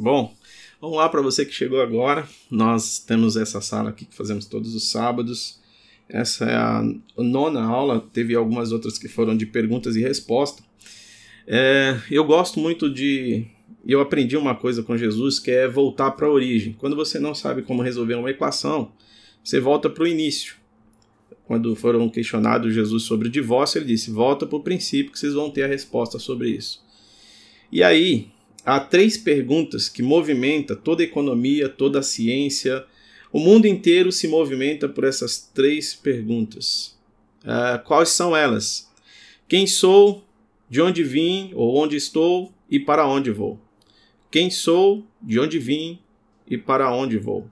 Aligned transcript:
Bom, 0.00 0.34
vamos 0.80 0.96
lá 0.96 1.10
para 1.10 1.20
você 1.20 1.44
que 1.44 1.52
chegou 1.52 1.78
agora. 1.78 2.26
Nós 2.50 2.98
temos 3.00 3.36
essa 3.36 3.60
sala 3.60 3.90
aqui 3.90 4.06
que 4.06 4.16
fazemos 4.16 4.46
todos 4.46 4.74
os 4.74 4.90
sábados. 4.90 5.60
Essa 6.08 6.46
é 6.46 6.56
a 6.56 6.82
nona 7.18 7.62
aula, 7.62 8.00
teve 8.10 8.34
algumas 8.34 8.72
outras 8.72 8.98
que 8.98 9.08
foram 9.08 9.36
de 9.36 9.44
perguntas 9.44 9.96
e 9.96 10.00
respostas. 10.00 10.64
É, 11.46 12.00
eu 12.10 12.24
gosto 12.24 12.58
muito 12.58 12.88
de. 12.88 13.44
Eu 13.86 14.00
aprendi 14.00 14.38
uma 14.38 14.54
coisa 14.54 14.82
com 14.82 14.96
Jesus 14.96 15.38
que 15.38 15.50
é 15.50 15.68
voltar 15.68 16.12
para 16.12 16.26
a 16.26 16.30
origem. 16.30 16.72
Quando 16.72 16.96
você 16.96 17.18
não 17.18 17.34
sabe 17.34 17.60
como 17.60 17.82
resolver 17.82 18.14
uma 18.14 18.30
equação, 18.30 18.92
você 19.44 19.60
volta 19.60 19.90
para 19.90 20.04
o 20.04 20.06
início. 20.06 20.54
Quando 21.44 21.76
foram 21.76 22.08
questionados 22.08 22.72
Jesus 22.72 23.02
sobre 23.02 23.28
o 23.28 23.30
divórcio, 23.30 23.76
ele 23.76 23.86
disse: 23.88 24.10
volta 24.10 24.46
para 24.46 24.56
o 24.56 24.62
princípio 24.62 25.12
que 25.12 25.18
vocês 25.18 25.34
vão 25.34 25.50
ter 25.50 25.64
a 25.64 25.68
resposta 25.68 26.18
sobre 26.18 26.48
isso. 26.48 26.82
E 27.70 27.82
aí, 27.82 28.30
há 28.64 28.80
três 28.80 29.16
perguntas 29.16 29.88
que 29.88 30.02
movimentam 30.02 30.76
toda 30.76 31.02
a 31.02 31.06
economia, 31.06 31.68
toda 31.68 32.00
a 32.00 32.02
ciência. 32.02 32.84
O 33.32 33.38
mundo 33.38 33.66
inteiro 33.66 34.10
se 34.10 34.28
movimenta 34.28 34.88
por 34.88 35.04
essas 35.04 35.38
três 35.54 35.94
perguntas. 35.94 36.98
Uh, 37.42 37.82
quais 37.84 38.10
são 38.10 38.36
elas? 38.36 38.90
Quem 39.48 39.66
sou? 39.66 40.24
De 40.68 40.80
onde 40.80 41.02
vim 41.02 41.50
ou 41.54 41.76
onde 41.76 41.96
estou 41.96 42.52
e 42.70 42.78
para 42.78 43.06
onde 43.06 43.30
vou? 43.30 43.58
Quem 44.30 44.50
sou? 44.50 45.04
De 45.20 45.40
onde 45.40 45.58
vim 45.58 45.98
e 46.48 46.56
para 46.56 46.94
onde 46.94 47.18
vou? 47.18 47.48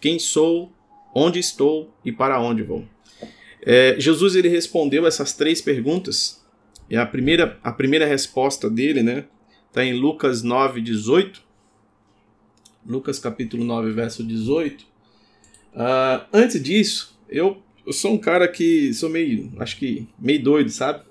Quem 0.00 0.18
sou? 0.18 0.70
Onde 1.12 1.38
estou 1.38 1.92
e 2.04 2.12
para 2.12 2.40
onde 2.40 2.62
vou? 2.62 2.84
É, 3.62 3.96
Jesus 3.98 4.34
ele 4.36 4.48
respondeu 4.48 5.06
essas 5.06 5.32
três 5.32 5.60
perguntas. 5.60 6.44
E 6.88 6.96
a 6.96 7.06
primeira, 7.06 7.58
a 7.62 7.72
primeira 7.72 8.06
resposta 8.06 8.68
dele, 8.68 9.02
né, 9.02 9.24
Está 9.74 9.84
em 9.84 9.92
Lucas 9.92 10.44
9, 10.44 10.80
18. 10.80 11.42
Lucas 12.86 13.18
capítulo 13.18 13.64
9, 13.64 13.90
verso 13.90 14.22
18. 14.22 14.82
Uh, 14.82 14.86
ah, 15.74 16.26
antes 16.32 16.62
disso, 16.62 17.18
eu, 17.28 17.60
eu 17.84 17.92
sou 17.92 18.12
um 18.12 18.18
cara 18.18 18.46
que 18.46 18.94
sou 18.94 19.10
meio, 19.10 19.52
acho 19.58 19.76
que 19.76 20.06
meio 20.16 20.40
doido, 20.40 20.70
sabe? 20.70 21.02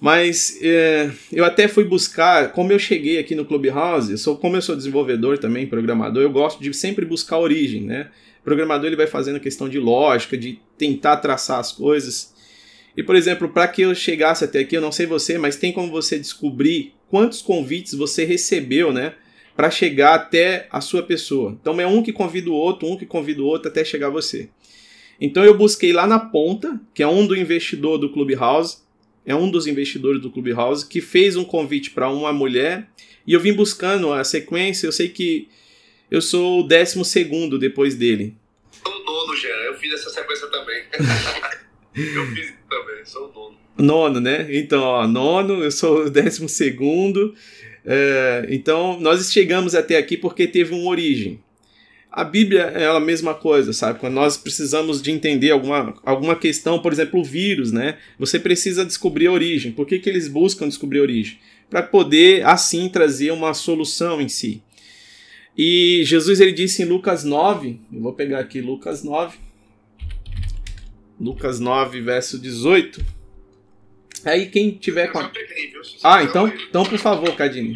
Mas 0.00 0.58
é, 0.60 1.08
eu 1.30 1.44
até 1.44 1.68
fui 1.68 1.84
buscar, 1.84 2.50
como 2.50 2.72
eu 2.72 2.80
cheguei 2.80 3.16
aqui 3.16 3.36
no 3.36 3.44
Clubhouse, 3.44 4.10
eu 4.10 4.18
sou, 4.18 4.36
como 4.38 4.56
eu 4.56 4.62
sou 4.62 4.74
desenvolvedor 4.74 5.38
também, 5.38 5.64
programador, 5.64 6.20
eu 6.20 6.32
gosto 6.32 6.60
de 6.60 6.74
sempre 6.74 7.04
buscar 7.04 7.36
a 7.36 7.40
origem, 7.42 7.82
né? 7.82 8.10
O 8.40 8.42
programador 8.42 8.88
ele 8.88 8.96
vai 8.96 9.06
fazendo 9.06 9.38
questão 9.38 9.68
de 9.68 9.78
lógica, 9.78 10.36
de 10.36 10.58
tentar 10.76 11.18
traçar 11.18 11.60
as 11.60 11.70
coisas. 11.70 12.34
E, 12.96 13.04
por 13.04 13.14
exemplo, 13.14 13.48
para 13.48 13.68
que 13.68 13.82
eu 13.82 13.94
chegasse 13.94 14.44
até 14.44 14.58
aqui, 14.58 14.76
eu 14.76 14.80
não 14.80 14.90
sei 14.90 15.06
você, 15.06 15.38
mas 15.38 15.54
tem 15.54 15.72
como 15.72 15.92
você 15.92 16.18
descobrir 16.18 16.92
quantos 17.14 17.40
convites 17.40 17.94
você 17.94 18.24
recebeu, 18.24 18.92
né? 18.92 19.14
Para 19.54 19.70
chegar 19.70 20.14
até 20.14 20.66
a 20.68 20.80
sua 20.80 21.00
pessoa. 21.00 21.56
Então 21.60 21.80
é 21.80 21.86
um 21.86 22.02
que 22.02 22.12
convida 22.12 22.50
o 22.50 22.54
outro, 22.54 22.90
um 22.90 22.96
que 22.96 23.06
convida 23.06 23.40
o 23.40 23.46
outro 23.46 23.68
até 23.68 23.84
chegar 23.84 24.08
a 24.08 24.10
você. 24.10 24.48
Então 25.20 25.44
eu 25.44 25.56
busquei 25.56 25.92
lá 25.92 26.08
na 26.08 26.18
ponta, 26.18 26.80
que 26.92 27.04
é 27.04 27.06
um 27.06 27.24
do 27.24 27.36
investidor 27.36 27.98
do 27.98 28.10
Clubhouse, 28.10 28.78
é 29.24 29.32
um 29.32 29.48
dos 29.48 29.68
investidores 29.68 30.20
do 30.20 30.28
Clubhouse, 30.28 30.88
que 30.88 31.00
fez 31.00 31.36
um 31.36 31.44
convite 31.44 31.92
para 31.92 32.10
uma 32.10 32.32
mulher, 32.32 32.90
e 33.24 33.32
eu 33.32 33.38
vim 33.38 33.52
buscando 33.52 34.12
a 34.12 34.24
sequência, 34.24 34.88
eu 34.88 34.92
sei 34.92 35.08
que 35.08 35.48
eu 36.10 36.20
sou 36.20 36.62
o 36.62 36.66
décimo 36.66 37.04
segundo 37.04 37.60
depois 37.60 37.94
dele. 37.94 38.36
Sou 38.72 38.92
o 38.92 39.04
nono, 39.04 39.36
Jean, 39.36 39.54
eu 39.66 39.78
fiz 39.78 39.94
essa 39.94 40.10
sequência 40.10 40.48
também. 40.48 40.82
eu 41.94 42.26
fiz 42.34 42.54
também, 42.68 43.04
sou 43.04 43.30
o 43.30 43.32
nono. 43.32 43.63
Nono, 43.76 44.20
né? 44.20 44.46
Então, 44.50 44.82
ó, 44.82 45.06
nono, 45.06 45.62
eu 45.62 45.70
sou 45.70 46.04
o 46.04 46.10
décimo 46.10 46.48
segundo. 46.48 47.34
É, 47.84 48.46
então, 48.48 48.98
nós 49.00 49.32
chegamos 49.32 49.74
até 49.74 49.96
aqui 49.96 50.16
porque 50.16 50.46
teve 50.46 50.74
uma 50.74 50.88
origem. 50.88 51.40
A 52.10 52.22
Bíblia 52.22 52.62
é 52.62 52.86
a 52.86 53.00
mesma 53.00 53.34
coisa, 53.34 53.72
sabe? 53.72 53.98
Quando 53.98 54.14
nós 54.14 54.36
precisamos 54.36 55.02
de 55.02 55.10
entender 55.10 55.50
alguma, 55.50 55.94
alguma 56.04 56.36
questão, 56.36 56.78
por 56.78 56.92
exemplo, 56.92 57.20
o 57.20 57.24
vírus, 57.24 57.72
né? 57.72 57.98
Você 58.20 58.38
precisa 58.38 58.84
descobrir 58.84 59.26
a 59.26 59.32
origem. 59.32 59.72
Por 59.72 59.84
que, 59.84 59.98
que 59.98 60.08
eles 60.08 60.28
buscam 60.28 60.68
descobrir 60.68 61.00
a 61.00 61.02
origem? 61.02 61.38
Para 61.68 61.82
poder, 61.82 62.46
assim, 62.46 62.88
trazer 62.88 63.32
uma 63.32 63.52
solução 63.52 64.20
em 64.20 64.28
si. 64.28 64.62
E 65.58 66.02
Jesus 66.04 66.40
ele 66.40 66.52
disse 66.52 66.82
em 66.82 66.86
Lucas 66.86 67.24
9, 67.24 67.80
eu 67.92 68.00
vou 68.00 68.12
pegar 68.12 68.38
aqui 68.38 68.60
Lucas 68.60 69.02
9, 69.02 69.36
Lucas 71.18 71.58
9, 71.58 72.00
verso 72.00 72.38
18. 72.38 73.04
Aí 74.24 74.48
quem 74.50 74.72
tiver 74.72 75.08
com. 75.08 75.26
Peguei, 75.28 75.72
ah, 76.02 76.22
então, 76.22 76.48
então 76.48 76.84
por 76.84 76.98
favor, 76.98 77.34
Cadine. 77.36 77.74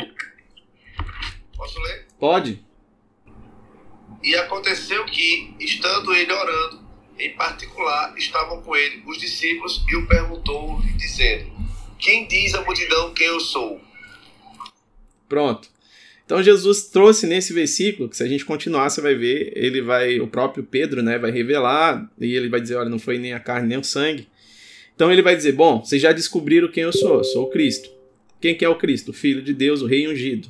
Posso 1.57 1.81
ler? 1.81 2.07
Pode. 2.19 2.65
E 4.23 4.35
aconteceu 4.35 5.05
que, 5.05 5.55
estando 5.61 6.15
ele 6.15 6.33
orando, 6.33 6.89
em 7.19 7.35
particular 7.35 8.17
estavam 8.17 8.63
com 8.63 8.75
ele 8.75 9.03
os 9.07 9.19
discípulos 9.19 9.85
e 9.89 9.97
o 9.97 10.07
perguntou, 10.07 10.81
dizendo: 10.97 11.51
Quem 11.99 12.27
diz 12.27 12.55
a 12.55 12.63
multidão 12.63 13.13
que 13.13 13.25
eu 13.25 13.41
sou? 13.41 13.81
Pronto. 15.29 15.69
Então 16.25 16.43
Jesus 16.43 16.83
trouxe 16.89 17.27
nesse 17.27 17.55
versículo, 17.55 18.09
que 18.09 18.17
se 18.17 18.23
a 18.23 18.29
gente 18.29 18.45
continuar, 18.45 18.91
você 18.91 19.01
vai 19.01 19.15
ver, 19.15 19.51
ele 19.57 19.81
vai, 19.81 20.21
o 20.21 20.29
próprio 20.29 20.63
Pedro, 20.63 21.03
né, 21.03 21.19
vai 21.19 21.31
revelar, 21.31 22.07
e 22.21 22.35
ele 22.35 22.51
vai 22.51 22.61
dizer, 22.61 22.77
olha, 22.77 22.91
não 22.91 22.99
foi 22.99 23.17
nem 23.17 23.33
a 23.33 23.41
carne 23.41 23.67
nem 23.67 23.79
o 23.79 23.85
sangue, 23.85 24.29
então 24.99 25.13
ele 25.13 25.23
vai 25.23 25.37
dizer: 25.37 25.53
Bom, 25.53 25.79
vocês 25.79 26.03
já 26.03 26.11
descobriram 26.11 26.67
quem 26.67 26.83
eu 26.83 26.93
sou, 26.93 27.19
eu 27.19 27.25
sou 27.25 27.45
o 27.45 27.51
Cristo. 27.51 27.89
Quem 28.41 28.57
que 28.57 28.65
é 28.65 28.69
o 28.69 28.75
Cristo? 28.75 29.13
O 29.13 29.15
Filho 29.15 29.41
de 29.41 29.55
Deus, 29.55 29.81
o 29.81 29.87
Rei 29.87 30.09
ungido. 30.09 30.49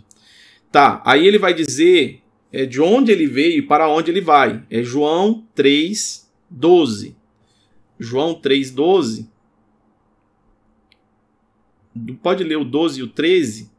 Tá, 0.73 1.03
aí 1.05 1.27
ele 1.27 1.37
vai 1.37 1.53
dizer 1.53 2.23
é, 2.51 2.65
de 2.65 2.81
onde 2.81 3.13
ele 3.13 3.27
veio 3.27 3.59
e 3.59 3.63
para 3.63 3.91
onde 3.91 4.11
ele 4.11 4.23
vai. 4.23 4.65
É 4.71 4.83
João 4.83 5.47
3, 5.55 6.33
12. 6.49 7.15
João 7.99 8.33
3, 8.33 8.71
12. 8.71 9.29
Pode 12.23 12.43
ler 12.43 12.57
o 12.57 12.65
12 12.65 13.01
e 13.01 13.03
o 13.03 13.09
13? 13.09 13.71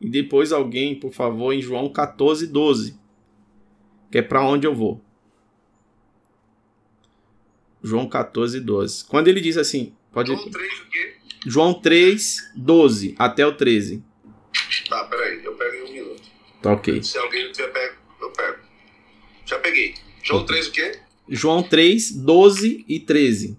E 0.00 0.10
depois 0.10 0.50
alguém, 0.50 0.96
por 0.96 1.12
favor, 1.12 1.52
em 1.52 1.62
João 1.62 1.88
14, 1.88 2.44
12. 2.48 2.98
Que 4.10 4.18
é 4.18 4.22
para 4.22 4.44
onde 4.44 4.66
eu 4.66 4.74
vou. 4.74 5.00
João 7.80 8.08
14, 8.08 8.58
12. 8.58 9.04
Quando 9.04 9.28
ele 9.28 9.40
diz 9.40 9.56
assim, 9.56 9.92
Pode... 10.12 10.32
João 10.32 10.50
3 10.50 10.72
o 10.80 10.86
quê? 10.86 11.14
João 11.46 11.74
3, 11.74 12.50
12 12.56 13.14
até 13.18 13.46
o 13.46 13.54
13. 13.54 14.02
Tá, 14.88 15.04
peraí, 15.04 15.44
eu 15.44 15.54
pego 15.54 15.76
em 15.76 15.82
um 15.82 15.92
minuto. 15.92 16.22
Tá 16.62 16.72
ok. 16.72 17.02
Se 17.02 17.18
alguém 17.18 17.44
não 17.44 17.52
tiver 17.52 17.68
pego, 17.68 17.94
eu 18.20 18.30
pego. 18.30 18.58
Já 19.44 19.58
peguei. 19.58 19.94
João 20.22 20.44
3 20.44 20.66
o 20.66 20.72
quê? 20.72 20.98
João 21.28 21.62
3, 21.62 22.12
12 22.12 22.84
e 22.88 23.00
13. 23.00 23.58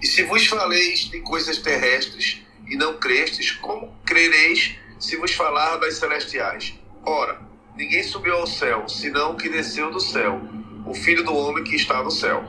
E 0.00 0.06
se 0.06 0.22
vos 0.22 0.46
faleis 0.46 1.10
de 1.10 1.20
coisas 1.20 1.58
terrestres 1.58 2.40
e 2.68 2.76
não 2.76 2.98
crestes, 2.98 3.50
como 3.52 3.92
crereis 4.04 4.76
se 4.98 5.16
vos 5.16 5.32
falar 5.32 5.76
das 5.76 5.94
celestiais? 5.94 6.74
Ora, 7.04 7.40
ninguém 7.76 8.02
subiu 8.02 8.34
ao 8.34 8.46
céu, 8.46 8.88
senão 8.88 9.32
o 9.32 9.36
que 9.36 9.48
desceu 9.48 9.90
do 9.90 10.00
céu, 10.00 10.40
o 10.86 10.94
Filho 10.94 11.24
do 11.24 11.34
Homem 11.34 11.64
que 11.64 11.74
está 11.74 12.02
no 12.02 12.10
céu. 12.10 12.44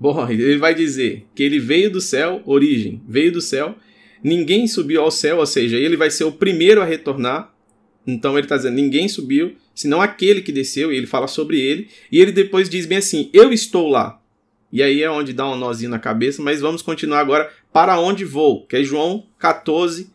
Bom, 0.00 0.28
ele 0.30 0.58
vai 0.58 0.74
dizer 0.74 1.26
que 1.34 1.42
ele 1.42 1.58
veio 1.58 1.90
do 1.90 2.00
céu, 2.00 2.40
origem, 2.44 3.02
veio 3.08 3.32
do 3.32 3.40
céu, 3.40 3.74
ninguém 4.22 4.68
subiu 4.68 5.02
ao 5.02 5.10
céu, 5.10 5.38
ou 5.38 5.46
seja, 5.46 5.76
ele 5.76 5.96
vai 5.96 6.10
ser 6.10 6.24
o 6.24 6.32
primeiro 6.32 6.80
a 6.80 6.84
retornar. 6.84 7.52
Então 8.06 8.38
ele 8.38 8.44
está 8.44 8.56
dizendo: 8.56 8.76
ninguém 8.76 9.08
subiu, 9.08 9.56
senão 9.74 10.00
aquele 10.00 10.40
que 10.40 10.52
desceu, 10.52 10.92
e 10.92 10.96
ele 10.96 11.06
fala 11.06 11.26
sobre 11.26 11.60
ele, 11.60 11.88
e 12.12 12.20
ele 12.20 12.30
depois 12.30 12.68
diz 12.68 12.86
bem 12.86 12.98
assim: 12.98 13.28
eu 13.32 13.52
estou 13.52 13.88
lá. 13.88 14.20
E 14.70 14.82
aí 14.82 15.02
é 15.02 15.10
onde 15.10 15.32
dá 15.32 15.48
um 15.48 15.56
nozinho 15.56 15.90
na 15.90 15.98
cabeça, 15.98 16.42
mas 16.42 16.60
vamos 16.60 16.82
continuar 16.82 17.20
agora 17.20 17.50
para 17.72 17.98
onde 17.98 18.24
vou, 18.24 18.66
que 18.66 18.76
é 18.76 18.84
João 18.84 19.26
14, 19.38 20.10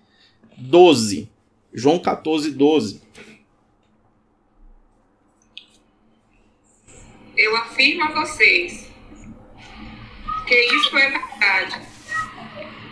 12. 0.58 1.30
João 1.74 2.00
14, 2.00 2.52
12. 2.52 3.02
Eu 7.36 7.56
afirmo 7.58 8.04
a 8.04 8.12
vocês 8.22 8.93
que 10.54 10.76
isto 10.76 10.96
é 10.96 11.10
verdade. 11.10 11.82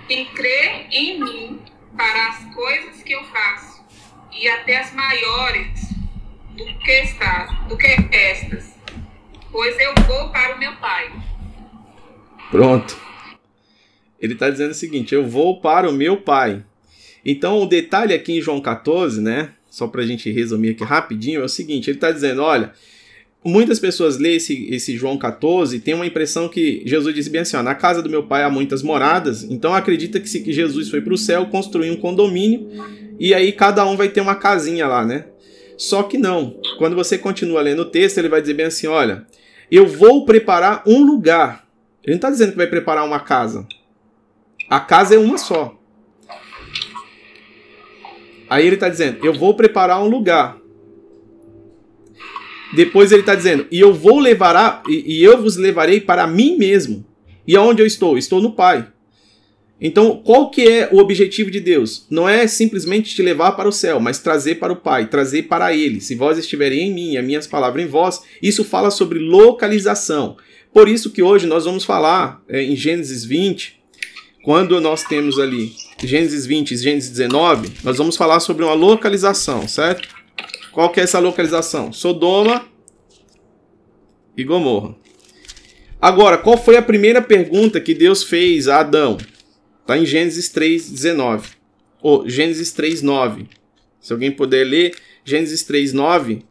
Quem 0.07 0.25
crê 0.33 0.87
em 0.91 1.19
mim 1.19 1.59
para 1.95 2.29
as 2.29 2.55
coisas 2.55 3.03
que 3.03 3.13
eu 3.13 3.23
faço, 3.25 3.83
e 4.31 4.47
até 4.47 4.79
as 4.79 4.91
maiores 4.93 5.69
do 6.57 6.65
que, 6.79 6.91
está, 6.91 7.65
do 7.69 7.77
que 7.77 7.87
estas, 8.11 8.73
pois 9.51 9.79
eu 9.79 9.93
vou 10.07 10.29
para 10.29 10.55
o 10.55 10.59
meu 10.59 10.75
Pai. 10.77 11.11
Pronto. 12.49 12.97
Ele 14.19 14.33
está 14.33 14.49
dizendo 14.49 14.71
o 14.71 14.75
seguinte: 14.75 15.13
eu 15.13 15.27
vou 15.27 15.61
para 15.61 15.87
o 15.87 15.93
meu 15.93 16.17
Pai. 16.17 16.63
Então, 17.23 17.61
o 17.61 17.67
detalhe 17.67 18.15
aqui 18.15 18.39
em 18.39 18.41
João 18.41 18.59
14, 18.59 19.21
né? 19.21 19.53
Só 19.69 19.87
para 19.87 20.01
a 20.01 20.05
gente 20.05 20.31
resumir 20.31 20.71
aqui 20.71 20.83
rapidinho, 20.83 21.41
é 21.41 21.45
o 21.45 21.49
seguinte: 21.49 21.91
ele 21.91 21.97
está 21.97 22.11
dizendo, 22.11 22.41
olha, 22.41 22.73
Muitas 23.43 23.79
pessoas 23.79 24.19
lêem 24.19 24.35
esse, 24.35 24.67
esse 24.71 24.95
João 24.95 25.17
14 25.17 25.75
e 25.75 25.79
tem 25.79 25.95
uma 25.95 26.05
impressão 26.05 26.47
que 26.47 26.83
Jesus 26.85 27.15
disse 27.15 27.29
bem 27.29 27.41
assim: 27.41 27.57
ó, 27.57 27.63
na 27.63 27.73
casa 27.73 28.01
do 28.01 28.09
meu 28.09 28.23
pai 28.23 28.43
há 28.43 28.49
muitas 28.49 28.83
moradas, 28.83 29.43
então 29.43 29.73
acredita 29.73 30.19
que, 30.19 30.29
se, 30.29 30.41
que 30.41 30.53
Jesus 30.53 30.89
foi 30.89 31.01
para 31.01 31.13
o 31.13 31.17
céu 31.17 31.47
construir 31.47 31.89
um 31.89 31.95
condomínio 31.95 32.69
e 33.19 33.33
aí 33.33 33.51
cada 33.51 33.85
um 33.85 33.97
vai 33.97 34.09
ter 34.09 34.21
uma 34.21 34.35
casinha 34.35 34.87
lá, 34.87 35.03
né? 35.03 35.25
Só 35.75 36.03
que 36.03 36.15
não. 36.15 36.55
Quando 36.77 36.95
você 36.95 37.17
continua 37.17 37.61
lendo 37.63 37.81
o 37.81 37.85
texto, 37.85 38.19
ele 38.19 38.29
vai 38.29 38.41
dizer 38.41 38.53
bem 38.53 38.67
assim: 38.67 38.85
olha, 38.85 39.25
eu 39.71 39.87
vou 39.87 40.23
preparar 40.23 40.83
um 40.85 41.03
lugar. 41.03 41.67
Ele 42.03 42.13
não 42.13 42.17
está 42.17 42.29
dizendo 42.29 42.51
que 42.51 42.57
vai 42.57 42.67
preparar 42.67 43.03
uma 43.03 43.19
casa. 43.19 43.67
A 44.69 44.79
casa 44.79 45.15
é 45.15 45.17
uma 45.17 45.39
só. 45.39 45.75
Aí 48.47 48.67
ele 48.67 48.75
está 48.75 48.87
dizendo: 48.87 49.25
eu 49.25 49.33
vou 49.33 49.55
preparar 49.55 50.03
um 50.03 50.07
lugar. 50.07 50.60
Depois 52.73 53.11
ele 53.11 53.21
está 53.21 53.35
dizendo: 53.35 53.65
e 53.71 53.79
eu 53.79 53.93
vou 53.93 54.19
levar 54.19 54.83
e, 54.87 55.19
e 55.19 55.23
eu 55.23 55.41
vos 55.41 55.57
levarei 55.57 55.99
para 55.99 56.27
mim 56.27 56.57
mesmo. 56.57 57.05
E 57.47 57.55
aonde 57.55 57.81
eu 57.81 57.85
estou? 57.85 58.17
Estou 58.17 58.41
no 58.41 58.53
Pai. 58.53 58.87
Então, 59.83 60.21
qual 60.23 60.51
que 60.51 60.61
é 60.61 60.89
o 60.91 60.99
objetivo 60.99 61.49
de 61.49 61.59
Deus? 61.59 62.05
Não 62.07 62.29
é 62.29 62.45
simplesmente 62.45 63.15
te 63.15 63.23
levar 63.23 63.53
para 63.53 63.67
o 63.67 63.71
céu, 63.71 63.99
mas 63.99 64.19
trazer 64.19 64.55
para 64.55 64.71
o 64.71 64.75
Pai, 64.75 65.07
trazer 65.07 65.43
para 65.43 65.75
Ele. 65.75 65.99
Se 65.99 66.13
vós 66.13 66.37
estiverem 66.37 66.87
em 66.87 66.93
mim, 66.93 67.17
as 67.17 67.25
minhas 67.25 67.47
palavras 67.47 67.83
em 67.83 67.87
vós, 67.87 68.21
isso 68.43 68.63
fala 68.63 68.91
sobre 68.91 69.17
localização. 69.17 70.37
Por 70.71 70.87
isso 70.87 71.09
que 71.09 71.23
hoje 71.23 71.47
nós 71.47 71.65
vamos 71.65 71.83
falar 71.83 72.43
é, 72.47 72.61
em 72.61 72.75
Gênesis 72.75 73.25
20, 73.25 73.81
quando 74.43 74.79
nós 74.79 75.03
temos 75.03 75.39
ali 75.39 75.73
Gênesis 76.03 76.45
20 76.45 76.71
e 76.71 76.77
Gênesis 76.77 77.09
19, 77.09 77.71
nós 77.83 77.97
vamos 77.97 78.15
falar 78.15 78.39
sobre 78.39 78.63
uma 78.63 78.73
localização, 78.73 79.67
certo? 79.67 80.07
Qual 80.71 80.91
que 80.91 80.99
é 80.99 81.03
essa 81.03 81.19
localização? 81.19 81.91
Sodoma 81.91 82.67
e 84.35 84.43
Gomorra. 84.43 84.95
Agora, 86.01 86.37
qual 86.37 86.57
foi 86.57 86.77
a 86.77 86.81
primeira 86.81 87.21
pergunta 87.21 87.79
que 87.79 87.93
Deus 87.93 88.23
fez 88.23 88.67
a 88.67 88.79
Adão? 88.79 89.17
Está 89.81 89.97
em 89.97 90.05
Gênesis 90.05 90.49
3, 90.49 90.89
19. 90.89 91.49
Ou 92.01 92.27
Gênesis 92.27 92.71
3, 92.71 93.01
9. 93.01 93.47
Se 93.99 94.13
alguém 94.13 94.31
puder 94.31 94.63
ler, 94.65 94.95
Gênesis 95.23 95.63
3, 95.63 95.93
9 95.93 96.43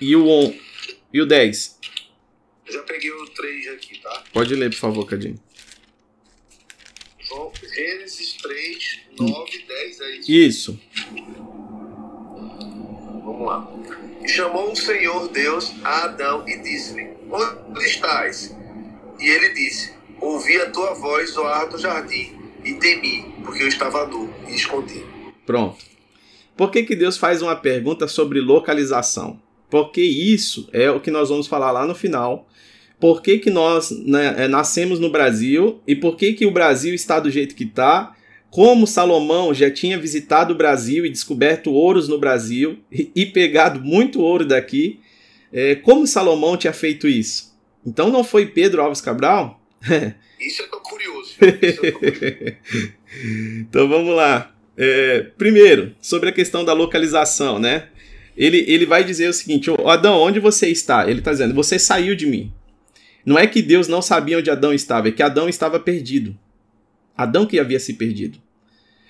e 0.00 0.16
o, 0.16 0.26
on, 0.26 0.54
e 1.12 1.20
o 1.20 1.26
10. 1.26 1.78
Já 2.70 2.82
peguei 2.84 3.10
o 3.10 3.26
3 3.26 3.68
aqui, 3.68 3.98
tá? 4.00 4.24
Pode 4.32 4.54
ler, 4.54 4.70
por 4.70 4.78
favor, 4.78 5.06
Cadinho. 5.06 5.38
Gênesis 7.74 8.34
3, 8.34 9.00
9 9.18 9.50
e 9.56 9.66
10, 9.66 10.00
é 10.00 10.16
isso? 10.16 10.32
Isso. 10.32 10.80
Vamos 13.42 13.46
lá. 13.46 13.68
Chamou 14.26 14.70
o 14.70 14.76
Senhor 14.76 15.28
Deus 15.28 15.72
a 15.82 16.04
Adão 16.04 16.44
e 16.46 16.58
disse-lhe: 16.58 17.08
Onde 17.28 17.84
estás? 17.84 18.54
E 19.18 19.28
ele 19.28 19.52
disse: 19.52 19.92
Ouvi 20.20 20.56
a 20.58 20.70
tua 20.70 20.94
voz 20.94 21.32
zoar 21.32 21.68
do 21.68 21.76
jardim 21.76 22.32
e 22.64 22.74
temi, 22.74 23.34
porque 23.44 23.62
eu 23.62 23.68
estava 23.68 24.06
nu 24.06 24.32
e 24.48 24.54
escondi. 24.54 25.04
Pronto. 25.44 25.84
Por 26.56 26.70
que, 26.70 26.84
que 26.84 26.94
Deus 26.94 27.16
faz 27.16 27.42
uma 27.42 27.56
pergunta 27.56 28.06
sobre 28.06 28.40
localização? 28.40 29.40
Porque 29.68 30.02
isso 30.02 30.68
é 30.72 30.90
o 30.90 31.00
que 31.00 31.10
nós 31.10 31.28
vamos 31.28 31.48
falar 31.48 31.72
lá 31.72 31.84
no 31.84 31.94
final. 31.94 32.46
Por 33.00 33.20
que, 33.20 33.38
que 33.38 33.50
nós 33.50 33.90
né, 33.90 34.46
nascemos 34.46 35.00
no 35.00 35.10
Brasil 35.10 35.80
e 35.88 35.96
por 35.96 36.16
que, 36.16 36.34
que 36.34 36.46
o 36.46 36.52
Brasil 36.52 36.94
está 36.94 37.18
do 37.18 37.30
jeito 37.30 37.56
que 37.56 37.64
está? 37.64 38.14
Como 38.52 38.86
Salomão 38.86 39.54
já 39.54 39.70
tinha 39.70 39.98
visitado 39.98 40.52
o 40.52 40.54
Brasil 40.54 41.06
e 41.06 41.10
descoberto 41.10 41.72
ouros 41.72 42.06
no 42.06 42.18
Brasil 42.18 42.80
e, 42.92 43.24
pegado 43.24 43.80
muito 43.80 44.20
ouro 44.20 44.44
daqui, 44.44 45.00
é, 45.50 45.74
como 45.74 46.06
Salomão 46.06 46.54
tinha 46.54 46.72
feito 46.74 47.08
isso? 47.08 47.56
Então 47.84 48.10
não 48.10 48.22
foi 48.22 48.44
Pedro 48.44 48.82
Alves 48.82 49.00
Cabral? 49.00 49.58
Isso 50.38 50.60
eu 50.62 50.68
tô 50.68 50.80
curioso. 50.80 51.34
Eu 51.40 51.76
tô 51.76 51.92
curioso. 51.98 52.92
então 53.60 53.88
vamos 53.88 54.14
lá. 54.14 54.54
É, 54.76 55.20
primeiro, 55.38 55.94
sobre 55.98 56.28
a 56.28 56.32
questão 56.32 56.62
da 56.62 56.74
localização, 56.74 57.58
né? 57.58 57.88
Ele, 58.36 58.64
ele 58.68 58.84
vai 58.84 59.02
dizer 59.02 59.28
o 59.28 59.32
seguinte: 59.32 59.70
Adão, 59.86 60.20
onde 60.20 60.40
você 60.40 60.68
está? 60.68 61.08
Ele 61.08 61.20
está 61.20 61.30
dizendo, 61.30 61.54
você 61.54 61.78
saiu 61.78 62.14
de 62.14 62.26
mim. 62.26 62.52
Não 63.24 63.38
é 63.38 63.46
que 63.46 63.62
Deus 63.62 63.88
não 63.88 64.02
sabia 64.02 64.38
onde 64.38 64.50
Adão 64.50 64.74
estava, 64.74 65.08
é 65.08 65.12
que 65.12 65.22
Adão 65.22 65.48
estava 65.48 65.80
perdido. 65.80 66.36
Adão 67.22 67.46
que 67.46 67.58
havia 67.58 67.80
se 67.80 67.94
perdido. 67.94 68.38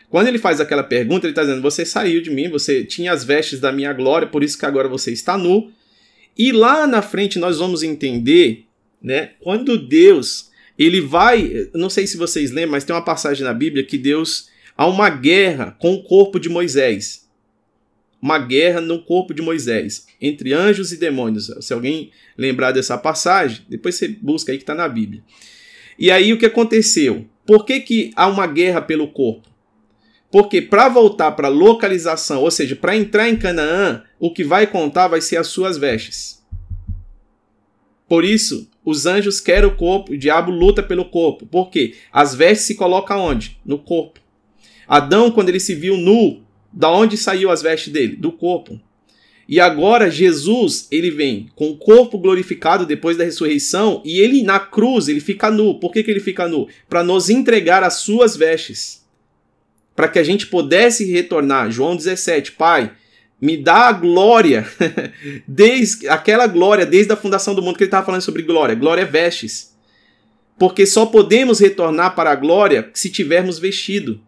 Quando 0.08 0.28
ele 0.28 0.38
faz 0.38 0.60
aquela 0.60 0.82
pergunta, 0.82 1.26
ele 1.26 1.32
está 1.32 1.42
dizendo: 1.42 1.62
Você 1.62 1.84
saiu 1.84 2.20
de 2.20 2.30
mim, 2.30 2.48
você 2.48 2.84
tinha 2.84 3.12
as 3.12 3.24
vestes 3.24 3.60
da 3.60 3.72
minha 3.72 3.92
glória, 3.92 4.28
por 4.28 4.42
isso 4.42 4.58
que 4.58 4.66
agora 4.66 4.88
você 4.88 5.10
está 5.10 5.38
nu. 5.38 5.72
E 6.36 6.52
lá 6.52 6.86
na 6.86 7.02
frente 7.02 7.38
nós 7.38 7.58
vamos 7.58 7.82
entender, 7.82 8.66
né? 9.02 9.30
Quando 9.40 9.78
Deus 9.78 10.50
ele 10.78 11.00
vai. 11.00 11.68
Não 11.74 11.88
sei 11.88 12.06
se 12.06 12.16
vocês 12.16 12.50
lembram, 12.50 12.72
mas 12.72 12.84
tem 12.84 12.94
uma 12.94 13.04
passagem 13.04 13.44
na 13.44 13.54
Bíblia 13.54 13.84
que 13.84 13.98
Deus. 13.98 14.50
Há 14.76 14.86
uma 14.86 15.10
guerra 15.10 15.76
com 15.78 15.94
o 15.94 16.02
corpo 16.02 16.40
de 16.40 16.48
Moisés. 16.48 17.28
Uma 18.20 18.38
guerra 18.38 18.80
no 18.80 19.02
corpo 19.02 19.34
de 19.34 19.42
Moisés, 19.42 20.06
entre 20.20 20.52
anjos 20.52 20.92
e 20.92 20.96
demônios. 20.96 21.52
Se 21.60 21.74
alguém 21.74 22.10
lembrar 22.38 22.72
dessa 22.72 22.96
passagem, 22.96 23.62
depois 23.68 23.96
você 23.96 24.08
busca 24.08 24.50
aí 24.50 24.58
que 24.58 24.62
está 24.62 24.74
na 24.74 24.88
Bíblia. 24.88 25.22
E 25.98 26.10
aí 26.10 26.32
o 26.32 26.38
que 26.38 26.46
aconteceu? 26.46 27.26
Por 27.46 27.64
que, 27.64 27.80
que 27.80 28.12
há 28.14 28.26
uma 28.26 28.46
guerra 28.46 28.80
pelo 28.80 29.08
corpo? 29.08 29.48
Porque 30.30 30.62
para 30.62 30.88
voltar 30.88 31.32
para 31.32 31.48
localização, 31.48 32.42
ou 32.42 32.50
seja, 32.50 32.74
para 32.74 32.96
entrar 32.96 33.28
em 33.28 33.36
Canaã, 33.36 34.02
o 34.18 34.32
que 34.32 34.42
vai 34.42 34.66
contar 34.66 35.08
vai 35.08 35.20
ser 35.20 35.36
as 35.36 35.48
suas 35.48 35.76
vestes. 35.76 36.42
Por 38.08 38.24
isso, 38.24 38.68
os 38.84 39.06
anjos 39.06 39.40
querem 39.40 39.68
o 39.68 39.76
corpo, 39.76 40.12
o 40.12 40.18
diabo 40.18 40.50
luta 40.50 40.82
pelo 40.82 41.04
corpo. 41.04 41.46
Por 41.46 41.70
quê? 41.70 41.94
As 42.12 42.34
vestes 42.34 42.66
se 42.66 42.74
colocam 42.74 43.20
onde? 43.20 43.58
No 43.64 43.78
corpo. 43.78 44.20
Adão, 44.88 45.30
quando 45.30 45.48
ele 45.48 45.60
se 45.60 45.74
viu 45.74 45.96
nu, 45.96 46.42
da 46.72 46.90
onde 46.90 47.16
saiu 47.16 47.50
as 47.50 47.62
vestes 47.62 47.92
dele? 47.92 48.16
Do 48.16 48.32
corpo. 48.32 48.80
E 49.48 49.58
agora 49.60 50.10
Jesus, 50.10 50.86
ele 50.90 51.10
vem 51.10 51.48
com 51.54 51.70
o 51.70 51.76
corpo 51.76 52.18
glorificado 52.18 52.86
depois 52.86 53.16
da 53.16 53.24
ressurreição 53.24 54.00
e 54.04 54.20
ele 54.20 54.42
na 54.42 54.60
cruz, 54.60 55.08
ele 55.08 55.20
fica 55.20 55.50
nu. 55.50 55.78
Por 55.78 55.92
que, 55.92 56.02
que 56.02 56.10
ele 56.10 56.20
fica 56.20 56.46
nu? 56.46 56.68
Para 56.88 57.02
nos 57.02 57.28
entregar 57.28 57.82
as 57.82 57.94
suas 57.94 58.36
vestes. 58.36 59.04
Para 59.94 60.08
que 60.08 60.18
a 60.18 60.24
gente 60.24 60.46
pudesse 60.46 61.10
retornar. 61.10 61.70
João 61.70 61.96
17, 61.96 62.52
Pai, 62.52 62.92
me 63.40 63.56
dá 63.56 63.88
a 63.88 63.92
glória, 63.92 64.64
desde 65.46 66.08
aquela 66.08 66.46
glória, 66.46 66.86
desde 66.86 67.12
a 67.12 67.16
fundação 67.16 67.54
do 67.54 67.60
mundo 67.60 67.76
que 67.76 67.82
ele 67.82 67.88
estava 67.88 68.06
falando 68.06 68.22
sobre 68.22 68.42
glória. 68.42 68.74
Glória 68.74 69.02
é 69.02 69.04
vestes. 69.04 69.76
Porque 70.56 70.86
só 70.86 71.06
podemos 71.06 71.58
retornar 71.58 72.14
para 72.14 72.30
a 72.30 72.36
glória 72.36 72.88
se 72.94 73.10
tivermos 73.10 73.58
vestido. 73.58 74.20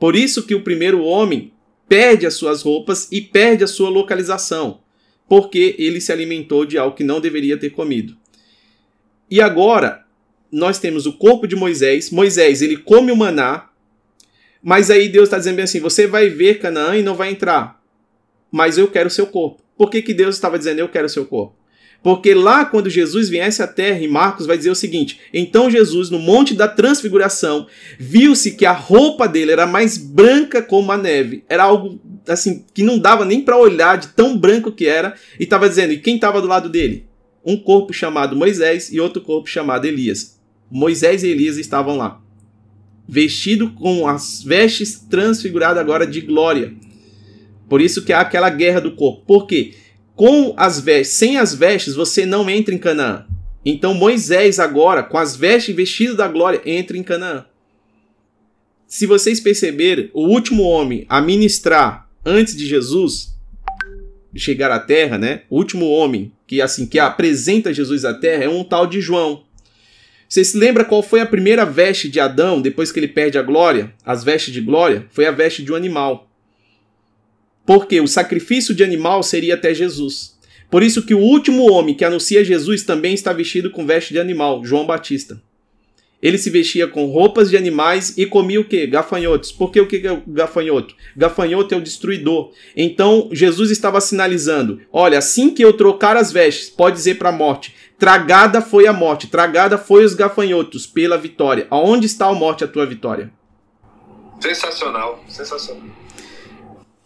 Por 0.00 0.16
isso 0.16 0.42
que 0.42 0.54
o 0.54 0.62
primeiro 0.62 1.04
homem 1.04 1.52
perde 1.90 2.24
as 2.24 2.32
suas 2.32 2.62
roupas 2.62 3.06
e 3.12 3.20
perde 3.20 3.62
a 3.62 3.66
sua 3.66 3.90
localização, 3.90 4.80
porque 5.28 5.74
ele 5.78 6.00
se 6.00 6.10
alimentou 6.10 6.64
de 6.64 6.78
algo 6.78 6.96
que 6.96 7.04
não 7.04 7.20
deveria 7.20 7.58
ter 7.58 7.68
comido. 7.68 8.16
E 9.30 9.42
agora 9.42 10.06
nós 10.50 10.78
temos 10.78 11.04
o 11.04 11.12
corpo 11.12 11.46
de 11.46 11.54
Moisés. 11.54 12.10
Moisés 12.10 12.62
ele 12.62 12.78
come 12.78 13.12
o 13.12 13.16
maná, 13.16 13.68
mas 14.62 14.90
aí 14.90 15.08
Deus 15.08 15.24
está 15.24 15.36
dizendo 15.36 15.56
bem 15.56 15.64
assim: 15.64 15.80
você 15.80 16.06
vai 16.06 16.28
ver 16.28 16.58
Canaã 16.58 16.96
e 16.96 17.02
não 17.02 17.14
vai 17.14 17.30
entrar 17.30 17.80
mas 18.50 18.76
eu 18.76 18.88
quero 18.88 19.08
seu 19.08 19.26
corpo. 19.26 19.62
Por 19.76 19.88
que, 19.88 20.02
que 20.02 20.12
Deus 20.12 20.34
estava 20.34 20.58
dizendo 20.58 20.80
eu 20.80 20.88
quero 20.88 21.08
seu 21.08 21.24
corpo? 21.24 21.54
Porque 22.02 22.32
lá, 22.32 22.64
quando 22.64 22.88
Jesus 22.88 23.28
viesse 23.28 23.62
à 23.62 23.66
terra, 23.66 24.00
e 24.00 24.08
Marcos 24.08 24.46
vai 24.46 24.56
dizer 24.56 24.70
o 24.70 24.74
seguinte: 24.74 25.20
então 25.34 25.70
Jesus, 25.70 26.08
no 26.08 26.18
Monte 26.18 26.54
da 26.54 26.66
Transfiguração, 26.66 27.66
viu-se 27.98 28.52
que 28.52 28.64
a 28.64 28.72
roupa 28.72 29.28
dele 29.28 29.52
era 29.52 29.66
mais 29.66 29.98
branca 29.98 30.62
como 30.62 30.90
a 30.92 30.96
neve. 30.96 31.44
Era 31.48 31.64
algo 31.64 32.00
assim 32.26 32.64
que 32.72 32.82
não 32.82 32.98
dava 32.98 33.24
nem 33.24 33.42
para 33.42 33.58
olhar 33.58 33.98
de 33.98 34.08
tão 34.08 34.36
branco 34.36 34.72
que 34.72 34.86
era. 34.86 35.14
E 35.38 35.44
estava 35.44 35.68
dizendo: 35.68 35.92
e 35.92 35.98
quem 35.98 36.14
estava 36.14 36.40
do 36.40 36.48
lado 36.48 36.70
dele? 36.70 37.06
Um 37.44 37.56
corpo 37.56 37.92
chamado 37.92 38.36
Moisés 38.36 38.90
e 38.90 38.98
outro 38.98 39.20
corpo 39.20 39.48
chamado 39.48 39.84
Elias. 39.84 40.38
Moisés 40.70 41.22
e 41.22 41.28
Elias 41.28 41.56
estavam 41.56 41.96
lá, 41.96 42.22
vestido 43.08 43.70
com 43.72 44.06
as 44.06 44.42
vestes 44.42 44.94
transfiguradas 45.00 45.78
agora 45.78 46.06
de 46.06 46.20
glória. 46.20 46.72
Por 47.68 47.80
isso 47.80 48.04
que 48.04 48.12
há 48.12 48.20
aquela 48.20 48.48
guerra 48.50 48.80
do 48.80 48.92
corpo. 48.92 49.22
Por 49.26 49.46
quê? 49.46 49.74
Com 50.20 50.52
as 50.54 50.78
vestes, 50.78 51.16
sem 51.16 51.38
as 51.38 51.54
vestes, 51.54 51.94
você 51.94 52.26
não 52.26 52.50
entra 52.50 52.74
em 52.74 52.78
Canaã. 52.78 53.24
Então 53.64 53.94
Moisés 53.94 54.58
agora, 54.58 55.02
com 55.02 55.16
as 55.16 55.34
vestes 55.34 55.74
vestido 55.74 56.14
da 56.14 56.28
glória, 56.28 56.60
entra 56.66 56.98
em 56.98 57.02
Canaã. 57.02 57.46
Se 58.86 59.06
vocês 59.06 59.40
perceberem, 59.40 60.10
o 60.12 60.26
último 60.26 60.64
homem 60.64 61.06
a 61.08 61.22
ministrar 61.22 62.06
antes 62.22 62.54
de 62.54 62.66
Jesus 62.66 63.34
chegar 64.36 64.70
à 64.70 64.78
terra, 64.78 65.16
né? 65.16 65.44
O 65.48 65.56
último 65.56 65.88
homem 65.88 66.30
que 66.46 66.60
assim 66.60 66.84
que 66.84 66.98
apresenta 66.98 67.72
Jesus 67.72 68.04
à 68.04 68.12
terra 68.12 68.44
é 68.44 68.48
um 68.50 68.62
tal 68.62 68.86
de 68.86 69.00
João. 69.00 69.44
Você 70.28 70.44
se 70.44 70.58
lembra 70.58 70.84
qual 70.84 71.02
foi 71.02 71.20
a 71.20 71.26
primeira 71.26 71.64
veste 71.64 72.10
de 72.10 72.20
Adão 72.20 72.60
depois 72.60 72.92
que 72.92 73.00
ele 73.00 73.08
perde 73.08 73.38
a 73.38 73.42
glória? 73.42 73.94
As 74.04 74.22
vestes 74.22 74.52
de 74.52 74.60
glória? 74.60 75.06
Foi 75.12 75.24
a 75.24 75.30
veste 75.30 75.62
de 75.62 75.72
um 75.72 75.76
animal. 75.76 76.29
Porque 77.64 78.00
o 78.00 78.08
sacrifício 78.08 78.74
de 78.74 78.82
animal 78.82 79.22
seria 79.22 79.54
até 79.54 79.72
Jesus. 79.72 80.38
Por 80.70 80.82
isso 80.82 81.04
que 81.04 81.14
o 81.14 81.18
último 81.18 81.70
homem 81.70 81.94
que 81.94 82.04
anuncia 82.04 82.44
Jesus 82.44 82.84
também 82.84 83.12
está 83.12 83.32
vestido 83.32 83.70
com 83.70 83.86
veste 83.86 84.12
de 84.12 84.20
animal, 84.20 84.64
João 84.64 84.86
Batista. 84.86 85.40
Ele 86.22 86.36
se 86.36 86.50
vestia 86.50 86.86
com 86.86 87.06
roupas 87.06 87.48
de 87.48 87.56
animais 87.56 88.16
e 88.16 88.26
comia 88.26 88.60
o 88.60 88.64
que? 88.64 88.86
Gafanhotos. 88.86 89.50
Por 89.50 89.70
que 89.70 89.80
o 89.80 89.86
que 89.86 90.06
é 90.06 90.12
o 90.12 90.22
gafanhoto? 90.26 90.94
Gafanhoto 91.16 91.74
é 91.74 91.78
o 91.78 91.80
destruidor. 91.80 92.52
Então 92.76 93.30
Jesus 93.32 93.70
estava 93.70 94.00
sinalizando: 94.00 94.80
olha, 94.92 95.18
assim 95.18 95.50
que 95.50 95.64
eu 95.64 95.72
trocar 95.72 96.16
as 96.16 96.30
vestes, 96.30 96.68
pode 96.68 96.96
dizer 96.96 97.16
para 97.16 97.30
a 97.30 97.32
morte: 97.32 97.74
tragada 97.98 98.60
foi 98.60 98.86
a 98.86 98.92
morte, 98.92 99.28
tragada 99.28 99.78
foi 99.78 100.04
os 100.04 100.12
gafanhotos 100.14 100.86
pela 100.86 101.16
vitória. 101.16 101.66
Aonde 101.70 102.06
está 102.06 102.26
a 102.26 102.34
morte, 102.34 102.64
a 102.64 102.68
tua 102.68 102.84
vitória? 102.84 103.32
Sensacional, 104.40 105.24
sensacional. 105.26 105.88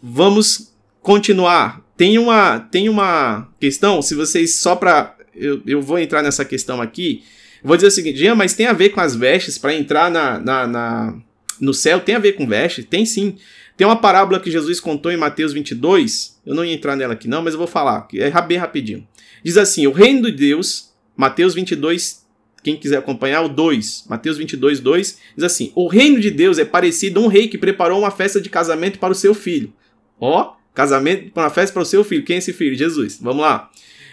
Vamos 0.06 0.74
continuar. 1.00 1.82
Tem 1.96 2.18
uma, 2.18 2.60
tem 2.60 2.88
uma 2.88 3.48
questão, 3.58 4.02
se 4.02 4.14
vocês 4.14 4.56
só 4.56 4.76
para 4.76 5.16
eu, 5.34 5.62
eu 5.66 5.80
vou 5.80 5.98
entrar 5.98 6.22
nessa 6.22 6.44
questão 6.44 6.80
aqui 6.80 7.22
Vou 7.64 7.76
dizer 7.76 7.88
o 7.88 7.90
seguinte, 7.90 8.18
Jean, 8.18 8.34
mas 8.34 8.52
tem 8.52 8.66
a 8.66 8.74
ver 8.74 8.90
com 8.90 9.00
as 9.00 9.16
vestes 9.16 9.56
para 9.56 9.74
entrar 9.74 10.10
na, 10.10 10.38
na, 10.38 10.66
na, 10.66 11.16
no 11.58 11.72
céu? 11.72 11.98
Tem 11.98 12.14
a 12.14 12.18
ver 12.18 12.32
com 12.32 12.46
vestes? 12.46 12.84
Tem 12.84 13.06
sim. 13.06 13.36
Tem 13.74 13.86
uma 13.86 13.96
parábola 13.96 14.38
que 14.38 14.50
Jesus 14.50 14.78
contou 14.80 15.10
em 15.10 15.16
Mateus 15.16 15.54
22. 15.54 16.38
Eu 16.44 16.54
não 16.54 16.62
ia 16.62 16.74
entrar 16.74 16.94
nela 16.94 17.14
aqui 17.14 17.26
não, 17.26 17.40
mas 17.40 17.54
eu 17.54 17.58
vou 17.58 17.66
falar. 17.66 18.06
É 18.12 18.30
bem 18.42 18.58
rapidinho. 18.58 19.08
Diz 19.42 19.56
assim, 19.56 19.86
o 19.86 19.92
reino 19.92 20.30
de 20.30 20.32
Deus, 20.32 20.92
Mateus 21.16 21.54
22, 21.54 22.22
quem 22.62 22.76
quiser 22.76 22.98
acompanhar, 22.98 23.40
o 23.40 23.48
2, 23.48 24.04
Mateus 24.10 24.36
22, 24.36 24.80
2, 24.80 25.18
diz 25.34 25.44
assim: 25.44 25.72
O 25.74 25.88
reino 25.88 26.20
de 26.20 26.30
Deus 26.30 26.58
é 26.58 26.66
parecido 26.66 27.18
a 27.20 27.22
um 27.22 27.28
rei 27.28 27.48
que 27.48 27.56
preparou 27.56 27.98
uma 27.98 28.10
festa 28.10 28.42
de 28.42 28.50
casamento 28.50 28.98
para 28.98 29.12
o 29.12 29.16
seu 29.16 29.32
filho. 29.32 29.72
Ó, 30.20 30.54
casamento 30.74 31.32
uma 31.34 31.50
festa 31.50 31.72
para 31.72 31.82
o 31.82 31.86
seu 31.86 32.04
filho. 32.04 32.24
Quem 32.24 32.36
é 32.36 32.38
esse 32.38 32.52
filho? 32.52 32.76
Jesus. 32.76 33.18
Vamos 33.20 33.42
lá. 33.42 33.70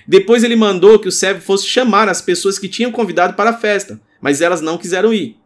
Depois 0.08 0.44
ele 0.44 0.56
mandou 0.56 1.00
que 1.00 1.08
o 1.08 1.12
servo 1.12 1.42
fosse 1.42 1.68
chamar 1.68 2.10
as 2.10 2.22
pessoas 2.22 2.58
que 2.58 2.68
tinham 2.68 2.92
convidado 2.92 3.36
para 3.36 3.52
a 3.52 3.58
festa, 3.58 4.02
mas 4.20 4.42
elas 4.42 4.62
não 4.62 4.78
quiseram 4.78 5.14
ir. 5.14 5.38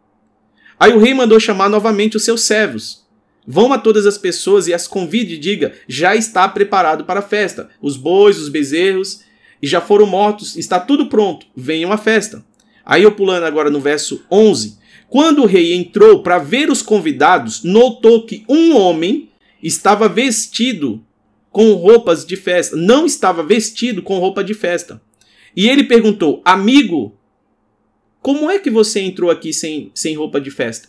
Aí 0.78 0.92
o 0.92 0.98
rei 0.98 1.14
mandou 1.14 1.38
chamar 1.38 1.68
novamente 1.68 2.16
os 2.16 2.24
seus 2.24 2.42
servos. 2.42 3.04
Vão 3.46 3.72
a 3.72 3.78
todas 3.78 4.06
as 4.06 4.18
pessoas 4.18 4.66
e 4.66 4.74
as 4.74 4.88
convide 4.88 5.34
e 5.34 5.38
diga: 5.38 5.74
já 5.86 6.16
está 6.16 6.48
preparado 6.48 7.04
para 7.04 7.20
a 7.20 7.22
festa. 7.22 7.70
Os 7.80 7.96
bois, 7.96 8.38
os 8.38 8.48
bezerros 8.48 9.20
e 9.62 9.66
já 9.66 9.80
foram 9.80 10.06
mortos, 10.06 10.56
está 10.56 10.78
tudo 10.78 11.06
pronto. 11.06 11.46
Venham 11.56 11.92
à 11.92 11.96
festa. 11.96 12.44
Aí 12.84 13.02
eu 13.02 13.12
pulando 13.12 13.44
agora 13.44 13.70
no 13.70 13.80
verso 13.80 14.24
11. 14.30 14.78
Quando 15.08 15.42
o 15.42 15.46
rei 15.46 15.74
entrou 15.74 16.22
para 16.22 16.38
ver 16.38 16.70
os 16.70 16.82
convidados, 16.82 17.62
notou 17.62 18.26
que 18.26 18.44
um 18.48 18.76
homem 18.76 19.30
estava 19.66 20.08
vestido 20.08 21.04
com 21.50 21.72
roupas 21.72 22.24
de 22.24 22.36
festa, 22.36 22.76
não 22.76 23.06
estava 23.06 23.42
vestido 23.42 24.02
com 24.02 24.18
roupa 24.18 24.44
de 24.44 24.54
festa. 24.54 25.00
E 25.54 25.68
ele 25.68 25.84
perguntou: 25.84 26.42
Amigo, 26.44 27.16
como 28.20 28.50
é 28.50 28.58
que 28.58 28.70
você 28.70 29.00
entrou 29.00 29.30
aqui 29.30 29.52
sem, 29.52 29.90
sem 29.94 30.14
roupa 30.14 30.40
de 30.40 30.50
festa? 30.50 30.88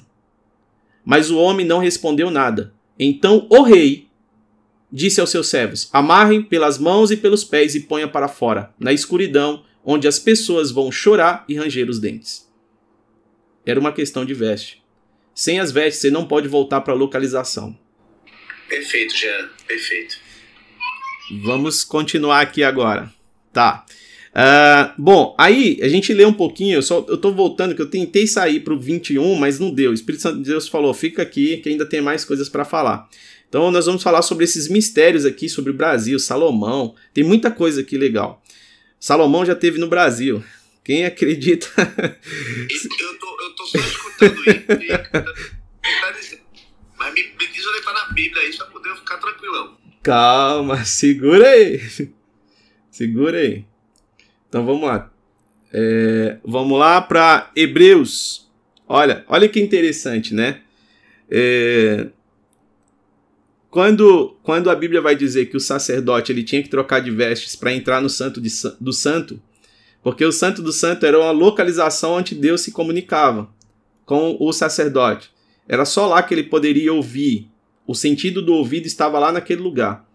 Mas 1.06 1.32
o 1.32 1.38
homem 1.38 1.66
não 1.66 1.80
respondeu 1.80 2.30
nada. 2.30 2.74
Então 3.00 3.48
o 3.50 3.62
rei 3.62 4.08
disse 4.92 5.22
aos 5.22 5.30
seus 5.30 5.48
servos: 5.48 5.90
Amarrem 5.94 6.44
pelas 6.44 6.78
mãos 6.78 7.12
e 7.12 7.18
pelos 7.18 7.44
pés 7.44 7.76
e 7.76 7.82
ponha 7.82 8.08
para 8.08 8.28
fora, 8.28 8.74
na 8.78 8.92
escuridão, 8.92 9.64
onde 9.86 10.08
as 10.08 10.20
pessoas 10.20 10.70
vão 10.70 10.92
chorar 10.92 11.46
e 11.48 11.56
ranger 11.56 11.90
os 11.90 12.00
dentes. 12.00 12.46
Era 13.66 13.80
uma 13.80 13.94
questão 13.94 14.26
de 14.26 14.34
veste. 14.34 14.84
Sem 15.34 15.60
as 15.60 15.72
vestes, 15.72 16.02
você 16.02 16.12
não 16.12 16.28
pode 16.28 16.48
voltar 16.48 16.82
para 16.82 16.94
a 16.94 16.98
localização. 16.98 17.78
Perfeito, 18.68 19.16
Jean. 19.16 19.50
Perfeito. 19.68 20.18
Vamos 21.44 21.84
continuar 21.84 22.42
aqui 22.42 22.64
agora. 22.64 23.12
Tá. 23.52 23.86
Uh, 24.38 24.94
bom, 25.02 25.36
aí 25.38 25.80
a 25.82 25.88
gente 25.88 26.14
lê 26.14 26.24
um 26.24 26.34
pouquinho, 26.34 26.76
eu, 26.76 26.82
só, 26.84 27.04
eu 27.10 27.18
tô 27.18 27.34
voltando 27.34 27.74
que 27.74 27.82
eu 27.82 27.90
tentei 27.90 28.28
sair 28.28 28.60
pro 28.60 28.80
21, 28.80 29.36
mas 29.36 29.60
não 29.60 29.72
deu. 29.72 29.92
O 29.92 29.94
Espírito 29.94 30.22
Santo 30.22 30.38
de 30.38 30.50
Deus 30.50 30.68
falou: 30.68 30.94
fica 30.94 31.24
aqui 31.24 31.58
que 31.58 31.70
ainda 31.70 31.86
tem 31.86 32.02
mais 32.02 32.24
coisas 32.24 32.48
para 32.48 32.64
falar. 32.64 33.10
Então 33.50 33.72
nós 33.72 33.86
vamos 33.86 34.04
falar 34.04 34.22
sobre 34.22 34.44
esses 34.44 34.68
mistérios 34.68 35.26
aqui 35.26 35.50
sobre 35.50 35.72
o 35.72 35.74
Brasil, 35.74 36.20
Salomão. 36.20 36.94
Tem 37.14 37.24
muita 37.24 37.50
coisa 37.50 37.82
aqui 37.82 37.98
legal. 37.98 38.44
Salomão 39.00 39.46
já 39.46 39.56
teve 39.56 39.80
no 39.80 39.88
Brasil. 39.88 40.44
Quem 40.84 41.06
acredita? 41.06 41.68
eu, 41.78 43.20
tô, 43.20 43.42
eu 43.42 43.56
tô 43.56 43.66
só 43.66 43.78
escutando 43.78 44.40
isso. 44.40 44.66
Mas 46.98 47.14
me, 47.14 47.24
me 47.24 47.48
onde 47.68 47.82
tá 47.82 47.94
na 47.94 48.14
Bíblia 48.14 48.42
aí, 48.42 48.56
pra 48.56 48.66
poder 48.68 48.96
ficar 48.96 49.18
tranquilão. 49.18 49.78
Calma, 50.04 50.84
segura 50.86 51.48
aí. 51.48 51.82
Segura 52.90 53.38
aí. 53.38 53.66
Então 54.50 54.66
vamos 54.66 54.88
lá. 54.88 55.12
É, 55.72 56.38
vamos 56.44 56.80
lá 56.80 57.02
para 57.02 57.52
Hebreus. 57.56 58.50
Olha, 58.88 59.26
olha 59.28 59.50
que 59.50 59.60
interessante, 59.60 60.34
né? 60.34 60.62
É, 61.30 62.08
quando, 63.70 64.36
quando 64.42 64.70
a 64.70 64.76
Bíblia 64.76 65.02
vai 65.02 65.16
dizer 65.16 65.48
que 65.48 65.58
o 65.58 65.60
sacerdote 65.60 66.32
ele 66.32 66.44
tinha 66.44 66.64
que 66.64 66.70
trocar 66.70 67.02
de 67.02 67.12
vestes 67.12 67.56
para 67.56 67.74
entrar 67.74 68.02
no 68.02 68.10
santo 68.10 68.40
de, 68.40 68.50
do 68.80 68.94
santo, 68.94 69.42
porque 70.02 70.24
o 70.24 70.32
santo 70.32 70.62
do 70.62 70.72
santo 70.72 71.06
era 71.06 71.20
uma 71.20 71.32
localização 71.32 72.14
onde 72.14 72.34
Deus 72.34 72.62
se 72.62 72.72
comunicava 72.72 73.50
com 74.06 74.38
o 74.40 74.54
sacerdote. 74.54 75.30
Era 75.68 75.84
só 75.84 76.08
lá 76.08 76.24
que 76.24 76.34
ele 76.34 76.44
poderia 76.44 76.94
ouvir 76.94 77.52
o 77.88 77.96
sentido 77.96 78.41
do 78.41 78.53
ouvido 78.53 78.86
estava 78.86 79.17
lá 79.17 79.32
naquele 79.32 79.62
lugar, 79.62 80.06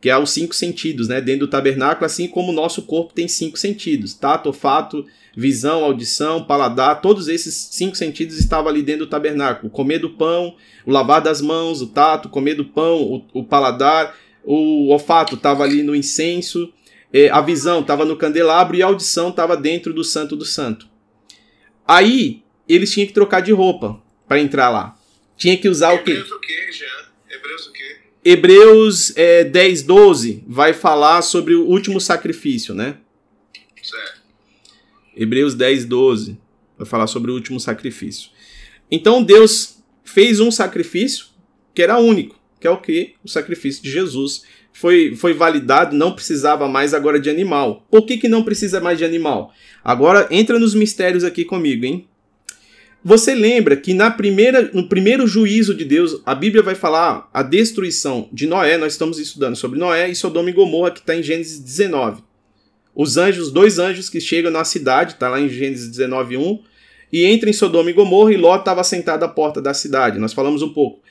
que 0.00 0.10
é 0.10 0.18
os 0.18 0.30
cinco 0.30 0.54
sentidos, 0.54 1.08
né? 1.08 1.18
Dentro 1.18 1.46
do 1.46 1.50
tabernáculo, 1.50 2.04
assim 2.04 2.28
como 2.28 2.52
o 2.52 2.54
nosso 2.54 2.82
corpo 2.82 3.14
tem 3.14 3.26
cinco 3.26 3.58
sentidos: 3.58 4.12
tato, 4.12 4.48
olfato, 4.48 5.06
visão, 5.34 5.82
audição, 5.82 6.44
paladar, 6.44 7.00
todos 7.00 7.26
esses 7.26 7.54
cinco 7.72 7.96
sentidos 7.96 8.38
estavam 8.38 8.68
ali 8.68 8.82
dentro 8.82 9.06
do 9.06 9.10
tabernáculo. 9.10 9.70
Comer 9.70 9.98
do 9.98 10.10
pão, 10.10 10.54
o 10.84 10.92
lavar 10.92 11.22
das 11.22 11.40
mãos, 11.40 11.80
o 11.80 11.86
tato, 11.86 12.28
comer 12.28 12.54
do 12.54 12.66
pão, 12.66 13.02
o, 13.02 13.24
o 13.32 13.42
paladar, 13.42 14.14
o 14.44 14.90
olfato 14.90 15.36
estava 15.36 15.64
ali 15.64 15.82
no 15.82 15.96
incenso, 15.96 16.70
é, 17.10 17.30
a 17.30 17.40
visão 17.40 17.80
estava 17.80 18.04
no 18.04 18.16
candelabro 18.16 18.76
e 18.76 18.82
a 18.82 18.86
audição 18.86 19.30
estava 19.30 19.56
dentro 19.56 19.94
do 19.94 20.04
santo 20.04 20.36
do 20.36 20.44
santo. 20.44 20.86
Aí 21.88 22.42
eles 22.68 22.92
tinham 22.92 23.06
que 23.06 23.14
trocar 23.14 23.40
de 23.40 23.52
roupa 23.52 23.98
para 24.28 24.38
entrar 24.38 24.68
lá. 24.68 24.96
Tinha 25.36 25.56
que 25.56 25.68
usar 25.68 25.94
o 25.94 26.04
quê? 26.04 26.12
O 26.12 26.40
quê? 26.40 26.70
Hebreus 27.44 27.66
o 27.66 27.72
quê? 27.72 27.96
Hebreus 28.24 29.16
é, 29.16 29.44
10, 29.44 29.82
12 29.82 30.44
vai 30.46 30.72
falar 30.72 31.20
sobre 31.20 31.54
o 31.54 31.66
último 31.66 32.00
sacrifício, 32.00 32.74
né? 32.74 32.96
Certo. 33.82 34.22
Hebreus 35.14 35.54
10, 35.54 35.84
12 35.84 36.38
vai 36.78 36.86
falar 36.86 37.06
sobre 37.06 37.30
o 37.30 37.34
último 37.34 37.60
sacrifício. 37.60 38.30
Então 38.90 39.22
Deus 39.22 39.82
fez 40.02 40.40
um 40.40 40.50
sacrifício 40.50 41.26
que 41.74 41.82
era 41.82 41.98
único, 41.98 42.40
que 42.58 42.66
é 42.66 42.70
o 42.70 42.80
que? 42.80 43.14
O 43.22 43.28
sacrifício 43.28 43.82
de 43.82 43.90
Jesus. 43.90 44.44
Foi, 44.72 45.14
foi 45.14 45.32
validado, 45.32 45.94
não 45.94 46.12
precisava 46.12 46.66
mais 46.66 46.94
agora 46.94 47.20
de 47.20 47.30
animal. 47.30 47.86
Por 47.90 48.06
que, 48.06 48.16
que 48.16 48.28
não 48.28 48.42
precisa 48.42 48.80
mais 48.80 48.98
de 48.98 49.04
animal? 49.04 49.52
Agora 49.84 50.26
entra 50.32 50.58
nos 50.58 50.74
mistérios 50.74 51.22
aqui 51.22 51.44
comigo, 51.44 51.84
hein? 51.84 52.08
Você 53.04 53.34
lembra 53.34 53.76
que 53.76 53.92
na 53.92 54.10
primeira, 54.10 54.70
no 54.72 54.88
primeiro 54.88 55.26
juízo 55.26 55.74
de 55.74 55.84
Deus, 55.84 56.22
a 56.24 56.34
Bíblia 56.34 56.62
vai 56.62 56.74
falar 56.74 57.28
a 57.34 57.42
destruição 57.42 58.30
de 58.32 58.46
Noé. 58.46 58.78
Nós 58.78 58.94
estamos 58.94 59.18
estudando 59.18 59.56
sobre 59.56 59.78
Noé 59.78 60.08
e 60.08 60.14
Sodoma 60.14 60.48
e 60.48 60.54
Gomorra, 60.54 60.90
que 60.90 61.00
está 61.00 61.14
em 61.14 61.22
Gênesis 61.22 61.58
19. 61.58 62.22
Os 62.94 63.18
anjos, 63.18 63.52
dois 63.52 63.78
anjos 63.78 64.08
que 64.08 64.22
chegam 64.22 64.50
na 64.50 64.64
cidade, 64.64 65.12
está 65.12 65.28
lá 65.28 65.38
em 65.38 65.50
Gênesis 65.50 65.90
19, 65.90 66.38
1, 66.38 66.62
e 67.12 67.26
entram 67.26 67.50
em 67.50 67.52
Sodoma 67.52 67.90
e 67.90 67.92
Gomorra 67.92 68.32
e 68.32 68.38
Ló 68.38 68.56
estava 68.56 68.82
sentado 68.82 69.22
à 69.22 69.28
porta 69.28 69.60
da 69.60 69.74
cidade. 69.74 70.18
Nós 70.18 70.32
falamos 70.32 70.62
um 70.62 70.72
pouco. 70.72 71.02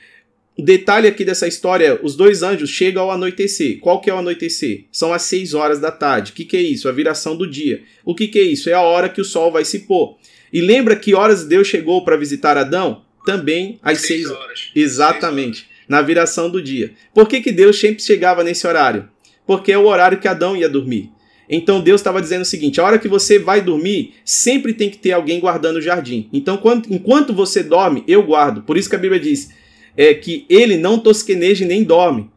O 0.58 0.62
detalhe 0.62 1.06
aqui 1.06 1.24
dessa 1.24 1.46
história 1.46 1.86
é, 1.86 2.00
os 2.02 2.16
dois 2.16 2.42
anjos 2.42 2.70
chegam 2.70 3.04
ao 3.04 3.12
anoitecer. 3.12 3.78
Qual 3.78 4.00
que 4.00 4.10
é 4.10 4.14
o 4.14 4.18
anoitecer? 4.18 4.86
São 4.90 5.12
as 5.12 5.22
seis 5.22 5.54
horas 5.54 5.78
da 5.78 5.92
tarde. 5.92 6.32
O 6.32 6.34
que, 6.34 6.44
que 6.44 6.56
é 6.56 6.60
isso? 6.60 6.88
A 6.88 6.92
viração 6.92 7.36
do 7.36 7.48
dia. 7.48 7.82
O 8.04 8.16
que, 8.16 8.26
que 8.26 8.38
é 8.40 8.42
isso? 8.42 8.68
É 8.68 8.72
a 8.72 8.82
hora 8.82 9.08
que 9.08 9.20
o 9.20 9.24
sol 9.24 9.52
vai 9.52 9.64
se 9.64 9.80
pôr. 9.80 10.16
E 10.54 10.60
lembra 10.60 10.94
que 10.94 11.16
horas 11.16 11.44
Deus 11.44 11.66
chegou 11.66 12.04
para 12.04 12.16
visitar 12.16 12.56
Adão? 12.56 13.02
Também 13.26 13.80
às 13.82 13.98
seis, 13.98 14.22
seis 14.22 14.30
horas. 14.30 14.70
Exatamente. 14.72 15.58
Seis 15.58 15.68
horas. 15.68 15.88
Na 15.88 16.00
viração 16.00 16.48
do 16.48 16.62
dia. 16.62 16.92
Por 17.12 17.28
que, 17.28 17.40
que 17.40 17.50
Deus 17.50 17.80
sempre 17.80 18.00
chegava 18.00 18.44
nesse 18.44 18.64
horário? 18.64 19.08
Porque 19.44 19.72
é 19.72 19.76
o 19.76 19.86
horário 19.86 20.18
que 20.18 20.28
Adão 20.28 20.56
ia 20.56 20.68
dormir. 20.68 21.10
Então 21.50 21.80
Deus 21.80 22.00
estava 22.00 22.22
dizendo 22.22 22.42
o 22.42 22.46
seguinte: 22.46 22.80
a 22.80 22.84
hora 22.84 23.00
que 23.00 23.08
você 23.08 23.36
vai 23.36 23.60
dormir, 23.60 24.14
sempre 24.24 24.72
tem 24.72 24.88
que 24.88 24.96
ter 24.96 25.10
alguém 25.10 25.40
guardando 25.40 25.76
o 25.76 25.82
jardim. 25.82 26.28
Então, 26.32 26.56
quando, 26.56 26.86
enquanto 26.88 27.34
você 27.34 27.60
dorme, 27.60 28.04
eu 28.06 28.22
guardo. 28.22 28.62
Por 28.62 28.78
isso 28.78 28.88
que 28.88 28.94
a 28.94 28.98
Bíblia 28.98 29.20
diz 29.20 29.50
é, 29.96 30.14
que 30.14 30.46
ele 30.48 30.76
não 30.76 31.00
tosqueneja 31.00 31.66
nem 31.66 31.82
dorme. 31.82 32.30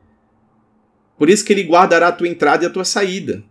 Por 1.20 1.30
isso 1.30 1.46
que 1.46 1.54
ele 1.54 1.64
guardará 1.64 2.08
a 2.08 2.12
tua 2.12 2.28
entrada 2.28 2.64
e 2.64 2.68
a 2.68 2.72
tua 2.72 2.84
saída. 2.84 3.44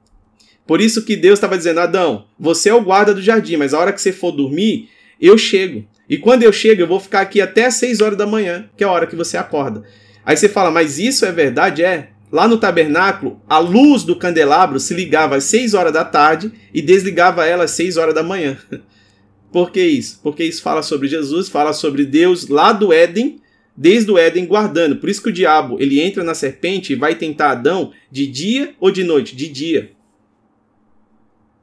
Por 0.67 0.81
isso 0.81 1.05
que 1.05 1.17
Deus 1.17 1.39
estava 1.39 1.57
dizendo: 1.57 1.81
Adão, 1.81 2.25
você 2.39 2.69
é 2.71 2.75
o 2.75 2.83
guarda 2.83 3.15
do 3.15 3.23
jardim, 3.23 3.57
mas 3.57 3.73
a 3.73 3.79
hora 3.79 3.93
que 3.93 4.01
você 4.01 4.13
for 4.13 4.33
dormir, 4.33 4.89
eu 5.21 5.39
chego. 5.39 5.85
E 6.09 6.17
quando 6.17 6.43
eu 6.43 6.53
chego, 6.53 6.83
eu 6.83 6.87
vou 6.87 7.01
ficar 7.01 7.21
aqui 7.21 7.41
até 7.41 7.67
as 7.67 7.75
6 7.75 8.01
horas 8.01 8.19
da 8.19 8.27
manhã, 8.27 8.69
que 8.77 8.85
é 8.85 8.87
a 8.87 8.91
hora 8.91 9.07
que 9.07 9.17
você 9.17 9.37
acorda. 9.37 9.83
Aí 10.25 10.37
você 10.37 10.49
fala, 10.49 10.71
mas 10.71 10.99
isso 10.99 11.25
é 11.25 11.33
verdade? 11.33 11.83
É. 11.83 12.09
Lá 12.31 12.49
no 12.49 12.59
tabernáculo, 12.59 13.41
a 13.49 13.59
luz 13.59 14.03
do 14.03 14.17
candelabro 14.17 14.81
se 14.81 14.93
ligava 14.93 15.37
às 15.37 15.45
6 15.45 15.75
horas 15.75 15.93
da 15.93 16.05
tarde 16.05 16.53
e 16.75 16.83
desligava 16.83 17.47
ela 17.47 17.65
às 17.65 17.71
6 17.73 17.97
horas 17.97 18.15
da 18.15 18.23
manhã. 18.23 18.57
Por 19.53 19.71
que 19.71 19.81
isso? 19.81 20.21
Porque 20.23 20.45
isso 20.45 20.61
fala 20.61 20.83
sobre 20.83 21.09
Jesus, 21.09 21.49
fala 21.49 21.73
sobre 21.73 22.05
Deus 22.05 22.49
lá 22.49 22.73
do 22.73 22.93
Éden, 22.93 23.41
desde 23.77 24.11
o 24.11 24.19
Éden 24.19 24.45
guardando. 24.45 24.97
Por 24.97 25.09
isso 25.09 25.23
que 25.23 25.29
o 25.29 25.33
diabo, 25.33 25.77
ele 25.81 26.01
entra 26.01 26.25
na 26.25 26.35
serpente 26.35 26.93
e 26.93 26.97
vai 26.97 27.15
tentar 27.15 27.53
Adão 27.53 27.93
de 28.11 28.27
dia 28.27 28.75
ou 28.81 28.91
de 28.91 29.05
noite? 29.05 29.37
De 29.37 29.49
dia. 29.49 29.93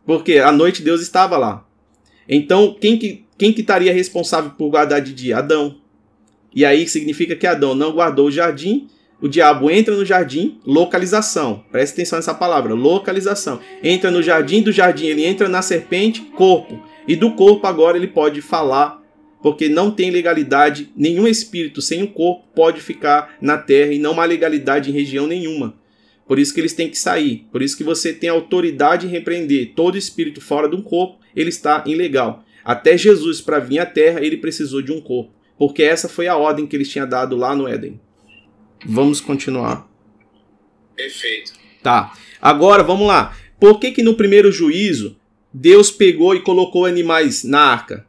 Porque 0.06 0.38
à 0.38 0.52
noite 0.52 0.82
Deus 0.82 1.02
estava 1.02 1.38
lá. 1.38 1.66
Então, 2.28 2.76
quem 2.80 2.98
que, 2.98 3.26
quem 3.38 3.54
que 3.54 3.62
estaria 3.62 3.94
responsável 3.94 4.52
por 4.52 4.70
guardar 4.70 5.02
de 5.02 5.14
dia? 5.14 5.38
Adão. 5.38 5.78
E 6.56 6.64
aí 6.64 6.88
significa 6.88 7.36
que 7.36 7.48
Adão 7.48 7.74
não 7.74 7.92
guardou 7.92 8.28
o 8.28 8.32
jardim, 8.32 8.88
o 9.24 9.28
diabo 9.28 9.72
entra 9.72 9.96
no 9.96 10.06
jardim, 10.06 10.60
localização. 10.66 11.64
Presta 11.72 11.96
atenção 11.96 12.20
nessa 12.20 12.34
palavra, 12.34 12.74
localização. 12.74 13.60
Entra 13.82 14.12
no 14.12 14.22
jardim, 14.22 14.62
do 14.62 14.72
jardim 14.72 15.06
ele 15.06 15.26
entra 15.26 15.48
na 15.48 15.62
serpente, 15.62 16.22
corpo. 16.36 16.80
E 17.08 17.16
do 17.16 17.32
corpo 17.32 17.66
agora 17.66 17.98
ele 17.98 18.08
pode 18.08 18.42
falar, 18.42 19.02
porque 19.42 19.70
não 19.70 19.90
tem 19.90 20.12
legalidade, 20.12 20.92
nenhum 20.96 21.28
espírito 21.28 21.82
sem 21.82 22.04
um 22.04 22.08
corpo 22.08 22.44
pode 22.54 22.82
ficar 22.82 23.36
na 23.42 23.58
terra 23.58 23.94
e 23.94 24.00
não 24.00 24.20
há 24.20 24.26
legalidade 24.26 24.90
em 24.90 24.94
região 24.94 25.26
nenhuma. 25.26 25.74
Por 26.34 26.40
isso 26.40 26.52
que 26.52 26.60
eles 26.60 26.74
têm 26.74 26.90
que 26.90 26.98
sair. 26.98 27.46
Por 27.52 27.62
isso 27.62 27.78
que 27.78 27.84
você 27.84 28.12
tem 28.12 28.28
autoridade 28.28 29.06
em 29.06 29.10
repreender 29.12 29.74
todo 29.75 30.00
espírito 30.00 30.42
fora 30.42 30.68
de 30.68 30.75
um 30.75 30.82
corpo, 30.82 31.20
ele 31.36 31.50
está 31.50 31.84
ilegal. 31.86 32.44
Até 32.66 32.98
Jesus, 32.98 33.40
para 33.40 33.60
vir 33.60 33.78
à 33.78 33.86
terra, 33.86 34.20
ele 34.20 34.38
precisou 34.38 34.82
de 34.82 34.92
um 34.92 35.00
corpo. 35.00 35.32
Porque 35.60 35.84
essa 35.84 36.10
foi 36.10 36.28
a 36.28 36.36
ordem 36.36 36.66
que 36.66 36.75
eles 36.75 36.90
tinham 36.90 37.08
dado 37.08 37.36
lá 37.36 37.56
no 37.56 37.68
Éden. 37.68 38.02
Vamos 38.84 39.22
continuar. 39.22 39.88
Perfeito. 40.96 41.54
Tá. 41.84 42.12
Agora, 42.42 42.82
vamos 42.82 43.06
lá. 43.06 43.38
Por 43.60 43.80
que 43.80 43.92
que 43.92 44.02
no 44.02 44.16
primeiro 44.16 44.52
juízo 44.52 45.16
Deus 45.54 45.92
pegou 45.92 46.34
e 46.34 46.42
colocou 46.42 46.88
animais 46.88 47.44
na 47.44 47.60
arca? 47.60 48.08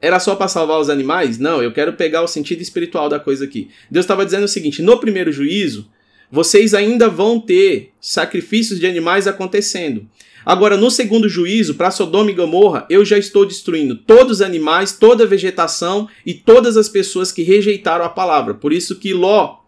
Era 0.00 0.20
só 0.20 0.36
para 0.36 0.46
salvar 0.46 0.78
os 0.78 0.88
animais? 0.88 1.36
Não, 1.36 1.60
eu 1.60 1.72
quero 1.72 1.94
pegar 1.94 2.22
o 2.22 2.28
sentido 2.28 2.62
espiritual 2.62 3.08
da 3.08 3.18
coisa 3.18 3.44
aqui. 3.44 3.70
Deus 3.90 4.04
estava 4.04 4.24
dizendo 4.24 4.44
o 4.44 4.48
seguinte: 4.48 4.80
no 4.82 5.00
primeiro 5.00 5.32
juízo, 5.32 5.90
vocês 6.30 6.74
ainda 6.74 7.08
vão 7.08 7.40
ter 7.40 7.92
sacrifícios 8.00 8.78
de 8.78 8.86
animais 8.86 9.26
acontecendo. 9.26 10.06
Agora, 10.44 10.76
no 10.76 10.90
segundo 10.90 11.28
juízo, 11.28 11.74
para 11.74 11.90
Sodoma 11.90 12.30
e 12.30 12.34
Gomorra, 12.34 12.86
eu 12.88 13.04
já 13.04 13.18
estou 13.18 13.44
destruindo 13.44 13.96
todos 13.96 14.38
os 14.38 14.42
animais, 14.42 14.92
toda 14.92 15.24
a 15.24 15.26
vegetação 15.26 16.08
e 16.24 16.32
todas 16.32 16.76
as 16.76 16.88
pessoas 16.88 17.30
que 17.30 17.42
rejeitaram 17.42 18.04
a 18.04 18.08
palavra. 18.08 18.54
Por 18.54 18.72
isso 18.72 18.98
que 18.98 19.12
Ló 19.12 19.58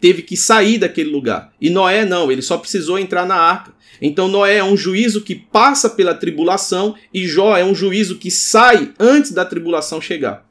teve 0.00 0.22
que 0.22 0.36
sair 0.36 0.78
daquele 0.78 1.10
lugar. 1.10 1.52
E 1.60 1.68
Noé 1.68 2.04
não, 2.04 2.30
ele 2.30 2.42
só 2.42 2.56
precisou 2.56 2.98
entrar 2.98 3.26
na 3.26 3.36
arca. 3.36 3.74
Então 4.00 4.28
Noé 4.28 4.56
é 4.56 4.64
um 4.64 4.76
juízo 4.76 5.20
que 5.20 5.34
passa 5.34 5.90
pela 5.90 6.14
tribulação 6.14 6.94
e 7.12 7.26
Jó 7.26 7.56
é 7.56 7.64
um 7.64 7.74
juízo 7.74 8.16
que 8.16 8.30
sai 8.30 8.92
antes 8.98 9.30
da 9.30 9.44
tribulação 9.44 10.00
chegar. 10.00 10.48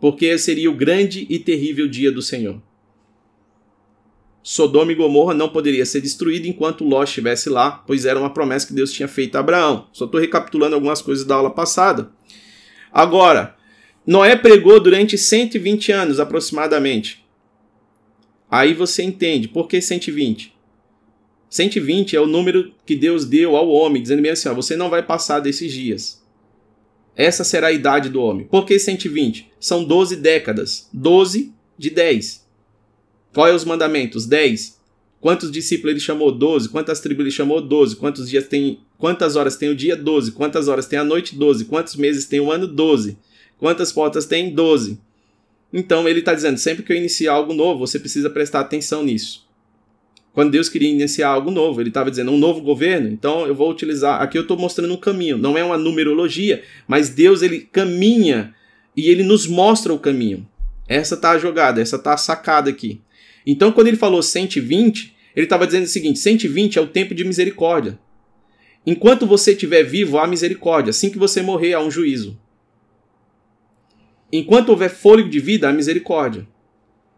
Porque 0.00 0.36
seria 0.38 0.70
o 0.70 0.76
grande 0.76 1.26
e 1.30 1.38
terrível 1.38 1.88
dia 1.88 2.12
do 2.12 2.20
Senhor. 2.20 2.60
Sodoma 4.46 4.92
e 4.92 4.94
Gomorra 4.94 5.32
não 5.32 5.48
poderia 5.48 5.86
ser 5.86 6.02
destruído 6.02 6.46
enquanto 6.46 6.84
Ló 6.84 7.02
estivesse 7.02 7.48
lá, 7.48 7.82
pois 7.86 8.04
era 8.04 8.20
uma 8.20 8.28
promessa 8.28 8.66
que 8.66 8.74
Deus 8.74 8.92
tinha 8.92 9.08
feito 9.08 9.36
a 9.36 9.40
Abraão. 9.40 9.88
Só 9.90 10.04
estou 10.04 10.20
recapitulando 10.20 10.74
algumas 10.74 11.00
coisas 11.00 11.24
da 11.24 11.34
aula 11.34 11.48
passada. 11.48 12.10
Agora, 12.92 13.56
Noé 14.06 14.36
pregou 14.36 14.78
durante 14.78 15.16
120 15.16 15.90
anos 15.92 16.20
aproximadamente. 16.20 17.24
Aí 18.50 18.74
você 18.74 19.02
entende 19.02 19.48
por 19.48 19.66
que 19.66 19.80
120. 19.80 20.54
120 21.48 22.14
é 22.14 22.20
o 22.20 22.26
número 22.26 22.74
que 22.84 22.94
Deus 22.94 23.24
deu 23.24 23.56
ao 23.56 23.70
homem, 23.70 24.02
dizendo 24.02 24.20
bem 24.20 24.32
assim: 24.32 24.50
ó, 24.50 24.54
você 24.54 24.76
não 24.76 24.90
vai 24.90 25.02
passar 25.02 25.40
desses 25.40 25.72
dias. 25.72 26.22
Essa 27.16 27.44
será 27.44 27.68
a 27.68 27.72
idade 27.72 28.10
do 28.10 28.20
homem. 28.20 28.44
Por 28.44 28.66
que 28.66 28.78
120? 28.78 29.50
São 29.58 29.82
12 29.84 30.16
décadas. 30.16 30.86
12 30.92 31.50
de 31.78 31.88
10. 31.88 32.43
Qual 33.34 33.48
é 33.48 33.52
os 33.52 33.64
mandamentos? 33.64 34.24
10. 34.24 34.80
Quantos 35.20 35.50
discípulos 35.50 35.90
ele 35.90 36.00
chamou? 36.00 36.30
12. 36.30 36.68
Quantas 36.68 37.00
tribos 37.00 37.24
ele 37.24 37.30
chamou? 37.30 37.60
12. 37.60 37.96
Quantos 37.96 38.30
dias 38.30 38.46
tem. 38.46 38.78
Quantas 38.96 39.36
horas 39.36 39.56
tem 39.56 39.68
o 39.68 39.74
dia? 39.74 39.96
12. 39.96 40.32
Quantas 40.32 40.68
horas 40.68 40.86
tem 40.86 40.98
a 40.98 41.04
noite? 41.04 41.34
12. 41.34 41.64
Quantos 41.64 41.96
meses 41.96 42.26
tem 42.26 42.40
o 42.40 42.52
ano? 42.52 42.66
12. 42.66 43.18
Quantas 43.58 43.92
portas 43.92 44.24
tem? 44.24 44.54
12. 44.54 45.00
Então 45.72 46.08
ele 46.08 46.20
está 46.20 46.32
dizendo: 46.32 46.58
sempre 46.58 46.84
que 46.84 46.92
eu 46.92 46.96
iniciar 46.96 47.32
algo 47.32 47.52
novo, 47.52 47.80
você 47.80 47.98
precisa 47.98 48.30
prestar 48.30 48.60
atenção 48.60 49.02
nisso. 49.02 49.44
Quando 50.32 50.50
Deus 50.50 50.68
queria 50.68 50.90
iniciar 50.90 51.28
algo 51.28 51.50
novo, 51.50 51.80
ele 51.80 51.90
estava 51.90 52.10
dizendo 52.10 52.32
um 52.32 52.38
novo 52.38 52.60
governo, 52.60 53.08
então 53.08 53.46
eu 53.46 53.54
vou 53.54 53.70
utilizar. 53.70 54.20
Aqui 54.20 54.36
eu 54.36 54.42
estou 54.42 54.58
mostrando 54.58 54.92
um 54.92 54.96
caminho, 54.96 55.38
não 55.38 55.56
é 55.56 55.62
uma 55.62 55.78
numerologia, 55.78 56.62
mas 56.88 57.08
Deus 57.08 57.40
ele 57.40 57.60
caminha 57.60 58.52
e 58.96 59.08
ele 59.08 59.22
nos 59.22 59.46
mostra 59.46 59.94
o 59.94 59.98
caminho. 59.98 60.46
Essa 60.88 61.16
tá 61.16 61.30
a 61.30 61.38
jogada, 61.38 61.80
essa 61.80 61.98
tá 61.98 62.14
a 62.14 62.16
sacada 62.16 62.68
aqui. 62.68 63.00
Então, 63.46 63.72
quando 63.72 63.88
ele 63.88 63.96
falou 63.96 64.22
120, 64.22 65.14
ele 65.34 65.44
estava 65.44 65.66
dizendo 65.66 65.84
o 65.84 65.88
seguinte: 65.88 66.18
120 66.18 66.78
é 66.78 66.82
o 66.82 66.86
tempo 66.86 67.14
de 67.14 67.24
misericórdia. 67.24 67.98
Enquanto 68.86 69.26
você 69.26 69.52
estiver 69.52 69.82
vivo, 69.82 70.18
há 70.18 70.26
misericórdia. 70.26 70.90
Assim 70.90 71.10
que 71.10 71.18
você 71.18 71.40
morrer, 71.42 71.72
há 71.72 71.80
um 71.80 71.90
juízo. 71.90 72.38
Enquanto 74.32 74.70
houver 74.70 74.90
fôlego 74.90 75.28
de 75.28 75.40
vida, 75.40 75.68
há 75.68 75.72
misericórdia. 75.72 76.46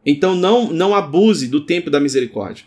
Então, 0.05 0.35
não, 0.37 0.73
não 0.73 0.95
abuse 0.95 1.49
do 1.49 1.61
tempo 1.61 1.91
da 1.91 1.99
misericórdia. 1.99 2.65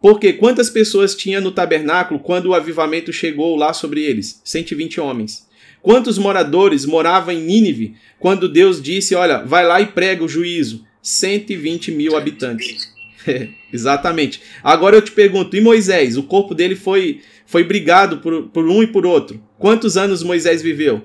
Porque 0.00 0.32
quantas 0.32 0.70
pessoas 0.70 1.14
tinha 1.14 1.40
no 1.40 1.52
tabernáculo 1.52 2.18
quando 2.18 2.46
o 2.46 2.54
avivamento 2.54 3.12
chegou 3.12 3.54
lá 3.54 3.72
sobre 3.72 4.02
eles? 4.02 4.40
120 4.44 5.00
homens. 5.00 5.46
Quantos 5.80 6.16
moradores 6.16 6.84
moravam 6.86 7.34
em 7.34 7.40
Nínive 7.40 7.94
quando 8.18 8.48
Deus 8.48 8.80
disse: 8.80 9.14
Olha, 9.14 9.44
vai 9.44 9.66
lá 9.66 9.80
e 9.80 9.86
prega 9.86 10.24
o 10.24 10.28
juízo? 10.28 10.84
120 11.02 11.90
mil 11.90 12.16
habitantes. 12.16 12.92
É, 13.26 13.48
exatamente. 13.72 14.40
Agora 14.62 14.96
eu 14.96 15.02
te 15.02 15.10
pergunto, 15.10 15.56
e 15.56 15.60
Moisés? 15.60 16.16
O 16.16 16.22
corpo 16.22 16.54
dele 16.54 16.76
foi, 16.76 17.20
foi 17.44 17.64
brigado 17.64 18.18
por, 18.18 18.48
por 18.48 18.68
um 18.68 18.82
e 18.82 18.86
por 18.86 19.04
outro. 19.04 19.42
Quantos 19.58 19.96
anos 19.96 20.22
Moisés 20.22 20.62
viveu? 20.62 21.02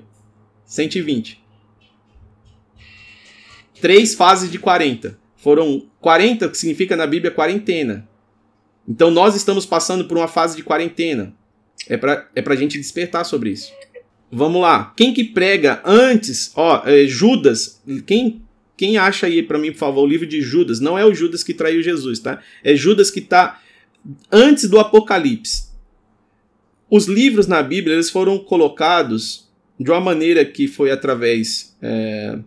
120. 0.64 1.42
Três 3.80 4.14
fases 4.14 4.50
de 4.50 4.58
40. 4.58 5.18
Foram 5.36 5.86
40, 6.00 6.48
que 6.48 6.58
significa 6.58 6.96
na 6.96 7.06
Bíblia 7.06 7.30
quarentena. 7.30 8.08
Então 8.86 9.10
nós 9.10 9.36
estamos 9.36 9.66
passando 9.66 10.06
por 10.06 10.16
uma 10.16 10.28
fase 10.28 10.56
de 10.56 10.62
quarentena. 10.62 11.34
É 11.88 11.96
para 11.96 12.28
é 12.34 12.42
a 12.44 12.56
gente 12.56 12.78
despertar 12.78 13.24
sobre 13.24 13.50
isso. 13.50 13.72
Vamos 14.30 14.60
lá. 14.60 14.92
Quem 14.96 15.14
que 15.14 15.24
prega 15.24 15.80
antes? 15.84 16.52
Ó, 16.54 16.82
é, 16.84 17.06
Judas. 17.06 17.80
Quem 18.06 18.42
quem 18.78 18.96
acha 18.96 19.26
aí 19.26 19.42
para 19.42 19.58
mim, 19.58 19.72
por 19.72 19.78
favor, 19.78 20.04
o 20.04 20.06
livro 20.06 20.26
de 20.26 20.40
Judas? 20.40 20.78
Não 20.78 20.96
é 20.96 21.04
o 21.04 21.12
Judas 21.12 21.42
que 21.42 21.52
traiu 21.52 21.82
Jesus, 21.82 22.20
tá? 22.20 22.40
É 22.62 22.74
Judas 22.76 23.10
que 23.10 23.18
está 23.18 23.60
antes 24.32 24.70
do 24.70 24.78
Apocalipse. 24.78 25.64
Os 26.88 27.06
livros 27.06 27.46
na 27.46 27.62
Bíblia 27.62 27.96
eles 27.96 28.08
foram 28.08 28.38
colocados 28.38 29.48
de 29.78 29.90
uma 29.90 30.00
maneira 30.00 30.44
que 30.44 30.68
foi 30.68 30.90
através 30.90 31.76
é, 31.82 32.38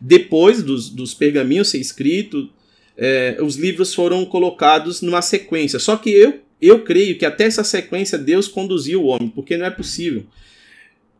depois 0.00 0.62
dos, 0.62 0.88
dos 0.88 1.12
pergaminhos 1.12 1.68
ser 1.68 1.78
escrito, 1.78 2.48
é, 2.96 3.36
os 3.42 3.56
livros 3.56 3.92
foram 3.92 4.24
colocados 4.24 5.02
numa 5.02 5.20
sequência. 5.20 5.78
Só 5.78 5.96
que 5.96 6.10
eu 6.10 6.40
eu 6.60 6.84
creio 6.84 7.16
que 7.16 7.24
até 7.24 7.44
essa 7.44 7.64
sequência 7.64 8.18
Deus 8.18 8.46
conduziu 8.46 9.02
o 9.02 9.06
homem, 9.06 9.28
porque 9.28 9.56
não 9.56 9.64
é 9.64 9.70
possível. 9.70 10.24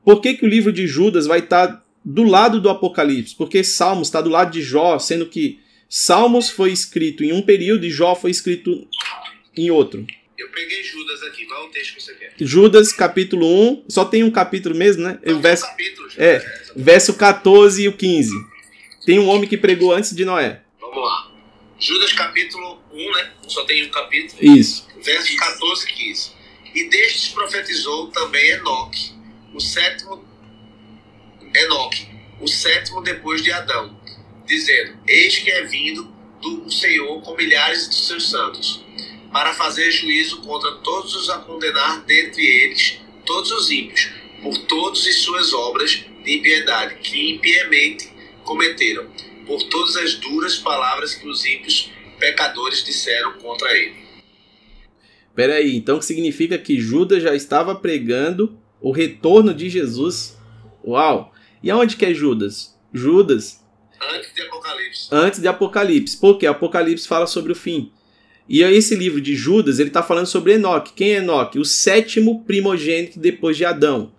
Por 0.04 0.20
que, 0.20 0.34
que 0.34 0.44
o 0.44 0.48
livro 0.48 0.72
de 0.72 0.86
Judas 0.86 1.26
vai 1.26 1.38
estar 1.38 1.66
tá 1.66 1.84
do 2.04 2.22
lado 2.22 2.60
do 2.60 2.70
Apocalipse, 2.70 3.34
porque 3.34 3.62
Salmos 3.62 4.08
está 4.08 4.20
do 4.20 4.30
lado 4.30 4.50
de 4.50 4.62
Jó, 4.62 4.98
sendo 4.98 5.26
que 5.26 5.60
Salmos 5.88 6.48
foi 6.48 6.72
escrito 6.72 7.24
em 7.24 7.32
um 7.32 7.42
período 7.42 7.84
e 7.84 7.90
Jó 7.90 8.14
foi 8.14 8.30
escrito 8.30 8.86
em 9.56 9.70
outro. 9.70 10.06
Eu 10.38 10.48
peguei 10.48 10.82
Judas 10.82 11.22
aqui, 11.24 11.44
qual 11.44 11.64
é 11.64 11.66
o 11.66 11.70
texto 11.70 11.94
que 11.94 12.02
você 12.02 12.14
quer? 12.14 12.32
Judas, 12.40 12.92
capítulo 12.92 13.46
1, 13.46 13.84
só 13.88 14.04
tem 14.04 14.24
um 14.24 14.30
capítulo 14.30 14.74
mesmo, 14.74 15.02
né? 15.02 15.18
Não, 15.24 15.40
verso, 15.40 15.66
capítulos, 15.66 16.14
é, 16.16 16.36
é, 16.36 16.62
verso 16.74 17.14
14 17.14 17.82
e 17.82 17.88
o 17.88 17.92
15. 17.92 18.30
Tem 19.04 19.18
um 19.18 19.28
homem 19.28 19.48
que 19.48 19.58
pregou 19.58 19.92
antes 19.92 20.14
de 20.14 20.24
Noé. 20.24 20.62
Vamos 20.80 21.04
lá. 21.04 21.30
Judas, 21.78 22.12
capítulo 22.12 22.78
1, 22.92 23.12
né? 23.12 23.32
Só 23.48 23.64
tem 23.64 23.86
um 23.86 23.90
capítulo. 23.90 24.38
Isso. 24.42 24.86
Verso 25.02 25.36
14 25.36 25.86
e 25.88 25.92
15. 25.92 26.32
E 26.74 26.88
destes 26.88 27.28
profetizou 27.32 28.08
também 28.08 28.50
Enoque, 28.52 29.12
o 29.52 29.60
sétimo 29.60 30.24
Enoque, 31.54 32.08
o 32.40 32.46
sétimo 32.48 33.02
depois 33.02 33.42
de 33.42 33.52
Adão, 33.52 33.98
dizendo: 34.46 34.98
Eis 35.06 35.38
que 35.38 35.50
é 35.50 35.64
vindo 35.64 36.12
do 36.40 36.70
Senhor 36.70 37.20
com 37.22 37.36
milhares 37.36 37.88
de 37.88 37.94
seus 37.94 38.30
santos, 38.30 38.84
para 39.32 39.54
fazer 39.54 39.90
juízo 39.90 40.40
contra 40.42 40.72
todos 40.76 41.14
os 41.14 41.30
a 41.30 41.38
condenar 41.38 42.04
dentre 42.04 42.44
eles, 42.44 42.98
todos 43.24 43.50
os 43.52 43.70
ímpios, 43.70 44.10
por 44.42 44.56
todas 44.66 45.06
as 45.06 45.16
suas 45.16 45.52
obras 45.52 46.04
de 46.24 46.38
impiedade 46.38 46.96
que 46.96 47.30
impiamente 47.30 48.10
cometeram, 48.44 49.06
por 49.46 49.62
todas 49.64 49.96
as 49.96 50.14
duras 50.14 50.56
palavras 50.56 51.14
que 51.14 51.28
os 51.28 51.44
ímpios 51.44 51.90
pecadores 52.18 52.84
disseram 52.84 53.34
contra 53.34 53.76
ele. 53.76 54.00
Peraí, 55.34 55.76
então 55.76 55.98
que 55.98 56.04
significa 56.04 56.58
que 56.58 56.80
Judas 56.80 57.22
já 57.22 57.34
estava 57.34 57.74
pregando 57.74 58.58
o 58.80 58.90
retorno 58.90 59.54
de 59.54 59.68
Jesus? 59.68 60.36
Uau! 60.84 61.29
E 61.62 61.70
aonde 61.70 61.96
que 61.96 62.04
é 62.04 62.14
Judas? 62.14 62.78
Judas. 62.92 63.64
Antes 64.14 64.34
de 64.34 64.42
Apocalipse. 64.42 65.08
Antes 65.12 65.40
de 65.40 65.48
Apocalipse. 65.48 66.16
Porque 66.16 66.46
Apocalipse 66.46 67.06
fala 67.06 67.26
sobre 67.26 67.52
o 67.52 67.56
fim. 67.56 67.92
E 68.48 68.62
esse 68.62 68.96
livro 68.96 69.20
de 69.20 69.36
Judas, 69.36 69.78
ele 69.78 69.90
está 69.90 70.02
falando 70.02 70.26
sobre 70.26 70.54
Enoque. 70.54 70.92
Quem 70.94 71.12
é 71.12 71.16
Enoque? 71.18 71.58
O 71.58 71.64
sétimo 71.64 72.42
primogênito 72.44 73.18
depois 73.18 73.56
de 73.56 73.64
Adão. 73.64 74.12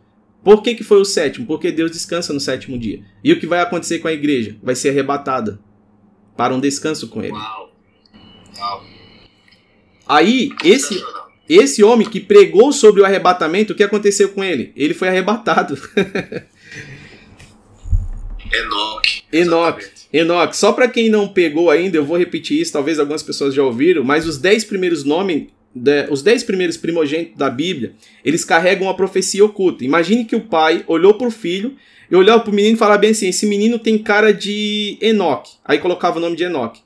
Por 0.43 0.62
que, 0.63 0.73
que 0.73 0.84
foi 0.84 0.99
o 0.99 1.06
sétimo? 1.06 1.45
Porque 1.45 1.71
Deus 1.71 1.91
descansa 1.91 2.32
no 2.34 2.39
sétimo 2.39 2.77
dia. 2.77 3.04
E 3.23 3.32
o 3.34 3.39
que 3.39 3.45
vai 3.45 3.60
acontecer 3.60 3.99
com 3.99 4.08
a 4.08 4.13
igreja? 4.13 4.56
Vai 4.63 4.75
ser 4.75 4.89
arrebatada 4.89 5.60
para 6.36 6.54
um 6.54 6.60
descanso 6.60 7.10
com 7.10 7.21
ele. 7.21 7.34
Uau. 7.34 7.75
Uau. 8.58 8.86
Aí, 10.08 10.49
esse, 10.63 11.04
esse 11.47 11.84
homem 11.84 12.10
que 12.10 12.19
pregou 12.19 12.71
sobre 12.71 13.01
o 13.01 13.06
arrebatamento, 13.06 13.73
o 13.73 13.75
que 13.75 13.84
aconteceu 13.84 14.30
com 14.30 14.43
ele? 14.43 14.71
Ele 14.75 14.93
foi 14.93 15.10
arrebatado. 15.10 15.77
Enoque. 18.54 19.24
Enoque. 19.32 19.86
Enoque. 20.12 20.58
Só 20.58 20.74
para 20.74 20.88
quem 20.88 21.10
não 21.10 21.28
pegou 21.28 21.70
ainda, 21.70 21.98
eu 21.98 22.06
vou 22.06 22.18
repetir 22.18 22.60
isso, 22.60 22.74
talvez 22.74 23.00
algumas 23.00 23.24
pessoas 23.24 23.54
já 23.54 23.64
ouviram, 23.64 24.04
mas 24.04 24.28
os 24.28 24.38
dez 24.38 24.64
primeiros 24.64 25.04
nomes, 25.04 25.48
de, 25.74 26.08
os 26.10 26.22
dez 26.22 26.44
primeiros 26.44 26.76
primogênitos 26.76 27.38
da 27.38 27.50
Bíblia, 27.50 27.94
eles 28.26 28.44
carregam 28.44 28.88
uma 28.88 28.96
profecia 28.96 29.44
oculta. 29.44 29.86
Imagine 29.86 30.26
que 30.26 30.36
o 30.36 30.42
pai 30.42 30.84
olhou 30.88 31.14
para 31.14 31.28
o 31.28 31.32
filho 31.32 31.76
e 32.10 32.16
olhava 32.16 32.42
para 32.42 32.52
o 32.52 32.54
menino 32.54 32.76
e 32.76 32.80
falava 32.80 33.00
bem 33.00 33.12
assim: 33.12 33.30
esse 33.30 33.46
menino 33.46 33.80
tem 33.80 33.98
cara 33.98 34.34
de 34.34 34.98
Enoque. 35.02 35.52
Aí 35.64 35.80
colocava 35.80 36.18
o 36.18 36.22
nome 36.22 36.36
de 36.36 36.44
Enoque. 36.44 36.82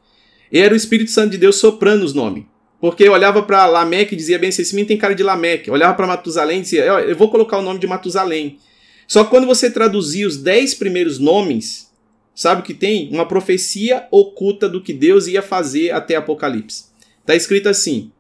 E 0.52 0.60
era 0.60 0.74
o 0.74 0.78
Espírito 0.78 1.10
Santo 1.10 1.32
de 1.32 1.40
Deus 1.40 1.58
soprando 1.58 2.04
os 2.04 2.14
nomes. 2.14 2.44
Porque 2.80 3.10
olhava 3.10 3.42
para 3.42 3.66
Lameque 3.66 4.14
e 4.14 4.18
dizia 4.18 4.38
bem 4.38 4.50
assim: 4.50 4.62
esse 4.62 4.76
menino 4.76 4.90
tem 4.90 4.98
cara 4.98 5.16
de 5.16 5.24
Lameque. 5.24 5.72
Olhava 5.72 5.96
para 5.96 6.06
Matusalém 6.06 6.60
e 6.60 6.62
dizia: 6.62 6.84
eu 6.84 7.16
vou 7.16 7.32
colocar 7.32 7.58
o 7.58 7.64
nome 7.64 7.80
de 7.80 7.88
Matusalém. 7.88 8.60
Só 9.08 9.24
que 9.24 9.30
quando 9.30 9.48
você 9.48 9.70
traduzir 9.70 10.26
os 10.26 10.38
dez 10.38 10.74
primeiros 10.74 11.20
nomes, 11.20 11.92
sabe 12.34 12.62
o 12.62 12.64
que 12.64 12.74
tem? 12.74 13.10
Uma 13.12 13.28
profecia 13.28 14.08
oculta 14.12 14.68
do 14.68 14.82
que 14.82 14.94
Deus 14.94 15.28
ia 15.28 15.42
fazer 15.42 15.92
até 15.92 16.16
Apocalipse. 16.16 16.86
Está 17.22 17.36
escrito 17.36 17.70
assim: 17.70 18.12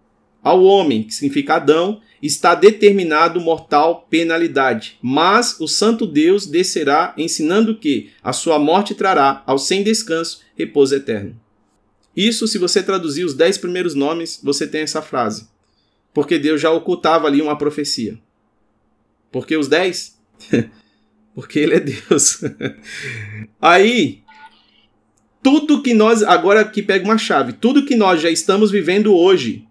ao 0.43 0.63
homem, 0.63 1.03
que 1.03 1.13
significa 1.13 1.55
Adão, 1.55 2.01
está 2.21 2.53
determinado 2.53 3.41
mortal 3.41 4.05
penalidade. 4.09 4.97
Mas 5.01 5.59
o 5.59 5.67
santo 5.67 6.05
Deus 6.05 6.45
descerá, 6.45 7.13
ensinando 7.17 7.77
que 7.77 8.11
a 8.23 8.31
sua 8.31 8.59
morte 8.59 8.93
trará 8.93 9.43
ao 9.45 9.57
sem 9.57 9.83
descanso 9.83 10.41
repouso 10.55 10.95
eterno. 10.95 11.39
Isso, 12.15 12.47
se 12.47 12.57
você 12.57 12.81
traduzir 12.81 13.25
os 13.25 13.33
dez 13.33 13.57
primeiros 13.57 13.93
nomes, 13.93 14.39
você 14.41 14.65
tem 14.65 14.81
essa 14.81 15.01
frase. 15.01 15.47
Porque 16.13 16.39
Deus 16.39 16.61
já 16.61 16.71
ocultava 16.71 17.27
ali 17.27 17.41
uma 17.41 17.57
profecia. 17.57 18.17
Porque 19.31 19.57
os 19.57 19.67
dez? 19.67 20.14
Porque 21.33 21.59
ele 21.59 21.75
é 21.75 21.79
Deus. 21.79 22.41
Aí, 23.61 24.23
tudo 25.43 25.81
que 25.81 25.93
nós. 25.93 26.23
Agora 26.23 26.61
aqui 26.61 26.81
pega 26.81 27.05
uma 27.05 27.17
chave. 27.17 27.53
Tudo 27.53 27.85
que 27.85 27.95
nós 27.95 28.21
já 28.21 28.29
estamos 28.29 28.71
vivendo 28.71 29.15
hoje, 29.15 29.67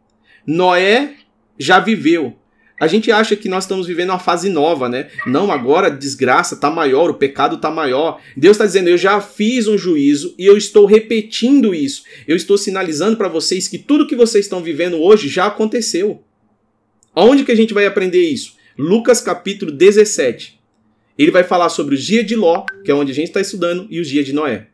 Noé 0.47 1.15
já 1.59 1.81
viveu. 1.81 2.37
A 2.81 2.87
gente 2.87 3.11
acha 3.11 3.37
que 3.37 3.49
nós 3.49 3.65
estamos 3.65 3.87
vivendo 3.87 4.11
uma 4.11 4.19
fase 4.19 4.49
nova, 4.49 4.89
né? 4.89 5.09
Não, 5.27 5.51
agora 5.51 5.87
a 5.87 5.91
desgraça 5.91 6.55
está 6.55 6.71
maior, 6.71 7.09
o 7.09 7.15
pecado 7.15 7.57
está 7.57 7.71
maior. 7.71 8.21
Deus 8.37 8.57
está 8.57 8.67
dizendo: 8.67 8.89
eu 8.89 8.99
já 8.99 9.21
fiz 9.21 9.67
um 9.67 9.79
juízo 9.79 10.35
e 10.39 10.45
eu 10.45 10.57
estou 10.57 10.85
repetindo 10.85 11.75
isso. 11.75 12.03
Eu 12.27 12.37
estou 12.37 12.59
sinalizando 12.59 13.17
para 13.17 13.29
vocês 13.29 13.69
que 13.69 13.79
tudo 13.79 14.07
que 14.07 14.17
vocês 14.17 14.45
estão 14.45 14.61
vivendo 14.61 15.01
hoje 15.01 15.29
já 15.29 15.47
aconteceu. 15.47 16.23
Aonde 17.15 17.45
que 17.45 17.53
a 17.53 17.57
gente 17.57 17.73
vai 17.73 17.87
aprender 17.87 18.21
isso? 18.21 18.54
Lucas 18.79 19.21
capítulo 19.21 19.71
17. 19.71 20.61
Ele 21.17 21.31
vai 21.31 21.45
falar 21.45 21.69
sobre 21.69 21.95
os 21.95 22.03
dias 22.03 22.27
de 22.27 22.35
Ló, 22.35 22.67
que 22.85 22.91
é 22.91 22.95
onde 22.95 23.13
a 23.13 23.15
gente 23.15 23.29
está 23.29 23.41
estudando, 23.41 23.87
e 23.91 24.01
os 24.01 24.09
dias 24.09 24.27
de 24.27 24.33
Noé. 24.33 24.69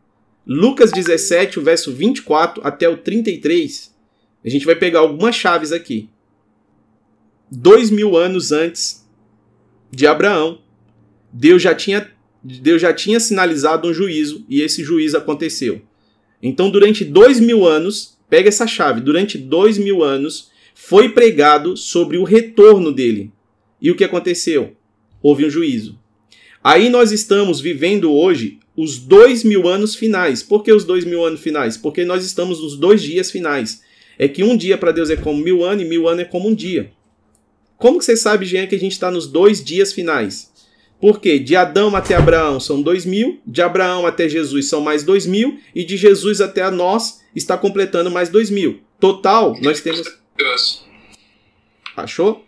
Lucas 0.47 0.91
17, 0.91 1.59
o 1.59 1.63
verso 1.63 1.93
24 1.93 2.67
até 2.67 2.89
o 2.89 2.97
33. 2.97 3.95
A 4.45 4.49
gente 4.49 4.65
vai 4.65 4.75
pegar 4.75 5.01
algumas 5.01 5.35
chaves 5.35 5.71
aqui 5.71 6.09
dois 7.51 7.91
mil 7.91 8.17
anos 8.17 8.53
antes 8.53 9.05
de 9.91 10.07
Abraão, 10.07 10.61
Deus 11.33 11.61
já 11.61 11.75
tinha, 11.75 12.09
Deus 12.43 12.81
já 12.81 12.93
tinha 12.93 13.19
sinalizado 13.19 13.89
um 13.89 13.95
juízo 13.95 14.45
e 14.49 14.63
esse 14.63 14.85
juízo 14.85 15.17
aconteceu. 15.17 15.83
Então, 16.43 16.71
durante 16.71 17.05
dois 17.05 17.41
mil 17.41 17.67
anos, 17.67 18.19
pega 18.29 18.49
essa 18.49 18.67
chave, 18.67 19.01
durante 19.01 19.37
dois 19.37 19.77
mil 19.77 20.03
anos 20.03 20.51
foi 20.75 21.11
pregado 21.11 21.77
sobre 21.77 22.17
o 22.17 22.25
retorno 22.25 22.93
dele. 22.93 23.33
E 23.81 23.90
o 23.90 23.97
que 23.97 24.05
aconteceu? 24.05 24.77
Houve 25.23 25.45
um 25.45 25.51
juízo. 25.51 25.99
Aí 26.62 26.90
nós 26.90 27.11
estamos 27.11 27.61
vivendo 27.61 28.12
hoje 28.12 28.59
os 28.77 28.99
dois 28.99 29.43
mil 29.43 29.66
anos 29.66 29.95
finais. 29.95 30.43
Por 30.43 30.62
que 30.62 30.73
os 30.73 30.85
dois 30.85 31.05
mil 31.05 31.25
anos 31.25 31.40
finais? 31.40 31.77
Porque 31.77 32.05
nós 32.05 32.25
estamos 32.25 32.62
nos 32.62 32.77
dois 32.77 33.03
dias 33.03 33.31
finais. 33.31 33.83
É 34.19 34.29
que 34.29 34.43
um 34.43 34.57
dia 34.57 34.77
para 34.77 34.93
Deus 34.93 35.09
é 35.09 35.16
como 35.16 35.43
mil 35.43 35.64
anos 35.64 35.85
e 35.85 35.88
mil 35.88 36.07
anos 36.07 36.23
é 36.23 36.25
como 36.27 36.49
um 36.49 36.55
dia. 36.55 36.93
Como 37.79 37.99
que 37.99 38.05
você 38.05 38.14
sabe, 38.16 38.45
Jean, 38.45 38.66
que 38.66 38.75
a 38.75 38.79
gente 38.79 38.93
está 38.93 39.11
nos 39.11 39.27
dois 39.27 39.64
dias 39.64 39.93
finais? 39.93 40.53
Porque 41.01 41.38
de 41.38 41.57
Adão 41.57 41.97
até 41.97 42.14
Abraão 42.14 42.61
são 42.61 42.83
dois 42.83 43.07
mil, 43.07 43.40
de 43.47 43.62
Abraão 43.62 44.07
até 44.07 44.29
Jesus 44.29 44.69
são 44.69 44.83
mais 44.83 45.03
dois 45.03 45.25
mil, 45.25 45.59
e 45.75 45.83
de 45.83 45.97
Jesus 45.97 46.43
até 46.43 46.71
nós 46.71 47.21
está 47.35 47.57
completando 47.57 48.11
mais 48.11 48.29
dois 48.29 48.51
mil. 48.51 48.81
Total, 49.01 49.59
nós 49.62 49.81
temos. 49.81 50.07
Achou? 51.97 52.45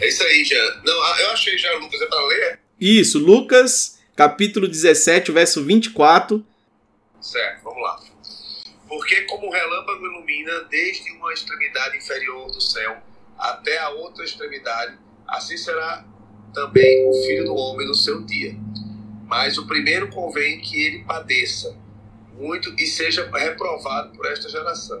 É 0.00 0.08
isso 0.08 0.22
aí, 0.22 0.44
Jean. 0.44 0.80
Não, 0.84 1.02
ah, 1.02 1.16
eu 1.20 1.30
achei 1.30 1.58
já, 1.58 1.72
Lucas, 1.76 2.00
é 2.00 2.06
para 2.06 2.26
ler? 2.26 2.60
Isso, 2.80 3.18
Lucas, 3.18 3.98
capítulo 4.14 4.68
17, 4.68 5.32
verso 5.32 5.64
24. 5.64 6.44
Certo, 7.20 7.64
vamos 7.64 7.82
lá. 7.82 8.00
Porque 8.88 9.22
como 9.22 9.48
o 9.48 9.50
relâmpago 9.50 10.06
ilumina 10.06 10.60
desde 10.70 11.10
uma 11.12 11.32
extremidade 11.32 11.96
inferior 11.96 12.46
do 12.50 12.60
céu 12.60 12.96
até 13.36 13.78
a 13.78 13.90
outra 13.90 14.24
extremidade, 14.24 14.96
assim 15.26 15.56
será 15.56 16.04
também 16.54 17.08
o 17.08 17.12
filho 17.24 17.44
do 17.44 17.54
homem 17.54 17.86
no 17.86 17.94
seu 17.94 18.22
dia. 18.22 18.54
Mas 19.26 19.58
o 19.58 19.66
primeiro 19.66 20.08
convém 20.10 20.60
que 20.60 20.80
ele 20.80 21.04
padeça 21.04 21.76
muito 22.34 22.72
e 22.78 22.86
seja 22.86 23.28
reprovado 23.30 24.16
por 24.16 24.26
esta 24.26 24.48
geração. 24.48 25.00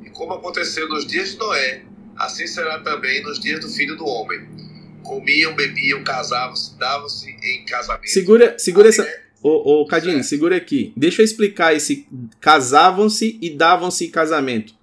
E 0.00 0.10
como 0.10 0.34
aconteceu 0.34 0.88
nos 0.88 1.06
dias 1.06 1.32
de 1.32 1.38
Noé, 1.38 1.84
assim 2.16 2.46
será 2.46 2.80
também 2.80 3.22
nos 3.22 3.38
dias 3.40 3.60
do 3.60 3.68
filho 3.68 3.96
do 3.96 4.06
homem. 4.06 4.48
Comiam, 5.02 5.54
bebiam, 5.54 6.04
casavam-se, 6.04 6.78
davam-se 6.78 7.30
em 7.30 7.64
casamento. 7.64 8.08
Segura, 8.08 8.58
segura 8.58 8.88
essa. 8.88 9.06
Ô, 9.42 9.80
ô 9.80 9.86
Cadinho, 9.86 10.22
segura 10.22 10.56
aqui. 10.56 10.92
Deixa 10.96 11.20
eu 11.20 11.24
explicar 11.24 11.74
esse 11.74 12.06
casavam-se 12.40 13.38
e 13.42 13.50
davam-se 13.50 14.06
em 14.06 14.10
casamento. 14.10 14.74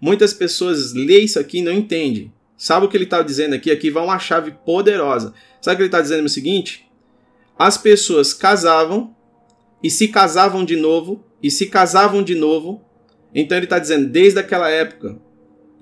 Muitas 0.00 0.34
pessoas 0.34 0.92
lêem 0.92 1.24
isso 1.24 1.38
aqui 1.38 1.58
e 1.58 1.62
não 1.62 1.72
entendem. 1.72 2.32
Sabe 2.56 2.86
o 2.86 2.88
que 2.88 2.96
ele 2.96 3.04
está 3.04 3.22
dizendo 3.22 3.54
aqui? 3.54 3.70
Aqui 3.70 3.90
vai 3.90 4.02
uma 4.02 4.18
chave 4.18 4.52
poderosa. 4.64 5.32
Sabe 5.60 5.74
o 5.74 5.76
que 5.76 5.82
ele 5.82 5.88
está 5.88 6.00
dizendo 6.00 6.26
o 6.26 6.28
seguinte? 6.28 6.84
As 7.56 7.78
pessoas 7.78 8.34
casavam 8.34 9.14
e 9.82 9.90
se 9.90 10.08
casavam 10.08 10.64
de 10.64 10.74
novo 10.74 11.24
e 11.42 11.50
se 11.50 11.66
casavam 11.66 12.22
de 12.22 12.34
novo. 12.34 12.84
Então 13.34 13.56
ele 13.56 13.66
está 13.66 13.78
dizendo, 13.78 14.08
desde 14.08 14.40
aquela 14.40 14.68
época 14.68 15.18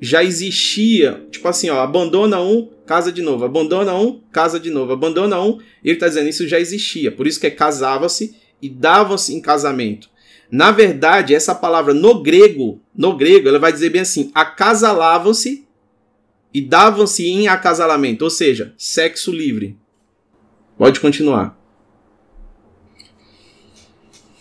já 0.01 0.25
existia, 0.25 1.27
tipo 1.31 1.47
assim, 1.47 1.69
ó, 1.69 1.81
abandona 1.81 2.41
um, 2.41 2.71
casa 2.87 3.13
de 3.13 3.21
novo, 3.21 3.45
abandona 3.45 3.95
um, 3.95 4.21
casa 4.33 4.59
de 4.59 4.71
novo, 4.71 4.93
abandona 4.93 5.41
um. 5.41 5.61
E 5.85 5.89
ele 5.89 5.95
está 5.95 6.09
dizendo, 6.09 6.29
isso 6.29 6.49
já 6.49 6.59
existia. 6.59 7.13
Por 7.13 7.27
isso 7.27 7.39
que 7.39 7.47
é 7.47 7.51
casava-se 7.51 8.35
e 8.63 8.69
dava-se 8.69 9.35
em 9.35 9.41
casamento. 9.41 10.09
Na 10.51 10.71
verdade, 10.73 11.35
essa 11.35 11.55
palavra 11.55 11.93
no 11.93 12.23
grego, 12.23 12.81
no 12.97 13.17
grego, 13.17 13.49
ela 13.49 13.59
vai 13.59 13.73
dizer 13.73 13.91
bem 13.91 14.01
assim: 14.01 14.33
acasalavam-se 14.35 15.69
e 16.53 16.61
davam-se 16.61 17.27
em 17.29 17.47
acasalamento, 17.47 18.25
ou 18.25 18.31
seja, 18.31 18.75
sexo 18.77 19.31
livre. 19.31 19.79
Pode 20.77 20.99
continuar. 20.99 21.57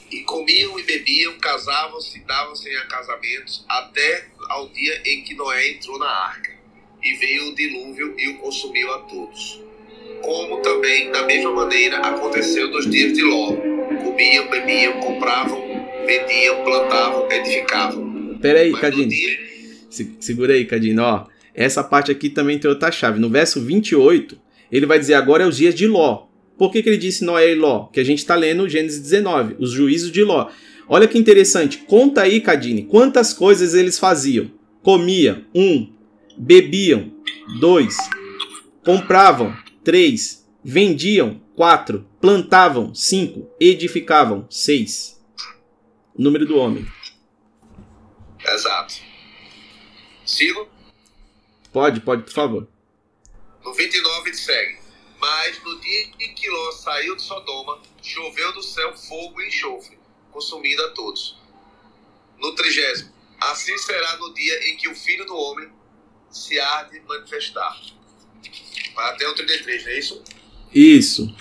E 0.10 0.22
comiam 0.22 0.80
e 0.80 0.84
bebiam, 0.84 1.38
casavam-se, 1.38 2.19
davam-se 2.26 2.67
em 2.67 2.78
acasamentos, 2.78 3.63
até 3.69 4.30
ao 4.49 4.67
dia 4.69 5.01
em 5.05 5.23
que 5.23 5.35
Noé 5.35 5.69
entrou 5.69 5.97
na 5.97 6.09
arca. 6.09 6.51
E 7.01 7.13
veio 7.13 7.51
o 7.51 7.55
dilúvio 7.55 8.13
e 8.17 8.27
o 8.29 8.38
consumiu 8.39 8.91
a 8.91 8.99
todos. 9.03 9.62
Como 10.21 10.62
também, 10.62 11.09
da 11.12 11.25
mesma 11.25 11.51
maneira, 11.51 11.99
aconteceu 11.99 12.69
nos 12.69 12.89
dias 12.89 13.13
de 13.13 13.21
Ló. 13.21 13.53
Comiam, 14.03 14.49
bebiam, 14.49 14.99
compravam 14.99 15.69
vendiam, 16.09 16.63
plantavam, 16.63 17.31
edificavam. 17.31 18.38
Pera 18.41 18.59
aí, 18.59 18.71
Cadinho. 18.73 19.07
Dia... 19.07 19.38
Se, 19.89 20.15
segura 20.19 20.53
aí, 20.53 20.65
Cadinho. 20.65 21.01
Ó, 21.01 21.27
essa 21.53 21.83
parte 21.83 22.12
aqui 22.12 22.29
também 22.29 22.57
tem 22.57 22.69
outra 22.69 22.91
chave. 22.91 23.19
No 23.19 23.29
verso 23.29 23.62
28, 23.62 24.39
ele 24.71 24.85
vai 24.85 24.97
dizer 24.97 25.13
agora 25.13 25.43
é 25.43 25.47
os 25.47 25.57
dias 25.57 25.75
de 25.75 25.85
Ló. 25.85 26.27
Por 26.57 26.71
que, 26.71 26.81
que 26.81 26.89
ele 26.89 26.97
disse 26.97 27.23
Noé 27.23 27.51
e 27.51 27.55
Ló? 27.55 27.85
Que 27.88 27.99
a 27.99 28.03
gente 28.03 28.19
está 28.19 28.35
lendo 28.35 28.67
Gênesis 28.67 28.99
19, 28.99 29.55
os 29.59 29.71
juízos 29.71 30.12
de 30.12 30.23
Ló. 30.23 30.49
Olha 30.89 31.08
que 31.08 31.17
interessante. 31.17 31.78
Conta 31.80 32.23
aí, 32.23 32.41
Cadine, 32.41 32.84
quantas 32.84 33.34
coisas 33.34 33.73
eles 33.73 33.99
faziam. 33.99 34.52
Comia, 34.82 35.45
um. 35.54 35.93
Bebiam, 36.36 37.12
dois. 37.60 37.95
Compravam, 38.84 39.56
três. 39.84 40.39
Vendiam, 40.63 41.41
4. 41.60 42.08
Plantavam. 42.21 42.95
5. 42.95 43.54
Edificavam. 43.60 44.47
6. 44.49 45.21
Número 46.17 46.45
do 46.45 46.58
homem. 46.58 46.88
Exato. 48.45 48.95
Sigo? 50.25 50.69
Pode, 51.73 51.99
pode, 51.99 52.23
por 52.23 52.32
favor. 52.32 52.67
No 53.62 53.73
29 53.73 54.34
segue. 54.34 54.80
Mas 55.19 55.62
no 55.62 55.82
dia 55.82 56.12
em 56.21 56.34
que 56.34 56.49
Ló 56.49 56.71
saiu 56.71 57.17
de 57.17 57.23
Sodoma, 57.23 57.82
choveu 58.02 58.54
do 58.54 58.63
céu 58.63 58.95
fogo 58.95 59.41
e 59.41 59.47
enxofre, 59.49 59.98
consumindo 60.39 60.82
a 60.84 60.91
todos. 60.91 61.38
No 62.38 62.56
trigésimo, 62.56 63.12
assim 63.41 63.78
será 63.78 64.15
no 64.17 64.34
dia 64.34 64.69
em 64.69 64.78
que 64.78 64.88
o 64.88 64.95
Filho 64.95 65.25
do 65.25 65.36
Homem 65.36 65.69
se 66.32 66.58
há 66.58 66.84
de 66.84 67.02
manifestar. 67.02 67.78
Vai 68.95 69.10
até 69.12 69.28
o 69.28 69.36
33, 69.36 69.84
não 69.84 69.91
é 69.91 69.99
isso? 69.99 70.23
Isso. 70.73 71.36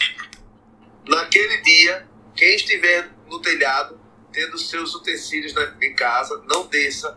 Naquele 1.07 1.59
dia, 1.59 2.09
quem 2.35 2.57
estiver 2.57 3.09
no 3.29 3.41
telhado, 3.41 4.01
tendo 4.33 4.59
seus 4.59 4.93
utensílios 4.95 5.55
na, 5.55 5.77
em 5.81 5.95
casa, 5.95 6.43
não 6.49 6.67
desça, 6.67 7.17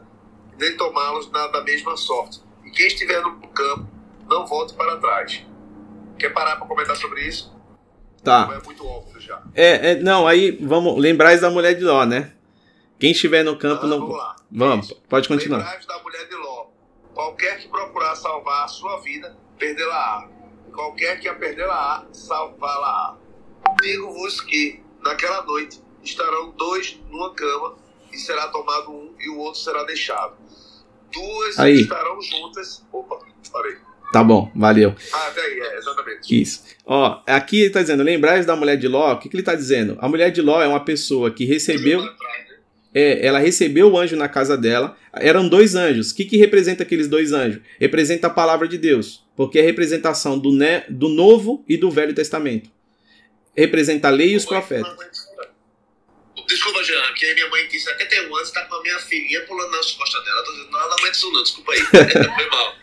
nem 0.60 0.78
tomá-los 0.78 1.32
da 1.32 1.63
mesma 1.63 1.98
sorte. 1.98 2.41
E 2.63 2.70
quem 2.70 2.86
estiver 2.86 3.22
no 3.22 3.48
campo, 3.48 3.89
não 4.28 4.46
volte 4.46 4.76
para 4.76 4.98
trás. 4.98 5.44
Quer 6.20 6.30
parar 6.30 6.58
para 6.58 6.67
comentar 6.67 6.96
sobre 6.96 7.26
isso? 7.26 7.52
Tá. 8.23 8.49
É 8.62 8.65
muito 8.65 8.86
óbvio 8.88 9.19
já. 9.19 9.41
É, 9.55 9.91
é, 9.91 9.95
não, 9.95 10.27
aí 10.27 10.51
vamos 10.62 10.99
lembrar 10.99 11.36
da 11.39 11.49
mulher 11.49 11.73
de 11.73 11.84
Ló, 11.84 12.05
né? 12.05 12.34
Quem 12.99 13.12
estiver 13.12 13.43
no 13.43 13.57
campo 13.57 13.86
Ah, 13.86 13.89
não. 13.89 13.99
vamos 13.99 14.17
lá. 14.17 14.36
Vamos, 14.51 14.86
Isso. 14.88 15.01
pode 15.10 15.27
continuar. 15.27 15.79
Da 15.88 15.99
mulher 16.03 16.27
de 16.27 16.36
Ló. 16.36 16.67
Qualquer 17.13 17.57
que 17.60 17.67
procurar 17.67 18.15
salvar 18.15 18.65
a 18.65 18.67
sua 18.67 18.99
vida, 19.01 19.36
perdê-la-á. 19.57 20.27
Qualquer 20.71 21.19
que 21.19 21.27
a 21.27 21.34
perdê-la-á, 21.34 22.05
salvá-la-á. 22.13 23.17
Digo-vos 23.81 24.39
que, 24.41 24.81
naquela 25.03 25.43
noite, 25.43 25.81
estarão 26.03 26.51
dois 26.51 26.99
numa 27.10 27.34
cama, 27.34 27.75
e 28.12 28.17
será 28.17 28.47
tomado 28.49 28.91
um 28.91 29.13
e 29.19 29.29
o 29.29 29.38
outro 29.39 29.60
será 29.62 29.84
deixado. 29.84 30.36
Duas 31.12 31.57
Aí. 31.60 31.81
estarão 31.81 32.21
juntas. 32.21 32.86
Opa, 32.91 33.17
parei. 33.51 33.77
Tá 34.12 34.24
bom, 34.24 34.52
valeu. 34.54 34.93
Ah, 35.13 35.28
até 35.28 35.41
aí, 35.41 35.60
é, 35.60 35.78
exatamente. 35.78 36.41
Isso. 36.41 36.63
Ó, 36.86 37.21
aqui 37.26 37.62
ele 37.62 37.69
tá 37.69 37.82
dizendo, 37.82 38.04
lembrais 38.04 38.45
da 38.45 38.56
mulher 38.56 38.76
de 38.76 38.88
Ló, 38.88 39.13
o 39.13 39.17
que, 39.17 39.30
que 39.30 39.36
ele 39.36 39.43
tá 39.43 39.56
dizendo? 39.56 39.97
A 40.02 40.10
mulher 40.10 40.32
de 40.32 40.41
Ló 40.41 40.62
é 40.62 40.67
uma 40.67 40.84
pessoa 40.84 41.32
que 41.32 41.45
recebeu. 41.45 42.04
É, 42.93 43.26
ela 43.26 43.39
recebeu 43.39 43.89
o 43.89 43.97
anjo 43.97 44.17
na 44.17 44.28
casa 44.28 44.58
dela. 44.58 44.97
Eram 45.13 45.47
dois 45.47 45.76
anjos. 45.76 46.12
O 46.12 46.15
que, 46.15 46.26
que 46.26 46.36
representa 46.36 46.84
aqueles 46.84 47.08
dois 47.08 47.32
anjos? 47.32 47.62
Representa 47.80 48.28
a 48.28 48.30
palavra 48.30 48.67
de 48.67 48.78
Deus. 48.78 49.24
Porque 49.36 49.60
é 49.60 49.62
a 49.62 49.65
representação 49.65 50.38
do, 50.38 50.52
ne 50.52 50.82
do 50.89 51.08
Novo 51.08 51.63
e 51.69 51.78
do 51.78 51.89
Velho 51.89 52.13
Testamento. 52.13 52.69
Representa 53.56 54.10
a 54.10 54.12
lei 54.12 54.34
e 54.34 54.36
os 54.36 54.45
profetas. 54.45 54.93
Desculpa, 56.47 56.84
Jean, 56.84 57.13
que 57.15 57.26
aí 57.26 57.34
minha 57.34 57.50
mãe 57.50 57.65
tem 58.10 58.28
um 58.28 58.36
ano, 58.36 58.45
você 58.45 58.54
tá 58.54 58.65
com 58.65 58.76
a 58.76 58.82
minha 58.82 59.00
filhinha 59.00 59.41
pulando 59.45 59.71
nas 59.71 59.91
costas 59.91 60.24
dela. 60.26 60.43
Tô 60.43 60.52
dizendo, 60.52 60.71
não, 60.71 60.80
não 60.80 60.97
aguento 60.97 61.13
isso 61.13 61.32
não, 61.32 61.43
desculpa 61.43 61.71
aí. 61.71 61.80
Foi 62.36 62.50
mal. 62.50 62.76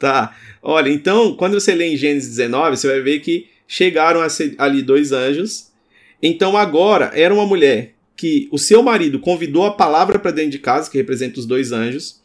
Tá. 0.00 0.34
Olha, 0.62 0.88
então, 0.88 1.36
quando 1.36 1.60
você 1.60 1.74
lê 1.74 1.92
em 1.92 1.96
Gênesis 1.96 2.30
19, 2.36 2.76
você 2.78 2.88
vai 2.88 3.00
ver 3.02 3.20
que 3.20 3.48
chegaram 3.68 4.20
a 4.22 4.30
ser 4.30 4.54
ali 4.56 4.80
dois 4.82 5.12
anjos. 5.12 5.70
Então, 6.22 6.56
agora, 6.56 7.10
era 7.14 7.32
uma 7.32 7.44
mulher 7.46 7.94
que 8.16 8.48
o 8.50 8.58
seu 8.58 8.82
marido 8.82 9.20
convidou 9.20 9.62
a 9.64 9.72
palavra 9.72 10.18
para 10.18 10.30
dentro 10.30 10.52
de 10.52 10.58
casa, 10.58 10.90
que 10.90 10.96
representa 10.96 11.38
os 11.38 11.44
dois 11.46 11.70
anjos. 11.70 12.20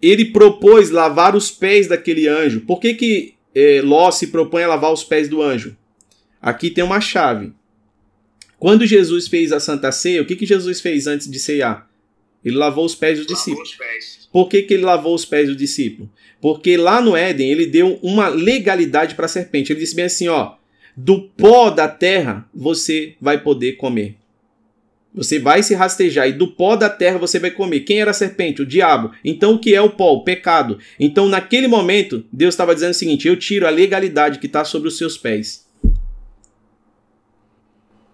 Ele 0.00 0.26
propôs 0.26 0.90
lavar 0.90 1.34
os 1.34 1.50
pés 1.50 1.88
daquele 1.88 2.28
anjo. 2.28 2.60
Por 2.60 2.78
que, 2.80 2.94
que 2.94 3.34
eh, 3.54 3.82
Ló 3.82 4.10
se 4.12 4.28
propõe 4.28 4.62
a 4.62 4.68
lavar 4.68 4.92
os 4.92 5.02
pés 5.02 5.28
do 5.28 5.42
anjo? 5.42 5.76
Aqui 6.40 6.70
tem 6.70 6.82
uma 6.82 7.00
chave. 7.00 7.52
Quando 8.56 8.86
Jesus 8.86 9.26
fez 9.26 9.52
a 9.52 9.58
Santa 9.58 9.90
Ceia, 9.90 10.22
o 10.22 10.24
que, 10.24 10.36
que 10.36 10.46
Jesus 10.46 10.80
fez 10.80 11.06
antes 11.08 11.28
de 11.28 11.38
ceiar? 11.40 11.88
Ele 12.44 12.56
lavou 12.56 12.84
os 12.84 12.94
pés 12.94 13.18
dos 13.18 13.26
Lavou 13.26 13.36
discípulos. 13.36 13.70
os 13.70 13.76
pés. 13.76 14.28
Por 14.32 14.48
que, 14.48 14.62
que 14.62 14.74
ele 14.74 14.84
lavou 14.84 15.14
os 15.14 15.24
pés 15.24 15.48
do 15.48 15.56
discípulo? 15.56 16.10
Porque 16.40 16.76
lá 16.76 17.00
no 17.00 17.16
Éden 17.16 17.50
ele 17.50 17.66
deu 17.66 17.98
uma 18.02 18.28
legalidade 18.28 19.14
para 19.14 19.26
a 19.26 19.28
serpente. 19.28 19.72
Ele 19.72 19.80
disse 19.80 19.94
bem 19.94 20.06
assim: 20.06 20.28
ó, 20.28 20.54
do 20.96 21.22
pó 21.22 21.70
da 21.70 21.88
terra 21.88 22.48
você 22.54 23.14
vai 23.20 23.42
poder 23.42 23.72
comer. 23.72 24.16
Você 25.12 25.40
vai 25.40 25.62
se 25.62 25.74
rastejar 25.74 26.28
e 26.28 26.32
do 26.32 26.46
pó 26.46 26.76
da 26.76 26.88
terra 26.88 27.18
você 27.18 27.38
vai 27.38 27.50
comer. 27.50 27.80
Quem 27.80 28.00
era 28.00 28.12
a 28.12 28.14
serpente? 28.14 28.62
O 28.62 28.66
diabo. 28.66 29.12
Então 29.24 29.54
o 29.54 29.58
que 29.58 29.74
é 29.74 29.80
o 29.80 29.90
pó? 29.90 30.12
O 30.12 30.24
pecado. 30.24 30.78
Então 30.98 31.28
naquele 31.28 31.66
momento 31.66 32.24
Deus 32.32 32.54
estava 32.54 32.74
dizendo 32.74 32.92
o 32.92 32.94
seguinte: 32.94 33.26
eu 33.26 33.36
tiro 33.36 33.66
a 33.66 33.70
legalidade 33.70 34.38
que 34.38 34.46
está 34.46 34.64
sobre 34.64 34.88
os 34.88 34.96
seus 34.96 35.18
pés. 35.18 35.68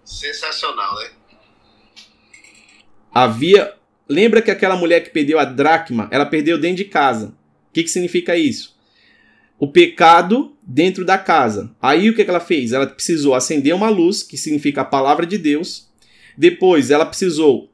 Sensacional, 0.03 0.95
né? 0.99 1.09
Havia. 3.13 3.73
Lembra 4.09 4.41
que 4.41 4.49
aquela 4.49 4.75
mulher 4.75 5.01
que 5.01 5.09
perdeu 5.09 5.37
a 5.37 5.43
dracma, 5.43 6.07
ela 6.11 6.25
perdeu 6.25 6.57
dentro 6.57 6.77
de 6.77 6.85
casa. 6.85 7.35
Que, 7.77 7.83
que 7.83 7.91
significa 7.91 8.35
isso? 8.35 8.75
O 9.59 9.67
pecado 9.67 10.51
dentro 10.63 11.05
da 11.05 11.15
casa. 11.15 11.69
Aí 11.79 12.09
o 12.09 12.15
que, 12.15 12.23
que 12.23 12.29
ela 12.31 12.39
fez? 12.39 12.73
Ela 12.73 12.87
precisou 12.87 13.35
acender 13.35 13.71
uma 13.75 13.87
luz, 13.87 14.23
que 14.23 14.35
significa 14.35 14.81
a 14.81 14.83
palavra 14.83 15.27
de 15.27 15.37
Deus. 15.37 15.87
Depois 16.35 16.89
ela 16.89 17.05
precisou. 17.05 17.69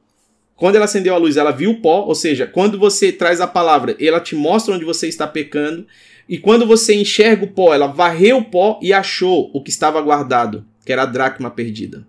Quando 0.56 0.74
ela 0.74 0.84
acendeu 0.84 1.14
a 1.14 1.16
luz, 1.16 1.38
ela 1.38 1.52
viu 1.52 1.70
o 1.70 1.80
pó, 1.80 2.04
ou 2.04 2.14
seja, 2.14 2.46
quando 2.46 2.78
você 2.78 3.10
traz 3.10 3.40
a 3.40 3.46
palavra, 3.46 3.96
ela 3.98 4.20
te 4.20 4.34
mostra 4.36 4.74
onde 4.74 4.84
você 4.84 5.08
está 5.08 5.26
pecando. 5.26 5.86
E 6.28 6.36
quando 6.36 6.66
você 6.66 6.94
enxerga 6.94 7.46
o 7.46 7.52
pó, 7.52 7.72
ela 7.72 7.86
varreu 7.86 8.36
o 8.36 8.44
pó 8.44 8.78
e 8.82 8.92
achou 8.92 9.50
o 9.54 9.62
que 9.62 9.70
estava 9.70 10.02
guardado, 10.02 10.66
que 10.84 10.92
era 10.92 11.04
a 11.04 11.06
dracma 11.06 11.50
perdida. 11.50 12.06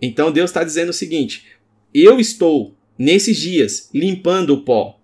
Então 0.00 0.30
Deus 0.30 0.50
está 0.50 0.62
dizendo 0.62 0.90
o 0.90 0.92
seguinte: 0.92 1.44
eu 1.92 2.20
estou 2.20 2.76
nesses 2.96 3.36
dias 3.36 3.90
limpando 3.92 4.54
o 4.54 4.62
pó, 4.62 4.97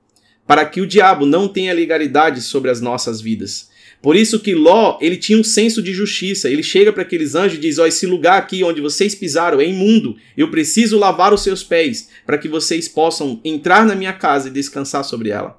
para 0.46 0.64
que 0.64 0.80
o 0.80 0.86
diabo 0.86 1.26
não 1.26 1.48
tenha 1.48 1.72
legalidade 1.72 2.40
sobre 2.40 2.70
as 2.70 2.80
nossas 2.80 3.20
vidas. 3.20 3.72
Por 4.04 4.16
isso 4.16 4.38
que 4.38 4.54
Ló, 4.54 4.98
ele 5.00 5.16
tinha 5.16 5.38
um 5.38 5.42
senso 5.42 5.82
de 5.82 5.94
justiça. 5.94 6.50
Ele 6.50 6.62
chega 6.62 6.92
para 6.92 7.00
aqueles 7.00 7.34
anjos 7.34 7.56
e 7.56 7.60
diz: 7.62 7.78
"Ó, 7.78 7.86
esse 7.86 8.04
lugar 8.04 8.38
aqui 8.38 8.62
onde 8.62 8.82
vocês 8.82 9.14
pisaram 9.14 9.62
é 9.62 9.66
imundo. 9.66 10.14
Eu 10.36 10.50
preciso 10.50 10.98
lavar 10.98 11.32
os 11.32 11.42
seus 11.42 11.62
pés 11.62 12.10
para 12.26 12.36
que 12.36 12.46
vocês 12.46 12.86
possam 12.86 13.40
entrar 13.42 13.86
na 13.86 13.94
minha 13.94 14.12
casa 14.12 14.48
e 14.48 14.50
descansar 14.50 15.04
sobre 15.04 15.30
ela." 15.30 15.58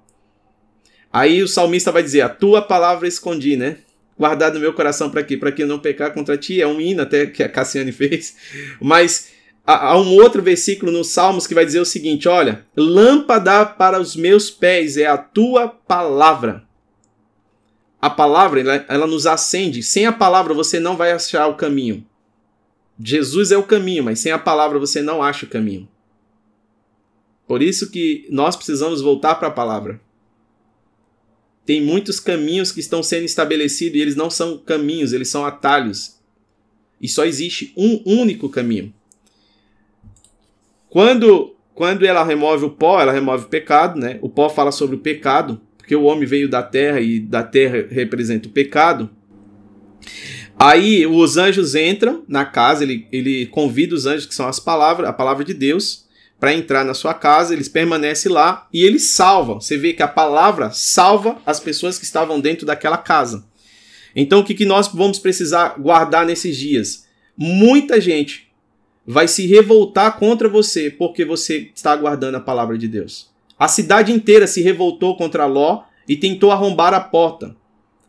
Aí 1.11 1.41
o 1.41 1.47
salmista 1.47 1.91
vai 1.91 2.03
dizer: 2.03 2.21
"A 2.21 2.29
tua 2.29 2.61
palavra 2.61 3.07
escondi, 3.07 3.57
né? 3.57 3.77
Guardado 4.15 4.53
no 4.53 4.59
meu 4.59 4.73
coração 4.73 5.09
para 5.09 5.23
quê? 5.23 5.35
Para 5.35 5.51
que 5.51 5.63
eu 5.63 5.67
não 5.67 5.79
pecar 5.79 6.13
contra 6.13 6.37
ti." 6.37 6.61
É 6.61 6.67
um 6.67 6.79
hino 6.79 7.01
até 7.01 7.25
que 7.25 7.41
a 7.41 7.49
Cassiane 7.49 7.89
fez. 7.91 8.35
Mas 8.79 9.29
há 9.65 9.97
um 9.97 10.13
outro 10.15 10.41
versículo 10.41 10.91
nos 10.91 11.07
Salmos 11.09 11.47
que 11.47 11.55
vai 11.55 11.65
dizer 11.65 11.79
o 11.79 11.85
seguinte: 11.85 12.27
olha, 12.27 12.65
lâmpada 12.75 13.65
para 13.65 13.99
os 13.99 14.15
meus 14.15 14.49
pés 14.49 14.97
é 14.97 15.07
a 15.07 15.17
tua 15.17 15.67
palavra. 15.67 16.63
A 18.01 18.09
palavra, 18.09 18.59
ela, 18.59 18.85
ela, 18.87 19.07
nos 19.07 19.25
acende. 19.25 19.81
Sem 19.81 20.05
a 20.05 20.13
palavra 20.13 20.53
você 20.53 20.79
não 20.79 20.95
vai 20.95 21.11
achar 21.11 21.47
o 21.47 21.55
caminho. 21.55 22.05
Jesus 22.99 23.51
é 23.51 23.57
o 23.57 23.63
caminho, 23.63 24.03
mas 24.03 24.19
sem 24.19 24.31
a 24.31 24.37
palavra 24.37 24.77
você 24.77 25.01
não 25.01 25.23
acha 25.23 25.45
o 25.45 25.49
caminho. 25.49 25.89
Por 27.47 27.61
isso 27.61 27.89
que 27.89 28.27
nós 28.29 28.55
precisamos 28.55 29.01
voltar 29.01 29.35
para 29.35 29.47
a 29.47 29.51
palavra. 29.51 29.99
Tem 31.65 31.81
muitos 31.81 32.19
caminhos 32.19 32.71
que 32.71 32.79
estão 32.79 33.01
sendo 33.01 33.25
estabelecidos 33.25 33.97
e 33.97 34.01
eles 34.01 34.15
não 34.15 34.29
são 34.29 34.57
caminhos, 34.57 35.11
eles 35.11 35.29
são 35.29 35.43
atalhos. 35.43 36.19
E 37.01 37.07
só 37.07 37.25
existe 37.25 37.73
um 37.75 38.01
único 38.05 38.49
caminho. 38.49 38.93
Quando, 40.95 41.57
quando 41.73 42.05
ela 42.05 42.23
remove 42.23 42.63
o 42.63 42.69
pó, 42.69 43.01
ela 43.01 43.11
remove 43.11 43.43
o 43.43 43.49
pecado, 43.49 43.99
né? 43.99 44.17
O 44.21 44.29
pó 44.29 44.47
fala 44.47 44.71
sobre 44.71 44.95
o 44.95 44.99
pecado, 44.99 45.59
porque 45.77 45.93
o 45.93 46.03
homem 46.03 46.25
veio 46.25 46.47
da 46.47 46.63
terra 46.63 47.01
e 47.01 47.19
da 47.19 47.43
terra 47.43 47.85
representa 47.91 48.47
o 48.47 48.51
pecado. 48.51 49.09
Aí 50.57 51.05
os 51.05 51.35
anjos 51.35 51.75
entram 51.75 52.23
na 52.29 52.45
casa, 52.45 52.85
ele, 52.85 53.09
ele 53.11 53.45
convida 53.47 53.93
os 53.93 54.05
anjos, 54.05 54.25
que 54.25 54.33
são 54.33 54.47
as 54.47 54.57
palavras, 54.57 55.09
a 55.09 55.11
palavra 55.11 55.43
de 55.43 55.53
Deus, 55.53 56.05
para 56.39 56.53
entrar 56.53 56.85
na 56.85 56.93
sua 56.93 57.13
casa, 57.13 57.53
eles 57.53 57.67
permanecem 57.67 58.31
lá 58.31 58.65
e 58.71 58.81
eles 58.81 59.03
salvam. 59.03 59.59
Você 59.59 59.77
vê 59.77 59.91
que 59.91 60.01
a 60.01 60.07
palavra 60.07 60.71
salva 60.71 61.41
as 61.45 61.59
pessoas 61.59 61.99
que 61.99 62.05
estavam 62.05 62.39
dentro 62.39 62.65
daquela 62.65 62.97
casa. 62.97 63.45
Então 64.15 64.39
o 64.39 64.45
que, 64.45 64.53
que 64.53 64.63
nós 64.63 64.87
vamos 64.87 65.19
precisar 65.19 65.75
guardar 65.77 66.25
nesses 66.25 66.55
dias? 66.55 67.05
Muita 67.37 67.99
gente 67.99 68.44
vai 69.05 69.27
se 69.27 69.45
revoltar 69.45 70.17
contra 70.17 70.49
você 70.49 70.89
porque 70.89 71.23
você 71.23 71.71
está 71.75 71.91
aguardando 71.91 72.37
a 72.37 72.41
palavra 72.41 72.77
de 72.77 72.87
Deus. 72.87 73.29
A 73.57 73.67
cidade 73.67 74.11
inteira 74.11 74.47
se 74.47 74.61
revoltou 74.61 75.15
contra 75.15 75.45
Ló 75.45 75.83
e 76.07 76.15
tentou 76.15 76.51
arrombar 76.51 76.93
a 76.93 76.99
porta. 76.99 77.55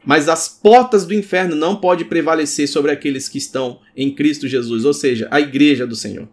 Mas 0.05 0.29
as 0.29 0.49
portas 0.49 1.05
do 1.05 1.15
inferno 1.15 1.57
não 1.57 1.77
podem 1.77 2.07
prevalecer 2.07 2.69
sobre 2.69 2.93
aqueles 2.93 3.29
que 3.29 3.39
estão 3.39 3.81
em 3.97 4.15
Cristo 4.15 4.47
Jesus, 4.47 4.85
ou 4.85 4.95
seja, 4.95 5.27
a 5.31 5.41
igreja 5.41 5.87
do 5.87 5.97
Senhor. 5.97 6.29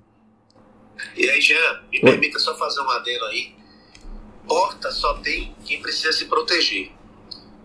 E 1.18 1.28
aí, 1.28 1.42
Jean, 1.42 1.82
me 1.92 2.00
Oi. 2.04 2.12
permita 2.12 2.38
só 2.40 2.56
fazer 2.56 2.82
um 2.82 2.90
adendo 2.92 3.26
aí. 3.26 3.56
Porta 4.48 4.92
só 4.92 5.16
tem 5.16 5.56
quem 5.66 5.82
precisa 5.82 6.12
se 6.12 6.26
proteger. 6.26 6.92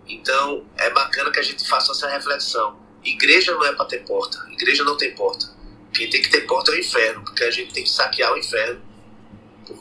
Então, 0.09 0.65
é 0.79 0.91
bacana 0.91 1.31
que 1.31 1.39
a 1.39 1.43
gente 1.43 1.69
faça 1.69 1.93
essa 1.93 2.09
reflexão. 2.09 2.79
Igreja 3.05 3.53
não 3.53 3.65
é 3.67 3.75
para 3.75 3.85
ter 3.85 4.05
porta. 4.05 4.39
Igreja 4.51 4.85
não 4.85 4.97
tem 4.97 5.15
porta. 5.15 5.58
Quem 5.93 6.09
tem 6.11 6.23
que 6.23 6.31
ter 6.31 6.43
porta 6.43 6.73
é 6.73 6.75
o 6.75 6.79
inferno, 6.79 7.25
porque 7.25 7.45
a 7.45 7.51
gente 7.51 7.73
tem 7.73 7.83
que 7.83 7.91
saquear 7.91 8.33
o 8.33 8.39
inferno. 8.39 8.81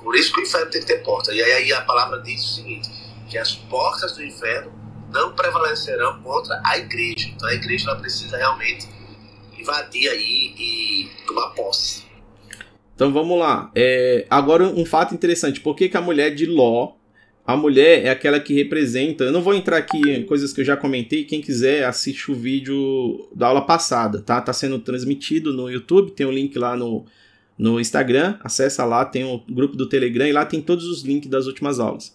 Por 0.04 0.16
isso 0.16 0.34
que 0.34 0.42
o 0.42 0.44
inferno 0.44 0.72
tem 0.72 0.82
que 0.82 0.88
ter 0.88 1.04
porta. 1.04 1.34
E 1.34 1.42
aí 1.42 1.72
a 1.74 1.82
palavra 1.82 2.22
diz 2.22 2.44
o 2.44 2.56
seguinte: 2.56 2.90
que 3.30 3.38
as 3.38 3.56
portas 3.56 4.14
do 4.14 4.24
inferno 4.24 4.72
não 5.12 5.34
prevalecerão 5.34 6.22
contra 6.22 6.62
a 6.66 6.78
igreja. 6.78 7.30
Então 7.30 7.48
a 7.48 7.54
igreja 7.54 7.90
ela 7.90 8.00
precisa 8.00 8.38
realmente 8.38 8.88
invadir 9.58 10.10
aí 10.10 10.54
e 10.58 11.10
tomar 11.26 11.50
posse. 11.50 12.06
Então 12.96 13.14
vamos 13.14 13.38
lá. 13.38 13.72
É, 13.76 14.26
agora 14.30 14.64
um 14.64 14.86
fato 14.86 15.14
interessante. 15.14 15.60
Por 15.60 15.76
que, 15.76 15.90
que 15.90 15.98
a 15.98 16.02
mulher 16.02 16.34
de 16.34 16.46
Ló, 16.46 16.94
a 17.48 17.56
mulher 17.56 18.04
é 18.04 18.10
aquela 18.10 18.42
que 18.42 18.54
representa. 18.54 19.24
Eu 19.24 19.32
não 19.32 19.42
vou 19.42 19.54
entrar 19.54 19.78
aqui 19.78 19.98
em 20.12 20.26
coisas 20.26 20.52
que 20.52 20.60
eu 20.60 20.66
já 20.66 20.76
comentei. 20.76 21.24
Quem 21.24 21.40
quiser 21.40 21.86
assiste 21.86 22.30
o 22.30 22.36
vídeo 22.36 23.30
da 23.34 23.48
aula 23.48 23.62
passada, 23.62 24.22
tá? 24.22 24.42
Tá 24.42 24.52
sendo 24.52 24.78
transmitido 24.80 25.54
no 25.54 25.72
YouTube. 25.72 26.12
Tem 26.12 26.26
o 26.26 26.30
um 26.30 26.34
link 26.34 26.60
lá 26.60 26.76
no, 26.76 27.06
no 27.58 27.80
Instagram. 27.80 28.36
Acessa 28.44 28.84
lá, 28.84 29.06
tem 29.06 29.24
o 29.24 29.42
grupo 29.50 29.78
do 29.78 29.88
Telegram 29.88 30.28
e 30.28 30.34
lá 30.34 30.46
tem 30.46 30.60
todos 30.60 30.84
os 30.88 31.04
links 31.04 31.30
das 31.30 31.48
últimas 31.48 31.80
aulas. 31.80 32.14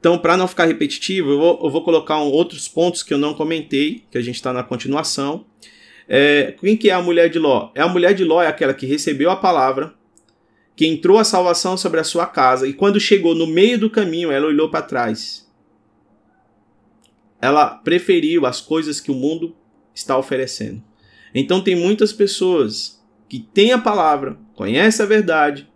Então, 0.00 0.16
para 0.16 0.38
não 0.38 0.48
ficar 0.48 0.64
repetitivo, 0.64 1.32
eu 1.32 1.38
vou, 1.38 1.60
eu 1.64 1.70
vou 1.70 1.84
colocar 1.84 2.18
um, 2.18 2.28
outros 2.28 2.66
pontos 2.66 3.02
que 3.02 3.12
eu 3.12 3.18
não 3.18 3.34
comentei, 3.34 4.04
que 4.10 4.16
a 4.16 4.22
gente 4.22 4.36
está 4.36 4.54
na 4.54 4.62
continuação. 4.62 5.44
É, 6.08 6.54
quem 6.58 6.78
que 6.78 6.88
é 6.88 6.94
a 6.94 7.02
mulher 7.02 7.28
de 7.28 7.38
Ló? 7.38 7.72
É 7.74 7.82
a 7.82 7.88
mulher 7.88 8.14
de 8.14 8.24
Ló 8.24 8.40
é 8.40 8.46
aquela 8.46 8.72
que 8.72 8.86
recebeu 8.86 9.30
a 9.30 9.36
palavra, 9.36 9.92
que 10.76 10.86
entrou 10.86 11.18
a 11.18 11.24
salvação 11.24 11.74
sobre 11.74 11.98
a 11.98 12.04
sua 12.04 12.26
casa 12.26 12.68
e 12.68 12.74
quando 12.74 13.00
chegou 13.00 13.34
no 13.34 13.46
meio 13.46 13.78
do 13.78 13.88
caminho, 13.88 14.30
ela 14.30 14.46
olhou 14.46 14.70
para 14.70 14.82
trás. 14.82 15.50
Ela 17.40 17.68
preferiu 17.68 18.44
as 18.44 18.60
coisas 18.60 19.00
que 19.00 19.10
o 19.10 19.14
mundo 19.14 19.56
está 19.94 20.18
oferecendo. 20.18 20.84
Então 21.34 21.62
tem 21.62 21.74
muitas 21.74 22.12
pessoas 22.12 23.02
que 23.26 23.40
têm 23.40 23.72
a 23.72 23.78
palavra, 23.78 24.38
conhecem 24.54 25.04
a 25.04 25.08
verdade, 25.08 25.68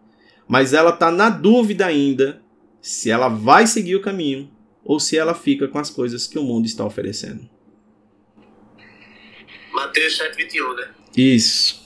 mas 0.47 0.75
ela 0.75 0.91
está 0.91 1.11
na 1.11 1.31
dúvida 1.31 1.87
ainda 1.87 2.43
se 2.83 3.11
ela 3.11 3.29
vai 3.29 3.67
seguir 3.67 3.97
o 3.97 4.03
caminho 4.03 4.51
ou 4.85 5.01
se 5.01 5.17
ela 5.17 5.35
fica 5.35 5.67
com 5.67 5.79
as 5.79 5.89
coisas 5.89 6.27
que 6.27 6.39
o 6.39 6.43
mundo 6.43 6.67
está 6.67 6.85
oferecendo. 6.85 7.49
Mateus 9.73 10.17
7, 10.17 10.37
21, 10.37 10.75
né? 10.75 10.91
Isso. 11.17 11.80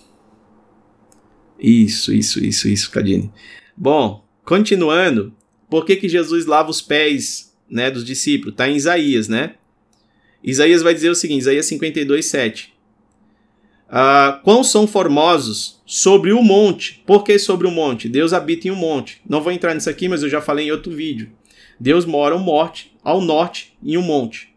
Isso, 1.58 2.12
isso, 2.12 2.44
isso, 2.44 2.68
isso, 2.68 2.90
Cadine. 2.90 3.32
Bom, 3.76 4.24
continuando, 4.44 5.34
por 5.68 5.84
que, 5.84 5.96
que 5.96 6.08
Jesus 6.08 6.46
lava 6.46 6.70
os 6.70 6.80
pés 6.80 7.54
né, 7.68 7.90
dos 7.90 8.04
discípulos? 8.04 8.52
Está 8.52 8.68
em 8.68 8.76
Isaías, 8.76 9.28
né? 9.28 9.54
Isaías 10.42 10.82
vai 10.82 10.92
dizer 10.92 11.10
o 11.10 11.14
seguinte, 11.14 11.40
Isaías 11.40 11.66
52, 11.66 12.26
7. 12.26 12.74
Uh, 13.88 14.42
quão 14.42 14.64
são 14.64 14.86
formosos 14.86 15.80
sobre 15.86 16.32
o 16.32 16.42
monte. 16.42 17.02
Por 17.06 17.22
que 17.22 17.38
sobre 17.38 17.66
o 17.66 17.70
monte? 17.70 18.08
Deus 18.08 18.32
habita 18.32 18.68
em 18.68 18.70
um 18.70 18.76
monte. 18.76 19.20
Não 19.28 19.40
vou 19.40 19.52
entrar 19.52 19.74
nisso 19.74 19.88
aqui, 19.88 20.08
mas 20.08 20.22
eu 20.22 20.28
já 20.28 20.40
falei 20.40 20.66
em 20.66 20.72
outro 20.72 20.92
vídeo. 20.92 21.30
Deus 21.78 22.04
mora 22.04 22.34
ao 22.34 22.40
norte, 22.40 22.92
ao 23.02 23.20
norte 23.20 23.76
em 23.82 23.96
um 23.96 24.02
monte. 24.02 24.54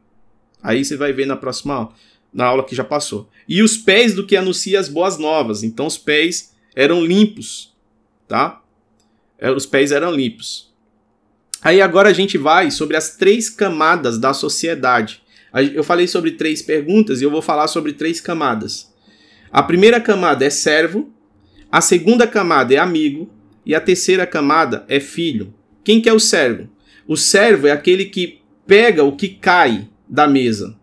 Aí 0.62 0.84
você 0.84 0.98
vai 0.98 1.14
ver 1.14 1.26
na 1.26 1.36
próxima 1.36 1.74
aula, 1.76 1.94
na 2.34 2.46
aula 2.46 2.64
que 2.64 2.76
já 2.76 2.84
passou. 2.84 3.30
E 3.48 3.62
os 3.62 3.78
pés 3.78 4.14
do 4.14 4.26
que 4.26 4.36
anuncia 4.36 4.80
as 4.80 4.90
boas 4.90 5.18
novas. 5.18 5.64
Então 5.64 5.86
os 5.86 5.98
pés 5.98 6.54
eram 6.78 7.04
limpos, 7.04 7.76
tá? 8.28 8.62
É, 9.40 9.50
os 9.50 9.66
pés 9.66 9.92
eram 9.92 10.12
limpos. 10.12 10.72
Aí 11.60 11.82
agora 11.82 12.10
a 12.10 12.14
gente 12.14 12.38
vai 12.38 12.70
sobre 12.70 12.96
as 12.96 13.18
três 13.18 13.50
camadas 13.50 14.20
da 14.20 14.32
sociedade. 14.32 15.24
Eu 15.74 15.84
falei 15.84 16.08
sobre 16.08 16.34
três 16.34 16.62
perguntas 16.62 17.20
e 17.20 17.24
eu 17.24 17.32
vou 17.32 17.42
falar 17.42 17.68
sobre 17.68 17.94
três 17.94 18.22
camadas. 18.22 18.94
A 19.52 19.64
primeira 19.64 20.00
camada 20.00 20.46
é 20.46 20.52
servo, 20.52 21.12
a 21.72 21.82
segunda 21.82 22.28
camada 22.28 22.76
é 22.76 22.78
amigo 22.78 23.28
e 23.66 23.74
a 23.74 23.82
terceira 23.82 24.28
camada 24.28 24.86
é 24.88 25.00
filho. 25.00 25.52
Quem 25.84 26.00
que 26.00 26.08
é 26.08 26.14
o 26.14 26.20
servo? 26.20 26.70
O 27.08 27.18
servo 27.18 27.66
é 27.66 27.72
aquele 27.72 28.06
que 28.06 28.40
pega 28.68 29.04
o 29.04 29.16
que 29.16 29.30
cai 29.30 29.90
da 30.08 30.28
mesa. 30.28 30.78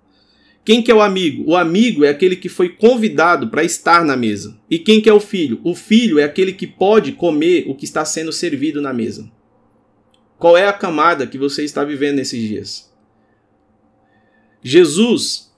Quem 0.64 0.83
que 0.83 0.90
é 0.90 0.94
o 0.94 1.02
amigo? 1.02 1.44
O 1.46 1.57
amigo 1.57 2.04
é 2.04 2.09
aquele 2.09 2.35
que 2.35 2.48
foi 2.48 2.70
convidado 2.70 3.48
para 3.48 3.62
estar 3.62 4.04
na 4.04 4.16
mesa. 4.16 4.59
E 4.74 4.78
quem 4.80 5.00
que 5.00 5.08
é 5.08 5.12
o 5.12 5.20
filho? 5.20 5.60
O 5.62 5.72
filho 5.72 6.18
é 6.18 6.24
aquele 6.24 6.52
que 6.52 6.66
pode 6.66 7.12
comer 7.12 7.62
o 7.68 7.76
que 7.76 7.84
está 7.84 8.04
sendo 8.04 8.32
servido 8.32 8.82
na 8.82 8.92
mesa. 8.92 9.30
Qual 10.37 10.56
é 10.56 10.66
a 10.66 10.72
camada 10.72 11.28
que 11.28 11.38
você 11.38 11.62
está 11.62 11.84
vivendo 11.84 12.16
nesses 12.16 12.42
dias? 12.42 12.92
Jesus 14.64 15.54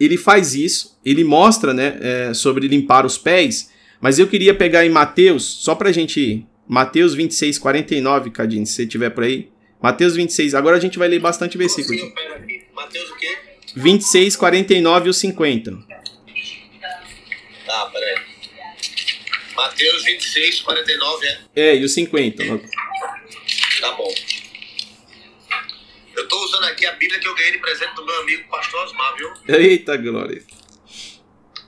ele 0.00 0.16
faz 0.16 0.52
isso, 0.52 0.98
ele 1.04 1.22
mostra 1.22 1.72
né, 1.72 1.96
é, 2.00 2.34
sobre 2.34 2.66
limpar 2.66 3.06
os 3.06 3.16
pés, 3.16 3.70
mas 4.00 4.18
eu 4.18 4.26
queria 4.26 4.52
pegar 4.52 4.84
em 4.84 4.90
Mateus, 4.90 5.44
só 5.44 5.76
para 5.76 5.90
a 5.90 5.92
gente. 5.92 6.44
Mateus 6.66 7.14
26, 7.14 7.56
49, 7.56 8.32
Cadine, 8.32 8.66
se 8.66 8.72
você 8.72 8.84
tiver 8.84 9.10
por 9.10 9.22
aí. 9.22 9.48
Mateus 9.80 10.16
26, 10.16 10.56
agora 10.56 10.76
a 10.76 10.80
gente 10.80 10.98
vai 10.98 11.06
ler 11.06 11.20
bastante 11.20 11.56
versículos. 11.56 12.02
Mateus 12.74 13.10
o 13.10 13.16
quê? 13.16 13.38
26, 13.76 14.34
49 14.34 15.08
e 15.08 15.14
50. 15.14 15.92
Tá, 17.72 17.86
peraí. 17.86 18.16
Mateus 19.54 20.04
26, 20.04 20.60
49, 20.60 21.26
é? 21.26 21.40
É, 21.56 21.76
e 21.76 21.84
o 21.84 21.88
50. 21.88 22.44
Tá 23.80 23.92
bom. 23.92 24.14
Eu 26.14 26.28
tô 26.28 26.44
usando 26.44 26.64
aqui 26.64 26.86
a 26.86 26.92
Bíblia 26.92 27.18
que 27.18 27.26
eu 27.26 27.34
ganhei 27.34 27.52
de 27.52 27.58
presente 27.58 27.94
do 27.94 28.04
meu 28.04 28.20
amigo 28.20 28.48
Pastor 28.48 28.84
Osmar, 28.84 29.16
viu? 29.16 29.32
Eita 29.48 29.96
glória. 29.96 30.42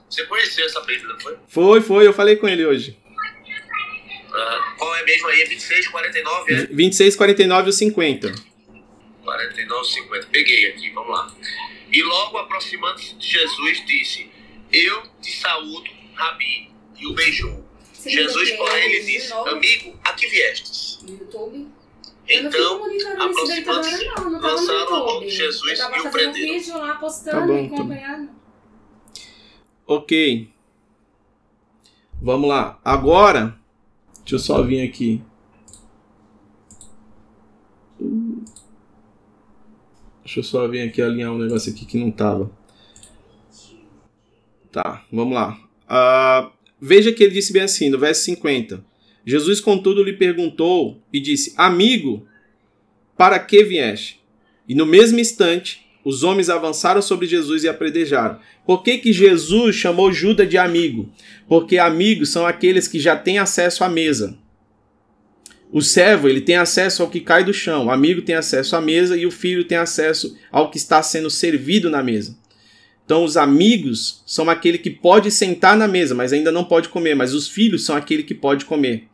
Você 0.08 0.24
conheceu 0.26 0.66
essa 0.66 0.80
Bíblia, 0.82 1.08
não 1.12 1.20
foi? 1.20 1.36
Foi, 1.48 1.80
foi, 1.80 2.06
eu 2.06 2.12
falei 2.12 2.36
com 2.36 2.48
ele 2.48 2.64
hoje. 2.64 2.96
Ah, 4.32 4.74
qual 4.78 4.94
é 4.96 5.02
mesmo 5.04 5.28
aí? 5.28 5.42
É 5.42 5.46
26, 5.46 5.88
49, 5.88 6.54
é? 6.54 6.66
26, 6.66 7.16
49 7.16 7.70
e 7.70 7.72
50. 7.72 8.34
49, 9.24 9.88
50. 9.88 10.26
Peguei 10.30 10.66
aqui, 10.68 10.90
vamos 10.90 11.10
lá. 11.10 11.34
E 11.90 12.02
logo 12.02 12.38
aproximando-se 12.38 13.14
de 13.14 13.26
Jesus, 13.26 13.86
disse: 13.86 14.30
Eu 14.72 15.02
te 15.22 15.32
saúdo, 15.36 15.90
Rabi, 16.14 16.70
e 16.98 17.06
o 17.06 17.12
beijou. 17.14 17.63
Você 18.04 18.10
Jesus, 18.10 18.50
porém, 18.52 18.92
ele 18.92 19.02
disse: 19.02 19.32
Amigo, 19.32 19.98
a 20.04 20.12
que 20.12 20.26
viestes? 20.26 20.98
No 21.02 21.16
YouTube? 21.16 21.66
Então, 22.28 22.84
aproximando-se, 23.18 24.04
lançaram 24.40 25.08
a 25.08 25.20
de 25.20 25.30
Jesus 25.30 25.78
e 25.78 25.82
o 25.82 26.10
prenderam. 26.10 26.54
Um 26.54 26.58
vídeo 26.58 26.78
lá 26.78 26.94
postando 26.96 27.40
tá 27.40 27.46
bom, 27.46 27.56
e 27.56 27.66
acompanhando. 27.66 28.30
Ok. 29.86 30.50
Vamos 32.20 32.48
lá. 32.48 32.78
Agora, 32.84 33.58
deixa 34.18 34.34
eu 34.34 34.38
só 34.38 34.62
vir 34.62 34.86
aqui. 34.86 35.22
Deixa 40.22 40.40
eu 40.40 40.44
só 40.44 40.68
vir 40.68 40.86
aqui 40.86 41.00
alinhar 41.00 41.32
um 41.32 41.38
negócio 41.38 41.72
aqui 41.72 41.86
que 41.86 41.98
não 41.98 42.10
tava. 42.10 42.50
Tá, 44.70 45.04
vamos 45.10 45.34
lá. 45.34 45.58
Uh, 45.88 46.63
veja 46.84 47.10
que 47.10 47.24
ele 47.24 47.32
disse 47.32 47.50
bem 47.50 47.62
assim, 47.62 47.88
no 47.88 47.98
verso 47.98 48.24
50. 48.24 48.84
Jesus, 49.24 49.58
contudo, 49.58 50.02
lhe 50.02 50.12
perguntou 50.12 51.00
e 51.10 51.18
disse: 51.18 51.54
Amigo, 51.56 52.26
para 53.16 53.38
que 53.38 53.64
vieste? 53.64 54.20
E 54.68 54.74
no 54.74 54.84
mesmo 54.84 55.18
instante, 55.18 55.86
os 56.04 56.22
homens 56.22 56.50
avançaram 56.50 57.00
sobre 57.00 57.26
Jesus 57.26 57.64
e 57.64 57.68
apredejaram. 57.68 58.38
Por 58.66 58.82
que, 58.82 58.98
que 58.98 59.14
Jesus 59.14 59.74
chamou 59.74 60.12
Judas 60.12 60.48
de 60.48 60.58
amigo? 60.58 61.10
Porque 61.48 61.78
amigos 61.78 62.28
são 62.28 62.46
aqueles 62.46 62.86
que 62.86 63.00
já 63.00 63.16
têm 63.16 63.38
acesso 63.38 63.82
à 63.82 63.88
mesa. 63.88 64.36
O 65.72 65.80
servo 65.80 66.28
ele 66.28 66.42
tem 66.42 66.56
acesso 66.56 67.02
ao 67.02 67.08
que 67.08 67.20
cai 67.20 67.42
do 67.44 67.52
chão, 67.52 67.86
o 67.86 67.90
amigo 67.90 68.22
tem 68.22 68.34
acesso 68.34 68.76
à 68.76 68.80
mesa 68.80 69.16
e 69.16 69.26
o 69.26 69.30
filho 69.30 69.64
tem 69.64 69.78
acesso 69.78 70.36
ao 70.52 70.70
que 70.70 70.76
está 70.76 71.02
sendo 71.02 71.30
servido 71.30 71.88
na 71.88 72.02
mesa. 72.02 72.36
Então, 73.04 73.22
os 73.22 73.36
amigos 73.36 74.22
são 74.26 74.48
aquele 74.48 74.78
que 74.78 74.90
pode 74.90 75.30
sentar 75.30 75.76
na 75.76 75.86
mesa, 75.86 76.14
mas 76.14 76.32
ainda 76.32 76.50
não 76.50 76.64
pode 76.64 76.88
comer, 76.88 77.14
mas 77.14 77.34
os 77.34 77.48
filhos 77.48 77.84
são 77.84 77.94
aquele 77.94 78.22
que 78.22 78.34
pode 78.34 78.64
comer. 78.64 79.08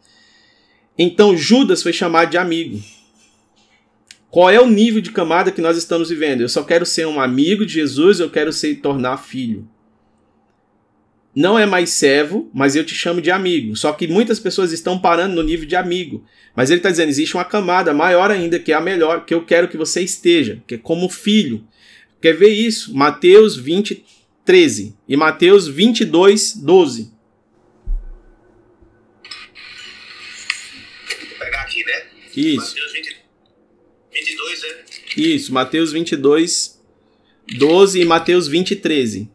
Então 1.03 1.35
Judas 1.35 1.83
foi 1.83 1.95
chamado 1.95 2.31
de 2.31 2.37
amigo. 2.37 2.79
Qual 4.31 4.51
é 4.51 4.61
o 4.61 4.69
nível 4.69 5.01
de 5.01 5.11
camada 5.11 5.51
que 5.51 5.63
nós 5.63 5.79
estamos 5.79 6.11
vivendo? 6.11 6.43
Eu 6.43 6.49
só 6.49 6.63
quero 6.63 6.85
ser 6.85 7.07
um 7.07 7.19
amigo 7.19 7.65
de 7.65 7.73
Jesus, 7.73 8.21
eu 8.21 8.29
quero 8.29 8.53
ser 8.53 8.75
tornar 8.77 9.17
filho. 9.17 9.67
Não 11.35 11.59
é 11.59 11.65
mais 11.65 11.89
servo, 11.89 12.51
mas 12.53 12.77
eu 12.77 12.85
te 12.85 12.95
chamo 12.95 13.23
de 13.23 13.31
amigo. 13.31 13.75
Só 13.77 13.95
que 13.95 14.07
muitas 14.07 14.39
pessoas 14.39 14.73
estão 14.73 14.99
parando 14.99 15.37
no 15.37 15.43
nível 15.43 15.67
de 15.67 15.75
amigo. 15.75 16.23
Mas 16.55 16.69
ele 16.69 16.81
está 16.81 16.91
dizendo: 16.91 17.09
existe 17.09 17.35
uma 17.35 17.47
camada 17.47 17.95
maior 17.95 18.31
ainda, 18.31 18.59
que 18.59 18.71
é 18.71 18.75
a 18.75 18.81
melhor, 18.81 19.25
que 19.25 19.33
eu 19.33 19.43
quero 19.43 19.69
que 19.69 19.79
você 19.79 20.03
esteja, 20.03 20.63
que 20.67 20.75
é 20.75 20.79
como 20.79 21.09
filho. 21.09 21.65
Quer 22.21 22.37
ver 22.37 22.51
isso? 22.51 22.95
Mateus 22.95 23.57
20, 23.57 24.05
13 24.45 24.97
e 25.09 25.17
Mateus 25.17 25.67
22, 25.67 26.57
12. 26.57 27.13
Vou 31.29 31.39
pegar 31.39 31.63
aqui, 31.63 31.85
né? 31.85 32.07
Isso. 32.37 32.75
Mateus 32.75 32.93
20, 32.93 33.17
22, 34.13 34.63
né? 34.63 34.85
Isso, 35.17 35.53
Mateus 35.55 35.93
22, 35.93 36.81
12 37.59 38.01
e 38.01 38.05
Mateus 38.05 38.47
20, 38.49 38.77
13. 38.77 39.31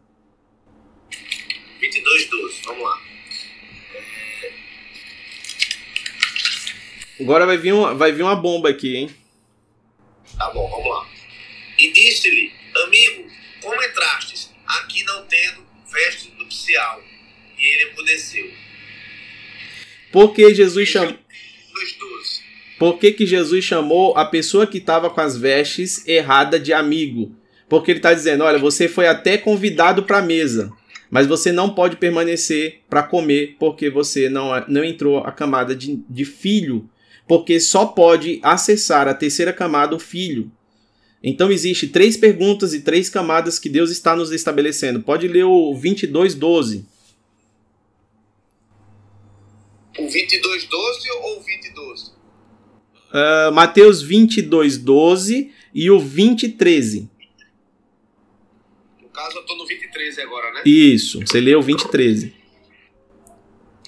22, 1.81 2.29
12, 2.29 2.61
vamos 2.65 2.83
lá. 2.83 3.01
Agora 7.19 7.45
vai 7.45 7.57
vir, 7.57 7.73
uma, 7.73 7.93
vai 7.95 8.11
vir 8.11 8.23
uma 8.23 8.35
bomba 8.35 8.69
aqui, 8.69 8.95
hein? 8.95 9.09
Tá 10.37 10.51
bom, 10.51 10.69
vamos 10.69 10.89
lá. 10.89 11.09
E 11.79 11.91
disse-lhe, 11.91 12.51
veste 15.95 16.31
nupcial? 16.37 17.01
E 17.57 17.65
ele 17.65 17.91
emudeceu. 17.91 18.51
Por 20.11 20.33
que 20.33 20.53
Jesus 20.53 20.87
chamou. 20.87 21.11
Nos 21.11 21.93
12. 21.93 22.45
Por 22.77 22.99
que, 22.99 23.11
que 23.11 23.25
Jesus 23.25 23.63
chamou 23.63 24.15
a 24.17 24.25
pessoa 24.25 24.67
que 24.67 24.77
estava 24.77 25.09
com 25.09 25.21
as 25.21 25.37
vestes 25.37 26.05
errada 26.07 26.59
de 26.59 26.73
amigo? 26.73 27.33
Porque 27.69 27.91
ele 27.91 27.99
está 27.99 28.13
dizendo: 28.13 28.43
olha, 28.43 28.59
você 28.59 28.87
foi 28.87 29.07
até 29.07 29.37
convidado 29.37 30.03
para 30.03 30.19
a 30.19 30.21
mesa, 30.21 30.71
mas 31.09 31.25
você 31.25 31.51
não 31.51 31.73
pode 31.73 31.95
permanecer 31.95 32.81
para 32.89 33.03
comer 33.03 33.55
porque 33.57 33.89
você 33.89 34.29
não, 34.29 34.51
não 34.67 34.83
entrou 34.83 35.19
a 35.19 35.31
camada 35.31 35.75
de, 35.75 35.99
de 36.09 36.25
filho. 36.25 36.89
Porque 37.27 37.59
só 37.59 37.87
pode 37.87 38.39
acessar 38.43 39.07
a 39.07 39.13
terceira 39.13 39.51
camada 39.51 39.95
o 39.95 39.99
filho. 39.99 40.51
Então 41.27 41.51
existe 41.51 41.87
três 41.87 42.15
perguntas 42.15 42.71
e 42.75 42.81
três 42.81 43.09
camadas 43.09 43.57
que 43.57 43.67
Deus 43.67 43.89
está 43.89 44.15
nos 44.15 44.31
estabelecendo. 44.31 45.01
Pode 45.01 45.27
ler 45.27 45.43
o 45.43 45.73
22:12. 45.73 46.85
O 49.97 50.07
22:12 50.07 51.09
ou 51.23 51.39
o 51.39 51.43
20:12? 51.43 52.11
Uh, 53.09 53.51
Mateus 53.51 54.03
22:12 54.03 55.51
e 55.73 55.89
o 55.89 55.99
20:13. 55.99 57.09
No 59.01 59.09
caso 59.09 59.37
eu 59.37 59.41
estou 59.41 59.57
no 59.57 59.65
20:13 59.65 60.21
agora, 60.21 60.53
né? 60.53 60.61
Isso, 60.63 61.21
você 61.21 61.41
leu 61.41 61.57
o 61.57 61.63
20:13. 61.63 62.33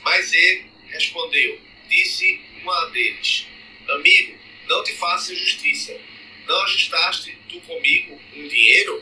Mas 0.03 0.33
ele 0.33 0.65
respondeu, 0.88 1.59
disse 1.88 2.39
uma 2.63 2.85
deles: 2.88 3.45
Amigo, 3.88 4.33
não 4.67 4.83
te 4.83 4.93
faça 4.93 5.35
justiça 5.35 5.93
não 6.47 6.63
ajustaste 6.63 7.37
tu 7.49 7.59
comigo 7.61 8.17
um 8.35 8.47
dinheiro? 8.47 9.01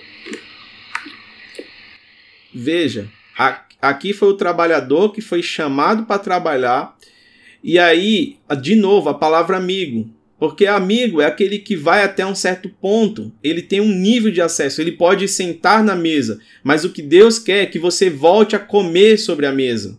Veja, 2.54 3.10
aqui 3.82 4.14
foi 4.14 4.30
o 4.30 4.38
trabalhador 4.38 5.12
que 5.12 5.22
foi 5.22 5.44
chamado 5.44 6.06
para 6.06 6.20
trabalhar. 6.20 6.98
E 7.64 7.78
aí, 7.78 8.38
de 8.62 8.76
novo, 8.76 9.10
a 9.10 9.14
palavra 9.14 9.58
amigo. 9.58 10.10
Porque 10.38 10.68
amigo 10.68 11.22
é 11.22 11.26
aquele 11.26 11.60
que 11.60 11.76
vai 11.76 12.04
até 12.04 12.26
um 12.26 12.36
certo 12.36 12.70
ponto, 12.70 13.32
ele 13.42 13.62
tem 13.62 13.80
um 13.80 13.92
nível 13.92 14.30
de 14.30 14.42
acesso, 14.42 14.82
ele 14.82 14.92
pode 14.92 15.28
sentar 15.30 15.82
na 15.82 15.96
mesa, 15.96 16.42
mas 16.62 16.84
o 16.84 16.92
que 16.92 17.02
Deus 17.02 17.40
quer 17.40 17.64
é 17.64 17.66
que 17.66 17.80
você 17.80 18.10
volte 18.10 18.54
a 18.54 18.60
comer 18.60 19.18
sobre 19.18 19.46
a 19.46 19.54
mesa. 19.54 19.98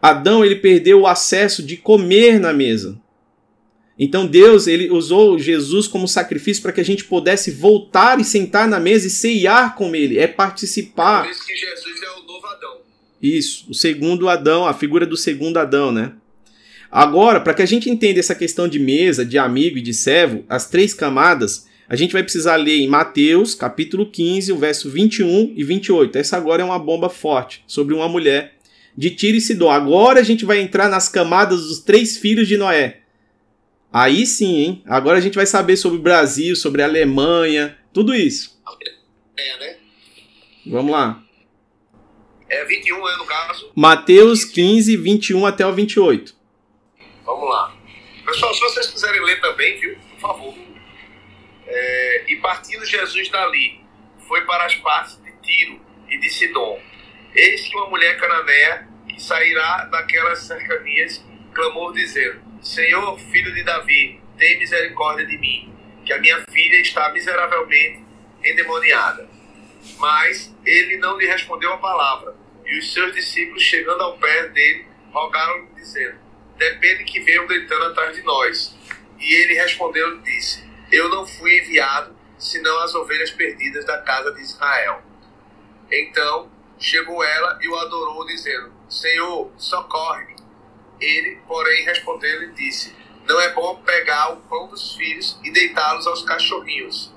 Adão 0.00 0.44
ele 0.44 0.56
perdeu 0.56 1.00
o 1.00 1.06
acesso 1.06 1.62
de 1.62 1.78
comer 1.78 2.38
na 2.38 2.52
mesa. 2.52 3.00
Então 3.98 4.26
Deus 4.26 4.66
ele 4.66 4.90
usou 4.90 5.38
Jesus 5.38 5.86
como 5.86 6.08
sacrifício 6.08 6.62
para 6.62 6.72
que 6.72 6.80
a 6.80 6.84
gente 6.84 7.04
pudesse 7.04 7.50
voltar 7.50 8.18
e 8.20 8.24
sentar 8.24 8.66
na 8.66 8.80
mesa 8.80 9.06
e 9.06 9.10
ceiar 9.10 9.74
com 9.74 9.94
ele, 9.94 10.18
é 10.18 10.26
participar. 10.26 11.24
Por 11.24 11.30
isso 11.30 11.46
que 11.46 11.56
Jesus 11.56 12.02
é 12.02 12.20
o 12.20 12.26
novo 12.26 12.46
Adão. 12.46 12.78
Isso, 13.22 13.66
o 13.70 13.74
segundo 13.74 14.28
Adão, 14.28 14.66
a 14.66 14.74
figura 14.74 15.06
do 15.06 15.16
segundo 15.16 15.58
Adão, 15.58 15.92
né? 15.92 16.12
Agora, 16.90 17.40
para 17.40 17.54
que 17.54 17.62
a 17.62 17.66
gente 17.66 17.88
entenda 17.88 18.20
essa 18.20 18.34
questão 18.34 18.68
de 18.68 18.78
mesa, 18.78 19.24
de 19.24 19.38
amigo 19.38 19.78
e 19.78 19.82
de 19.82 19.94
servo, 19.94 20.44
as 20.48 20.68
três 20.68 20.92
camadas, 20.92 21.66
a 21.88 21.96
gente 21.96 22.12
vai 22.12 22.22
precisar 22.22 22.56
ler 22.56 22.80
em 22.80 22.88
Mateus, 22.88 23.54
capítulo 23.54 24.10
15, 24.10 24.52
o 24.52 24.58
verso 24.58 24.90
21 24.90 25.52
e 25.56 25.62
28. 25.62 26.16
Essa 26.16 26.36
agora 26.36 26.62
é 26.62 26.64
uma 26.64 26.78
bomba 26.78 27.08
forte 27.08 27.62
sobre 27.66 27.94
uma 27.94 28.08
mulher 28.08 28.54
de 28.96 29.10
Tiro 29.10 29.36
e 29.36 29.40
Sidom. 29.40 29.70
Agora 29.70 30.20
a 30.20 30.22
gente 30.22 30.44
vai 30.44 30.60
entrar 30.60 30.88
nas 30.88 31.08
camadas 31.08 31.62
dos 31.62 31.80
três 31.80 32.16
filhos 32.16 32.48
de 32.48 32.56
Noé. 32.56 33.01
Aí 33.92 34.24
sim, 34.24 34.56
hein? 34.56 34.82
Agora 34.86 35.18
a 35.18 35.20
gente 35.20 35.34
vai 35.34 35.44
saber 35.44 35.76
sobre 35.76 35.98
o 35.98 36.02
Brasil, 36.02 36.56
sobre 36.56 36.82
a 36.82 36.86
Alemanha, 36.86 37.78
tudo 37.92 38.14
isso. 38.14 38.58
É, 39.36 39.58
né? 39.58 39.76
Vamos 40.66 40.92
lá. 40.92 41.22
É 42.48 42.64
21, 42.64 43.08
é 43.08 43.16
no 43.18 43.26
caso? 43.26 43.70
Mateus 43.76 44.44
15, 44.44 44.96
21 44.96 45.44
até 45.44 45.66
o 45.66 45.72
28. 45.74 46.34
Vamos 47.24 47.50
lá. 47.50 47.74
Pessoal, 48.24 48.54
se 48.54 48.60
vocês 48.60 48.86
quiserem 48.86 49.22
ler 49.24 49.40
também, 49.40 49.78
viu? 49.78 49.98
Por 50.12 50.20
favor. 50.20 50.54
É, 51.66 52.24
e 52.28 52.36
partindo 52.36 52.86
Jesus 52.86 53.28
dali, 53.28 53.80
foi 54.26 54.40
para 54.42 54.66
as 54.66 54.74
partes 54.76 55.20
de 55.22 55.32
Tiro 55.42 55.80
e 56.08 56.18
de 56.18 56.30
Sidom. 56.30 56.80
Eis 57.34 57.68
que 57.68 57.76
uma 57.76 57.90
mulher 57.90 58.18
cananeia 58.18 58.88
que 59.08 59.22
sairá 59.22 59.84
daquelas 59.84 60.40
cercanias 60.40 61.22
clamou 61.52 61.92
dizendo 61.92 62.51
Senhor, 62.62 63.18
filho 63.18 63.52
de 63.52 63.64
Davi, 63.64 64.20
tem 64.38 64.58
misericórdia 64.60 65.26
de 65.26 65.36
mim, 65.36 65.74
que 66.06 66.12
a 66.12 66.18
minha 66.18 66.44
filha 66.48 66.80
está 66.80 67.12
miseravelmente 67.12 68.04
endemoniada. 68.44 69.28
Mas 69.98 70.54
ele 70.64 70.96
não 70.98 71.18
lhe 71.18 71.26
respondeu 71.26 71.72
a 71.72 71.78
palavra. 71.78 72.36
E 72.64 72.78
os 72.78 72.92
seus 72.92 73.12
discípulos, 73.14 73.62
chegando 73.64 74.00
ao 74.00 74.16
pé 74.16 74.48
dele, 74.48 74.86
rogaram-lhe, 75.12 75.74
dizendo: 75.74 76.16
Depende 76.56 77.02
que 77.02 77.20
venham 77.20 77.48
gritando 77.48 77.86
atrás 77.86 78.16
de 78.16 78.22
nós. 78.22 78.76
E 79.18 79.34
ele 79.34 79.54
respondeu 79.54 80.18
e 80.18 80.22
disse: 80.22 80.64
Eu 80.92 81.08
não 81.08 81.26
fui 81.26 81.58
enviado 81.58 82.16
senão 82.38 82.78
as 82.80 82.94
ovelhas 82.94 83.32
perdidas 83.32 83.84
da 83.84 83.98
casa 84.02 84.32
de 84.32 84.40
Israel. 84.40 85.02
Então 85.90 86.50
chegou 86.78 87.22
ela 87.24 87.58
e 87.60 87.68
o 87.68 87.76
adorou, 87.76 88.24
dizendo: 88.24 88.72
Senhor, 88.88 89.52
socorre-me. 89.56 90.31
Ele, 91.02 91.38
porém, 91.48 91.84
respondeu 91.84 92.44
e 92.44 92.52
disse: 92.52 92.94
Não 93.28 93.40
é 93.40 93.52
bom 93.52 93.82
pegar 93.84 94.32
o 94.32 94.36
pão 94.42 94.68
dos 94.68 94.94
filhos 94.94 95.36
e 95.42 95.50
deitá-los 95.50 96.06
aos 96.06 96.22
cachorrinhos. 96.22 97.12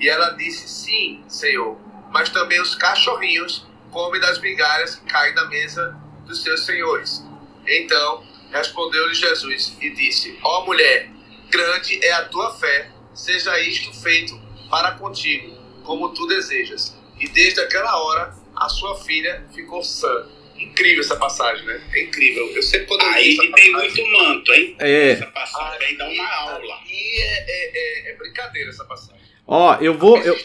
E 0.00 0.08
ela 0.08 0.30
disse: 0.30 0.66
Sim, 0.66 1.22
Senhor, 1.28 1.78
mas 2.10 2.30
também 2.30 2.58
os 2.60 2.74
cachorrinhos 2.74 3.66
comem 3.90 4.20
das 4.20 4.38
migalhas 4.40 4.96
que 4.96 5.04
caem 5.04 5.34
da 5.34 5.46
mesa 5.46 5.94
dos 6.26 6.42
seus 6.42 6.64
senhores. 6.64 7.22
Então 7.66 8.24
respondeu-lhe 8.50 9.14
Jesus 9.14 9.76
e 9.78 9.90
disse: 9.90 10.38
Ó 10.42 10.62
oh, 10.62 10.64
mulher, 10.64 11.10
grande 11.50 12.02
é 12.02 12.12
a 12.12 12.24
tua 12.24 12.54
fé, 12.54 12.90
seja 13.12 13.60
isto 13.60 13.92
feito 14.00 14.40
para 14.70 14.92
contigo, 14.92 15.54
como 15.84 16.14
tu 16.14 16.26
desejas. 16.26 16.96
E 17.20 17.28
desde 17.28 17.60
aquela 17.60 17.94
hora 18.02 18.34
a 18.56 18.68
sua 18.70 18.96
filha 19.00 19.46
ficou 19.52 19.82
sã 19.82 20.26
incrível 20.58 21.00
essa 21.00 21.16
passagem, 21.16 21.64
né? 21.64 21.80
É 21.92 22.04
incrível. 22.04 22.50
Eu 22.54 22.62
sempre 22.62 22.86
quando 22.86 23.02
eu 23.02 23.08
Aí 23.08 23.36
tem 23.36 23.50
passagem, 23.50 23.72
muito 23.72 24.06
manto, 24.12 24.52
hein? 24.52 24.76
É. 24.78 25.10
Essa 25.12 25.26
passagem 25.26 25.86
aí 25.86 25.96
dá 25.96 26.08
uma 26.08 26.28
aula. 26.28 26.80
E 26.88 27.20
é, 27.20 27.44
é, 27.48 28.08
é, 28.08 28.10
é, 28.10 28.16
brincadeira 28.16 28.70
essa 28.70 28.84
passagem. 28.84 29.18
Ó, 29.46 29.76
eu 29.80 29.94
vou. 29.96 30.18
Eu, 30.18 30.36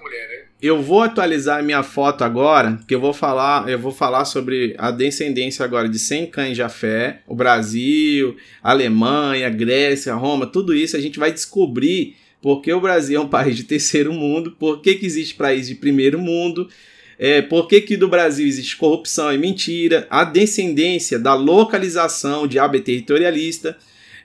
mulher, 0.00 0.28
né? 0.28 0.44
eu 0.62 0.82
vou 0.82 1.02
atualizar 1.02 1.62
minha 1.62 1.82
foto 1.82 2.24
agora, 2.24 2.80
que 2.88 2.94
eu 2.94 3.00
vou 3.00 3.12
falar, 3.12 3.68
eu 3.68 3.78
vou 3.78 3.92
falar 3.92 4.24
sobre 4.24 4.74
a 4.78 4.90
descendência 4.90 5.64
agora 5.64 5.88
de 5.88 5.98
Sem 5.98 6.26
Cães 6.26 6.56
de 6.56 6.66
Fé, 6.70 7.20
o 7.26 7.34
Brasil, 7.34 8.36
Alemanha, 8.62 9.50
Grécia, 9.50 10.14
Roma, 10.14 10.46
tudo 10.46 10.74
isso 10.74 10.96
a 10.96 11.00
gente 11.00 11.18
vai 11.18 11.30
descobrir 11.30 12.16
porque 12.40 12.72
o 12.72 12.80
Brasil 12.80 13.20
é 13.20 13.22
um 13.22 13.28
país 13.28 13.56
de 13.56 13.64
terceiro 13.64 14.12
mundo, 14.12 14.52
por 14.52 14.80
que, 14.80 14.94
que 14.94 15.06
existe 15.06 15.34
país 15.34 15.66
de 15.66 15.74
primeiro 15.74 16.18
mundo 16.18 16.68
é, 17.18 17.42
por 17.42 17.66
que, 17.66 17.80
que 17.80 17.96
do 17.96 18.08
Brasil 18.08 18.46
existe 18.46 18.76
corrupção 18.76 19.32
e 19.32 19.38
mentira, 19.38 20.06
a 20.08 20.22
descendência 20.24 21.18
da 21.18 21.34
localização 21.34 22.46
de 22.46 22.58
AB 22.58 22.80
territorialista, 22.80 23.76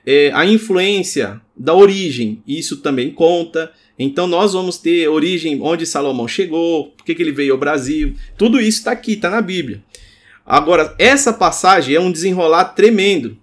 é, 0.06 0.30
a 0.32 0.46
influência 0.46 1.40
da 1.56 1.74
origem, 1.74 2.42
isso 2.46 2.76
também 2.76 3.10
conta. 3.10 3.72
Então 3.98 4.26
nós 4.26 4.52
vamos 4.52 4.78
ter 4.78 5.08
origem 5.08 5.60
onde 5.60 5.86
Salomão 5.86 6.28
chegou, 6.28 6.88
por 6.90 7.04
que, 7.04 7.14
que 7.14 7.22
ele 7.22 7.32
veio 7.32 7.54
ao 7.54 7.58
Brasil, 7.58 8.14
tudo 8.36 8.60
isso 8.60 8.78
está 8.78 8.92
aqui, 8.92 9.14
está 9.14 9.28
na 9.28 9.40
Bíblia. 9.40 9.82
Agora, 10.46 10.94
essa 10.98 11.32
passagem 11.32 11.94
é 11.94 12.00
um 12.00 12.12
desenrolar 12.12 12.66
tremendo. 12.66 13.38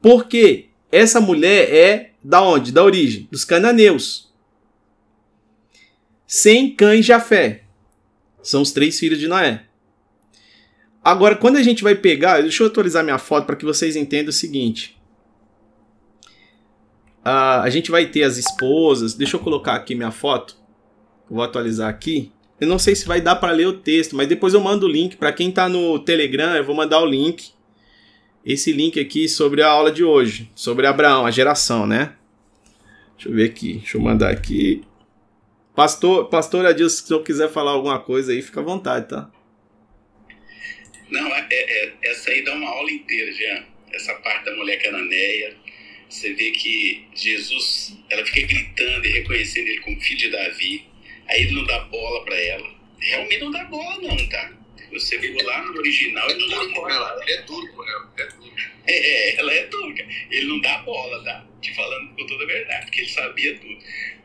Porque 0.00 0.66
essa 0.90 1.20
mulher 1.20 1.72
é 1.72 2.10
da 2.22 2.42
onde? 2.42 2.70
Da 2.70 2.82
origem, 2.82 3.28
dos 3.30 3.44
cananeus. 3.44 4.30
Sem 6.26 6.74
cães 6.74 7.04
Jafé. 7.04 7.62
São 8.42 8.62
os 8.62 8.72
três 8.72 8.98
filhos 8.98 9.18
de 9.18 9.28
Noé. 9.28 9.64
Agora, 11.04 11.34
quando 11.34 11.56
a 11.56 11.62
gente 11.62 11.82
vai 11.82 11.94
pegar, 11.94 12.40
deixa 12.40 12.62
eu 12.62 12.68
atualizar 12.68 13.02
minha 13.02 13.18
foto 13.18 13.46
para 13.46 13.56
que 13.56 13.64
vocês 13.64 13.96
entendam 13.96 14.30
o 14.30 14.32
seguinte. 14.32 14.96
Uh, 17.24 17.62
a 17.62 17.70
gente 17.70 17.90
vai 17.90 18.06
ter 18.06 18.22
as 18.22 18.36
esposas. 18.36 19.14
Deixa 19.14 19.36
eu 19.36 19.40
colocar 19.40 19.74
aqui 19.74 19.94
minha 19.94 20.10
foto. 20.10 20.56
Vou 21.30 21.42
atualizar 21.42 21.88
aqui. 21.88 22.32
Eu 22.60 22.68
não 22.68 22.78
sei 22.78 22.94
se 22.94 23.06
vai 23.06 23.20
dar 23.20 23.36
para 23.36 23.52
ler 23.52 23.66
o 23.66 23.72
texto, 23.72 24.14
mas 24.14 24.28
depois 24.28 24.54
eu 24.54 24.60
mando 24.60 24.86
o 24.86 24.88
link. 24.88 25.16
Para 25.16 25.32
quem 25.32 25.48
está 25.48 25.68
no 25.68 25.98
Telegram, 25.98 26.54
eu 26.54 26.64
vou 26.64 26.76
mandar 26.76 27.00
o 27.00 27.06
link. 27.06 27.50
Esse 28.44 28.72
link 28.72 29.00
aqui 29.00 29.28
sobre 29.28 29.62
a 29.62 29.68
aula 29.68 29.90
de 29.90 30.04
hoje. 30.04 30.50
Sobre 30.54 30.86
Abraão, 30.86 31.26
a 31.26 31.30
geração, 31.30 31.86
né? 31.86 32.12
Deixa 33.16 33.28
eu 33.28 33.34
ver 33.34 33.44
aqui. 33.44 33.74
Deixa 33.74 33.96
eu 33.96 34.00
mandar 34.00 34.30
aqui. 34.30 34.84
Pastor, 35.74 36.28
pastor 36.28 36.66
Adilson, 36.66 37.06
se 37.06 37.12
eu 37.14 37.22
quiser 37.22 37.50
falar 37.50 37.70
alguma 37.70 37.98
coisa 37.98 38.32
aí, 38.32 38.42
fica 38.42 38.60
à 38.60 38.62
vontade, 38.62 39.08
tá? 39.08 39.30
Não, 41.08 41.26
é, 41.34 41.46
é, 41.50 41.84
é, 41.84 41.92
essa 42.02 42.30
aí 42.30 42.44
dá 42.44 42.54
uma 42.54 42.68
aula 42.68 42.90
inteira, 42.90 43.32
Jean. 43.32 43.64
Essa 43.92 44.14
parte 44.16 44.44
da 44.44 44.54
mulher 44.56 44.82
cananeia. 44.82 45.56
você 46.08 46.32
vê 46.34 46.50
que 46.50 47.06
Jesus, 47.14 47.96
ela 48.10 48.24
fica 48.24 48.46
gritando 48.46 49.06
e 49.06 49.12
reconhecendo 49.12 49.68
ele 49.68 49.80
como 49.80 50.00
filho 50.00 50.18
de 50.18 50.30
Davi. 50.30 50.86
Aí 51.28 51.42
ele 51.42 51.52
não 51.52 51.64
dá 51.64 51.80
bola 51.80 52.24
para 52.24 52.36
ela. 52.36 52.70
Realmente 52.98 53.40
não 53.40 53.50
dá 53.50 53.64
bola, 53.64 53.96
não, 54.02 54.28
tá? 54.28 54.52
Você 54.92 55.16
viu 55.18 55.34
lá 55.42 55.64
no 55.64 55.78
original, 55.78 56.28
ele 56.30 56.40
não 56.40 56.48
dá 56.48 56.74
bola. 56.74 57.18
Ele 57.22 57.32
é 57.32 57.42
com 57.42 57.88
ela, 57.88 58.12
é. 58.18 58.92
É, 58.92 59.38
ela 59.38 59.52
é 59.52 59.66
dura. 59.66 60.06
Ele 60.30 60.46
não 60.46 60.60
dá 60.60 60.78
bola, 60.78 61.22
tá? 61.24 61.46
Te 61.60 61.74
falando 61.74 62.14
com 62.14 62.26
toda 62.26 62.44
a 62.44 62.46
verdade, 62.46 62.86
porque 62.86 63.00
ele 63.00 63.08
sabia 63.08 63.58
tudo. 63.58 63.78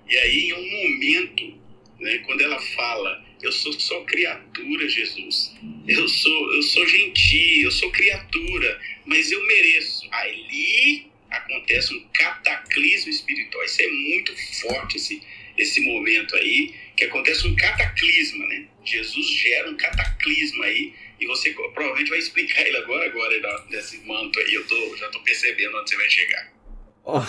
E 0.08 0.18
aí, 0.18 0.50
em 0.50 0.54
um 0.54 0.82
momento, 0.84 1.54
né, 2.00 2.18
quando 2.20 2.42
ela 2.42 2.60
fala, 2.60 3.26
eu 3.42 3.52
sou 3.52 3.74
só 3.74 4.02
criatura, 4.02 4.88
Jesus. 4.88 5.54
Eu 5.88 6.08
sou, 6.08 6.54
eu 6.54 6.62
sou 6.64 6.88
gentil, 6.88 7.64
eu 7.64 7.72
sou 7.72 7.92
criatura, 7.92 8.80
mas 9.06 9.32
eu 9.32 9.46
mereço. 9.46 10.08
Ali 10.12 11.08
acontece 11.30 11.94
um 11.94 12.04
cataclismo 12.14 13.10
espiritual. 13.10 13.64
Isso 13.64 13.82
é 13.82 13.88
muito 13.88 14.34
forte 14.62 14.98
esse, 14.98 15.22
esse 15.58 15.82
momento 15.82 16.36
aí, 16.36 16.74
que 16.96 17.06
acontece 17.06 17.48
um 17.48 17.56
cataclisma, 17.56 18.46
né? 18.48 18.66
Jesus 18.84 19.28
gera 19.28 19.70
um 19.70 19.78
cataclisma 19.78 20.66
aí 20.66 20.94
e 21.20 21.26
você 21.26 21.52
provavelmente 21.52 22.10
vai 22.10 22.20
explicar 22.20 22.66
ele 22.66 22.78
agora, 22.78 23.06
agora, 23.06 23.66
desse 23.70 23.98
manto 24.06 24.40
aí. 24.40 24.54
Eu 24.54 24.66
tô, 24.66 24.98
já 24.98 25.10
tô 25.10 25.20
percebendo 25.20 25.78
onde 25.78 25.90
você 25.90 25.96
vai 25.96 26.10
chegar. 26.10 26.54
Oh, 27.04 27.22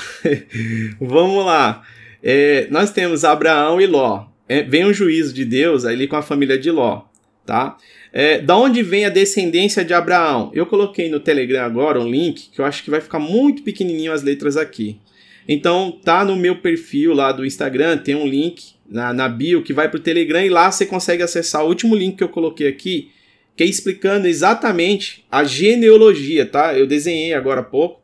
vamos 1.04 1.44
lá. 1.44 1.86
É, 2.22 2.66
nós 2.70 2.90
temos 2.90 3.24
Abraão 3.24 3.80
e 3.80 3.86
Ló. 3.86 4.26
É, 4.48 4.62
vem 4.62 4.86
um 4.86 4.92
juízo 4.92 5.32
de 5.32 5.44
Deus 5.44 5.84
ali 5.84 6.06
com 6.06 6.16
a 6.16 6.22
família 6.22 6.58
de 6.58 6.70
Ló, 6.70 7.02
tá? 7.44 7.76
É, 8.12 8.40
da 8.40 8.56
onde 8.56 8.82
vem 8.82 9.04
a 9.04 9.10
descendência 9.10 9.84
de 9.84 9.92
Abraão? 9.92 10.50
Eu 10.54 10.64
coloquei 10.64 11.10
no 11.10 11.20
Telegram 11.20 11.64
agora 11.64 12.00
um 12.00 12.08
link 12.08 12.50
que 12.50 12.60
eu 12.60 12.64
acho 12.64 12.82
que 12.82 12.90
vai 12.90 13.00
ficar 13.00 13.18
muito 13.18 13.62
pequenininho 13.62 14.12
as 14.12 14.22
letras 14.22 14.56
aqui. 14.56 14.98
Então 15.46 15.92
tá 16.04 16.24
no 16.24 16.36
meu 16.36 16.56
perfil 16.56 17.14
lá 17.14 17.32
do 17.32 17.44
Instagram, 17.44 17.98
tem 17.98 18.14
um 18.14 18.26
link 18.26 18.72
na, 18.88 19.12
na 19.12 19.28
bio 19.28 19.62
que 19.62 19.72
vai 19.72 19.88
para 19.88 19.98
o 19.98 20.02
Telegram 20.02 20.44
e 20.44 20.48
lá 20.48 20.70
você 20.70 20.86
consegue 20.86 21.22
acessar 21.22 21.64
o 21.64 21.68
último 21.68 21.94
link 21.94 22.16
que 22.16 22.24
eu 22.24 22.28
coloquei 22.28 22.66
aqui, 22.66 23.10
que 23.54 23.62
é 23.62 23.66
explicando 23.66 24.26
exatamente 24.26 25.24
a 25.30 25.44
genealogia, 25.44 26.46
tá? 26.46 26.76
Eu 26.76 26.86
desenhei 26.86 27.34
agora 27.34 27.60
há 27.60 27.64
pouco. 27.64 28.00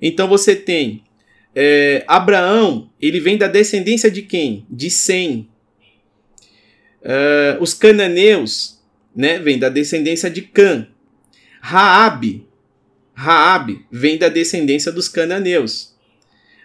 Então 0.00 0.28
você 0.28 0.54
tem 0.54 1.02
é, 1.60 2.04
Abraão, 2.06 2.88
ele 3.00 3.18
vem 3.18 3.36
da 3.36 3.48
descendência 3.48 4.08
de 4.08 4.22
quem? 4.22 4.64
De 4.70 4.88
Sem. 4.88 5.48
É, 7.02 7.58
os 7.60 7.74
cananeus, 7.74 8.80
né, 9.14 9.40
vem 9.40 9.58
da 9.58 9.68
descendência 9.68 10.30
de 10.30 10.42
Cã. 10.42 10.86
Raabe, 11.60 12.46
Raabe 13.12 13.84
vem 13.90 14.16
da 14.16 14.28
descendência 14.28 14.92
dos 14.92 15.08
cananeus. 15.08 15.96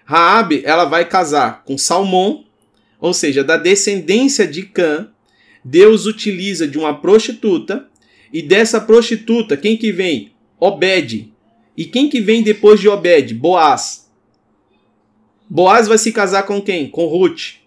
Raabe, 0.06 0.62
ela 0.64 0.86
vai 0.86 1.10
casar 1.10 1.64
com 1.64 1.76
Salmão, 1.76 2.46
ou 3.00 3.16
seja, 3.16 3.44
da 3.44 3.58
descendência 3.58 4.46
de 4.46 4.62
Cã. 4.62 5.10
Deus 5.66 6.06
utiliza 6.06 6.68
de 6.68 6.78
uma 6.78 7.02
prostituta 7.02 7.88
e 8.32 8.44
dessa 8.44 8.80
prostituta, 8.80 9.58
quem 9.58 9.76
que 9.76 9.92
vem? 9.92 10.34
Obed. 10.60 11.34
E 11.76 11.84
quem 11.86 12.08
que 12.08 12.22
vem 12.22 12.44
depois 12.44 12.80
de 12.80 12.88
Obed? 12.88 13.34
Boaz. 13.34 14.03
Boaz 15.54 15.88
vai 15.88 16.00
se 16.00 16.12
casar 16.12 16.48
com 16.48 16.60
quem? 16.60 16.90
Com 16.90 17.06
Ruth. 17.06 17.58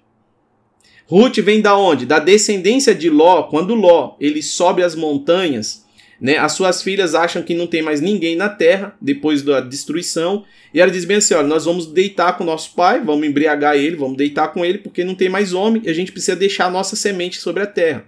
Ruth 1.06 1.36
vem 1.36 1.60
da 1.60 1.78
onde? 1.78 2.04
Da 2.04 2.18
descendência 2.18 2.92
de 2.92 3.08
Ló. 3.08 3.44
Quando 3.44 3.76
Ló 3.76 4.16
ele 4.18 4.42
sobe 4.42 4.82
as 4.82 4.96
montanhas, 4.96 5.84
né, 6.20 6.36
as 6.36 6.50
suas 6.50 6.82
filhas 6.82 7.14
acham 7.14 7.44
que 7.44 7.54
não 7.54 7.68
tem 7.68 7.82
mais 7.82 8.00
ninguém 8.00 8.34
na 8.34 8.48
terra 8.48 8.96
depois 9.00 9.40
da 9.40 9.60
destruição. 9.60 10.44
E 10.74 10.80
ela 10.80 10.90
diz 10.90 11.04
bem 11.04 11.18
assim: 11.18 11.34
olha, 11.34 11.46
nós 11.46 11.64
vamos 11.64 11.86
deitar 11.86 12.36
com 12.36 12.42
nosso 12.42 12.74
pai, 12.74 13.00
vamos 13.04 13.24
embriagar 13.24 13.76
ele, 13.76 13.94
vamos 13.94 14.16
deitar 14.16 14.48
com 14.48 14.64
ele, 14.64 14.78
porque 14.78 15.04
não 15.04 15.14
tem 15.14 15.28
mais 15.28 15.52
homem 15.52 15.80
e 15.84 15.88
a 15.88 15.94
gente 15.94 16.10
precisa 16.10 16.36
deixar 16.36 16.68
nossa 16.68 16.96
semente 16.96 17.38
sobre 17.38 17.62
a 17.62 17.68
terra. 17.68 18.04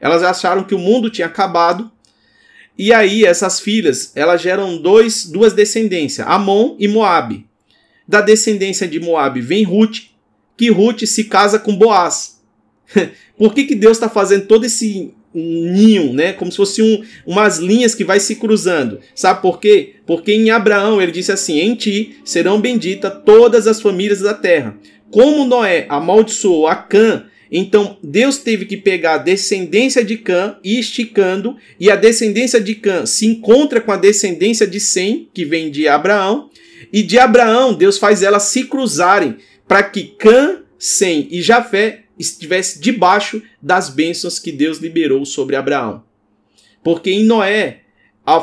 Elas 0.00 0.22
acharam 0.22 0.62
que 0.62 0.74
o 0.76 0.78
mundo 0.78 1.10
tinha 1.10 1.26
acabado. 1.26 1.90
E 2.78 2.92
aí, 2.92 3.24
essas 3.24 3.58
filhas, 3.58 4.12
elas 4.14 4.40
geram 4.40 4.80
dois, 4.80 5.26
duas 5.26 5.52
descendências, 5.52 6.24
Amon 6.28 6.76
e 6.78 6.86
Moabe. 6.86 7.45
Da 8.06 8.20
descendência 8.20 8.86
de 8.86 9.00
Moabe 9.00 9.40
vem 9.40 9.64
Ruth, 9.64 10.10
que 10.56 10.70
Ruth 10.70 11.04
se 11.06 11.24
casa 11.24 11.58
com 11.58 11.76
Boaz. 11.76 12.40
Por 13.36 13.52
que, 13.52 13.64
que 13.64 13.74
Deus 13.74 13.96
está 13.96 14.08
fazendo 14.08 14.46
todo 14.46 14.64
esse 14.64 15.12
ninho, 15.36 16.12
né? 16.12 16.32
Como 16.32 16.50
se 16.50 16.56
fosse 16.56 16.82
um, 16.82 17.02
umas 17.26 17.58
linhas 17.58 17.94
que 17.94 18.04
vai 18.04 18.18
se 18.18 18.36
cruzando. 18.36 19.00
Sabe 19.14 19.42
por 19.42 19.60
quê? 19.60 19.96
Porque 20.06 20.32
em 20.32 20.50
Abraão 20.50 21.00
ele 21.00 21.12
disse 21.12 21.30
assim: 21.30 21.60
Em 21.60 21.74
ti 21.74 22.16
serão 22.24 22.60
benditas 22.60 23.12
todas 23.24 23.66
as 23.66 23.80
famílias 23.80 24.20
da 24.20 24.32
terra. 24.32 24.76
Como 25.10 25.44
Noé 25.44 25.86
amaldiçoou 25.88 26.66
a 26.66 26.74
Cã, 26.74 27.26
então 27.50 27.98
Deus 28.02 28.38
teve 28.38 28.64
que 28.64 28.76
pegar 28.76 29.14
a 29.14 29.18
descendência 29.18 30.04
de 30.04 30.16
Cã 30.16 30.56
e 30.64 30.78
esticando, 30.78 31.56
e 31.78 31.90
a 31.90 31.96
descendência 31.96 32.60
de 32.60 32.74
Cã 32.74 33.06
se 33.06 33.26
encontra 33.26 33.80
com 33.80 33.92
a 33.92 33.96
descendência 33.96 34.66
de 34.66 34.80
Sem, 34.80 35.28
que 35.32 35.44
vem 35.44 35.70
de 35.70 35.86
Abraão, 35.86 36.50
e 36.92 37.02
de 37.02 37.18
Abraão 37.18 37.74
Deus 37.74 37.98
faz 37.98 38.22
elas 38.22 38.44
se 38.44 38.64
cruzarem 38.64 39.38
para 39.66 39.82
que 39.82 40.04
Cã, 40.04 40.62
Sem 40.78 41.28
e 41.30 41.42
Jafé 41.42 42.04
estivesse 42.18 42.80
debaixo 42.80 43.42
das 43.60 43.88
bênçãos 43.88 44.38
que 44.38 44.52
Deus 44.52 44.78
liberou 44.78 45.24
sobre 45.24 45.56
Abraão. 45.56 46.04
Porque 46.82 47.10
em 47.10 47.24
Noé 47.24 47.82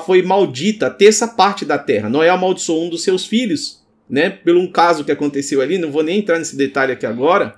foi 0.06 0.22
maldita 0.22 0.88
a 0.88 0.90
terça 0.90 1.28
parte 1.28 1.66
da 1.66 1.78
terra. 1.78 2.10
Noé 2.10 2.30
amaldiçoou 2.30 2.86
um 2.86 2.90
dos 2.90 3.04
seus 3.04 3.26
filhos, 3.26 3.84
né? 4.10 4.30
Pelo 4.30 4.60
um 4.60 4.72
caso 4.72 5.04
que 5.04 5.12
aconteceu 5.12 5.62
ali, 5.62 5.78
não 5.78 5.92
vou 5.92 6.04
nem 6.04 6.20
entrar 6.20 6.40
nesse 6.40 6.56
detalhe 6.56 6.92
aqui 6.94 7.06
agora. 7.06 7.56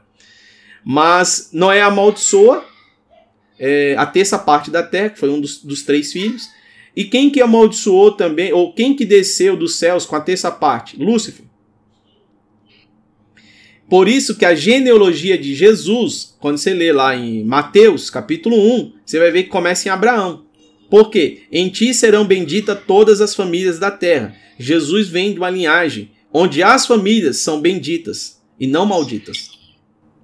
Mas 0.84 1.50
Noé 1.52 1.82
amaldiçoa 1.82 2.66
é, 3.60 3.96
a 3.98 4.06
terça 4.06 4.38
parte 4.38 4.70
da 4.70 4.84
terra, 4.84 5.10
que 5.10 5.20
foi 5.20 5.30
um 5.30 5.40
dos, 5.40 5.64
dos 5.64 5.84
três 5.84 6.12
filhos. 6.12 6.50
E 6.96 7.04
quem 7.04 7.30
que 7.30 7.42
amaldiçoou 7.42 8.12
também, 8.12 8.54
ou 8.54 8.74
quem 8.74 8.96
que 8.96 9.06
desceu 9.06 9.58
dos 9.58 9.76
céus 9.76 10.06
com 10.06 10.16
a 10.16 10.22
terça 10.22 10.50
parte? 10.50 10.98
Lúcifer. 10.98 11.46
Por 13.90 14.08
isso 14.08 14.36
que 14.36 14.46
a 14.46 14.56
genealogia 14.56 15.38
de 15.38 15.54
Jesus, 15.54 16.36
quando 16.40 16.58
você 16.58 16.74
lê 16.74 16.92
lá 16.92 17.16
em 17.16 17.44
Mateus, 17.44 18.10
capítulo 18.10 18.58
1, 18.58 18.94
você 19.06 19.20
vai 19.20 19.30
ver 19.30 19.44
que 19.44 19.50
começa 19.50 19.88
em 19.88 19.92
Abraão. 19.92 20.46
Por 20.90 21.10
quê? 21.10 21.44
Em 21.52 21.70
ti 21.70 21.94
serão 21.94 22.26
benditas 22.26 22.80
todas 22.88 23.22
as 23.22 23.36
famílias 23.36 23.78
da 23.78 23.92
terra. 23.92 24.36
Jesus 24.58 25.10
vem 25.10 25.34
de 25.34 25.40
uma 25.40 25.50
linhagem 25.50 26.12
onde 26.32 26.64
as 26.64 26.88
famílias 26.88 27.38
são 27.38 27.62
benditas 27.62 28.42
e 28.60 28.66
não 28.66 28.86
malditas. 28.86 29.52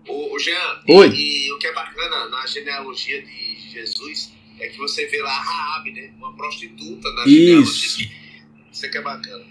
Ô, 0.07 0.37
Jean, 0.39 0.81
Oi. 0.89 1.09
E, 1.09 1.47
e, 1.47 1.53
o 1.53 1.59
que 1.59 1.67
é 1.67 1.73
bacana 1.73 2.29
na 2.29 2.45
genealogia 2.47 3.21
de 3.21 3.71
Jesus 3.71 4.31
é 4.61 4.67
que 4.67 4.77
você 4.77 5.07
vê 5.07 5.21
lá 5.21 5.41
Raab, 5.41 5.91
né? 5.91 6.11
Uma 6.17 6.33
prostituta 6.35 7.11
na 7.13 7.25
Isso. 7.25 8.07
Isso 8.71 8.85
é 8.85 8.89
que 8.89 8.97
é 8.97 9.01
bacana. 9.01 9.43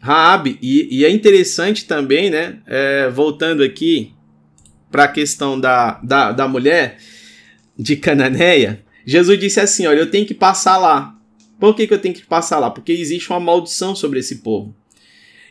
Raab, 0.00 0.56
e, 0.62 0.98
e 0.98 1.04
é 1.04 1.10
interessante 1.10 1.84
também, 1.84 2.30
né? 2.30 2.60
É, 2.66 3.10
voltando 3.10 3.62
aqui 3.62 4.12
para 4.90 5.04
a 5.04 5.08
questão 5.08 5.58
da, 5.58 6.00
da, 6.02 6.32
da 6.32 6.46
mulher 6.46 6.98
de 7.76 7.96
Cananeia, 7.96 8.84
Jesus 9.04 9.38
disse 9.38 9.58
assim: 9.58 9.86
Olha, 9.86 9.98
eu 9.98 10.10
tenho 10.10 10.26
que 10.26 10.34
passar 10.34 10.76
lá. 10.76 11.18
Por 11.58 11.74
que, 11.74 11.86
que 11.86 11.94
eu 11.94 11.98
tenho 11.98 12.14
que 12.14 12.24
passar 12.24 12.58
lá? 12.58 12.70
Porque 12.70 12.92
existe 12.92 13.30
uma 13.30 13.40
maldição 13.40 13.96
sobre 13.96 14.20
esse 14.20 14.36
povo. 14.36 14.76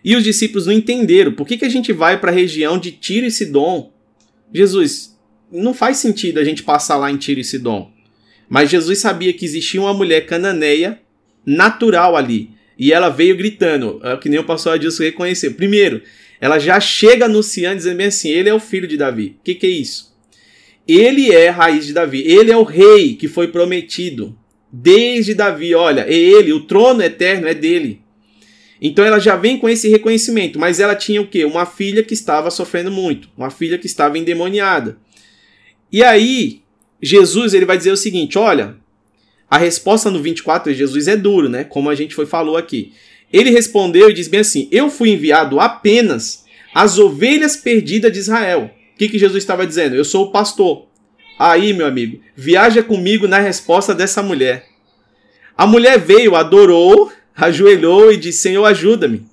E 0.03 0.15
os 0.15 0.23
discípulos 0.23 0.67
não 0.67 0.73
entenderam. 0.73 1.33
Por 1.33 1.47
que, 1.47 1.57
que 1.57 1.65
a 1.65 1.69
gente 1.69 1.91
vai 1.91 2.19
para 2.19 2.31
a 2.31 2.33
região 2.33 2.77
de 2.77 2.91
Tiro 2.91 3.25
e 3.25 3.31
Sidom? 3.31 3.91
Jesus, 4.53 5.17
não 5.51 5.73
faz 5.73 5.97
sentido 5.97 6.39
a 6.39 6.43
gente 6.43 6.61
passar 6.61 6.95
lá 6.97 7.11
em 7.11 7.17
Tiro 7.17 7.39
e 7.39 7.43
Sidom. 7.43 7.94
Mas 8.49 8.69
Jesus 8.69 8.99
sabia 8.99 9.33
que 9.33 9.45
existia 9.45 9.81
uma 9.81 9.93
mulher 9.93 10.25
cananeia 10.25 10.99
natural 11.45 12.15
ali. 12.15 12.51
E 12.77 12.91
ela 12.91 13.09
veio 13.09 13.37
gritando, 13.37 13.99
é 14.03 14.17
que 14.17 14.29
nem 14.29 14.39
o 14.39 14.43
pastor 14.43 14.73
Adilson 14.73 15.03
reconheceu. 15.03 15.53
Primeiro, 15.53 16.01
ela 16.41 16.59
já 16.59 16.79
chega 16.79 17.25
anunciando, 17.25 17.77
dizendo 17.77 17.97
bem 17.97 18.07
assim: 18.07 18.29
ele 18.29 18.49
é 18.49 18.53
o 18.53 18.59
filho 18.59 18.87
de 18.87 18.97
Davi. 18.97 19.37
O 19.39 19.43
que, 19.43 19.55
que 19.55 19.65
é 19.65 19.69
isso? 19.69 20.13
Ele 20.87 21.31
é 21.31 21.49
a 21.49 21.53
raiz 21.53 21.85
de 21.85 21.93
Davi. 21.93 22.21
Ele 22.25 22.51
é 22.51 22.57
o 22.57 22.63
rei 22.63 23.15
que 23.15 23.27
foi 23.27 23.47
prometido 23.47 24.37
desde 24.71 25.33
Davi. 25.33 25.73
Olha, 25.73 26.01
é 26.01 26.13
ele, 26.13 26.53
o 26.53 26.61
trono 26.61 27.01
eterno 27.01 27.47
é 27.47 27.53
dele. 27.53 28.01
Então 28.81 29.05
ela 29.05 29.19
já 29.19 29.35
vem 29.35 29.57
com 29.57 29.69
esse 29.69 29.87
reconhecimento, 29.89 30.59
mas 30.59 30.79
ela 30.79 30.95
tinha 30.95 31.21
o 31.21 31.27
quê? 31.27 31.45
Uma 31.45 31.65
filha 31.65 32.03
que 32.03 32.13
estava 32.13 32.51
sofrendo 32.51 32.91
muito, 32.91 33.29
uma 33.35 33.49
filha 33.49 33.77
que 33.77 33.87
estava 33.87 34.17
endemoniada. 34.17 34.97
E 35.91 36.03
aí, 36.03 36.61
Jesus 37.05 37.53
ele 37.53 37.65
vai 37.65 37.77
dizer 37.77 37.91
o 37.91 37.97
seguinte: 37.97 38.35
olha, 38.35 38.75
a 39.47 39.59
resposta 39.59 40.09
no 40.09 40.21
24 40.21 40.71
de 40.71 40.79
Jesus 40.79 41.07
é 41.07 41.15
duro, 41.15 41.47
né? 41.47 41.63
Como 41.63 41.87
a 41.87 41.93
gente 41.93 42.15
foi 42.15 42.25
falou 42.25 42.57
aqui. 42.57 42.93
Ele 43.31 43.51
respondeu 43.51 44.09
e 44.09 44.13
diz 44.13 44.27
bem 44.27 44.39
assim: 44.39 44.67
Eu 44.71 44.89
fui 44.89 45.11
enviado 45.11 45.59
apenas 45.59 46.45
às 46.73 46.97
ovelhas 46.97 47.55
perdidas 47.55 48.11
de 48.11 48.17
Israel. 48.17 48.71
O 48.93 48.97
que, 48.97 49.07
que 49.07 49.19
Jesus 49.19 49.43
estava 49.43 49.67
dizendo? 49.67 49.95
Eu 49.95 50.03
sou 50.03 50.25
o 50.25 50.31
pastor. 50.31 50.87
Aí, 51.37 51.73
meu 51.73 51.85
amigo, 51.85 52.21
viaja 52.35 52.81
comigo 52.81 53.27
na 53.27 53.37
resposta 53.37 53.93
dessa 53.93 54.23
mulher. 54.23 54.65
A 55.55 55.67
mulher 55.67 55.99
veio, 55.99 56.35
adorou, 56.35 57.11
ajoelhou 57.35 58.11
e 58.11 58.17
disse: 58.17 58.39
Senhor, 58.39 58.65
ajuda-me. 58.65 59.23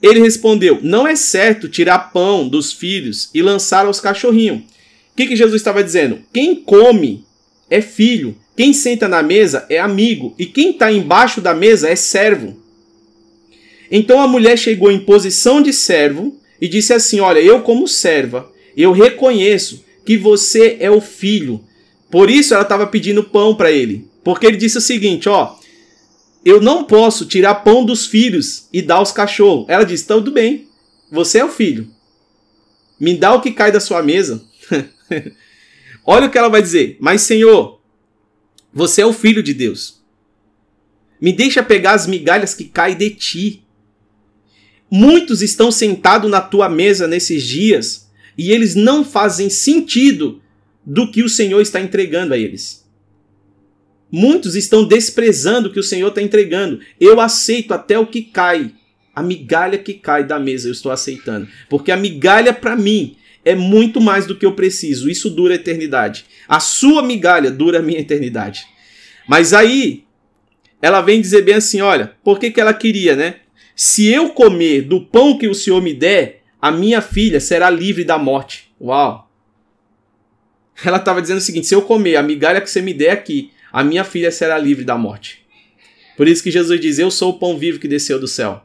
Ele 0.00 0.20
respondeu: 0.20 0.78
Não 0.80 1.08
é 1.08 1.16
certo 1.16 1.68
tirar 1.68 2.12
pão 2.12 2.48
dos 2.48 2.72
filhos 2.72 3.30
e 3.34 3.42
lançar 3.42 3.84
aos 3.84 3.98
cachorrinhos. 3.98 4.77
Que, 5.18 5.26
que 5.26 5.34
Jesus 5.34 5.56
estava 5.56 5.82
dizendo? 5.82 6.20
Quem 6.32 6.54
come 6.54 7.24
é 7.68 7.80
filho, 7.80 8.36
quem 8.56 8.72
senta 8.72 9.08
na 9.08 9.20
mesa 9.20 9.66
é 9.68 9.76
amigo, 9.76 10.32
e 10.38 10.46
quem 10.46 10.70
está 10.70 10.92
embaixo 10.92 11.40
da 11.40 11.52
mesa 11.52 11.88
é 11.88 11.96
servo. 11.96 12.56
Então 13.90 14.20
a 14.20 14.28
mulher 14.28 14.56
chegou 14.56 14.92
em 14.92 15.00
posição 15.00 15.60
de 15.60 15.72
servo 15.72 16.36
e 16.60 16.68
disse 16.68 16.94
assim: 16.94 17.18
Olha, 17.18 17.40
eu, 17.40 17.62
como 17.62 17.88
serva, 17.88 18.48
eu 18.76 18.92
reconheço 18.92 19.84
que 20.06 20.16
você 20.16 20.76
é 20.78 20.88
o 20.88 21.00
filho. 21.00 21.64
Por 22.08 22.30
isso 22.30 22.54
ela 22.54 22.62
estava 22.62 22.86
pedindo 22.86 23.24
pão 23.24 23.56
para 23.56 23.72
ele. 23.72 24.06
Porque 24.22 24.46
ele 24.46 24.56
disse 24.56 24.78
o 24.78 24.80
seguinte: 24.80 25.28
Ó, 25.28 25.56
eu 26.44 26.60
não 26.60 26.84
posso 26.84 27.26
tirar 27.26 27.56
pão 27.56 27.84
dos 27.84 28.06
filhos 28.06 28.68
e 28.72 28.80
dar 28.80 28.98
aos 28.98 29.10
cachorros. 29.10 29.68
Ela 29.68 29.82
disse: 29.82 30.06
tudo 30.06 30.30
bem, 30.30 30.68
você 31.10 31.38
é 31.38 31.44
o 31.44 31.50
filho. 31.50 31.88
Me 33.00 33.16
dá 33.16 33.34
o 33.34 33.40
que 33.40 33.50
cai 33.50 33.72
da 33.72 33.80
sua 33.80 34.00
mesa. 34.00 34.46
Olha 36.04 36.26
o 36.26 36.30
que 36.30 36.38
ela 36.38 36.48
vai 36.48 36.62
dizer. 36.62 36.96
Mas, 37.00 37.22
Senhor, 37.22 37.80
você 38.72 39.02
é 39.02 39.06
o 39.06 39.12
filho 39.12 39.42
de 39.42 39.52
Deus. 39.52 40.02
Me 41.20 41.32
deixa 41.32 41.62
pegar 41.62 41.92
as 41.92 42.06
migalhas 42.06 42.54
que 42.54 42.64
caem 42.64 42.96
de 42.96 43.10
ti. 43.10 43.64
Muitos 44.90 45.42
estão 45.42 45.70
sentados 45.70 46.30
na 46.30 46.40
tua 46.40 46.68
mesa 46.68 47.06
nesses 47.06 47.42
dias 47.42 48.08
e 48.36 48.52
eles 48.52 48.74
não 48.74 49.04
fazem 49.04 49.50
sentido 49.50 50.40
do 50.84 51.10
que 51.10 51.22
o 51.22 51.28
Senhor 51.28 51.60
está 51.60 51.80
entregando 51.80 52.32
a 52.32 52.38
eles. 52.38 52.88
Muitos 54.10 54.54
estão 54.54 54.88
desprezando 54.88 55.68
o 55.68 55.72
que 55.72 55.80
o 55.80 55.82
Senhor 55.82 56.08
está 56.08 56.22
entregando. 56.22 56.80
Eu 56.98 57.20
aceito 57.20 57.74
até 57.74 57.98
o 57.98 58.06
que 58.06 58.22
cai. 58.22 58.72
A 59.14 59.22
migalha 59.22 59.76
que 59.76 59.92
cai 59.92 60.24
da 60.24 60.38
mesa 60.38 60.68
eu 60.68 60.72
estou 60.72 60.90
aceitando. 60.90 61.46
Porque 61.68 61.92
a 61.92 61.96
migalha 61.96 62.54
para 62.54 62.74
mim 62.74 63.17
é 63.44 63.54
muito 63.54 64.00
mais 64.00 64.26
do 64.26 64.36
que 64.36 64.44
eu 64.44 64.52
preciso. 64.52 65.08
Isso 65.08 65.30
dura 65.30 65.54
a 65.54 65.56
eternidade. 65.56 66.26
A 66.48 66.60
sua 66.60 67.02
migalha 67.02 67.50
dura 67.50 67.78
a 67.78 67.82
minha 67.82 68.00
eternidade. 68.00 68.66
Mas 69.28 69.52
aí 69.52 70.04
ela 70.80 71.00
vem 71.00 71.20
dizer 71.20 71.42
bem 71.42 71.54
assim: 71.54 71.80
olha, 71.80 72.12
por 72.22 72.38
que, 72.38 72.50
que 72.50 72.60
ela 72.60 72.74
queria, 72.74 73.16
né? 73.16 73.36
Se 73.74 74.06
eu 74.08 74.30
comer 74.30 74.82
do 74.82 75.00
pão 75.00 75.38
que 75.38 75.48
o 75.48 75.54
Senhor 75.54 75.80
me 75.80 75.94
der, 75.94 76.42
a 76.60 76.70
minha 76.70 77.00
filha 77.00 77.40
será 77.40 77.70
livre 77.70 78.04
da 78.04 78.18
morte. 78.18 78.72
Uau! 78.80 79.30
Ela 80.84 80.98
estava 80.98 81.22
dizendo 81.22 81.38
o 81.38 81.42
seguinte: 81.42 81.66
se 81.66 81.74
eu 81.74 81.82
comer 81.82 82.16
a 82.16 82.22
migalha 82.22 82.60
que 82.60 82.70
você 82.70 82.80
me 82.80 82.94
der 82.94 83.10
aqui, 83.10 83.52
a 83.72 83.84
minha 83.84 84.04
filha 84.04 84.30
será 84.30 84.58
livre 84.58 84.84
da 84.84 84.96
morte. 84.96 85.46
Por 86.16 86.26
isso 86.26 86.42
que 86.42 86.50
Jesus 86.50 86.80
diz: 86.80 86.98
Eu 86.98 87.10
sou 87.10 87.30
o 87.30 87.38
pão 87.38 87.56
vivo 87.58 87.78
que 87.78 87.88
desceu 87.88 88.18
do 88.18 88.26
céu. 88.26 88.64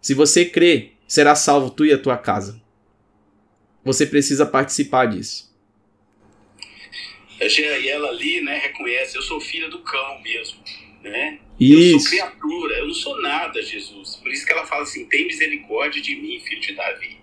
Se 0.00 0.14
você 0.14 0.44
crê, 0.44 0.92
será 1.06 1.34
salvo 1.34 1.70
tu 1.70 1.84
e 1.84 1.92
a 1.92 1.98
tua 1.98 2.16
casa. 2.16 2.60
Você 3.84 4.06
precisa 4.06 4.44
participar 4.44 5.06
disso. 5.06 5.50
E 7.40 7.88
ela 7.88 8.08
ali, 8.08 8.42
né, 8.42 8.58
reconhece, 8.58 9.16
eu 9.16 9.22
sou 9.22 9.40
filha 9.40 9.68
do 9.70 9.78
cão 9.78 10.20
mesmo, 10.20 10.62
né? 11.02 11.38
Isso. 11.58 11.94
Eu 11.94 12.00
sou 12.00 12.10
criatura, 12.10 12.74
eu 12.76 12.86
não 12.86 12.94
sou 12.94 13.20
nada, 13.22 13.62
Jesus. 13.62 14.16
Por 14.16 14.30
isso 14.30 14.44
que 14.44 14.52
ela 14.52 14.66
fala 14.66 14.82
assim: 14.82 15.06
tem 15.06 15.26
misericórdia 15.26 16.02
de 16.02 16.16
mim, 16.16 16.38
filho 16.40 16.60
de 16.60 16.74
Davi. 16.74 17.16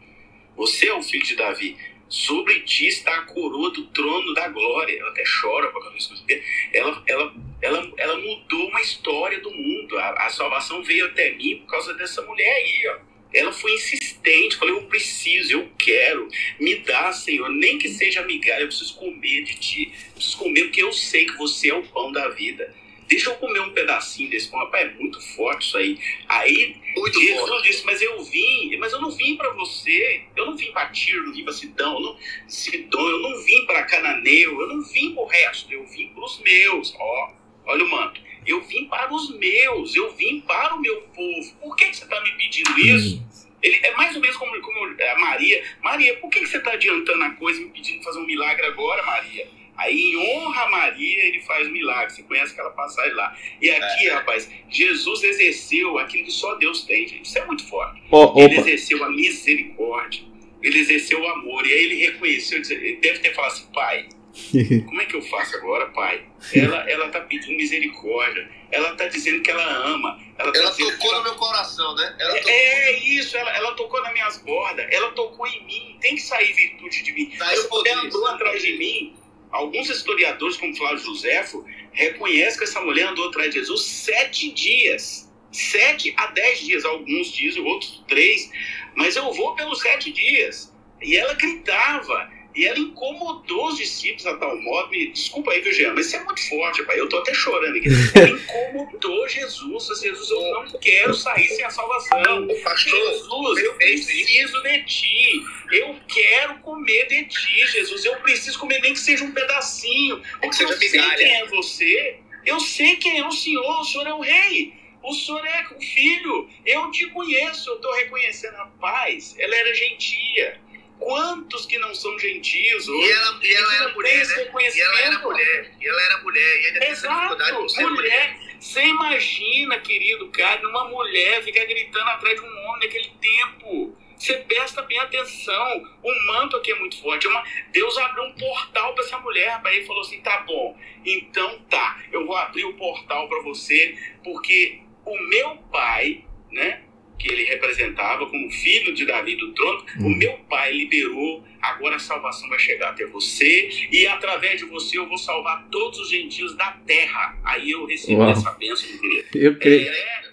Você 0.55 0.88
é 0.88 0.93
o 0.93 1.03
filho 1.03 1.24
de 1.24 1.36
Davi 1.36 1.78
sobre 2.10 2.62
ti 2.62 2.88
está 2.88 3.16
a 3.16 3.22
coroa 3.24 3.72
do 3.72 3.86
trono 3.88 4.34
da 4.34 4.47
glória. 4.47 4.99
Ela 4.99 5.10
até 5.10 5.24
chora 5.41 5.68
por 5.68 5.82
causa 5.82 5.97
disso. 5.97 6.26
Ela, 6.74 7.03
ela, 7.05 7.34
ela, 7.62 7.93
ela 7.97 8.18
mudou 8.18 8.68
uma 8.70 8.82
história 8.82 9.39
do 9.39 9.51
mundo. 9.51 9.97
A, 9.97 10.26
a 10.26 10.30
salvação 10.30 10.84
veio 10.84 11.05
até 11.05 11.32
mim 11.32 11.58
por 11.60 11.72
causa 11.72 11.93
dessa 11.93 12.22
mulher 12.24 12.55
aí, 12.55 12.88
ó. 12.89 13.07
Ela 13.34 13.51
foi 13.51 13.73
insistente, 13.73 14.55
falou: 14.57 14.75
Eu 14.75 14.86
preciso, 14.86 15.53
eu 15.53 15.69
quero, 15.78 16.28
me 16.59 16.75
dá, 16.78 17.11
Senhor, 17.11 17.49
nem 17.49 17.78
que 17.78 17.89
seja 17.89 18.23
migalha, 18.23 18.61
eu 18.61 18.67
preciso 18.67 18.95
comer 18.95 19.43
de 19.43 19.55
ti, 19.55 19.91
eu 20.07 20.13
preciso 20.13 20.38
comer 20.38 20.63
porque 20.63 20.82
eu 20.82 20.93
sei 20.93 21.25
que 21.25 21.38
você 21.38 21.69
é 21.69 21.73
o 21.73 21.84
pão 21.84 22.11
da 22.11 22.30
vida. 22.30 22.73
Deixa 23.07 23.30
eu 23.30 23.36
comer 23.36 23.61
um 23.61 23.71
pedacinho 23.71 24.30
desse 24.30 24.49
pão. 24.49 24.59
Rapaz, 24.59 24.86
é 24.86 24.93
muito 24.95 25.21
forte 25.36 25.65
isso 25.65 25.78
aí. 25.78 25.97
Aí 26.28 26.75
muito 26.95 27.19
Jesus 27.19 27.47
forte. 27.47 27.67
disse, 27.69 27.86
mas 27.86 28.01
eu 28.01 28.21
vim, 28.23 28.75
mas 28.78 28.91
eu 28.91 28.99
não 28.99 29.11
vim 29.11 29.38
para 29.38 29.51
você. 29.53 30.23
Eu 30.36 30.47
não 30.47 30.57
vim 30.57 30.71
para 30.71 30.89
Tiro, 30.89 31.28
não 31.28 31.34
vim 31.34 31.43
para 31.43 31.53
Sidão, 31.53 31.93
eu 31.93 31.99
não, 32.01 32.17
Sidão, 32.47 33.07
eu 33.07 33.19
não 33.19 33.43
vim 33.43 33.65
para 33.65 33.84
Cananeu, 33.84 34.59
eu 34.59 34.67
não 34.67 34.84
vim 34.84 35.13
para 35.13 35.23
o 35.23 35.25
resto, 35.25 35.71
eu 35.71 35.86
vim 35.88 36.09
para 36.09 36.23
os 36.23 36.39
meus. 36.41 36.93
Ó, 36.99 37.34
olha 37.67 37.86
o 37.86 37.89
manto. 37.89 38.26
Eu 38.47 38.61
vim 38.61 38.85
para 38.85 39.13
os 39.13 39.37
meus, 39.37 39.93
eu 39.93 40.15
vim 40.15 40.39
para 40.39 40.75
o 40.75 40.79
meu 40.79 41.01
povo. 41.13 41.53
Por 41.61 41.75
que, 41.75 41.85
que 41.89 41.97
você 41.97 42.05
está 42.05 42.21
me 42.21 42.31
pedindo 42.31 42.79
isso? 42.79 43.21
Ele 43.61 43.77
é 43.83 43.93
mais 43.95 44.15
ou 44.15 44.21
menos 44.21 44.37
como, 44.37 44.59
como 44.61 44.85
a 44.85 45.19
Maria. 45.19 45.63
Maria, 45.81 46.15
por 46.17 46.29
que, 46.29 46.39
que 46.39 46.47
você 46.47 46.57
está 46.57 46.71
adiantando 46.71 47.23
a 47.23 47.31
coisa 47.31 47.59
e 47.59 47.65
me 47.65 47.71
pedindo 47.71 48.03
fazer 48.03 48.19
um 48.19 48.25
milagre 48.25 48.65
agora, 48.65 49.03
Maria? 49.03 49.47
Aí, 49.75 49.95
em 49.95 50.17
honra 50.17 50.63
a 50.63 50.69
Maria, 50.69 51.25
ele 51.25 51.41
faz 51.41 51.67
milagre. 51.69 52.13
Você 52.13 52.23
conhece 52.23 52.53
aquela 52.53 52.71
passagem 52.71 53.13
lá. 53.13 53.37
E 53.61 53.69
aqui, 53.69 54.07
é. 54.07 54.13
rapaz, 54.13 54.49
Jesus 54.69 55.23
exerceu 55.23 55.99
aquilo 55.99 56.25
que 56.25 56.31
só 56.31 56.55
Deus 56.55 56.83
tem, 56.83 57.07
gente. 57.07 57.25
Isso 57.25 57.37
é 57.37 57.45
muito 57.45 57.67
forte. 57.67 58.01
Oh, 58.09 58.33
ele 58.37 58.57
exerceu 58.57 59.03
a 59.03 59.09
misericórdia. 59.09 60.23
Ele 60.63 60.79
exerceu 60.79 61.21
o 61.21 61.27
amor. 61.27 61.67
E 61.67 61.73
aí 61.73 61.83
ele 61.83 61.95
reconheceu, 61.95 62.61
ele 62.71 62.95
deve 62.95 63.19
ter 63.19 63.35
falado 63.35 63.51
assim, 63.51 63.67
pai, 63.71 64.09
como 64.85 65.01
é 65.01 65.05
que 65.05 65.15
eu 65.15 65.21
faço 65.23 65.55
agora, 65.57 65.88
pai? 65.88 66.25
Ela, 66.53 66.89
ela 66.89 67.09
tá 67.09 67.21
pedindo 67.21 67.57
misericórdia. 67.57 68.49
Ela 68.71 68.95
tá 68.95 69.07
dizendo 69.07 69.41
que 69.41 69.49
ela 69.49 69.63
ama. 69.63 70.19
Ela, 70.38 70.51
tá 70.51 70.59
ela 70.59 70.71
tocou 70.71 71.11
ela... 71.11 71.17
no 71.19 71.23
meu 71.23 71.35
coração, 71.35 71.95
né? 71.95 72.15
É, 72.19 72.27
tocou... 72.27 72.51
É, 72.51 72.99
isso, 72.99 73.38
ela, 73.38 73.55
ela 73.55 73.73
tocou 73.73 74.01
nas 74.03 74.13
minhas 74.13 74.38
bordas. 74.39 74.85
Ela 74.91 75.11
tocou 75.11 75.47
em 75.47 75.65
mim. 75.65 75.97
Tem 76.01 76.15
que 76.15 76.21
sair 76.21 76.53
virtude 76.53 77.03
de 77.03 77.13
mim. 77.13 77.31
Tá 77.38 77.55
eu, 77.55 77.67
ela 77.85 78.03
andou 78.03 78.27
atrás 78.27 78.61
de 78.61 78.77
mim 78.77 79.15
alguns 79.51 79.89
historiadores, 79.89 80.57
como 80.57 80.75
Flávio 80.75 80.99
Josefo, 80.99 81.65
reconhecem 81.91 82.57
que 82.57 82.63
essa 82.65 82.81
mulher 82.81 83.07
andou 83.07 83.29
atrás 83.29 83.51
de 83.51 83.59
Jesus 83.59 83.83
sete 83.83 84.51
dias. 84.51 85.27
Sete 85.51 86.13
a 86.17 86.27
dez 86.27 86.59
dias, 86.59 86.85
alguns 86.85 87.31
dizem, 87.31 87.63
outros 87.63 88.03
três. 88.07 88.51
Mas 88.95 89.15
eu 89.15 89.31
vou 89.33 89.55
pelos 89.55 89.79
sete 89.81 90.11
dias. 90.11 90.73
E 91.01 91.15
ela 91.15 91.33
gritava, 91.33 92.29
e 92.58 92.66
ela 92.66 92.80
incomodou 92.80 93.68
os 93.68 93.78
discípulos 93.78 94.26
a 94.26 94.36
tal 94.36 94.60
modo. 94.60 94.89
Me, 94.89 95.12
desculpa 95.12 95.51
aí, 95.51 95.62
viu, 95.62 95.72
Jean, 95.72 95.93
mas 95.93 96.08
isso 96.08 96.16
é 96.16 96.24
muito 96.24 96.49
forte, 96.49 96.84
pai. 96.86 96.99
Eu 96.99 97.08
tô 97.08 97.20
até 97.20 97.32
chorando 97.32 97.78
aqui. 97.78 97.88
Ela 98.16 98.30
incomodou 98.30 99.30
Jesus. 99.30 99.88
Jesus, 100.01 100.30
eu 100.32 100.41
não 100.41 100.80
quero 100.80 101.14
sair 101.14 101.47
sem 101.49 101.64
a 101.64 101.70
salvação. 101.70 102.47
Jesus, 102.76 103.64
eu 103.64 103.74
preciso 103.76 104.64
de 104.64 104.84
ti. 104.86 105.43
Eu 105.72 105.95
quero 106.08 106.58
comer 106.62 107.08
de 107.08 107.26
ti, 107.26 107.68
Jesus. 107.68 108.03
Eu 108.03 108.16
preciso 108.22 108.58
comer 108.58 108.82
nem 108.82 108.93
que 108.93 108.99
seja 108.99 109.24
um 109.24 109.32
pedacinho. 109.32 110.20
Porque 110.41 110.64
eu 110.64 110.74
sei 110.74 110.89
quem 110.89 111.36
é 111.36 111.45
você. 111.45 112.20
Eu 112.43 112.60
sei 112.60 112.95
quem 112.95 113.20
é 113.20 113.28
o 113.28 113.32
Senhor. 113.32 113.82
O 113.82 113.86
Senhor 113.86 114.08
é 114.08 114.14
o 114.14 114.22
Rei. 114.22 114.74
O 115.03 115.14
senhor 115.14 115.45
é 115.45 115.66
o 115.74 115.80
filho, 115.80 116.49
eu 116.66 116.91
te 116.91 117.05
conheço, 117.12 117.70
eu 117.70 117.76
estou 117.76 117.93
reconhecendo 117.93 118.55
a 118.55 118.66
paz. 118.66 119.36
Ela 119.39 119.55
era 119.55 119.74
gentia, 119.74 120.60
Quantos 120.99 121.65
que 121.65 121.77
não 121.77 121.93
são 121.93 122.17
gentios 122.17 122.87
hoje? 122.87 123.07
E 123.07 123.11
ela, 123.11 123.39
e 123.43 123.53
ela 123.53 123.75
era 123.75 123.93
mulher, 123.93 124.27
né? 124.27 124.69
E 124.73 124.81
ela 124.81 124.99
era 124.99 125.19
mulher. 125.19 125.71
E 125.79 125.87
ela 125.87 126.01
era 126.01 126.23
mulher. 126.23 126.61
E 126.61 126.65
ainda 126.65 126.85
Exato, 126.87 127.37
mulher. 127.37 127.89
mulher. 127.89 128.39
Você 128.59 128.83
imagina, 128.83 129.79
querido 129.79 130.27
cara, 130.29 130.67
uma 130.67 130.89
mulher 130.89 131.43
ficar 131.43 131.65
gritando 131.65 132.09
atrás 132.09 132.35
de 132.35 132.41
um 132.41 132.67
homem 132.67 132.87
naquele 132.87 133.11
tempo. 133.21 133.95
Você 134.17 134.33
presta 134.37 134.81
bem 134.81 134.97
atenção. 134.99 135.83
O 136.01 136.25
manto 136.25 136.57
aqui 136.57 136.71
é 136.71 136.75
muito 136.79 136.99
forte. 136.99 137.27
É 137.27 137.29
uma... 137.29 137.43
Deus 137.71 137.97
abriu 137.99 138.23
um 138.23 138.33
portal 138.33 138.95
para 138.95 139.03
essa 139.03 139.19
mulher, 139.19 139.49
rapaz. 139.49 139.75
Ele 139.75 139.85
falou 139.85 140.01
assim: 140.01 140.19
tá 140.21 140.39
bom, 140.39 140.75
então 141.05 141.59
tá, 141.69 142.01
eu 142.11 142.25
vou 142.25 142.35
abrir 142.35 142.65
o 142.65 142.73
portal 142.73 143.29
para 143.29 143.41
você, 143.43 143.95
porque 144.23 144.81
o 145.05 145.17
meu 145.29 145.57
pai, 145.71 146.25
né? 146.51 146.83
Que 147.18 147.28
ele 147.32 147.43
representava 147.45 148.26
como 148.28 148.49
filho 148.51 148.93
de 148.93 149.05
Davi 149.05 149.36
do 149.36 149.53
trono, 149.53 149.86
hum. 149.99 150.07
o 150.07 150.09
meu 150.09 150.34
pai 150.49 150.72
liberou, 150.74 151.43
agora 151.61 151.95
a 151.95 151.99
salvação 151.99 152.47
vai 152.49 152.59
chegar 152.59 152.89
até 152.89 153.05
você, 153.05 153.70
e 153.91 154.05
através 154.07 154.59
de 154.59 154.65
você 154.65 154.97
eu 154.97 155.07
vou 155.07 155.18
salvar 155.18 155.68
todos 155.70 155.99
os 155.99 156.09
gentios 156.09 156.55
da 156.55 156.72
terra. 156.86 157.38
Aí 157.43 157.72
eu 157.72 157.86
recebi 157.86 158.15
Uau. 158.15 158.30
essa 158.30 158.51
bênção, 158.51 158.88
meu 158.89 158.99
querido. 158.99 159.28
Eu 159.34 159.57
creio. 159.57 159.89
É, 159.89 160.28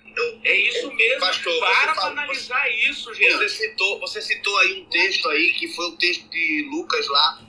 é 0.44 0.56
isso 0.68 0.92
mesmo, 0.92 1.20
Pastor, 1.20 1.58
para 1.58 1.94
para 1.94 2.06
analisar 2.06 2.62
você, 2.62 2.90
isso, 2.90 3.14
gente. 3.14 3.32
Você 3.32 3.48
citou, 3.48 3.98
você 4.00 4.22
citou 4.22 4.56
aí 4.58 4.80
um 4.80 4.84
texto 4.86 5.28
aí, 5.28 5.52
que 5.54 5.68
foi 5.68 5.86
o 5.86 5.92
texto 5.96 6.28
de 6.30 6.68
Lucas 6.70 7.08
lá, 7.08 7.42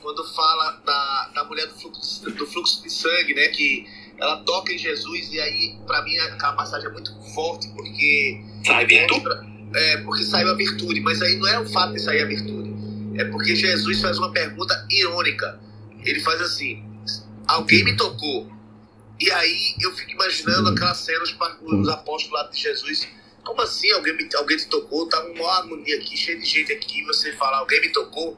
quando 0.00 0.22
fala 0.34 0.82
da, 0.84 1.30
da 1.34 1.44
mulher 1.44 1.66
do 1.66 1.80
fluxo, 1.80 2.30
do 2.30 2.46
fluxo 2.46 2.82
de 2.82 2.90
sangue, 2.90 3.34
né, 3.34 3.48
que 3.48 3.86
ela 4.18 4.36
toca 4.44 4.72
em 4.72 4.78
Jesus 4.78 5.32
e 5.32 5.40
aí, 5.40 5.76
para 5.86 6.02
mim, 6.02 6.16
aquela 6.18 6.52
passagem 6.52 6.88
é 6.88 6.92
muito 6.92 7.12
forte, 7.34 7.68
porque. 7.74 8.53
Sai 8.66 8.86
virtude? 8.86 9.24
É, 9.74 9.96
porque 9.98 10.22
saiu 10.22 10.50
a 10.50 10.54
virtude, 10.54 11.00
mas 11.00 11.20
aí 11.20 11.36
não 11.36 11.48
é 11.48 11.58
o 11.58 11.66
fato 11.70 11.94
de 11.94 12.00
sair 12.00 12.22
a 12.22 12.26
virtude, 12.26 12.72
é 13.18 13.24
porque 13.24 13.56
Jesus 13.56 14.00
faz 14.00 14.18
uma 14.18 14.30
pergunta 14.32 14.86
irônica. 14.90 15.58
Ele 16.04 16.20
faz 16.20 16.40
assim: 16.40 16.84
Alguém 17.46 17.84
me 17.84 17.96
tocou? 17.96 18.52
E 19.20 19.30
aí 19.30 19.74
eu 19.80 19.92
fico 19.92 20.12
imaginando 20.12 20.70
aquelas 20.70 20.98
cenas 20.98 21.32
para 21.32 21.56
os 21.62 21.88
apóstolos 21.88 22.32
lá 22.32 22.48
de 22.50 22.60
Jesus 22.60 23.08
como 23.44 23.60
assim? 23.60 23.90
Alguém, 23.92 24.16
me, 24.16 24.28
alguém 24.34 24.56
te 24.56 24.66
tocou? 24.66 25.06
Tava 25.06 25.28
uma 25.28 25.58
agonia 25.58 25.96
aqui, 25.98 26.16
cheio 26.16 26.40
de 26.40 26.46
gente 26.46 26.72
aqui. 26.72 27.04
Você 27.04 27.32
fala, 27.32 27.58
alguém 27.58 27.80
me 27.82 27.90
tocou? 27.90 28.36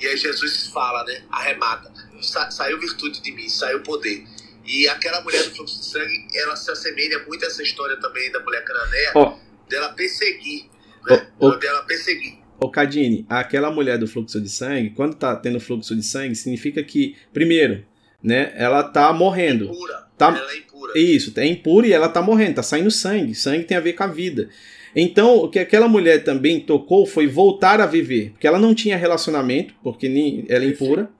E 0.00 0.06
aí 0.06 0.16
Jesus 0.16 0.68
fala, 0.68 1.04
né? 1.04 1.22
Arremata. 1.30 1.92
Sa 2.22 2.50
saiu 2.50 2.80
virtude 2.80 3.20
de 3.20 3.32
mim, 3.32 3.48
saiu 3.48 3.82
poder. 3.82 4.26
E 4.64 4.88
aquela 4.88 5.20
mulher 5.20 5.44
do 5.44 5.54
fluxo 5.54 5.78
de 5.78 5.86
sangue, 5.86 6.26
ela 6.34 6.56
se 6.56 6.70
assemelha 6.70 7.22
muito 7.26 7.44
a 7.44 7.48
essa 7.48 7.62
história 7.62 7.96
também 8.00 8.32
da 8.32 8.40
mulher 8.40 8.64
cananeia, 8.64 9.12
oh. 9.14 9.38
Dela 9.68 9.90
perseguir. 9.90 10.64
Né? 11.08 11.26
Oh, 11.38 11.48
oh. 11.48 11.56
Dela 11.56 11.82
perseguir. 11.82 12.38
Ô 12.58 12.70
Cadine, 12.70 13.26
aquela 13.28 13.70
mulher 13.70 13.98
do 13.98 14.08
fluxo 14.08 14.40
de 14.40 14.48
sangue, 14.48 14.90
quando 14.90 15.14
tá 15.14 15.36
tendo 15.36 15.60
fluxo 15.60 15.94
de 15.94 16.02
sangue, 16.02 16.34
significa 16.34 16.82
que, 16.82 17.14
primeiro, 17.32 17.84
né, 18.22 18.52
ela 18.56 18.82
tá 18.82 19.12
morrendo. 19.12 19.66
Impura. 19.66 20.06
Tá... 20.16 20.28
Ela 20.28 20.52
é 20.52 20.58
impura. 20.58 20.98
Isso, 20.98 21.32
é 21.36 21.46
impura 21.46 21.86
e 21.86 21.92
ela 21.92 22.08
tá 22.08 22.22
morrendo, 22.22 22.54
tá 22.54 22.62
saindo 22.62 22.90
sangue. 22.90 23.34
Sangue 23.34 23.64
tem 23.64 23.76
a 23.76 23.80
ver 23.80 23.92
com 23.92 24.04
a 24.04 24.06
vida. 24.06 24.48
Então, 24.94 25.36
o 25.36 25.50
que 25.50 25.58
aquela 25.58 25.86
mulher 25.86 26.24
também 26.24 26.58
tocou 26.58 27.04
foi 27.04 27.26
voltar 27.26 27.82
a 27.82 27.86
viver, 27.86 28.30
porque 28.30 28.46
ela 28.46 28.58
não 28.58 28.74
tinha 28.74 28.96
relacionamento, 28.96 29.74
porque 29.82 30.08
nem 30.08 30.46
ela 30.48 30.64
é 30.64 30.68
impura. 30.68 31.10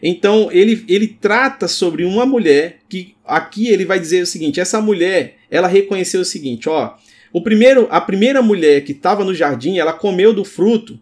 Então, 0.00 0.48
ele, 0.52 0.84
ele 0.88 1.08
trata 1.08 1.66
sobre 1.66 2.04
uma 2.04 2.24
mulher 2.24 2.78
que 2.88 3.16
aqui 3.24 3.68
ele 3.68 3.84
vai 3.84 3.98
dizer 3.98 4.22
o 4.22 4.26
seguinte: 4.26 4.60
essa 4.60 4.80
mulher, 4.80 5.38
ela 5.50 5.66
reconheceu 5.66 6.20
o 6.20 6.24
seguinte, 6.24 6.68
ó, 6.68 6.94
o 7.34 7.42
primeiro, 7.42 7.88
a 7.90 8.00
primeira 8.00 8.40
mulher 8.40 8.84
que 8.84 8.92
estava 8.92 9.24
no 9.24 9.34
jardim, 9.34 9.76
ela 9.76 9.92
comeu 9.92 10.32
do 10.32 10.44
fruto 10.44 10.96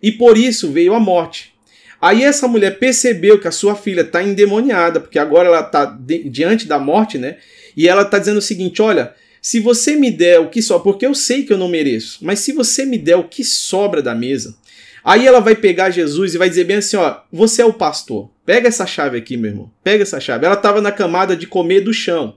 e 0.00 0.12
por 0.12 0.38
isso 0.38 0.70
veio 0.70 0.94
a 0.94 1.00
morte. 1.00 1.52
Aí 2.00 2.22
essa 2.22 2.46
mulher 2.46 2.78
percebeu 2.78 3.40
que 3.40 3.48
a 3.48 3.50
sua 3.50 3.74
filha 3.74 4.02
está 4.02 4.22
endemoniada, 4.22 5.00
porque 5.00 5.18
agora 5.18 5.48
ela 5.48 5.60
está 5.60 5.98
diante 6.30 6.68
da 6.68 6.78
morte, 6.78 7.18
né? 7.18 7.38
E 7.76 7.88
ela 7.88 8.02
está 8.02 8.16
dizendo 8.20 8.36
o 8.36 8.42
seguinte: 8.42 8.80
olha, 8.80 9.12
se 9.40 9.58
você 9.58 9.96
me 9.96 10.08
der 10.08 10.38
o 10.38 10.48
que 10.48 10.62
sobra, 10.62 10.84
porque 10.84 11.04
eu 11.04 11.16
sei 11.16 11.42
que 11.42 11.52
eu 11.52 11.58
não 11.58 11.66
mereço, 11.66 12.20
mas 12.22 12.38
se 12.38 12.52
você 12.52 12.84
me 12.84 12.96
der 12.96 13.16
o 13.16 13.24
que 13.24 13.42
sobra 13.42 14.00
da 14.00 14.14
mesa, 14.14 14.54
aí 15.02 15.26
ela 15.26 15.40
vai 15.40 15.56
pegar 15.56 15.90
Jesus 15.90 16.32
e 16.32 16.38
vai 16.38 16.48
dizer 16.48 16.62
bem 16.62 16.76
assim: 16.76 16.96
ó, 16.96 17.16
você 17.32 17.60
é 17.60 17.66
o 17.66 17.72
pastor, 17.72 18.30
pega 18.46 18.68
essa 18.68 18.86
chave 18.86 19.18
aqui, 19.18 19.36
meu 19.36 19.50
irmão, 19.50 19.70
pega 19.82 20.04
essa 20.04 20.20
chave. 20.20 20.46
Ela 20.46 20.54
estava 20.54 20.80
na 20.80 20.92
camada 20.92 21.36
de 21.36 21.48
comer 21.48 21.80
do 21.80 21.92
chão. 21.92 22.36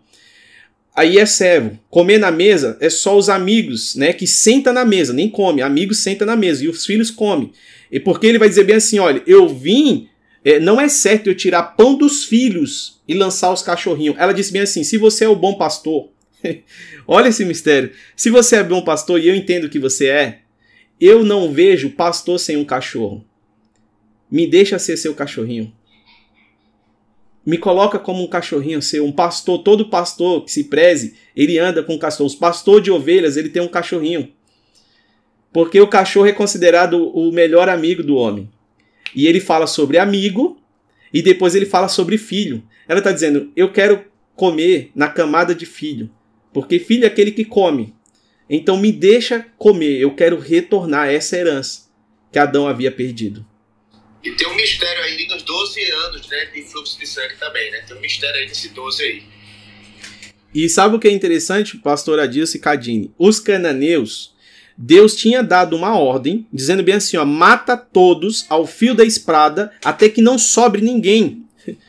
Aí 0.96 1.18
é 1.18 1.26
servo. 1.26 1.78
Comer 1.90 2.18
na 2.18 2.32
mesa 2.32 2.78
é 2.80 2.90
só 2.90 3.18
os 3.18 3.28
amigos, 3.28 3.96
né? 3.96 4.14
Que 4.14 4.26
senta 4.26 4.72
na 4.72 4.86
mesa, 4.86 5.12
nem 5.12 5.30
come. 5.30 5.62
Amigos 5.62 6.00
senta 6.00 6.26
na 6.26 6.38
mesa 6.38 6.64
e 6.64 6.70
os 6.70 6.86
filhos 6.86 7.12
comem. 7.12 7.52
E 7.92 8.00
porque 8.00 8.26
ele 8.26 8.40
vai 8.40 8.48
dizer 8.48 8.64
bem 8.64 8.78
assim: 8.78 9.00
olha, 9.00 9.22
eu 9.28 9.48
vim. 9.50 10.08
É, 10.44 10.60
não 10.60 10.80
é 10.80 10.88
certo 10.88 11.28
eu 11.28 11.36
tirar 11.36 11.64
pão 11.64 11.98
dos 11.98 12.24
filhos 12.24 13.02
e 13.08 13.16
lançar 13.16 13.52
os 13.52 13.64
cachorrinhos. 13.64 14.16
Ela 14.18 14.32
disse 14.32 14.54
bem 14.54 14.62
assim: 14.62 14.84
se 14.84 14.98
você 14.98 15.26
é 15.26 15.28
o 15.28 15.36
bom 15.36 15.56
pastor, 15.56 16.10
olha 17.06 17.28
esse 17.28 17.44
mistério. 17.44 17.92
Se 18.16 18.30
você 18.30 18.58
é 18.58 18.64
bom 18.64 18.82
pastor 18.82 19.20
e 19.20 19.28
eu 19.28 19.36
entendo 19.36 19.68
que 19.68 19.80
você 19.80 20.08
é, 20.08 20.40
eu 21.02 21.26
não 21.26 21.52
vejo 21.52 21.90
pastor 21.90 22.40
sem 22.40 22.56
um 22.56 22.64
cachorro. 22.64 23.26
Me 24.32 24.48
deixa 24.48 24.80
ser 24.80 24.96
seu 24.96 25.14
cachorrinho 25.14 25.74
me 27.46 27.58
coloca 27.58 28.00
como 28.00 28.24
um 28.24 28.28
cachorrinho 28.28 28.82
seu, 28.82 29.06
um 29.06 29.12
pastor, 29.12 29.60
todo 29.60 29.90
pastor 29.90 30.44
que 30.44 30.52
se 30.52 30.64
preze, 30.64 31.16
ele 31.36 31.60
anda 31.60 31.84
com 31.84 31.94
um 31.94 32.00
cachorro. 32.00 32.28
Os 32.28 32.36
pastores 32.36 32.84
de 32.84 32.92
ovelhas, 32.92 33.38
ele 33.38 33.50
tem 33.50 33.62
um 33.62 33.68
cachorrinho. 33.68 34.32
Porque 35.54 35.80
o 35.80 35.88
cachorro 35.88 36.26
é 36.26 36.32
considerado 36.32 37.08
o 37.08 37.32
melhor 37.32 37.70
amigo 37.70 38.04
do 38.04 38.16
homem. 38.16 38.50
E 39.16 39.28
ele 39.28 39.40
fala 39.40 39.68
sobre 39.68 39.98
amigo 39.98 40.60
e 41.14 41.22
depois 41.22 41.56
ele 41.56 41.66
fala 41.66 41.88
sobre 41.88 42.18
filho. 42.18 42.64
Ela 42.88 43.00
está 43.00 43.12
dizendo: 43.12 43.52
Eu 43.56 43.72
quero 43.72 44.04
comer 44.36 44.92
na 44.96 45.08
camada 45.08 45.54
de 45.56 45.66
filho. 45.66 46.10
Porque 46.52 46.80
filho 46.80 47.06
é 47.06 47.08
aquele 47.08 47.32
que 47.32 47.46
come. 47.46 47.94
Então 48.50 48.78
me 48.78 48.92
deixa 48.92 49.46
comer. 49.58 50.00
Eu 50.00 50.16
quero 50.16 50.40
retornar 50.40 51.10
essa 51.10 51.38
herança 51.38 51.86
que 52.32 52.40
Adão 52.40 52.68
havia 52.68 52.92
perdido. 52.92 53.46
E 54.26 54.32
tem 54.32 54.48
um 54.48 54.56
mistério 54.56 55.04
aí 55.04 55.28
nos 55.28 55.44
12 55.44 55.92
anos 55.92 56.28
né, 56.28 56.46
de 56.46 56.64
fluxo 56.64 57.00
de 57.00 57.06
sangue 57.06 57.36
também, 57.40 57.72
né? 57.72 57.82
Tem 57.88 57.96
um 57.96 58.02
mistério 58.02 58.36
aí 58.42 58.48
nesse 58.48 58.70
12 58.70 59.04
aí. 59.04 59.24
E 60.52 60.68
sabe 60.68 60.96
o 60.96 61.00
que 61.00 61.08
é 61.08 61.12
interessante, 61.12 61.78
pastor 61.78 62.20
Adilson 62.20 62.58
e 62.58 62.60
Cadine? 62.60 63.14
Os 63.20 63.40
cananeus, 63.40 64.34
Deus 64.76 65.16
tinha 65.16 65.44
dado 65.44 65.76
uma 65.76 66.00
ordem, 66.00 66.48
dizendo 66.52 66.82
bem 66.82 66.96
assim, 66.96 67.18
ó, 67.18 67.26
mata 67.26 67.78
todos 67.78 68.48
ao 68.50 68.66
fio 68.66 68.96
da 68.96 69.06
espada, 69.06 69.72
até 69.84 70.10
que 70.10 70.22
não 70.22 70.40
sobre 70.40 70.82
ninguém. 70.82 71.46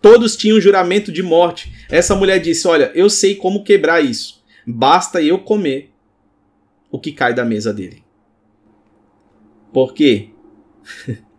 Todos 0.00 0.34
tinham 0.34 0.58
juramento 0.58 1.12
de 1.12 1.22
morte. 1.22 1.70
Essa 1.90 2.16
mulher 2.16 2.38
disse, 2.38 2.66
olha, 2.66 2.90
eu 2.94 3.10
sei 3.10 3.34
como 3.34 3.62
quebrar 3.62 4.02
isso. 4.02 4.42
Basta 4.66 5.22
eu 5.22 5.38
comer 5.40 5.90
o 6.90 6.98
que 6.98 7.12
cai 7.12 7.34
da 7.34 7.44
mesa 7.44 7.70
dele. 7.70 8.02
Por 9.74 9.92
quê? 9.92 10.30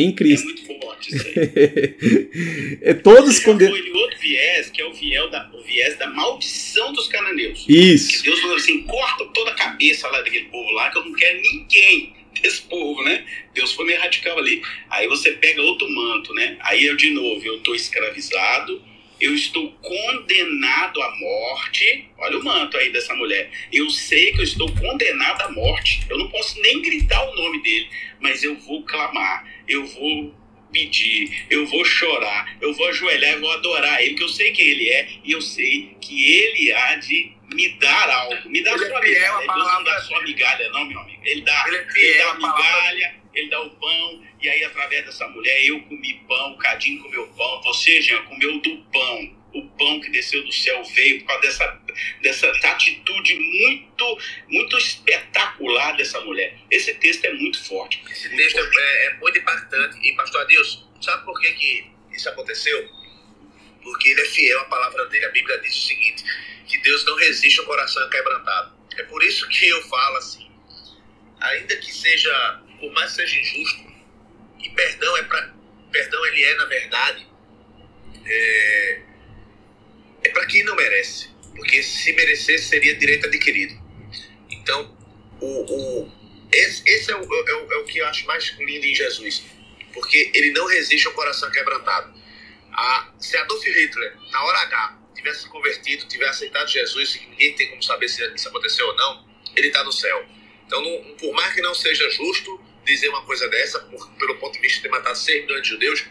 em 0.00 0.12
Cristo. 0.12 0.48
É 0.48 0.52
muito 0.52 0.80
forte 0.80 1.14
isso 1.14 1.26
aí. 1.26 2.78
é 2.82 2.94
todos 2.94 3.38
condenados. 3.40 3.78
Foi 3.78 3.90
outro 3.92 4.18
viés, 4.18 4.70
que 4.70 4.80
é 4.80 4.86
o 4.86 4.92
viés, 4.92 5.30
da, 5.30 5.50
o 5.52 5.62
viés 5.62 5.98
da 5.98 6.06
maldição 6.08 6.92
dos 6.92 7.08
cananeus. 7.08 7.64
Isso. 7.68 8.18
Que 8.18 8.24
Deus 8.24 8.40
falou 8.40 8.56
assim: 8.56 8.82
corta 8.82 9.24
toda 9.26 9.50
a 9.50 9.54
cabeça 9.54 10.08
lá 10.08 10.20
daquele 10.20 10.46
povo 10.46 10.70
lá, 10.72 10.90
que 10.90 10.98
eu 10.98 11.04
não 11.04 11.12
quero 11.12 11.40
ninguém 11.40 12.14
desse 12.40 12.62
povo, 12.62 13.02
né? 13.02 13.24
Deus 13.54 13.72
foi 13.72 13.86
meio 13.86 14.00
radical 14.00 14.38
ali. 14.38 14.62
Aí 14.90 15.08
você 15.08 15.32
pega 15.32 15.62
outro 15.62 15.88
manto, 15.90 16.32
né? 16.34 16.56
Aí 16.60 16.84
eu, 16.84 16.96
de 16.96 17.10
novo, 17.10 17.44
eu 17.44 17.60
tô 17.60 17.74
escravizado, 17.74 18.82
eu 19.20 19.34
estou 19.34 19.72
condenado 19.72 21.02
à 21.02 21.16
morte. 21.16 22.08
Olha 22.18 22.38
o 22.38 22.44
manto 22.44 22.76
aí 22.76 22.90
dessa 22.92 23.14
mulher. 23.14 23.50
Eu 23.72 23.88
sei 23.90 24.32
que 24.32 24.38
eu 24.38 24.44
estou 24.44 24.72
condenado 24.74 25.42
à 25.42 25.50
morte. 25.50 26.02
Eu 26.08 26.18
não 26.18 26.28
posso 26.28 26.60
nem 26.60 26.80
gritar 26.82 27.22
o 27.28 27.36
nome 27.36 27.62
dele, 27.62 27.88
mas 28.20 28.42
eu 28.42 28.56
vou 28.56 28.82
clamar 28.84 29.44
eu 29.68 29.84
vou 29.84 30.34
pedir, 30.72 31.46
eu 31.50 31.66
vou 31.66 31.84
chorar, 31.84 32.56
eu 32.60 32.72
vou 32.72 32.88
ajoelhar, 32.88 33.34
eu 33.34 33.40
vou 33.40 33.52
adorar 33.52 34.02
ele, 34.02 34.14
que 34.14 34.22
eu 34.22 34.28
sei 34.28 34.50
quem 34.52 34.66
ele 34.66 34.88
é 34.88 35.08
e 35.24 35.32
eu 35.32 35.40
sei 35.40 35.96
que 36.00 36.32
ele 36.32 36.72
há 36.72 36.96
de 36.96 37.32
me 37.54 37.68
dar 37.78 38.10
algo. 38.10 38.48
Me 38.48 38.62
dá 38.62 38.72
ele 38.72 38.86
sua 38.86 38.98
é 38.98 39.00
migalha. 39.00 39.46
Deus 39.46 39.72
não 39.72 39.84
dá 39.84 40.00
só 40.00 40.22
migalha, 40.22 40.68
não, 40.70 40.84
meu 40.86 41.00
amigo. 41.00 41.20
Ele 41.24 41.40
dá, 41.42 41.64
ele, 41.68 41.76
é 41.76 41.86
ele 41.96 42.18
dá 42.18 42.30
a 42.30 42.34
migalha, 42.34 43.14
ele 43.38 43.50
dá 43.50 43.60
o 43.60 43.70
pão, 43.70 44.24
e 44.40 44.48
aí 44.48 44.64
através 44.64 45.04
dessa 45.04 45.26
mulher 45.28 45.64
eu 45.64 45.80
comi 45.82 46.14
pão, 46.26 46.52
o 46.52 46.58
Cadinho 46.58 47.02
comeu 47.02 47.26
pão, 47.28 47.62
você, 47.62 48.00
Jean, 48.00 48.22
comeu 48.24 48.58
do 48.60 48.76
pão 48.92 49.38
o 49.54 49.66
pão 49.70 50.00
que 50.00 50.10
desceu 50.10 50.44
do 50.44 50.52
céu 50.52 50.82
veio 50.84 51.20
por 51.20 51.28
causa 51.28 51.42
dessa, 51.42 51.80
dessa 52.22 52.48
atitude 52.68 53.34
muito, 53.34 54.18
muito 54.48 54.76
espetacular 54.76 55.96
dessa 55.96 56.20
mulher. 56.20 56.56
Esse 56.70 56.94
texto 56.94 57.24
é 57.24 57.32
muito 57.32 57.62
forte. 57.64 58.02
Esse 58.10 58.28
muito 58.28 58.42
texto 58.42 58.58
forte. 58.58 58.78
É, 58.78 59.06
é, 59.06 59.14
muito 59.14 59.38
impactante. 59.38 59.98
E, 60.06 60.14
pastor 60.14 60.42
Adilson, 60.42 60.86
sabe 61.00 61.24
por 61.24 61.40
que, 61.40 61.52
que 61.52 61.90
isso 62.12 62.28
aconteceu? 62.28 62.88
Porque 63.82 64.08
ele 64.08 64.20
é 64.20 64.24
fiel 64.26 64.60
à 64.60 64.64
palavra 64.64 65.06
dele. 65.06 65.24
A 65.24 65.30
Bíblia 65.30 65.58
diz 65.58 65.74
o 65.74 65.86
seguinte, 65.86 66.24
que 66.66 66.78
Deus 66.78 67.04
não 67.04 67.16
resiste 67.16 67.60
ao 67.60 67.66
coração 67.66 68.08
quebrantado. 68.10 68.76
É 68.96 69.02
por 69.04 69.22
isso 69.22 69.48
que 69.48 69.68
eu 69.68 69.80
falo 69.88 70.16
assim, 70.16 70.50
ainda 71.40 71.76
que 71.76 71.92
seja, 71.92 72.62
por 72.78 72.92
mais 72.92 73.10
que 73.10 73.16
seja 73.16 73.40
injusto, 73.40 73.92
e 74.60 74.70
perdão 74.70 75.16
é 75.16 75.22
para 75.24 75.54
perdão 75.90 76.26
ele 76.26 76.44
é 76.44 76.54
na 76.56 76.64
verdade 76.66 77.26
é, 78.26 79.00
é 80.24 80.28
para 80.30 80.46
quem 80.46 80.64
não 80.64 80.76
merece, 80.76 81.28
porque 81.54 81.82
se 81.82 82.12
merecesse 82.12 82.64
seria 82.64 82.94
direito 82.96 83.26
adquirido. 83.26 83.78
Então, 84.50 84.96
o, 85.40 85.46
o, 85.46 86.12
esse, 86.52 86.82
esse 86.88 87.10
é, 87.10 87.16
o, 87.16 87.22
é, 87.22 87.54
o, 87.54 87.72
é 87.72 87.76
o 87.78 87.84
que 87.84 87.98
eu 87.98 88.06
acho 88.06 88.26
mais 88.26 88.44
lindo 88.58 88.84
em 88.84 88.94
Jesus, 88.94 89.42
porque 89.92 90.30
ele 90.34 90.52
não 90.52 90.66
resiste 90.66 91.06
ao 91.06 91.12
coração 91.14 91.50
quebrantado. 91.50 92.14
A, 92.72 93.12
se 93.18 93.36
Adolf 93.36 93.64
Hitler, 93.64 94.16
na 94.30 94.44
hora 94.44 94.58
H, 94.60 94.98
tivesse 95.14 95.42
se 95.42 95.48
convertido, 95.48 96.06
tivesse 96.06 96.44
aceitado 96.44 96.68
Jesus, 96.68 97.16
e 97.16 97.26
ninguém 97.26 97.54
tem 97.54 97.70
como 97.70 97.82
saber 97.82 98.08
se 98.08 98.22
isso 98.34 98.48
aconteceu 98.48 98.86
ou 98.86 98.96
não, 98.96 99.28
ele 99.56 99.68
está 99.68 99.82
no 99.82 99.92
céu. 99.92 100.24
Então, 100.66 100.82
não, 100.82 101.16
por 101.16 101.32
mais 101.32 101.54
que 101.54 101.62
não 101.62 101.74
seja 101.74 102.08
justo 102.10 102.60
dizer 102.88 103.08
uma 103.08 103.22
coisa 103.22 103.46
dessa, 103.48 103.78
por, 103.80 104.10
pelo 104.12 104.36
ponto 104.36 104.54
de 104.54 104.60
vista 104.60 104.78
de 104.78 104.82
ter 104.82 104.88
matado 104.88 105.16
6 105.16 105.44
milhões 105.44 105.62
de 105.62 105.68
judeus, 105.68 106.04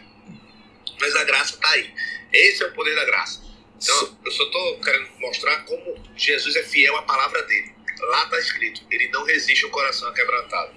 mas 1.00 1.14
a 1.16 1.24
graça 1.24 1.54
está 1.54 1.70
aí. 1.70 1.92
Esse 2.32 2.62
é 2.62 2.66
o 2.66 2.72
poder 2.72 2.94
da 2.94 3.04
graça. 3.04 3.42
Então, 3.80 4.18
eu 4.24 4.30
só 4.30 4.42
estou 4.44 4.80
querendo 4.80 5.08
mostrar 5.18 5.64
como 5.64 5.96
Jesus 6.16 6.56
é 6.56 6.62
fiel 6.62 6.96
à 6.96 7.02
palavra 7.02 7.42
dele. 7.42 7.74
Lá 8.00 8.24
está 8.24 8.38
escrito: 8.38 8.82
ele 8.90 9.08
não 9.08 9.24
resiste 9.24 9.64
ao 9.64 9.70
coração 9.70 10.12
quebrantado. 10.12 10.72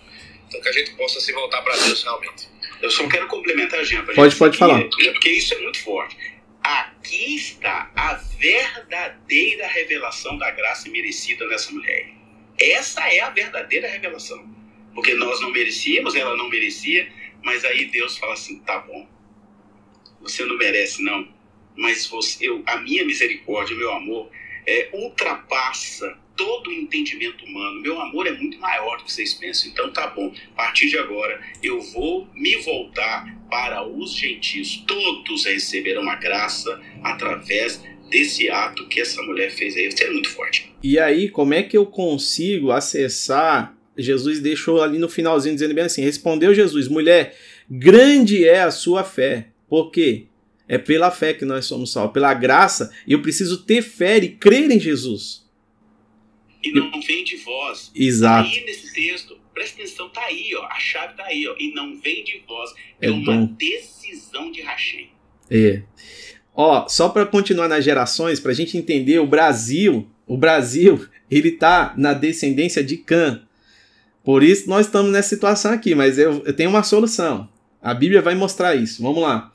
Então, 0.47 0.61
que 0.61 0.69
a 0.69 0.71
gente 0.71 0.91
possa 0.95 1.19
se 1.19 1.31
voltar 1.31 1.61
para 1.61 1.75
Deus 1.77 2.03
realmente. 2.03 2.49
Eu 2.81 2.89
só 2.91 3.07
quero 3.07 3.27
complementar, 3.27 3.83
Jean. 3.85 4.03
Pode, 4.05 4.35
pode 4.35 4.57
falar. 4.57 4.83
Porque 4.83 5.29
isso 5.29 5.53
é 5.53 5.59
muito 5.59 5.79
forte. 5.79 6.17
Aqui 6.63 7.35
está 7.35 7.91
a 7.95 8.13
verdadeira 8.37 9.67
revelação 9.67 10.37
da 10.37 10.51
graça 10.51 10.89
merecida 10.89 11.47
nessa 11.47 11.71
mulher. 11.71 12.09
Essa 12.59 13.07
é 13.11 13.19
a 13.21 13.29
verdadeira 13.29 13.87
revelação. 13.87 14.60
Porque 14.93 15.13
nós 15.13 15.39
não 15.41 15.51
merecíamos, 15.51 16.15
ela 16.15 16.35
não 16.35 16.49
merecia, 16.49 17.11
mas 17.43 17.63
aí 17.65 17.85
Deus 17.85 18.17
fala 18.17 18.33
assim: 18.33 18.59
tá 18.59 18.79
bom, 18.79 19.07
você 20.21 20.45
não 20.45 20.57
merece, 20.57 21.03
não 21.03 21.27
mas 21.75 22.05
você, 22.07 22.47
eu, 22.47 22.61
a 22.65 22.77
minha 22.77 23.05
misericórdia, 23.05 23.75
meu 23.75 23.91
amor, 23.91 24.29
é, 24.65 24.89
ultrapassa 24.93 26.17
todo 26.35 26.69
o 26.69 26.73
entendimento 26.73 27.45
humano. 27.45 27.81
Meu 27.81 27.99
amor 27.99 28.27
é 28.27 28.31
muito 28.31 28.59
maior 28.59 28.97
do 28.97 29.05
que 29.05 29.11
vocês 29.11 29.33
pensam. 29.33 29.71
Então 29.71 29.91
tá 29.91 30.07
bom, 30.07 30.33
a 30.53 30.55
partir 30.55 30.89
de 30.89 30.97
agora 30.97 31.41
eu 31.61 31.81
vou 31.81 32.27
me 32.33 32.55
voltar 32.57 33.25
para 33.49 33.85
os 33.85 34.15
gentios. 34.15 34.83
Todos 34.87 35.45
receberão 35.45 36.09
a 36.09 36.15
graça 36.15 36.81
através 37.03 37.83
desse 38.09 38.49
ato 38.49 38.87
que 38.87 38.99
essa 38.99 39.21
mulher 39.23 39.51
fez 39.51 39.75
aí. 39.75 39.87
Isso 39.87 40.03
é 40.03 40.11
muito 40.11 40.29
forte. 40.29 40.71
E 40.83 40.99
aí, 40.99 41.29
como 41.29 41.53
é 41.53 41.63
que 41.63 41.77
eu 41.77 41.85
consigo 41.85 42.71
acessar? 42.71 43.75
Jesus 43.97 44.39
deixou 44.39 44.81
ali 44.81 44.97
no 44.97 45.09
finalzinho 45.09 45.55
dizendo 45.55 45.73
bem 45.73 45.85
assim: 45.85 46.01
Respondeu 46.01 46.53
Jesus, 46.53 46.87
mulher, 46.87 47.35
grande 47.69 48.45
é 48.45 48.61
a 48.61 48.71
sua 48.71 49.03
fé. 49.03 49.47
Por 49.67 49.91
quê? 49.91 50.25
É 50.67 50.77
pela 50.77 51.11
fé 51.11 51.33
que 51.33 51.45
nós 51.45 51.65
somos 51.65 51.91
salvos, 51.91 52.13
pela 52.13 52.33
graça. 52.33 52.91
E 53.05 53.13
eu 53.13 53.21
preciso 53.21 53.63
ter 53.63 53.81
fé 53.81 54.17
e 54.17 54.29
crer 54.29 54.71
em 54.71 54.79
Jesus 54.79 55.41
e 56.63 56.71
não 56.71 57.01
vem 57.01 57.23
de 57.23 57.37
vós. 57.37 57.91
Exato. 57.95 58.49
Aí 58.49 58.65
nesse 58.65 58.93
texto, 58.93 59.37
presta 59.53 59.81
atenção, 59.81 60.09
tá 60.09 60.23
aí, 60.23 60.51
ó, 60.55 60.65
a 60.65 60.79
chave 60.79 61.15
tá 61.15 61.25
aí, 61.25 61.47
ó, 61.47 61.55
e 61.57 61.73
não 61.73 61.99
vem 61.99 62.23
de 62.23 62.41
vós. 62.47 62.71
É, 63.01 63.07
é 63.07 63.11
uma 63.11 63.47
decisão 63.57 64.51
de 64.51 64.61
Hashem. 64.61 65.09
É. 65.49 65.81
Ó, 66.53 66.87
só 66.87 67.09
para 67.09 67.25
continuar 67.25 67.67
nas 67.67 67.83
gerações, 67.83 68.39
para 68.39 68.51
a 68.51 68.55
gente 68.55 68.77
entender 68.77 69.19
o 69.19 69.25
Brasil, 69.27 70.07
o 70.27 70.37
Brasil, 70.37 71.07
ele 71.29 71.51
tá 71.51 71.93
na 71.97 72.13
descendência 72.13 72.83
de 72.83 72.97
Cã. 72.97 73.47
Por 74.23 74.43
isso 74.43 74.69
nós 74.69 74.85
estamos 74.85 75.11
nessa 75.11 75.29
situação 75.29 75.71
aqui, 75.71 75.95
mas 75.95 76.17
eu, 76.17 76.43
eu 76.45 76.53
tenho 76.53 76.69
uma 76.69 76.83
solução. 76.83 77.49
A 77.81 77.93
Bíblia 77.93 78.21
vai 78.21 78.35
mostrar 78.35 78.75
isso. 78.75 79.01
Vamos 79.01 79.21
lá. 79.21 79.51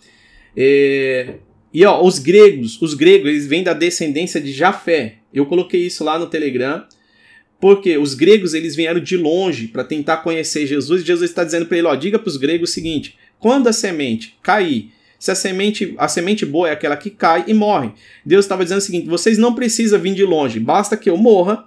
É, 0.57 1.35
e 1.73 1.85
ó, 1.85 2.03
os 2.03 2.19
gregos, 2.19 2.81
os 2.81 2.95
gregos, 2.95 3.29
eles 3.29 3.47
vêm 3.47 3.63
da 3.63 3.73
descendência 3.73 4.41
de 4.41 4.53
Jafé. 4.53 5.19
Eu 5.33 5.47
coloquei 5.47 5.87
isso 5.87 6.03
lá 6.03 6.19
no 6.19 6.27
Telegram. 6.27 6.85
Porque 7.61 7.97
os 7.97 8.15
gregos 8.15 8.55
eles 8.55 8.77
vieram 8.77 9.01
de 9.01 9.17
longe 9.17 9.69
para 9.69 9.83
tentar 9.83 10.19
conhecer 10.19 10.67
Jesus, 10.67 11.05
Jesus 11.05 11.31
está 11.31 11.43
dizendo 11.43 11.67
para 11.67 11.79
ele, 11.79 11.87
ó, 11.87 11.95
diga 11.95 12.19
para 12.19 12.29
os 12.29 12.37
gregos 12.37 12.71
o 12.71 12.73
seguinte: 12.73 13.17
quando 13.39 13.67
a 13.67 13.73
semente 13.73 14.37
cair, 14.43 14.93
se 15.19 15.31
a 15.31 15.35
semente, 15.35 15.95
a 15.97 16.07
semente 16.07 16.45
boa 16.45 16.69
é 16.69 16.73
aquela 16.73 16.97
que 16.97 17.09
cai 17.09 17.45
e 17.47 17.55
morre. 17.55 17.93
Deus 18.25 18.45
estava 18.45 18.63
dizendo 18.63 18.79
o 18.79 18.83
seguinte: 18.83 19.09
vocês 19.09 19.39
não 19.39 19.55
precisam 19.55 19.99
vir 19.99 20.15
de 20.15 20.25
longe, 20.25 20.61
basta 20.61 20.97
que 20.97 21.09
eu 21.09 21.17
morra, 21.17 21.65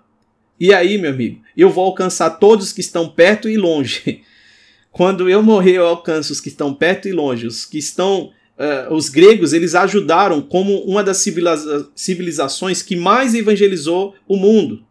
e 0.59 0.73
aí, 0.73 0.97
meu 0.97 1.11
amigo, 1.11 1.41
eu 1.55 1.69
vou 1.69 1.85
alcançar 1.85 2.31
todos 2.31 2.73
que 2.73 2.81
estão 2.81 3.07
perto 3.07 3.47
e 3.47 3.57
longe. 3.57 4.21
Quando 4.91 5.29
eu 5.29 5.41
morrer, 5.41 5.77
eu 5.77 5.85
alcanço 5.85 6.33
os 6.33 6.41
que 6.41 6.49
estão 6.49 6.73
perto 6.73 7.07
e 7.07 7.11
longe, 7.11 7.47
os 7.47 7.65
que 7.65 7.77
estão 7.77 8.31
Uh, 8.59 8.93
os 8.93 9.07
gregos 9.07 9.53
eles 9.53 9.73
ajudaram 9.73 10.41
como 10.41 10.81
uma 10.81 11.01
das 11.01 11.19
civiliza 11.19 11.89
civilizações 11.95 12.81
que 12.81 12.93
mais 12.93 13.33
evangelizou 13.33 14.13
o 14.27 14.35
mundo. 14.35 14.83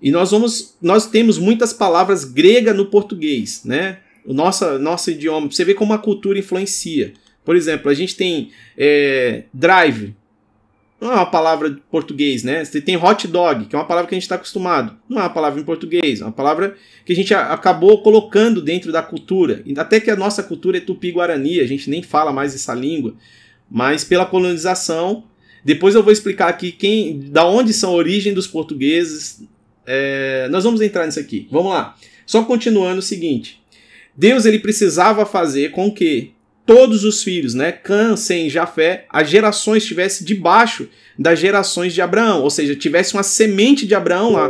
E 0.00 0.12
nós 0.12 0.30
vamos, 0.30 0.76
nós 0.80 1.06
temos 1.06 1.36
muitas 1.36 1.72
palavras 1.72 2.24
grega 2.24 2.72
no 2.72 2.86
português, 2.86 3.62
né? 3.64 3.98
O 4.24 4.32
nosso, 4.32 4.78
nosso 4.78 5.10
idioma, 5.10 5.50
você 5.50 5.64
vê 5.64 5.74
como 5.74 5.92
a 5.92 5.98
cultura 5.98 6.38
influencia. 6.38 7.12
Por 7.44 7.56
exemplo, 7.56 7.90
a 7.90 7.94
gente 7.94 8.14
tem 8.14 8.50
é, 8.78 9.42
drive, 9.52 10.14
não 11.00 11.10
é 11.12 11.14
uma 11.14 11.30
palavra 11.30 11.70
de 11.70 11.80
português, 11.90 12.42
né? 12.42 12.64
Você 12.64 12.80
tem 12.80 12.96
hot 12.96 13.26
dog, 13.26 13.64
que 13.64 13.74
é 13.74 13.78
uma 13.78 13.86
palavra 13.86 14.08
que 14.08 14.14
a 14.14 14.16
gente 14.16 14.24
está 14.24 14.34
acostumado. 14.34 14.96
Não 15.08 15.18
é 15.18 15.22
uma 15.22 15.30
palavra 15.30 15.58
em 15.58 15.64
português, 15.64 16.20
é 16.20 16.24
uma 16.24 16.32
palavra 16.32 16.76
que 17.06 17.12
a 17.12 17.16
gente 17.16 17.32
acabou 17.32 18.02
colocando 18.02 18.60
dentro 18.60 18.92
da 18.92 19.02
cultura. 19.02 19.64
Até 19.78 19.98
que 19.98 20.10
a 20.10 20.16
nossa 20.16 20.42
cultura 20.42 20.76
é 20.76 20.80
tupi-guarani, 20.80 21.60
a 21.60 21.66
gente 21.66 21.88
nem 21.88 22.02
fala 22.02 22.32
mais 22.32 22.54
essa 22.54 22.74
língua. 22.74 23.14
Mas 23.70 24.04
pela 24.04 24.26
colonização, 24.26 25.24
depois 25.64 25.94
eu 25.94 26.02
vou 26.02 26.12
explicar 26.12 26.48
aqui 26.48 26.70
quem, 26.70 27.18
da 27.18 27.46
onde 27.46 27.72
são 27.72 27.90
a 27.90 27.94
origem 27.94 28.34
dos 28.34 28.46
portugueses, 28.46 29.42
é, 29.86 30.48
nós 30.50 30.64
vamos 30.64 30.82
entrar 30.82 31.06
nisso 31.06 31.20
aqui. 31.20 31.48
Vamos 31.50 31.72
lá. 31.72 31.96
Só 32.26 32.44
continuando 32.44 32.98
o 32.98 33.02
seguinte. 33.02 33.60
Deus 34.14 34.44
ele 34.44 34.58
precisava 34.58 35.24
fazer 35.24 35.70
com 35.70 35.90
que 35.90 36.32
todos 36.70 37.02
os 37.02 37.24
filhos, 37.24 37.52
né, 37.52 37.72
Cã, 37.72 38.14
Sem, 38.14 38.48
Jafé, 38.48 39.04
as 39.10 39.28
gerações 39.28 39.82
estivessem 39.82 40.24
debaixo 40.24 40.88
das 41.18 41.36
gerações 41.36 41.92
de 41.92 42.00
Abraão, 42.00 42.44
ou 42.44 42.48
seja, 42.48 42.76
tivesse 42.76 43.12
uma 43.12 43.24
semente 43.24 43.84
de 43.88 43.92
Abraão 43.92 44.30
lá. 44.30 44.48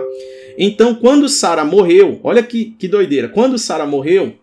Então, 0.59 0.95
quando 0.95 1.31
Sara 1.31 1.65
morreu, 1.65 2.21
olha 2.23 2.43
que, 2.43 2.77
que 2.79 2.87
doideira, 2.87 3.27
quando 3.27 3.57
Sara 3.57 3.87
morreu, 3.87 4.37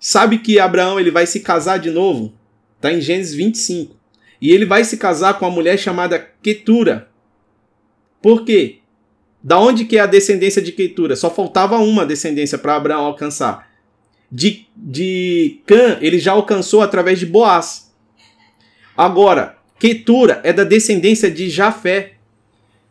sabe 0.00 0.38
que 0.38 0.58
Abraão 0.58 0.98
ele 0.98 1.12
vai 1.12 1.24
se 1.24 1.38
casar 1.38 1.78
de 1.78 1.88
novo? 1.88 2.34
Está 2.74 2.92
em 2.92 3.00
Gênesis 3.00 3.32
25. 3.32 3.94
E 4.42 4.50
ele 4.50 4.66
vai 4.66 4.82
se 4.82 4.96
casar 4.96 5.38
com 5.38 5.46
uma 5.46 5.54
mulher 5.54 5.78
chamada 5.78 6.18
Ketura. 6.42 7.08
Por 8.20 8.44
quê? 8.44 8.78
Da 9.40 9.60
onde 9.60 9.84
que 9.84 9.98
é 9.98 10.00
a 10.00 10.06
descendência 10.06 10.60
de 10.60 10.72
Ketura? 10.72 11.14
Só 11.14 11.30
faltava 11.30 11.78
uma 11.78 12.04
descendência 12.04 12.58
para 12.58 12.74
Abraão 12.74 13.04
alcançar. 13.04 13.67
De, 14.30 14.66
de 14.76 15.60
Cã, 15.66 15.98
ele 16.00 16.18
já 16.18 16.32
alcançou 16.32 16.82
através 16.82 17.18
de 17.18 17.26
Boaz. 17.26 17.92
Agora, 18.96 19.56
Ketura 19.78 20.40
é 20.44 20.52
da 20.52 20.64
descendência 20.64 21.30
de 21.30 21.48
Jafé. 21.48 22.14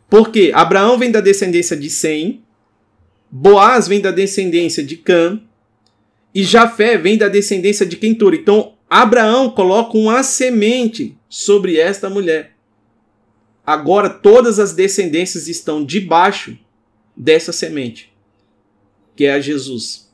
Porque 0.10 0.52
Abraão 0.54 0.98
vem 0.98 1.12
da 1.12 1.20
descendência 1.20 1.76
de 1.76 1.90
Sem, 1.90 2.42
Boaz 3.30 3.88
vem 3.88 4.00
da 4.00 4.10
descendência 4.10 4.82
de 4.82 4.96
Cã, 4.96 5.42
e 6.34 6.44
Jafé 6.44 6.98
vem 6.98 7.18
da 7.18 7.28
descendência 7.28 7.86
de 7.86 7.98
Quentura. 7.98 8.36
Então, 8.36 8.76
Abraão 8.90 9.50
coloca 9.50 9.98
uma 9.98 10.24
semente 10.24 11.18
sobre 11.28 11.78
esta 11.78 12.10
mulher. 12.10 12.56
Agora 13.66 14.10
todas 14.10 14.60
as 14.60 14.72
descendências 14.74 15.50
estão 15.50 15.84
debaixo 15.84 16.58
dessa 17.16 17.52
semente, 17.52 18.14
que 19.14 19.26
é 19.26 19.34
a 19.34 19.42
Jesus. 19.42 20.07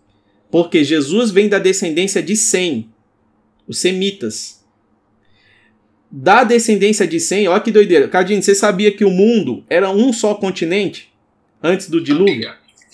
Porque 0.54 0.84
Jesus 0.84 1.32
vem 1.32 1.50
da 1.50 1.58
descendência 1.58 2.22
de 2.22 2.36
Sem, 2.36 2.88
os 3.68 3.80
semitas. 3.80 4.64
Da 6.12 6.44
descendência 6.44 7.08
de 7.08 7.20
Sem, 7.20 7.48
olha 7.48 7.60
que 7.60 7.72
doideira. 7.72 8.08
Cardinho, 8.08 8.40
você 8.40 8.54
sabia 8.54 8.92
que 8.92 9.04
o 9.04 9.10
mundo 9.10 9.66
era 9.68 9.90
um 9.90 10.14
só 10.14 10.36
continente 10.36 11.12
antes 11.60 11.90
do 11.90 12.00
dilúvio? 12.00 12.54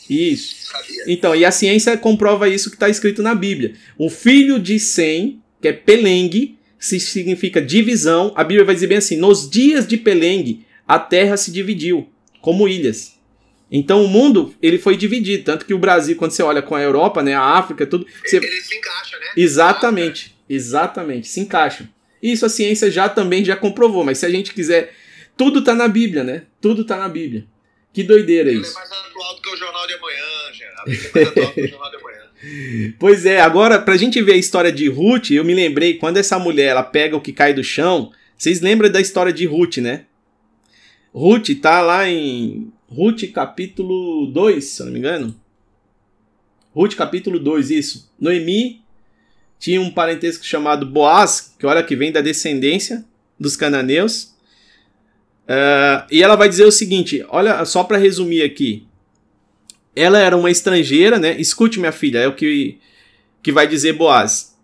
Isso. 0.09 0.71
Então, 1.05 1.35
e 1.35 1.43
a 1.43 1.51
ciência 1.51 1.97
comprova 1.97 2.47
isso 2.47 2.69
que 2.69 2.77
está 2.77 2.87
escrito 2.87 3.21
na 3.21 3.35
Bíblia. 3.35 3.73
O 3.97 4.09
filho 4.09 4.57
de 4.57 4.79
Sem, 4.79 5.41
que 5.61 5.67
é 5.67 5.73
Pelengue, 5.73 6.57
se 6.79 6.97
significa 6.97 7.61
divisão, 7.61 8.31
a 8.37 8.43
Bíblia 8.45 8.63
vai 8.63 8.73
dizer 8.73 8.87
bem 8.87 8.99
assim: 8.99 9.17
nos 9.17 9.49
dias 9.49 9.85
de 9.85 9.97
Pelengue, 9.97 10.65
a 10.87 10.97
Terra 10.97 11.35
se 11.35 11.51
dividiu 11.51 12.07
como 12.39 12.69
ilhas. 12.69 13.18
Então 13.71 14.03
o 14.03 14.07
mundo 14.07 14.53
ele 14.61 14.79
foi 14.79 14.97
dividido, 14.97 15.43
tanto 15.43 15.65
que 15.65 15.73
o 15.73 15.79
Brasil, 15.79 16.15
quando 16.15 16.31
você 16.31 16.41
olha 16.41 16.61
com 16.61 16.75
a 16.75 16.81
Europa, 16.81 17.21
né, 17.21 17.35
a 17.35 17.41
África, 17.41 17.85
tudo, 17.85 18.05
você... 18.25 18.37
ele 18.37 18.61
se 18.61 18.75
encaixa, 18.75 19.17
né? 19.19 19.25
Exatamente, 19.37 20.35
exatamente, 20.49 21.27
se 21.27 21.39
encaixam. 21.39 21.87
Isso 22.21 22.45
a 22.45 22.49
ciência 22.49 22.89
já 22.89 23.07
também 23.07 23.45
já 23.45 23.55
comprovou, 23.55 24.03
mas 24.03 24.17
se 24.17 24.25
a 24.25 24.29
gente 24.29 24.53
quiser, 24.53 24.93
tudo 25.37 25.59
está 25.59 25.75
na 25.75 25.87
Bíblia, 25.87 26.23
né? 26.23 26.43
Tudo 26.59 26.81
está 26.81 26.97
na 26.97 27.07
Bíblia. 27.07 27.45
Que 27.93 28.03
doideira 28.03 28.49
ele 28.49 28.61
isso. 28.61 28.77
Ele 28.77 28.85
é 28.85 28.89
mais 28.89 28.91
atual 28.91 29.35
do 29.35 29.41
que 29.41 29.49
o 29.49 29.57
Jornal 29.57 29.87
de 29.87 29.93
Amanhã, 29.93 30.53
Geraldo. 30.53 30.91
Ele 30.91 30.99
é 30.99 31.11
mais 31.13 31.27
atual 31.27 31.47
do 31.47 31.53
que 31.53 31.61
o 31.61 31.67
Jornal 31.67 31.91
de 31.91 31.97
Amanhã. 31.97 32.19
Pois 32.99 33.25
é, 33.25 33.41
agora 33.41 33.79
pra 33.79 33.97
gente 33.97 34.21
ver 34.21 34.33
a 34.33 34.37
história 34.37 34.71
de 34.71 34.87
Ruth, 34.87 35.31
eu 35.31 35.43
me 35.43 35.53
lembrei 35.53 35.95
quando 35.95 36.17
essa 36.17 36.39
mulher 36.39 36.67
ela 36.69 36.83
pega 36.83 37.15
o 37.15 37.21
que 37.21 37.33
cai 37.33 37.53
do 37.53 37.63
chão. 37.63 38.11
Vocês 38.37 38.61
lembram 38.61 38.89
da 38.89 39.01
história 39.01 39.33
de 39.33 39.45
Ruth, 39.45 39.77
né? 39.77 40.05
Ruth 41.13 41.49
tá 41.61 41.81
lá 41.81 42.07
em 42.07 42.71
Ruth 42.91 43.31
capítulo 43.31 44.25
2, 44.27 44.63
se 44.63 44.81
eu 44.81 44.87
não 44.87 44.93
me 44.93 44.99
engano. 44.99 45.35
Ruth 46.73 46.95
capítulo 46.95 47.39
2, 47.39 47.69
isso. 47.69 48.11
Noemi 48.19 48.81
tinha 49.59 49.79
um 49.79 49.91
parentesco 49.91 50.43
chamado 50.43 50.85
Boaz, 50.85 51.53
que 51.59 51.65
olha 51.65 51.83
que 51.83 51.95
vem 51.95 52.11
da 52.11 52.21
descendência 52.21 53.05
dos 53.39 53.55
cananeus. 53.55 54.35
Uh, 55.45 56.05
e 56.09 56.23
ela 56.23 56.35
vai 56.35 56.49
dizer 56.49 56.65
o 56.65 56.71
seguinte: 56.71 57.23
olha, 57.29 57.63
só 57.65 57.83
para 57.83 57.97
resumir 57.97 58.41
aqui. 58.41 58.87
Ela 59.95 60.19
era 60.19 60.37
uma 60.37 60.49
estrangeira, 60.49 61.19
né? 61.19 61.39
Escute, 61.39 61.79
minha 61.79 61.91
filha, 61.91 62.19
é 62.19 62.27
o 62.27 62.35
que, 62.35 62.79
que 63.43 63.51
vai 63.51 63.67
dizer 63.67 63.93
Boaz. 63.93 64.55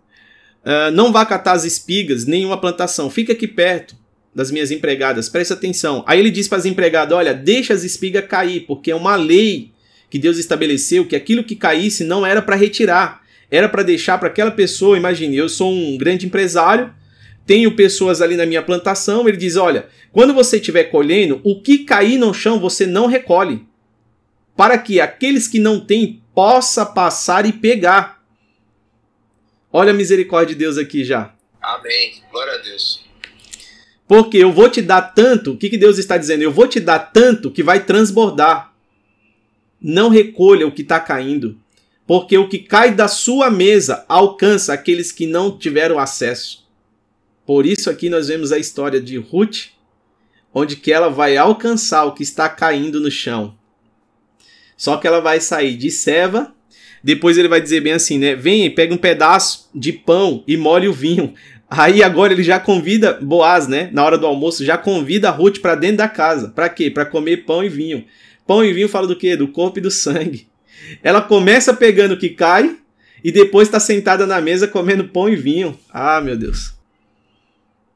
Uh, 0.63 0.91
não 0.91 1.11
vá 1.11 1.25
catar 1.25 1.53
as 1.53 1.63
espigas, 1.63 2.25
nenhuma 2.25 2.59
plantação. 2.59 3.09
Fica 3.09 3.33
aqui 3.33 3.47
perto 3.47 3.95
das 4.35 4.51
minhas 4.51 4.69
empregadas, 4.69 5.29
presta 5.29 5.53
atenção. 5.53 6.03
Aí 6.05 6.19
ele 6.19 6.29
diz 6.29 6.49
para 6.49 6.57
as 6.57 6.65
empregadas: 6.65 7.17
olha, 7.17 7.33
deixa 7.33 7.73
as 7.73 7.83
espigas 7.83 8.27
cair, 8.27 8.65
porque 8.67 8.91
é 8.91 8.95
uma 8.95 9.15
lei 9.15 9.71
que 10.09 10.19
Deus 10.19 10.37
estabeleceu 10.37 11.05
que 11.05 11.15
aquilo 11.15 11.43
que 11.43 11.55
caísse 11.55 12.03
não 12.03 12.25
era 12.25 12.41
para 12.41 12.57
retirar, 12.57 13.23
era 13.49 13.69
para 13.69 13.81
deixar 13.81 14.17
para 14.17 14.27
aquela 14.27 14.51
pessoa. 14.51 14.97
Imagine, 14.97 15.37
eu 15.37 15.47
sou 15.47 15.71
um 15.71 15.97
grande 15.97 16.25
empresário, 16.25 16.93
tenho 17.45 17.75
pessoas 17.75 18.21
ali 18.21 18.35
na 18.35 18.45
minha 18.45 18.61
plantação. 18.61 19.27
Ele 19.27 19.37
diz: 19.37 19.55
olha, 19.55 19.87
quando 20.11 20.33
você 20.33 20.57
estiver 20.57 20.85
colhendo, 20.85 21.39
o 21.43 21.61
que 21.61 21.79
cair 21.79 22.17
no 22.17 22.33
chão 22.33 22.59
você 22.59 22.85
não 22.85 23.07
recolhe 23.07 23.65
para 24.55 24.77
que 24.77 24.99
aqueles 24.99 25.47
que 25.47 25.59
não 25.59 25.79
têm 25.79 26.21
possa 26.33 26.85
passar 26.85 27.45
e 27.45 27.53
pegar. 27.53 28.21
Olha 29.71 29.91
a 29.91 29.93
misericórdia 29.93 30.53
de 30.53 30.59
Deus 30.59 30.77
aqui 30.77 31.03
já. 31.03 31.33
Amém. 31.61 32.21
Glória 32.31 32.53
a 32.53 32.57
Deus. 32.57 33.04
Porque 34.07 34.37
eu 34.37 34.51
vou 34.51 34.69
te 34.69 34.81
dar 34.81 35.01
tanto, 35.01 35.53
o 35.53 35.57
que, 35.57 35.69
que 35.69 35.77
Deus 35.77 35.97
está 35.97 36.17
dizendo? 36.17 36.43
Eu 36.43 36.51
vou 36.51 36.67
te 36.67 36.79
dar 36.79 36.99
tanto 36.99 37.49
que 37.49 37.63
vai 37.63 37.83
transbordar. 37.83 38.73
Não 39.81 40.09
recolha 40.09 40.67
o 40.67 40.71
que 40.71 40.83
está 40.83 40.99
caindo, 40.99 41.57
porque 42.05 42.37
o 42.37 42.47
que 42.47 42.59
cai 42.59 42.93
da 42.93 43.07
sua 43.07 43.49
mesa 43.49 44.05
alcança 44.07 44.73
aqueles 44.73 45.11
que 45.11 45.25
não 45.25 45.57
tiveram 45.57 45.99
acesso. 45.99 46.65
Por 47.45 47.65
isso 47.65 47.89
aqui 47.89 48.09
nós 48.09 48.27
vemos 48.27 48.51
a 48.51 48.57
história 48.57 48.99
de 48.99 49.17
Ruth, 49.17 49.67
onde 50.53 50.75
que 50.75 50.91
ela 50.91 51.09
vai 51.09 51.35
alcançar 51.37 52.05
o 52.05 52.13
que 52.13 52.23
está 52.23 52.47
caindo 52.47 52.99
no 52.99 53.11
chão. 53.11 53.55
Só 54.77 54.97
que 54.97 55.07
ela 55.07 55.19
vai 55.19 55.39
sair 55.39 55.75
de 55.75 55.89
Seva, 55.91 56.53
depois 57.03 57.37
ele 57.37 57.47
vai 57.47 57.61
dizer 57.61 57.81
bem 57.81 57.93
assim, 57.93 58.17
né? 58.17 58.35
Vem, 58.35 58.73
pega 58.73 58.93
um 58.93 58.97
pedaço 58.97 59.69
de 59.75 59.93
pão 59.93 60.43
e 60.47 60.57
molhe 60.57 60.87
o 60.87 60.93
vinho. 60.93 61.35
Aí 61.77 62.01
agora 62.03 62.33
ele 62.33 62.43
já 62.43 62.59
convida 62.59 63.13
Boaz, 63.13 63.67
né? 63.67 63.89
Na 63.91 64.03
hora 64.03 64.17
do 64.17 64.25
almoço, 64.25 64.63
já 64.63 64.77
convida 64.77 65.29
a 65.29 65.31
Ruth 65.31 65.59
para 65.59 65.75
dentro 65.75 65.97
da 65.97 66.07
casa. 66.07 66.49
Para 66.49 66.69
quê? 66.69 66.89
Para 66.89 67.05
comer 67.05 67.45
pão 67.45 67.63
e 67.63 67.69
vinho. 67.69 68.05
Pão 68.45 68.63
e 68.63 68.73
vinho 68.73 68.87
fala 68.87 69.07
do 69.07 69.15
quê? 69.15 69.35
Do 69.35 69.47
corpo 69.47 69.79
e 69.79 69.81
do 69.81 69.91
sangue. 69.91 70.47
Ela 71.01 71.21
começa 71.21 71.73
pegando 71.73 72.13
o 72.13 72.17
que 72.17 72.29
cai 72.29 72.77
e 73.23 73.31
depois 73.31 73.67
está 73.67 73.79
sentada 73.79 74.25
na 74.25 74.39
mesa 74.39 74.67
comendo 74.67 75.05
pão 75.05 75.27
e 75.27 75.35
vinho. 75.35 75.77
Ah, 75.91 76.21
meu 76.21 76.37
Deus. 76.37 76.73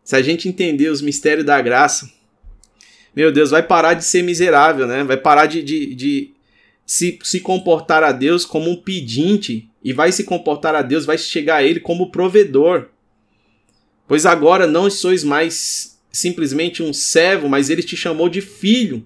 Se 0.04 0.16
a 0.16 0.22
gente 0.22 0.50
entender 0.50 0.90
os 0.90 1.02
mistérios 1.02 1.46
da 1.46 1.62
graça, 1.62 2.10
meu 3.16 3.32
Deus, 3.32 3.52
vai 3.52 3.62
parar 3.62 3.94
de 3.94 4.04
ser 4.04 4.24
miserável, 4.24 4.88
né? 4.88 5.04
Vai 5.04 5.18
parar 5.18 5.46
de, 5.46 5.62
de, 5.62 5.94
de 5.94 6.34
se, 6.86 7.20
se 7.22 7.40
comportar 7.40 8.04
a 8.04 8.12
Deus 8.12 8.44
como 8.44 8.72
um 8.72 8.76
pedinte 8.76 9.70
e 9.84 9.94
vai 9.94 10.12
se 10.12 10.24
comportar 10.24 10.74
a 10.74 10.82
Deus, 10.82 11.06
vai 11.06 11.18
chegar 11.18 11.58
a 11.58 11.64
Ele 11.64 11.80
como 11.80 12.12
provedor. 12.12 12.88
Pois 14.10 14.26
agora 14.26 14.66
não 14.66 14.90
sois 14.90 15.24
mais 15.24 16.00
simplesmente 16.12 16.82
um 16.82 16.92
servo, 16.92 17.48
mas 17.48 17.70
Ele 17.70 17.84
te 17.84 17.96
chamou 17.96 18.28
de 18.28 18.42
filho. 18.42 19.06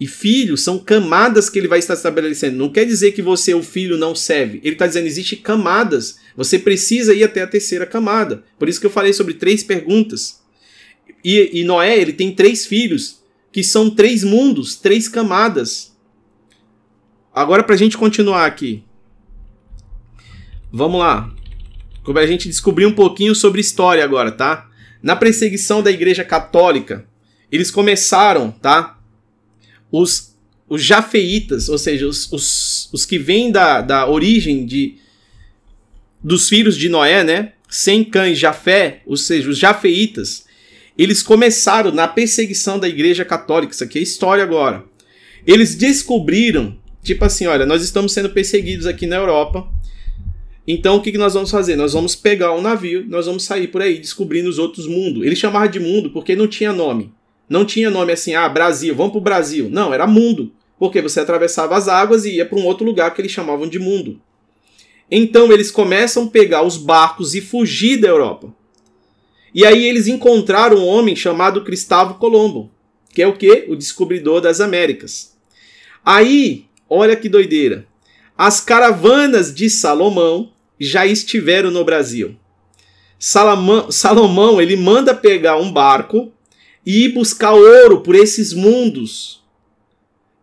E 0.00 0.08
filhos 0.08 0.62
são 0.62 0.78
camadas 0.78 1.50
que 1.50 1.58
ele 1.58 1.68
vai 1.68 1.78
estar 1.78 1.92
estabelecendo. 1.92 2.56
Não 2.56 2.70
quer 2.70 2.86
dizer 2.86 3.12
que 3.12 3.20
você, 3.20 3.52
o 3.52 3.62
filho, 3.62 3.98
não 3.98 4.14
serve. 4.14 4.58
Ele 4.64 4.74
está 4.74 4.86
dizendo 4.86 5.06
existe 5.06 5.36
camadas. 5.36 6.18
Você 6.34 6.58
precisa 6.58 7.12
ir 7.12 7.22
até 7.22 7.42
a 7.42 7.46
terceira 7.46 7.84
camada. 7.84 8.42
Por 8.58 8.66
isso 8.66 8.80
que 8.80 8.86
eu 8.86 8.90
falei 8.90 9.12
sobre 9.12 9.34
três 9.34 9.62
perguntas. 9.62 10.40
E, 11.22 11.60
e 11.60 11.64
Noé, 11.64 11.98
ele 11.98 12.14
tem 12.14 12.34
três 12.34 12.64
filhos, 12.64 13.20
que 13.52 13.62
são 13.62 13.90
três 13.90 14.24
mundos, 14.24 14.74
três 14.74 15.06
camadas. 15.06 15.94
Agora, 17.34 17.62
para 17.62 17.74
a 17.74 17.78
gente 17.78 17.98
continuar 17.98 18.46
aqui. 18.46 18.82
Vamos 20.72 20.98
lá. 20.98 21.30
Para 22.04 22.22
a 22.22 22.26
gente 22.26 22.48
descobrir 22.48 22.86
um 22.86 22.94
pouquinho 22.94 23.34
sobre 23.34 23.60
história 23.60 24.02
agora, 24.02 24.32
tá? 24.32 24.68
Na 25.02 25.14
perseguição 25.16 25.82
da 25.82 25.90
Igreja 25.90 26.24
Católica, 26.24 27.06
eles 27.50 27.70
começaram, 27.70 28.50
tá? 28.50 29.00
os, 29.90 30.36
os 30.68 30.82
jafeitas, 30.82 31.68
ou 31.68 31.78
seja, 31.78 32.06
os, 32.06 32.30
os, 32.32 32.88
os 32.92 33.04
que 33.04 33.18
vêm 33.18 33.50
da, 33.50 33.80
da 33.80 34.08
origem 34.08 34.64
de, 34.64 34.96
dos 36.22 36.48
filhos 36.48 36.76
de 36.76 36.88
Noé, 36.88 37.24
né? 37.24 37.52
Sem 37.68 38.04
cães, 38.04 38.38
Jafé, 38.38 39.02
ou 39.06 39.16
seja, 39.16 39.48
os 39.48 39.58
jafeitas, 39.58 40.44
eles 40.98 41.22
começaram 41.22 41.92
na 41.92 42.08
perseguição 42.08 42.78
da 42.78 42.88
igreja 42.88 43.24
católica. 43.24 43.72
Isso 43.72 43.84
aqui 43.84 43.98
é 43.98 44.02
história 44.02 44.42
agora. 44.42 44.84
Eles 45.46 45.74
descobriram, 45.74 46.76
tipo 47.02 47.24
assim, 47.24 47.46
olha, 47.46 47.64
nós 47.64 47.82
estamos 47.82 48.12
sendo 48.12 48.30
perseguidos 48.30 48.86
aqui 48.86 49.06
na 49.06 49.16
Europa. 49.16 49.68
Então 50.72 50.96
o 50.96 51.02
que, 51.02 51.18
nós 51.18 51.34
vamos 51.34 51.50
fazer? 51.50 51.74
Nós 51.74 51.94
vamos 51.94 52.14
pegar 52.14 52.52
um 52.52 52.62
navio, 52.62 53.04
nós 53.08 53.26
vamos 53.26 53.42
sair 53.42 53.66
por 53.66 53.82
aí 53.82 53.98
descobrindo 53.98 54.48
os 54.48 54.56
outros 54.56 54.86
mundos. 54.86 55.26
Eles 55.26 55.36
chamavam 55.36 55.68
de 55.68 55.80
mundo 55.80 56.10
porque 56.10 56.36
não 56.36 56.46
tinha 56.46 56.72
nome. 56.72 57.12
Não 57.48 57.64
tinha 57.64 57.90
nome 57.90 58.12
assim, 58.12 58.36
ah, 58.36 58.48
Brasil, 58.48 58.94
vamos 58.94 59.10
pro 59.10 59.20
Brasil. 59.20 59.68
Não, 59.68 59.92
era 59.92 60.06
mundo. 60.06 60.52
Porque 60.78 61.02
você 61.02 61.18
atravessava 61.18 61.76
as 61.76 61.88
águas 61.88 62.24
e 62.24 62.36
ia 62.36 62.46
para 62.46 62.56
um 62.56 62.64
outro 62.64 62.86
lugar 62.86 63.12
que 63.12 63.20
eles 63.20 63.32
chamavam 63.32 63.68
de 63.68 63.80
mundo. 63.80 64.20
Então 65.10 65.52
eles 65.52 65.72
começam 65.72 66.24
a 66.24 66.28
pegar 66.28 66.62
os 66.62 66.76
barcos 66.76 67.34
e 67.34 67.40
fugir 67.40 67.96
da 67.96 68.06
Europa. 68.06 68.54
E 69.52 69.66
aí 69.66 69.84
eles 69.84 70.06
encontraram 70.06 70.76
um 70.76 70.86
homem 70.86 71.16
chamado 71.16 71.64
Cristóvão 71.64 72.14
Colombo, 72.14 72.70
que 73.12 73.20
é 73.20 73.26
o 73.26 73.36
que? 73.36 73.66
O 73.68 73.74
descobridor 73.74 74.40
das 74.40 74.60
Américas. 74.60 75.36
Aí, 76.04 76.66
olha 76.88 77.16
que 77.16 77.28
doideira. 77.28 77.84
As 78.38 78.60
caravanas 78.60 79.52
de 79.52 79.68
Salomão 79.68 80.52
já 80.80 81.06
estiveram 81.06 81.70
no 81.70 81.84
Brasil. 81.84 82.34
Salomão, 83.18 83.90
Salomão 83.90 84.62
ele 84.62 84.76
manda 84.76 85.14
pegar 85.14 85.58
um 85.58 85.70
barco 85.70 86.32
e 86.86 87.04
ir 87.04 87.10
buscar 87.10 87.52
ouro 87.52 88.00
por 88.00 88.14
esses 88.14 88.54
mundos. 88.54 89.40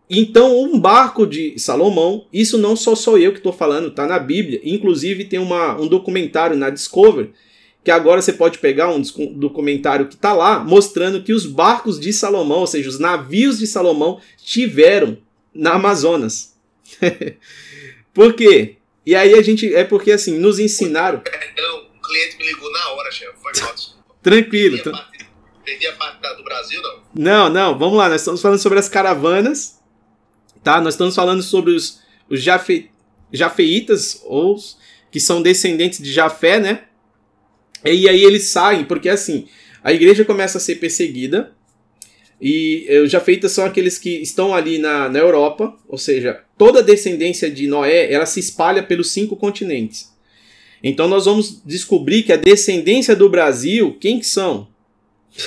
Então, 0.08 0.58
um 0.58 0.78
barco 0.78 1.26
de 1.26 1.58
Salomão, 1.58 2.26
isso 2.32 2.56
não 2.56 2.74
só 2.74 2.94
sou 2.94 3.18
eu 3.18 3.32
que 3.32 3.38
estou 3.38 3.52
falando, 3.52 3.88
está 3.88 4.06
na 4.06 4.18
Bíblia. 4.18 4.60
Inclusive, 4.64 5.24
tem 5.24 5.38
uma, 5.38 5.78
um 5.78 5.86
documentário 5.86 6.56
na 6.56 6.70
Discovery, 6.70 7.32
que 7.84 7.90
agora 7.90 8.22
você 8.22 8.32
pode 8.32 8.58
pegar 8.58 8.90
um 8.90 9.02
documentário 9.34 10.06
que 10.06 10.14
está 10.14 10.32
lá, 10.32 10.64
mostrando 10.64 11.22
que 11.22 11.32
os 11.32 11.44
barcos 11.44 12.00
de 12.00 12.12
Salomão, 12.12 12.60
ou 12.60 12.66
seja, 12.66 12.88
os 12.88 12.98
navios 12.98 13.58
de 13.58 13.66
Salomão, 13.66 14.18
tiveram 14.42 15.18
na 15.52 15.74
Amazonas. 15.74 16.56
Por 18.14 18.32
quê? 18.32 18.77
E 19.08 19.14
aí 19.14 19.32
a 19.32 19.40
gente. 19.40 19.74
É 19.74 19.84
porque 19.84 20.12
assim, 20.12 20.38
nos 20.38 20.58
ensinaram. 20.58 21.20
Perdão, 21.20 21.86
o 21.96 22.06
cliente 22.06 22.36
me 22.36 22.44
ligou 22.44 22.70
na 22.70 22.90
hora, 22.90 23.10
chefe. 23.10 23.32
Foi 23.40 23.52
Tranquilo. 24.22 24.82
Tra 24.82 25.08
Perdi 25.64 25.86
a 25.86 25.94
parte 25.94 26.36
do 26.36 26.44
Brasil, 26.44 26.82
não? 26.82 27.02
Não, 27.14 27.48
não, 27.48 27.78
vamos 27.78 27.96
lá. 27.96 28.10
Nós 28.10 28.20
estamos 28.20 28.42
falando 28.42 28.58
sobre 28.58 28.78
as 28.78 28.86
caravanas, 28.86 29.80
tá? 30.62 30.78
Nós 30.82 30.92
estamos 30.92 31.14
falando 31.14 31.42
sobre 31.42 31.72
os, 31.72 32.02
os 32.28 32.42
jafe, 32.42 32.90
jafeitas, 33.32 34.20
ou 34.26 34.58
que 35.10 35.18
são 35.18 35.40
descendentes 35.40 36.02
de 36.02 36.12
Jafé, 36.12 36.60
né? 36.60 36.84
E 37.86 38.06
aí 38.10 38.22
eles 38.22 38.48
saem, 38.48 38.84
porque 38.84 39.08
assim, 39.08 39.48
a 39.82 39.90
igreja 39.90 40.22
começa 40.22 40.58
a 40.58 40.60
ser 40.60 40.74
perseguida, 40.74 41.56
e 42.40 42.86
os 43.04 43.10
jafeitas 43.10 43.52
são 43.52 43.64
aqueles 43.64 43.98
que 43.98 44.10
estão 44.22 44.54
ali 44.54 44.78
na, 44.78 45.08
na 45.08 45.18
Europa, 45.18 45.76
ou 45.88 45.98
seja, 45.98 46.40
toda 46.56 46.78
a 46.78 46.82
descendência 46.82 47.50
de 47.50 47.66
Noé, 47.66 48.12
ela 48.12 48.26
se 48.26 48.38
espalha 48.38 48.82
pelos 48.82 49.10
cinco 49.10 49.36
continentes. 49.36 50.12
Então 50.82 51.08
nós 51.08 51.24
vamos 51.24 51.60
descobrir 51.64 52.22
que 52.22 52.32
a 52.32 52.36
descendência 52.36 53.16
do 53.16 53.28
Brasil, 53.28 53.96
quem 54.00 54.20
que 54.20 54.26
são? 54.26 54.68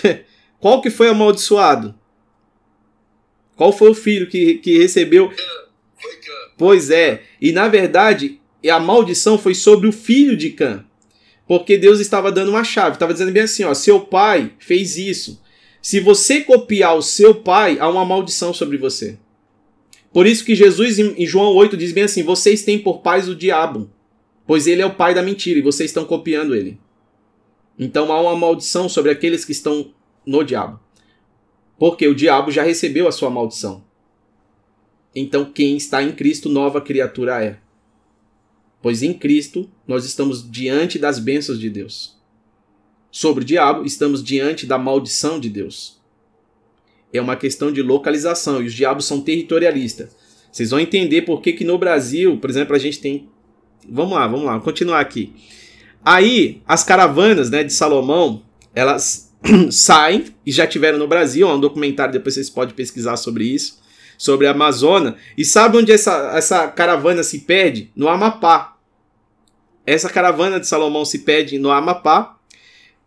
Qual 0.60 0.82
que 0.82 0.90
foi 0.90 1.08
amaldiçoado? 1.08 1.96
Qual 3.56 3.72
foi 3.72 3.90
o 3.90 3.96
filho 3.96 4.28
que, 4.28 4.56
que 4.56 4.78
recebeu? 4.78 5.32
Pois 6.58 6.90
é, 6.90 7.24
e 7.40 7.52
na 7.52 7.68
verdade 7.68 8.40
a 8.70 8.80
maldição 8.80 9.38
foi 9.38 9.56
sobre 9.56 9.88
o 9.88 9.92
filho 9.92 10.36
de 10.36 10.50
Cã. 10.52 10.86
Porque 11.48 11.78
Deus 11.78 12.00
estava 12.00 12.32
dando 12.32 12.50
uma 12.50 12.64
chave, 12.64 12.96
estava 12.96 13.14
dizendo 13.14 13.32
bem 13.32 13.44
assim: 13.44 13.64
ó, 13.64 13.74
seu 13.74 14.00
pai 14.02 14.54
fez 14.60 14.98
isso. 14.98 15.42
Se 15.82 16.00
você 16.00 16.42
copiar 16.42 16.96
o 16.96 17.02
seu 17.02 17.34
pai, 17.34 17.80
há 17.80 17.90
uma 17.90 18.06
maldição 18.06 18.54
sobre 18.54 18.78
você. 18.78 19.18
Por 20.14 20.28
isso 20.28 20.46
que 20.46 20.56
Jesus 20.56 21.00
em 21.00 21.26
João 21.26 21.56
8 21.56 21.76
diz 21.76 21.92
bem 21.92 22.04
assim: 22.04 22.22
vocês 22.22 22.64
têm 22.64 22.78
por 22.78 23.00
pais 23.00 23.28
o 23.28 23.36
diabo, 23.36 23.90
pois 24.46 24.68
ele 24.68 24.82
é 24.82 24.86
o 24.86 24.94
pai 24.94 25.16
da 25.16 25.24
mentira 25.24 25.58
e 25.58 25.64
vocês 25.64 25.90
estão 25.90 26.06
copiando 26.06 26.54
ele. 26.54 26.80
Então 27.80 28.12
há 28.12 28.22
uma 28.22 28.36
maldição 28.36 28.88
sobre 28.88 29.12
aqueles 29.12 29.44
que 29.44 29.54
estão 29.54 29.92
no 30.26 30.44
diabo. 30.44 30.80
Porque 31.80 32.08
o 32.08 32.14
diabo 32.14 32.52
já 32.52 32.62
recebeu 32.62 33.08
a 33.08 33.12
sua 33.12 33.30
maldição. 33.30 33.84
Então 35.16 35.46
quem 35.46 35.78
está 35.78 36.04
em 36.04 36.12
Cristo, 36.12 36.48
nova 36.48 36.80
criatura 36.80 37.44
é. 37.44 37.58
Pois 38.82 39.02
em 39.02 39.14
Cristo 39.14 39.70
nós 39.88 40.06
estamos 40.06 40.50
diante 40.50 41.00
das 41.00 41.18
bênçãos 41.18 41.60
de 41.60 41.70
Deus. 41.70 42.21
Sobre 43.12 43.44
o 43.44 43.46
diabo, 43.46 43.86
estamos 43.86 44.24
diante 44.24 44.66
da 44.66 44.78
maldição 44.78 45.40
de 45.40 45.50
Deus. 45.50 46.00
É 47.12 47.20
uma 47.20 47.36
questão 47.36 47.72
de 47.72 47.82
localização 47.82 48.62
e 48.62 48.68
os 48.68 48.74
diabos 48.74 49.06
são 49.06 49.20
territorialistas. 49.20 50.16
Vocês 50.52 50.70
vão 50.70 50.80
entender 50.80 51.24
por 51.24 51.42
que, 51.42 51.54
que 51.54 51.66
no 51.66 51.78
Brasil, 51.78 52.38
por 52.38 52.50
exemplo, 52.50 52.76
a 52.76 52.80
gente 52.80 53.00
tem. 53.00 53.30
Vamos 53.88 54.14
lá, 54.14 54.28
vamos 54.28 54.46
lá, 54.46 54.52
vamos 54.52 54.64
continuar 54.64 55.00
aqui. 55.00 55.34
Aí, 56.04 56.62
as 56.66 56.84
caravanas 56.84 57.50
né, 57.50 57.64
de 57.64 57.74
Salomão, 57.74 58.44
elas 58.74 59.34
saem 59.70 60.26
e 60.46 60.52
já 60.52 60.66
tiveram 60.66 60.98
no 60.98 61.08
Brasil, 61.08 61.48
é 61.50 61.54
um 61.54 61.60
documentário, 61.60 62.14
depois 62.14 62.36
vocês 62.36 62.50
podem 62.50 62.74
pesquisar 62.74 63.18
sobre 63.18 63.44
isso, 63.44 63.80
sobre 64.18 64.48
a 64.48 64.52
Amazônia. 64.52 65.16
E 65.38 65.44
sabe 65.44 65.78
onde 65.78 65.92
essa, 65.92 66.32
essa 66.36 66.68
caravana 66.70 67.24
se 67.24 67.40
perde? 67.40 67.92
No 67.96 68.08
Amapá. 68.08 68.78
Essa 69.86 70.10
caravana 70.10 70.60
de 70.60 70.68
Salomão 70.68 71.04
se 71.04 71.20
perde 71.20 71.58
no 71.60 71.72
Amapá. 71.72 72.38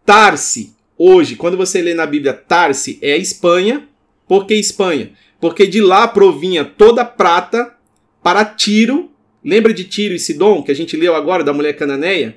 Tarse, 0.05 0.75
hoje, 0.99 1.37
quando 1.37 1.57
você 1.57 1.81
lê 1.81 1.95
na 1.95 2.07
Bíblia 2.07 2.33
Tarse, 2.33 2.99
é 3.01 3.17
Espanha. 3.17 3.89
Por 4.29 4.47
que 4.47 4.55
Espanha? 4.55 5.13
Porque 5.41 5.67
de 5.67 5.81
lá 5.81 6.09
provinha 6.09 6.65
toda 6.65 7.03
a 7.03 7.07
prata 7.07 7.75
para 8.23 8.45
Tiro. 8.45 9.11
Lembra 9.45 9.75
de 9.75 9.85
Tiro 9.85 10.15
e 10.15 10.19
Sidom, 10.19 10.63
que 10.63 10.73
a 10.73 10.75
gente 10.75 10.97
leu 10.97 11.15
agora, 11.15 11.45
da 11.45 11.53
mulher 11.53 11.75
cananeia? 11.75 12.37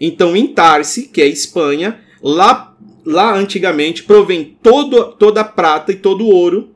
Então, 0.00 0.36
em 0.36 0.48
Tarse, 0.48 1.08
que 1.08 1.22
é 1.22 1.26
Espanha, 1.26 2.00
lá 2.20 2.72
lá 3.04 3.34
antigamente 3.34 4.04
provém 4.04 4.56
todo, 4.62 5.12
toda 5.14 5.40
a 5.40 5.44
prata 5.44 5.92
e 5.92 5.96
todo 5.96 6.24
o 6.24 6.30
ouro 6.30 6.74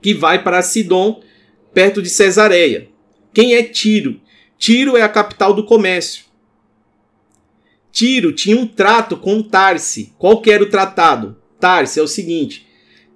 que 0.00 0.14
vai 0.14 0.42
para 0.42 0.62
Sidom, 0.62 1.20
perto 1.74 2.00
de 2.00 2.08
Cesareia. 2.08 2.88
Quem 3.32 3.54
é 3.54 3.62
Tiro? 3.62 4.20
Tiro 4.56 4.96
é 4.96 5.02
a 5.02 5.08
capital 5.08 5.52
do 5.52 5.64
comércio. 5.64 6.24
Tiro 7.92 8.32
tinha 8.32 8.56
um 8.56 8.66
trato 8.66 9.16
com 9.16 9.42
Tarse. 9.42 10.12
Qual 10.18 10.40
que 10.40 10.50
era 10.50 10.62
o 10.62 10.70
tratado? 10.70 11.36
Tarse 11.58 11.98
é 11.98 12.02
o 12.02 12.08
seguinte: 12.08 12.66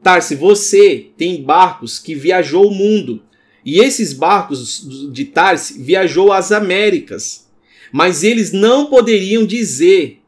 Tarse, 0.02 0.34
você 0.34 1.10
tem 1.16 1.42
barcos 1.42 1.98
que 1.98 2.14
viajou 2.14 2.68
o 2.68 2.74
mundo. 2.74 3.22
E 3.64 3.78
esses 3.78 4.12
barcos 4.12 4.84
de 5.12 5.24
Tarse 5.26 5.80
viajou 5.80 6.32
às 6.32 6.50
Américas. 6.50 7.48
Mas 7.92 8.24
eles 8.24 8.52
não 8.52 8.86
poderiam 8.86 9.46
dizer 9.46 10.20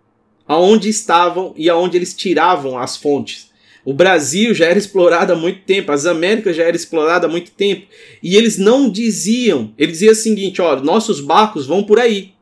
aonde 0.47 0.89
estavam 0.89 1.55
e 1.57 1.69
aonde 1.69 1.97
eles 1.97 2.15
tiravam 2.15 2.79
as 2.79 2.97
fontes. 2.97 3.51
O 3.85 3.93
Brasil 3.93 4.55
já 4.55 4.67
era 4.67 4.79
explorado 4.79 5.33
há 5.33 5.37
muito 5.37 5.61
tempo, 5.61 5.93
as 5.93 6.07
Américas 6.07 6.57
já 6.57 6.65
era 6.65 6.77
explorada 6.77 7.27
há 7.27 7.31
muito 7.31 7.51
tempo, 7.51 7.87
e 8.23 8.35
eles 8.35 8.57
não 8.57 8.89
diziam, 8.89 9.75
eles 9.77 9.95
diziam 9.99 10.13
o 10.13 10.17
seguinte, 10.17 10.63
ó, 10.63 10.81
nossos 10.81 11.21
barcos 11.21 11.67
vão 11.67 11.83
por 11.83 11.99
aí. 11.99 12.34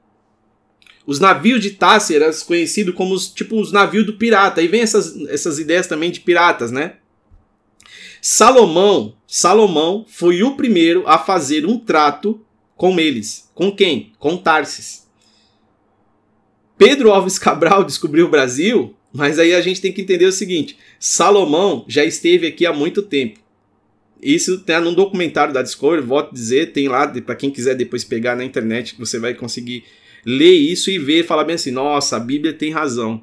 Os 1.07 1.19
navios 1.19 1.61
de 1.61 1.71
Tassi 1.71 2.15
eram 2.15 2.31
conhecidos 2.47 2.95
como 2.95 3.15
os, 3.15 3.29
tipo 3.29 3.61
os 3.61 3.73
navios 3.73 4.07
do 4.07 4.15
pirata. 4.15 4.61
Aí 4.61 4.69
vem 4.69 4.81
essas, 4.81 5.17
essas 5.29 5.59
ideias 5.59 5.87
também 5.87 6.11
de 6.11 6.21
piratas, 6.21 6.71
né? 6.71 6.95
Salomão, 8.21 9.17
Salomão 9.27 10.07
foi 10.09 10.45
o 10.45 10.57
primeiro 10.57 11.03
a 11.09 11.19
fazer 11.19 11.67
um 11.67 11.77
trato 11.77 12.41
com 12.77 12.99
eles. 13.01 13.51
Com 13.55 13.75
quem? 13.75 14.13
Com 14.19 14.37
Tarsis. 14.37 15.09
Pedro 16.79 17.13
Alves 17.13 17.39
Cabral 17.39 17.85
descobriu 17.85 18.27
o 18.27 18.31
Brasil, 18.31 18.95
mas 19.13 19.39
aí 19.39 19.53
a 19.55 19.61
gente 19.61 19.81
tem 19.81 19.93
que 19.93 20.03
entender 20.03 20.27
o 20.27 20.33
seguinte: 20.33 20.79
Salomão 21.01 21.85
já 21.89 22.05
esteve 22.05 22.47
aqui 22.47 22.65
há 22.65 22.73
muito 22.73 23.03
tempo. 23.03 23.41
Isso 24.23 24.61
tem 24.61 24.81
num 24.81 24.95
documentário 24.95 25.53
da 25.53 25.63
Discovery, 25.63 26.01
volto 26.01 26.33
dizer, 26.33 26.73
tem 26.73 26.87
lá 26.87 27.09
para 27.09 27.35
quem 27.35 27.51
quiser 27.51 27.75
depois 27.75 28.05
pegar 28.05 28.37
na 28.37 28.45
internet, 28.45 28.95
você 28.97 29.19
vai 29.19 29.35
conseguir 29.35 29.85
ler 30.25 30.53
isso 30.53 30.91
e 30.91 30.99
ver, 30.99 31.27
falar 31.27 31.45
bem 31.45 31.55
assim: 31.55 31.71
nossa, 31.71 32.17
a 32.17 32.21
Bíblia 32.21 32.53
tem 32.53 32.71
razão. 32.71 33.23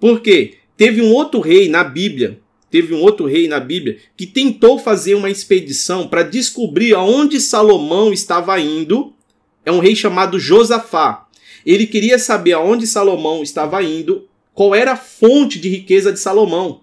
Por 0.00 0.20
quê? 0.20 0.58
Teve 0.76 1.02
um 1.02 1.12
outro 1.12 1.40
rei 1.40 1.68
na 1.68 1.84
Bíblia, 1.84 2.40
teve 2.70 2.94
um 2.94 3.00
outro 3.00 3.26
rei 3.26 3.46
na 3.46 3.60
Bíblia 3.60 3.98
que 4.16 4.26
tentou 4.26 4.78
fazer 4.78 5.14
uma 5.14 5.30
expedição 5.30 6.08
para 6.08 6.22
descobrir 6.22 6.94
aonde 6.94 7.40
Salomão 7.40 8.12
estava 8.12 8.58
indo. 8.58 9.12
É 9.64 9.70
um 9.70 9.78
rei 9.78 9.94
chamado 9.94 10.40
Josafá. 10.40 11.28
Ele 11.64 11.86
queria 11.86 12.18
saber 12.18 12.52
aonde 12.52 12.86
Salomão 12.86 13.42
estava 13.42 13.80
indo, 13.82 14.28
qual 14.52 14.74
era 14.74 14.92
a 14.92 14.96
fonte 14.96 15.60
de 15.60 15.68
riqueza 15.68 16.12
de 16.12 16.18
Salomão. 16.18 16.80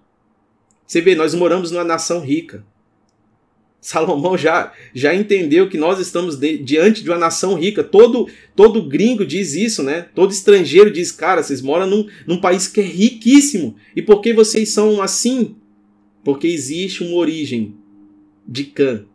Você 0.87 1.01
vê, 1.01 1.13
nós 1.13 1.35
moramos 1.35 1.71
numa 1.71 1.83
nação 1.83 2.21
rica. 2.21 2.65
Salomão 3.81 4.37
já, 4.37 4.73
já 4.93 5.15
entendeu 5.15 5.69
que 5.69 5.77
nós 5.77 5.99
estamos 5.99 6.35
de, 6.35 6.57
diante 6.57 7.01
de 7.01 7.09
uma 7.09 7.17
nação 7.17 7.55
rica. 7.55 7.83
Todo, 7.83 8.27
todo 8.55 8.87
gringo 8.87 9.25
diz 9.25 9.53
isso, 9.53 9.81
né? 9.81 10.07
Todo 10.13 10.31
estrangeiro 10.31 10.91
diz, 10.91 11.11
cara, 11.11 11.41
vocês 11.41 11.61
moram 11.61 11.87
num, 11.87 12.07
num 12.27 12.41
país 12.41 12.67
que 12.67 12.81
é 12.81 12.83
riquíssimo. 12.83 13.75
E 13.95 14.01
por 14.01 14.21
que 14.21 14.33
vocês 14.33 14.69
são 14.69 15.01
assim? 15.01 15.55
Porque 16.23 16.47
existe 16.47 17.03
uma 17.03 17.15
origem 17.15 17.73
de 18.45 18.65
Cã 18.65 19.05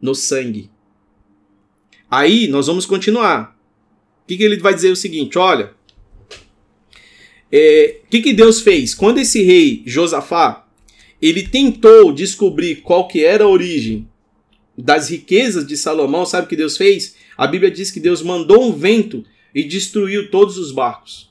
no 0.00 0.14
sangue. 0.14 0.68
Aí 2.10 2.48
nós 2.48 2.66
vamos 2.66 2.84
continuar. 2.84 3.58
O 4.24 4.26
que, 4.26 4.36
que 4.36 4.42
ele 4.42 4.58
vai 4.58 4.74
dizer 4.74 4.90
o 4.90 4.96
seguinte: 4.96 5.38
olha. 5.38 5.66
O 5.66 7.54
é, 7.54 8.00
que, 8.10 8.20
que 8.20 8.32
Deus 8.32 8.60
fez? 8.60 8.94
Quando 8.94 9.18
esse 9.18 9.42
rei 9.42 9.82
Josafá 9.86 10.61
ele 11.22 11.46
tentou 11.46 12.12
descobrir 12.12 12.82
qual 12.82 13.06
que 13.06 13.24
era 13.24 13.44
a 13.44 13.48
origem 13.48 14.08
das 14.76 15.08
riquezas 15.08 15.64
de 15.64 15.76
Salomão, 15.76 16.26
sabe 16.26 16.46
o 16.46 16.48
que 16.48 16.56
Deus 16.56 16.76
fez? 16.76 17.14
A 17.38 17.46
Bíblia 17.46 17.70
diz 17.70 17.92
que 17.92 18.00
Deus 18.00 18.20
mandou 18.22 18.64
um 18.64 18.72
vento 18.72 19.24
e 19.54 19.62
destruiu 19.62 20.30
todos 20.30 20.58
os 20.58 20.72
barcos. 20.72 21.30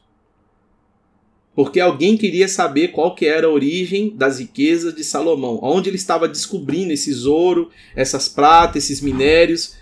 Porque 1.54 1.82
alguém 1.82 2.16
queria 2.16 2.48
saber 2.48 2.90
qual 2.90 3.14
que 3.14 3.26
era 3.26 3.48
a 3.48 3.50
origem 3.50 4.16
das 4.16 4.40
riquezas 4.40 4.96
de 4.96 5.04
Salomão, 5.04 5.60
onde 5.62 5.90
ele 5.90 5.98
estava 5.98 6.30
descobrindo 6.30 6.94
esses 6.94 7.26
ouro, 7.26 7.70
essas 7.94 8.30
pratas, 8.30 8.86
esses 8.86 9.02
minérios, 9.02 9.76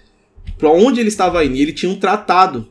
para 0.57 0.71
onde 0.71 0.99
ele 0.99 1.09
estava 1.09 1.45
indo. 1.45 1.55
E 1.55 1.61
ele 1.61 1.73
tinha 1.73 1.91
um 1.91 1.99
tratado 1.99 2.67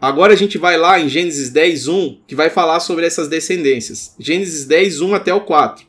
Agora 0.00 0.32
a 0.32 0.36
gente 0.36 0.56
vai 0.56 0.78
lá 0.78 0.98
em 0.98 1.10
Gênesis 1.10 1.50
10, 1.50 1.88
1, 1.88 2.20
que 2.26 2.34
vai 2.34 2.48
falar 2.48 2.80
sobre 2.80 3.04
essas 3.04 3.28
descendências. 3.28 4.14
Gênesis 4.18 4.64
10, 4.64 5.02
1 5.02 5.14
até 5.14 5.34
o 5.34 5.42
4. 5.42 5.86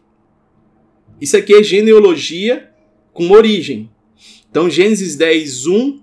Isso 1.21 1.37
aqui 1.37 1.53
é 1.53 1.63
genealogia 1.63 2.69
com 3.13 3.31
origem. 3.31 3.89
Então, 4.49 4.69
Gênesis 4.69 5.15
10, 5.15 5.65
1 5.67 6.01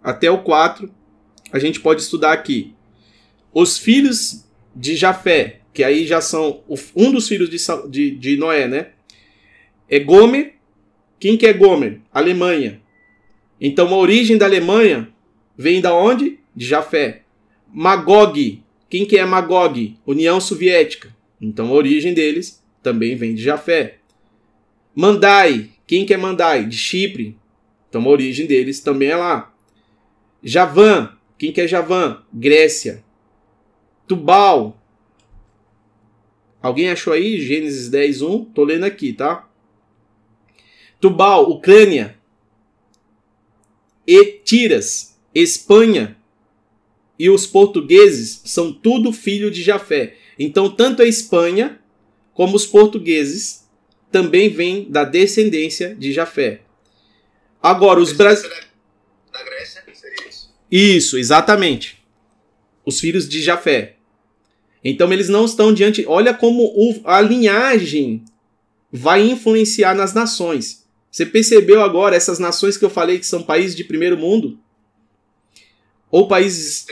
até 0.00 0.30
o 0.30 0.38
4, 0.38 0.88
a 1.50 1.58
gente 1.58 1.80
pode 1.80 2.00
estudar 2.00 2.32
aqui. 2.32 2.74
Os 3.52 3.76
filhos 3.76 4.44
de 4.72 4.94
Jafé, 4.94 5.60
que 5.72 5.82
aí 5.82 6.06
já 6.06 6.20
são 6.20 6.62
um 6.94 7.10
dos 7.10 7.26
filhos 7.26 7.50
de, 7.50 7.58
de, 7.90 8.10
de 8.12 8.36
Noé, 8.36 8.68
né? 8.68 8.90
É 9.88 9.98
Gomer. 9.98 10.54
Quem 11.18 11.36
que 11.36 11.46
é 11.46 11.52
Gomer? 11.52 12.00
Alemanha. 12.12 12.80
Então, 13.60 13.88
a 13.88 13.96
origem 13.96 14.38
da 14.38 14.46
Alemanha 14.46 15.08
vem 15.56 15.80
da 15.80 15.92
onde? 15.92 16.38
De 16.54 16.64
Jafé. 16.64 17.24
Magog. 17.72 18.62
Quem 18.88 19.04
que 19.04 19.18
é 19.18 19.24
Magog? 19.24 19.96
União 20.06 20.40
Soviética. 20.40 21.14
Então 21.40 21.68
a 21.68 21.72
origem 21.72 22.14
deles 22.14 22.62
também 22.82 23.16
vem 23.16 23.34
de 23.34 23.42
Jafé. 23.42 23.98
Mandai. 24.94 25.70
Quem 25.86 26.04
que 26.04 26.14
é 26.14 26.16
Mandai? 26.16 26.66
De 26.66 26.76
Chipre. 26.76 27.36
Então 27.88 28.02
a 28.02 28.08
origem 28.08 28.46
deles 28.46 28.80
também 28.80 29.08
é 29.10 29.16
lá. 29.16 29.54
Javan. 30.42 31.16
Quem 31.36 31.52
que 31.52 31.60
é 31.60 31.68
Javan? 31.68 32.22
Grécia. 32.32 33.04
Tubal. 34.06 34.76
Alguém 36.60 36.90
achou 36.90 37.12
aí? 37.12 37.40
Gênesis 37.40 37.88
10, 37.88 38.22
1. 38.22 38.44
Tô 38.46 38.64
lendo 38.64 38.84
aqui, 38.84 39.12
tá? 39.12 39.48
Tubal, 41.00 41.48
Ucrânia. 41.48 42.18
Etiras, 44.06 45.16
Espanha 45.34 46.17
e 47.18 47.28
os 47.28 47.46
portugueses 47.46 48.40
são 48.44 48.72
tudo 48.72 49.12
filho 49.12 49.50
de 49.50 49.62
Jafé. 49.62 50.14
Então, 50.38 50.70
tanto 50.70 51.02
a 51.02 51.06
Espanha 51.06 51.80
como 52.32 52.54
os 52.54 52.64
portugueses 52.64 53.66
também 54.12 54.48
vêm 54.48 54.86
da 54.88 55.04
descendência 55.04 55.94
de 55.94 56.12
Jafé. 56.12 56.60
Agora, 57.60 57.98
os 58.00 58.12
brasileiros. 58.12 58.68
Da 59.32 59.42
Grécia 59.42 59.82
seria 59.92 60.28
isso? 60.28 60.54
Isso, 60.70 61.18
exatamente. 61.18 62.02
Os 62.86 63.00
filhos 63.00 63.28
de 63.28 63.42
Jafé. 63.42 63.96
Então, 64.84 65.12
eles 65.12 65.28
não 65.28 65.44
estão 65.44 65.74
diante. 65.74 66.04
Olha 66.06 66.32
como 66.32 66.62
o, 66.64 67.00
a 67.04 67.20
linhagem 67.20 68.24
vai 68.92 69.28
influenciar 69.28 69.94
nas 69.94 70.14
nações. 70.14 70.86
Você 71.10 71.26
percebeu 71.26 71.82
agora 71.82 72.14
essas 72.14 72.38
nações 72.38 72.76
que 72.76 72.84
eu 72.84 72.90
falei 72.90 73.18
que 73.18 73.26
são 73.26 73.42
países 73.42 73.74
de 73.74 73.82
primeiro 73.82 74.16
mundo? 74.16 74.58
Ou 76.10 76.28
países. 76.28 76.86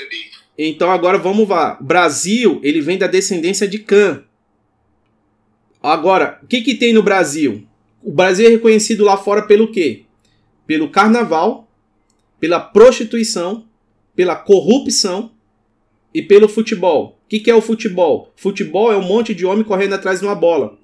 Então 0.59 0.91
agora 0.91 1.19
vamos 1.19 1.49
lá. 1.49 1.77
Brasil, 1.81 2.61
ele 2.63 2.81
vem 2.81 2.99
da 2.99 3.07
descendência 3.07 3.69
de 3.69 3.79
Cã. 3.79 4.25
Agora, 5.83 6.41
o 6.43 6.47
que, 6.47 6.63
que 6.63 6.75
tem 6.75 6.93
no 6.93 7.03
Brasil? 7.03 7.67
O 8.03 8.11
Brasil 8.13 8.47
é 8.47 8.51
reconhecido 8.51 9.05
lá 9.05 9.17
fora 9.17 9.43
pelo 9.43 9.71
quê? 9.71 10.05
Pelo 10.67 10.91
carnaval, 10.91 11.69
pela 12.41 12.59
prostituição, 12.59 13.67
pela 14.15 14.35
corrupção 14.35 15.33
e 16.13 16.23
pelo 16.23 16.49
futebol. 16.49 17.19
O 17.25 17.29
que, 17.29 17.41
que 17.41 17.51
é 17.51 17.55
o 17.55 17.61
futebol? 17.61 18.33
Futebol 18.37 18.91
é 18.93 18.97
um 18.97 19.03
monte 19.03 19.35
de 19.35 19.45
homem 19.45 19.65
correndo 19.65 19.95
atrás 19.95 20.21
de 20.21 20.27
uma 20.27 20.35
bola. 20.35 20.79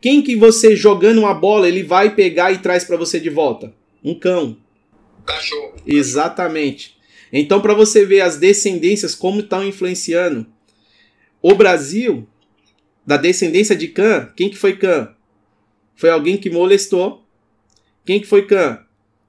Quem 0.00 0.22
que 0.22 0.36
você 0.36 0.76
jogando 0.76 1.18
uma 1.18 1.34
bola 1.34 1.68
ele 1.68 1.82
vai 1.82 2.14
pegar 2.14 2.52
e 2.52 2.58
traz 2.58 2.84
para 2.84 2.96
você 2.96 3.18
de 3.18 3.28
volta? 3.30 3.74
Um 4.02 4.14
cão. 4.14 4.56
Cachorro. 5.24 5.74
Exatamente. 5.86 6.95
Então, 7.38 7.60
para 7.60 7.74
você 7.74 8.04
ver 8.04 8.22
as 8.22 8.38
descendências 8.38 9.14
como 9.14 9.40
estão 9.40 9.66
influenciando 9.66 10.46
o 11.42 11.54
Brasil, 11.54 12.26
da 13.04 13.18
descendência 13.18 13.76
de 13.76 13.88
Cã, 13.88 14.32
quem 14.34 14.48
que 14.48 14.56
foi 14.56 14.76
Cã? 14.76 15.14
Foi 15.94 16.08
alguém 16.08 16.38
que 16.38 16.48
molestou. 16.48 17.22
Quem 18.06 18.20
que 18.20 18.26
foi 18.26 18.46
Cã? 18.46 18.80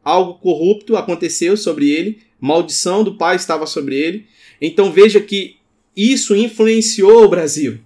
Algo 0.03 0.35
corrupto 0.35 0.95
aconteceu 0.95 1.57
sobre 1.57 1.89
ele, 1.89 2.21
maldição 2.39 3.03
do 3.03 3.17
pai 3.17 3.35
estava 3.35 3.67
sobre 3.67 3.97
ele. 3.97 4.25
Então 4.61 4.91
veja 4.91 5.19
que 5.19 5.57
isso 5.95 6.33
influenciou 6.33 7.25
o 7.25 7.29
Brasil. 7.29 7.79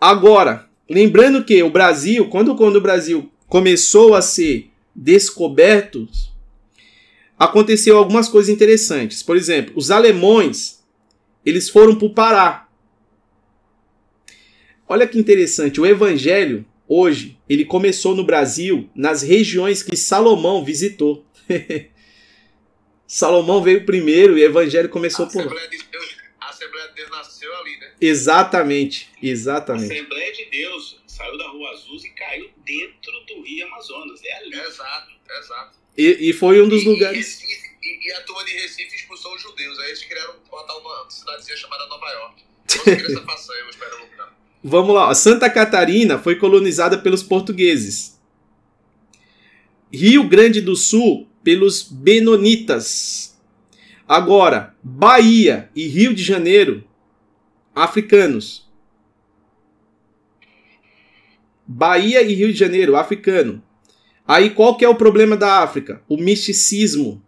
Agora, 0.00 0.68
lembrando 0.88 1.44
que 1.44 1.62
o 1.64 1.70
Brasil, 1.70 2.28
quando, 2.28 2.54
quando 2.54 2.76
o 2.76 2.80
Brasil 2.80 3.28
começou 3.48 4.14
a 4.14 4.22
ser 4.22 4.70
descoberto 4.94 6.08
aconteceu 7.38 7.96
algumas 7.96 8.28
coisas 8.28 8.52
interessantes. 8.52 9.22
Por 9.22 9.36
exemplo, 9.36 9.74
os 9.76 9.90
alemães, 9.90 10.84
eles 11.44 11.68
foram 11.68 11.94
para 11.96 12.06
o 12.06 12.14
Pará. 12.14 12.68
Olha 14.88 15.06
que 15.06 15.18
interessante, 15.18 15.80
o 15.80 15.86
evangelho 15.86 16.64
hoje, 16.88 17.38
ele 17.48 17.64
começou 17.64 18.14
no 18.14 18.24
Brasil, 18.24 18.88
nas 18.94 19.22
regiões 19.22 19.82
que 19.82 19.96
Salomão 19.96 20.64
visitou. 20.64 21.26
Salomão 23.06 23.62
veio 23.62 23.84
primeiro 23.84 24.38
e 24.38 24.42
o 24.42 24.44
evangelho 24.44 24.88
começou 24.88 25.26
a 25.26 25.28
por 25.28 25.40
Assembleia 25.40 25.68
de 25.68 25.78
Deus, 25.78 26.16
a 26.40 26.48
Assembleia 26.48 26.88
de 26.88 26.94
Deus 26.94 27.10
nasceu 27.10 27.56
ali, 27.58 27.76
né? 27.78 27.92
Exatamente, 28.00 29.10
exatamente. 29.22 29.90
A 29.90 29.94
Assembleia 29.94 30.32
de 30.32 30.44
Deus 30.46 31.00
saiu 31.06 31.38
da 31.38 31.48
Rua 31.48 31.70
Azul 31.70 31.96
e 31.96 32.10
caiu 32.10 32.50
dentro 32.64 33.12
do 33.26 33.42
Rio 33.42 33.66
Amazonas. 33.66 34.20
É 34.24 34.36
ali. 34.38 34.54
Exato, 34.54 35.12
exato. 35.38 35.78
E, 35.96 36.30
e 36.30 36.32
foi 36.32 36.60
um 36.60 36.68
dos 36.68 36.82
e, 36.82 36.88
lugares. 36.88 37.40
E, 37.40 38.08
e, 38.08 38.12
a 38.12 38.20
turma 38.22 38.44
de 38.44 38.52
Recife 38.52 38.94
expulsou 38.94 39.34
os 39.34 39.42
judeus. 39.42 39.78
Aí 39.78 39.88
eles 39.88 40.04
criaram 40.04 40.34
botar 40.50 40.76
uma 40.76 41.10
cidadezinha 41.10 41.56
chamada 41.56 41.86
Nova 41.86 42.06
York. 42.06 42.42
Conseguiram 42.68 43.10
essa 43.10 43.22
façanha. 43.24 43.56
Vamos 44.68 44.96
lá, 44.96 45.14
Santa 45.14 45.48
Catarina 45.48 46.18
foi 46.18 46.34
colonizada 46.34 46.98
pelos 46.98 47.22
portugueses. 47.22 48.20
Rio 49.92 50.28
Grande 50.28 50.60
do 50.60 50.74
Sul 50.74 51.28
pelos 51.44 51.82
Benonitas. 51.82 53.38
Agora, 54.08 54.74
Bahia 54.82 55.70
e 55.74 55.86
Rio 55.86 56.12
de 56.12 56.22
Janeiro, 56.24 56.82
africanos. 57.72 58.68
Bahia 61.64 62.22
e 62.22 62.34
Rio 62.34 62.52
de 62.52 62.58
Janeiro, 62.58 62.96
africano. 62.96 63.62
Aí 64.26 64.50
qual 64.50 64.76
que 64.76 64.84
é 64.84 64.88
o 64.88 64.94
problema 64.94 65.36
da 65.36 65.62
África? 65.62 66.02
O 66.08 66.16
misticismo. 66.16 67.22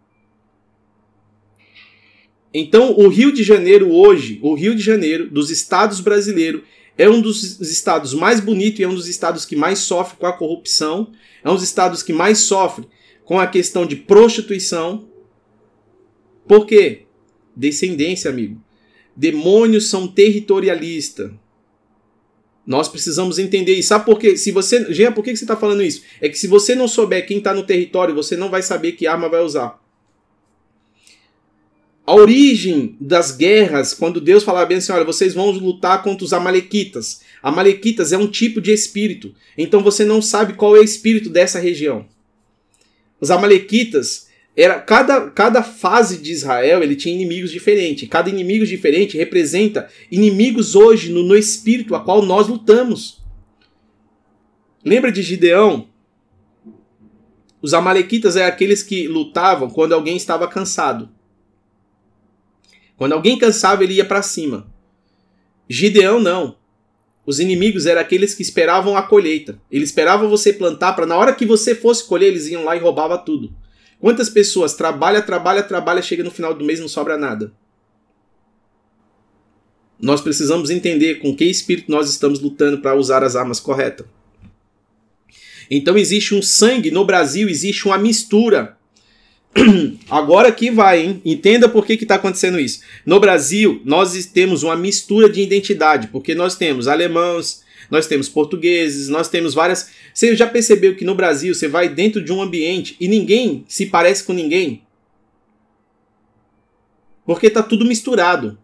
Então, 2.53 2.93
o 2.97 3.07
Rio 3.07 3.31
de 3.31 3.43
Janeiro 3.43 3.91
hoje, 3.91 4.39
o 4.41 4.53
Rio 4.55 4.75
de 4.75 4.81
Janeiro 4.81 5.29
dos 5.29 5.49
estados 5.49 5.99
brasileiros, 5.99 6.63
é 6.97 7.09
um 7.09 7.21
dos 7.21 7.61
estados 7.61 8.13
mais 8.13 8.41
bonitos 8.41 8.79
e 8.79 8.83
é 8.83 8.87
um 8.87 8.95
dos 8.95 9.07
estados 9.07 9.45
que 9.45 9.55
mais 9.55 9.79
sofre 9.79 10.17
com 10.17 10.25
a 10.25 10.33
corrupção, 10.33 11.11
é 11.43 11.49
um 11.49 11.53
dos 11.53 11.63
estados 11.63 12.03
que 12.03 12.11
mais 12.11 12.39
sofre 12.39 12.85
com 13.23 13.39
a 13.39 13.47
questão 13.47 13.85
de 13.85 13.95
prostituição. 13.95 15.07
Por 16.45 16.65
quê? 16.65 17.03
Descendência, 17.55 18.29
amigo. 18.29 18.61
Demônios 19.15 19.89
são 19.89 20.07
territorialistas. 20.07 21.31
Nós 22.69 22.87
precisamos 22.87 23.39
entender 23.39 23.73
isso. 23.73 23.87
Sabe 23.87 24.05
por 24.05 24.19
quê? 24.19 24.37
Se 24.37 24.51
você, 24.51 24.93
Jean, 24.93 25.11
por 25.11 25.23
que 25.23 25.35
você 25.35 25.43
está 25.43 25.57
falando 25.57 25.81
isso? 25.81 26.03
É 26.21 26.29
que 26.29 26.37
se 26.37 26.45
você 26.45 26.75
não 26.75 26.87
souber 26.87 27.25
quem 27.25 27.39
está 27.39 27.51
no 27.51 27.63
território, 27.63 28.13
você 28.13 28.37
não 28.37 28.47
vai 28.47 28.61
saber 28.61 28.91
que 28.91 29.07
arma 29.07 29.27
vai 29.27 29.41
usar. 29.41 29.81
A 32.05 32.13
origem 32.13 32.95
das 33.01 33.35
guerras, 33.35 33.95
quando 33.95 34.21
Deus 34.21 34.43
falava 34.43 34.67
bem 34.67 34.77
assim, 34.77 34.91
olha, 34.91 35.03
vocês 35.03 35.33
vão 35.33 35.49
lutar 35.49 36.03
contra 36.03 36.23
os 36.23 36.31
amalequitas. 36.31 37.21
Amalequitas 37.41 38.13
é 38.13 38.19
um 38.19 38.27
tipo 38.27 38.61
de 38.61 38.71
espírito. 38.71 39.33
Então 39.57 39.81
você 39.81 40.05
não 40.05 40.21
sabe 40.21 40.53
qual 40.53 40.75
é 40.75 40.79
o 40.79 40.83
espírito 40.83 41.27
dessa 41.27 41.57
região. 41.57 42.05
Os 43.19 43.31
amalequitas 43.31 44.27
era 44.61 44.79
cada, 44.79 45.29
cada 45.29 45.63
fase 45.63 46.17
de 46.17 46.33
Israel 46.33 46.83
ele 46.83 46.95
tinha 46.95 47.15
inimigos 47.15 47.49
diferentes. 47.49 48.09
Cada 48.09 48.29
inimigo 48.29 48.65
diferente 48.65 49.17
representa 49.17 49.89
inimigos 50.11 50.75
hoje 50.75 51.09
no, 51.11 51.23
no 51.23 51.37
espírito 51.37 51.95
a 51.95 52.01
qual 52.01 52.21
nós 52.21 52.47
lutamos. 52.47 53.23
Lembra 54.83 55.13
de 55.13 55.21
Gideão? 55.21 55.87
Os 57.61 57.73
amalequitas 57.73 58.35
é 58.35 58.45
aqueles 58.45 58.83
que 58.83 59.07
lutavam 59.07 59.69
quando 59.69 59.93
alguém 59.93 60.17
estava 60.17 60.45
cansado. 60.45 61.09
Quando 62.97 63.13
alguém 63.13 63.37
cansava, 63.37 63.83
ele 63.83 63.93
ia 63.93 64.05
para 64.05 64.21
cima. 64.21 64.67
Gideão 65.69 66.19
não. 66.19 66.57
Os 67.25 67.39
inimigos 67.39 67.85
eram 67.85 68.01
aqueles 68.01 68.33
que 68.33 68.41
esperavam 68.41 68.97
a 68.97 69.03
colheita. 69.03 69.57
Eles 69.71 69.89
esperavam 69.89 70.29
você 70.29 70.51
plantar 70.51 70.93
para 70.93 71.05
na 71.05 71.15
hora 71.15 71.33
que 71.33 71.45
você 71.45 71.73
fosse 71.73 72.05
colher, 72.05 72.27
eles 72.27 72.47
iam 72.47 72.65
lá 72.65 72.75
e 72.75 72.79
roubavam 72.79 73.23
tudo. 73.23 73.53
Quantas 73.99 74.29
pessoas 74.29 74.73
trabalha, 74.73 75.21
trabalha, 75.21 75.61
trabalha, 75.61 76.01
chega 76.01 76.23
no 76.23 76.31
final 76.31 76.53
do 76.53 76.63
mês 76.63 76.79
não 76.79 76.87
sobra 76.87 77.17
nada? 77.17 77.51
Nós 79.99 80.21
precisamos 80.21 80.69
entender 80.69 81.15
com 81.15 81.35
que 81.35 81.43
espírito 81.45 81.91
nós 81.91 82.09
estamos 82.09 82.39
lutando 82.39 82.79
para 82.79 82.95
usar 82.95 83.23
as 83.23 83.35
armas 83.35 83.59
corretas. 83.59 84.07
Então 85.69 85.97
existe 85.97 86.33
um 86.33 86.41
sangue 86.41 86.89
no 86.89 87.05
Brasil, 87.05 87.49
existe 87.49 87.85
uma 87.85 87.97
mistura 87.97 88.79
Agora 90.09 90.51
que 90.51 90.69
vai, 90.69 91.01
hein? 91.01 91.21
Entenda 91.25 91.67
por 91.67 91.85
que 91.85 91.93
está 91.93 92.15
acontecendo 92.15 92.59
isso. 92.59 92.81
No 93.05 93.19
Brasil, 93.19 93.81
nós 93.83 94.25
temos 94.25 94.63
uma 94.63 94.75
mistura 94.75 95.29
de 95.29 95.41
identidade, 95.41 96.07
porque 96.07 96.35
nós 96.35 96.55
temos 96.55 96.87
alemãos, 96.87 97.61
nós 97.89 98.07
temos 98.07 98.29
portugueses, 98.29 99.09
nós 99.09 99.29
temos 99.29 99.53
várias. 99.53 99.89
Você 100.13 100.35
já 100.35 100.47
percebeu 100.47 100.95
que 100.95 101.05
no 101.05 101.15
Brasil 101.15 101.53
você 101.53 101.67
vai 101.67 101.89
dentro 101.89 102.23
de 102.23 102.31
um 102.31 102.41
ambiente 102.41 102.95
e 102.99 103.07
ninguém 103.07 103.65
se 103.67 103.87
parece 103.87 104.23
com 104.23 104.33
ninguém? 104.33 104.83
Porque 107.25 107.47
está 107.47 107.61
tudo 107.63 107.85
misturado. 107.85 108.57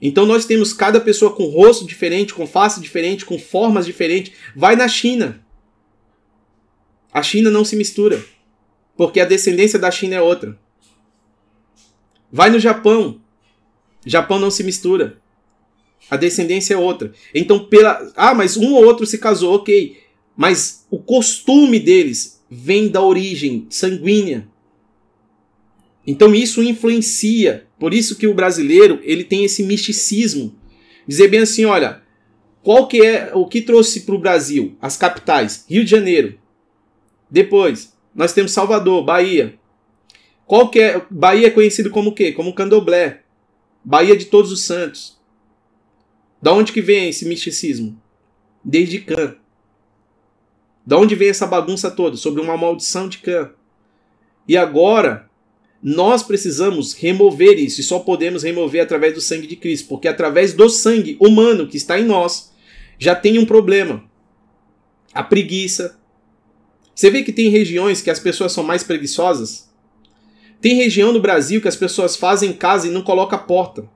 Então 0.00 0.26
nós 0.26 0.44
temos 0.44 0.72
cada 0.72 1.00
pessoa 1.00 1.34
com 1.34 1.46
rosto 1.46 1.86
diferente, 1.86 2.34
com 2.34 2.46
face 2.46 2.80
diferente, 2.80 3.24
com 3.24 3.38
formas 3.38 3.84
diferentes. 3.84 4.32
Vai 4.54 4.76
na 4.76 4.88
China. 4.88 5.44
A 7.12 7.22
China 7.22 7.50
não 7.50 7.64
se 7.64 7.74
mistura 7.74 8.22
porque 8.98 9.20
a 9.20 9.24
descendência 9.24 9.78
da 9.78 9.92
China 9.92 10.16
é 10.16 10.20
outra. 10.20 10.58
Vai 12.32 12.50
no 12.50 12.58
Japão. 12.58 13.20
Japão 14.04 14.40
não 14.40 14.50
se 14.50 14.64
mistura. 14.64 15.22
A 16.10 16.16
descendência 16.16 16.74
é 16.74 16.76
outra. 16.76 17.12
Então, 17.34 17.66
pela. 17.66 18.10
Ah, 18.16 18.34
mas 18.34 18.56
um 18.56 18.74
ou 18.74 18.84
outro 18.84 19.06
se 19.06 19.18
casou, 19.18 19.54
ok. 19.54 19.98
Mas 20.36 20.86
o 20.90 20.98
costume 20.98 21.78
deles 21.78 22.42
vem 22.50 22.88
da 22.88 23.02
origem 23.02 23.66
sanguínea. 23.68 24.48
Então 26.06 26.34
isso 26.34 26.62
influencia. 26.62 27.66
Por 27.78 27.92
isso 27.92 28.16
que 28.16 28.26
o 28.26 28.32
brasileiro 28.32 28.98
ele 29.02 29.24
tem 29.24 29.44
esse 29.44 29.62
misticismo. 29.62 30.54
Dizer 31.06 31.28
bem 31.28 31.40
assim, 31.40 31.66
olha, 31.66 32.00
qual 32.62 32.88
que 32.88 33.04
é 33.04 33.30
o 33.34 33.46
que 33.46 33.60
trouxe 33.60 34.00
para 34.00 34.14
o 34.14 34.18
Brasil 34.18 34.74
as 34.80 34.96
capitais? 34.96 35.66
Rio 35.68 35.84
de 35.84 35.90
Janeiro. 35.90 36.38
Depois, 37.30 37.92
nós 38.14 38.32
temos 38.32 38.52
Salvador, 38.52 39.04
Bahia. 39.04 39.58
Qual 40.46 40.70
que 40.70 40.80
é? 40.80 41.02
Bahia 41.10 41.48
é 41.48 41.50
conhecido 41.50 41.90
como 41.90 42.08
o 42.08 42.14
quê? 42.14 42.32
Como 42.32 42.54
Candomblé. 42.54 43.20
Bahia 43.84 44.16
de 44.16 44.24
Todos 44.24 44.50
os 44.50 44.62
Santos. 44.62 45.17
Da 46.40 46.52
onde 46.52 46.72
que 46.72 46.80
vem 46.80 47.08
esse 47.08 47.26
misticismo? 47.26 48.00
Desde 48.64 49.00
Cã. 49.00 49.36
Da 50.86 50.96
onde 50.96 51.14
vem 51.14 51.28
essa 51.28 51.46
bagunça 51.46 51.90
toda? 51.90 52.16
Sobre 52.16 52.40
uma 52.40 52.56
maldição 52.56 53.08
de 53.08 53.18
Cã. 53.18 53.50
E 54.46 54.56
agora, 54.56 55.28
nós 55.82 56.22
precisamos 56.22 56.94
remover 56.94 57.58
isso. 57.58 57.80
E 57.80 57.84
só 57.84 57.98
podemos 57.98 58.42
remover 58.42 58.82
através 58.82 59.14
do 59.14 59.20
sangue 59.20 59.46
de 59.46 59.56
Cristo. 59.56 59.88
Porque 59.88 60.08
através 60.08 60.52
do 60.52 60.68
sangue 60.68 61.16
humano 61.20 61.66
que 61.66 61.76
está 61.76 61.98
em 61.98 62.04
nós, 62.04 62.52
já 62.98 63.14
tem 63.14 63.38
um 63.38 63.46
problema. 63.46 64.04
A 65.12 65.22
preguiça, 65.22 65.98
você 66.94 67.10
vê 67.10 67.22
que 67.22 67.32
tem 67.32 67.48
regiões 67.48 68.00
que 68.00 68.10
as 68.10 68.18
pessoas 68.18 68.52
são 68.52 68.64
mais 68.64 68.82
preguiçosas? 68.82 69.68
Tem 70.60 70.74
região 70.74 71.12
no 71.12 71.20
Brasil 71.20 71.60
que 71.60 71.68
as 71.68 71.76
pessoas 71.76 72.16
fazem 72.16 72.52
casa 72.52 72.88
e 72.88 72.90
não 72.90 73.02
colocam 73.02 73.38
porta. 73.38 73.88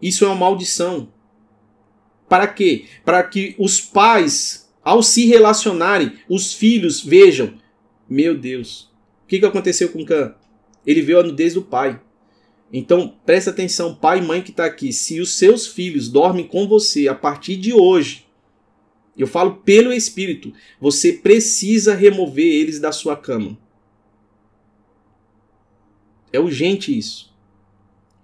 Isso 0.00 0.24
é 0.24 0.28
uma 0.28 0.36
maldição. 0.36 1.08
Para 2.28 2.46
quê? 2.46 2.84
Para 3.04 3.22
que 3.22 3.54
os 3.58 3.80
pais, 3.80 4.68
ao 4.82 5.02
se 5.02 5.26
relacionarem, 5.26 6.12
os 6.28 6.52
filhos 6.52 7.00
vejam: 7.02 7.54
Meu 8.08 8.36
Deus, 8.36 8.90
o 9.24 9.26
que, 9.28 9.44
aconteceu 9.44 9.88
com 9.88 10.04
Cã? 10.04 10.34
Ele 10.86 11.02
viu 11.02 11.18
a 11.18 11.22
nudez 11.22 11.54
do 11.54 11.62
pai. 11.62 12.00
Então, 12.72 13.14
presta 13.24 13.50
atenção, 13.50 13.94
pai 13.94 14.18
e 14.18 14.22
mãe 14.22 14.42
que 14.42 14.50
está 14.50 14.66
aqui. 14.66 14.92
Se 14.92 15.20
os 15.20 15.32
seus 15.36 15.66
filhos 15.66 16.08
dormem 16.08 16.46
com 16.46 16.68
você 16.68 17.08
a 17.08 17.14
partir 17.14 17.56
de 17.56 17.72
hoje, 17.72 18.26
eu 19.16 19.26
falo 19.26 19.56
pelo 19.56 19.92
Espírito. 19.92 20.52
Você 20.80 21.14
precisa 21.14 21.94
remover 21.94 22.46
eles 22.46 22.78
da 22.78 22.92
sua 22.92 23.16
cama. 23.16 23.58
É 26.32 26.38
urgente 26.38 26.96
isso. 26.96 27.27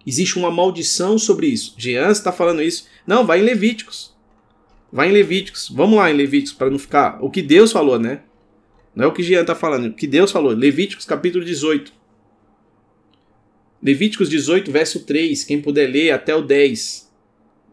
Existe 0.06 0.38
uma 0.38 0.50
maldição 0.50 1.18
sobre 1.18 1.46
isso. 1.46 1.74
Jean 1.78 2.10
está 2.10 2.30
falando 2.30 2.62
isso. 2.62 2.86
Não, 3.06 3.26
vai 3.26 3.40
em 3.40 3.44
Levíticos. 3.44 4.14
Vai 4.92 5.08
em 5.08 5.12
Levíticos. 5.12 5.70
Vamos 5.70 5.96
lá 5.96 6.10
em 6.10 6.14
Levíticos 6.14 6.52
para 6.52 6.70
não 6.70 6.78
ficar. 6.78 7.18
O 7.22 7.30
que 7.30 7.40
Deus 7.40 7.72
falou, 7.72 7.98
né? 7.98 8.20
Não 8.94 9.04
é 9.04 9.06
o 9.06 9.12
que 9.12 9.22
Jean 9.22 9.40
está 9.40 9.54
falando. 9.54 9.86
O 9.86 9.94
que 9.94 10.06
Deus 10.06 10.30
falou. 10.30 10.52
Levíticos 10.52 11.04
capítulo 11.04 11.44
18. 11.44 11.92
Levíticos 13.82 14.28
18, 14.28 14.70
verso 14.70 15.00
3. 15.00 15.44
Quem 15.44 15.60
puder 15.60 15.90
ler 15.90 16.10
até 16.10 16.34
o 16.34 16.42
10. 16.42 17.12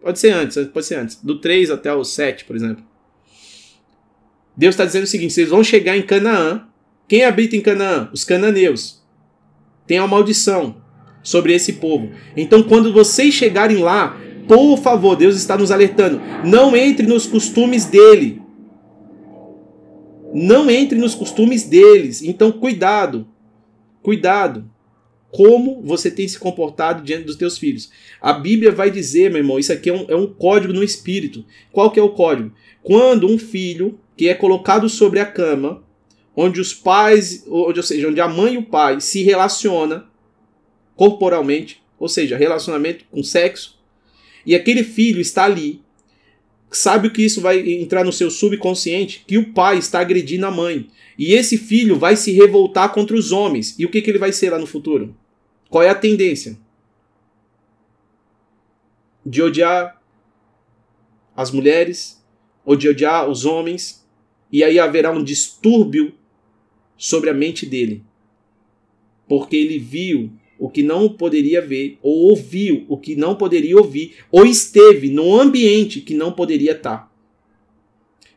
Pode 0.02 0.20
ser 0.20 0.32
antes, 0.32 0.58
pode 0.68 0.86
ser 0.86 0.96
antes. 0.96 1.18
Do 1.18 1.40
3 1.40 1.70
até 1.70 1.94
o 1.94 2.04
7, 2.04 2.46
por 2.46 2.56
exemplo. 2.56 2.84
Deus 4.58 4.74
está 4.74 4.84
dizendo 4.84 5.04
o 5.04 5.08
seguinte: 5.08 5.34
vocês 5.34 5.50
vão 5.50 5.64
chegar 5.64 5.96
em 5.96 6.02
Canaã. 6.02 6.68
Quem 7.08 7.24
habita 7.24 7.56
em 7.56 7.62
Canaã? 7.62 8.10
Os 8.14 8.24
cananeus. 8.24 9.02
Tem 9.86 10.00
uma 10.00 10.08
maldição 10.08 10.81
sobre 11.24 11.54
esse 11.54 11.74
povo. 11.74 12.10
Então, 12.36 12.64
quando 12.64 12.92
vocês 12.92 13.34
chegarem 13.34 13.78
lá, 13.78 14.18
Por 14.48 14.78
favor, 14.78 15.16
Deus 15.16 15.38
está 15.38 15.58
nos 15.58 15.72
alertando. 15.72 16.20
Não 16.44 16.76
entre 16.76 17.06
nos 17.06 17.26
costumes 17.26 17.86
dele. 17.86 18.42
Não 20.34 20.70
entre 20.70 20.98
nos 20.98 21.16
costumes 21.16 21.64
deles. 21.64 22.22
Então, 22.22 22.52
cuidado. 22.52 23.28
Cuidado. 24.02 24.70
Como 25.30 25.82
você 25.82 26.12
tem 26.12 26.28
se 26.28 26.38
comportado 26.38 27.02
diante 27.02 27.24
dos 27.24 27.38
teus 27.38 27.58
filhos. 27.58 27.90
A 28.22 28.34
Bíblia 28.34 28.74
vai 28.74 28.92
dizer, 28.92 29.30
meu 29.30 29.40
irmão, 29.40 29.58
isso 29.58 29.72
aqui 29.72 29.90
é 29.90 29.94
um, 29.94 30.06
é 30.10 30.16
um 30.16 30.28
código 30.28 30.74
no 30.74 30.84
espírito. 30.84 31.46
Qual 31.72 31.90
que 31.90 32.00
é 32.00 32.04
o 32.04 32.10
código? 32.10 32.52
Quando 32.84 33.28
um 33.28 33.38
filho 33.38 33.98
que 34.18 34.28
é 34.28 34.34
colocado 34.34 34.90
sobre 34.90 35.22
a 35.22 35.26
cama, 35.26 35.82
onde 36.36 36.60
os 36.60 36.74
pais, 36.74 37.46
onde, 37.48 37.80
ou 37.80 37.84
seja, 37.84 38.10
onde 38.10 38.20
a 38.20 38.28
mãe 38.28 38.56
e 38.56 38.58
o 38.58 38.66
pai 38.66 39.00
se 39.00 39.24
relacionam 39.24 40.04
corporalmente, 40.96 41.82
ou 42.00 42.08
seja, 42.08 42.38
relacionamento 42.38 43.06
com 43.12 43.24
sexo, 43.24 43.80
e 44.46 44.56
aquele 44.56 44.84
filho 44.84 45.22
está 45.22 45.46
ali, 45.46 45.82
sabe 46.72 47.10
que 47.10 47.24
isso 47.24 47.42
vai 47.42 47.60
entrar 47.60 48.04
no 48.04 48.12
seu 48.12 48.32
subconsciente? 48.32 49.24
Que 49.28 49.38
o 49.38 49.54
pai 49.54 49.78
está 49.78 50.00
agredindo 50.00 50.46
a 50.46 50.52
mãe. 50.52 50.90
E 51.18 51.34
esse 51.34 51.58
filho 51.58 51.98
vai 51.98 52.16
se 52.16 52.32
revoltar 52.32 52.92
contra 52.94 53.16
os 53.16 53.32
homens. 53.32 53.78
E 53.78 53.86
o 53.86 53.90
que, 53.90 54.02
que 54.02 54.10
ele 54.10 54.18
vai 54.18 54.32
ser 54.32 54.50
lá 54.50 54.58
no 54.58 54.66
futuro? 54.66 55.16
Qual 55.70 55.84
é 55.84 55.90
a 55.90 55.96
tendência? 55.96 56.58
De 59.26 59.42
odiar 59.42 60.02
as 61.36 61.52
mulheres, 61.52 62.22
ou 62.66 62.76
de 62.76 62.90
odiar 62.90 63.30
os 63.30 63.46
homens, 63.46 64.06
e 64.52 64.64
aí 64.64 64.80
haverá 64.80 65.12
um 65.12 65.24
distúrbio 65.24 66.14
sobre 66.98 67.30
a 67.30 67.34
mente 67.34 67.66
dele. 67.66 68.04
Porque 69.28 69.56
ele 69.56 69.80
viu 69.80 70.32
o 70.62 70.70
que 70.70 70.84
não 70.84 71.10
poderia 71.10 71.60
ver, 71.60 71.98
ou 72.04 72.30
ouviu 72.30 72.86
o 72.88 72.96
que 72.96 73.16
não 73.16 73.36
poderia 73.36 73.76
ouvir, 73.76 74.18
ou 74.32 74.46
esteve 74.46 75.10
no 75.10 75.42
ambiente 75.42 76.02
que 76.02 76.14
não 76.14 76.32
poderia 76.32 76.74
estar. 76.74 77.12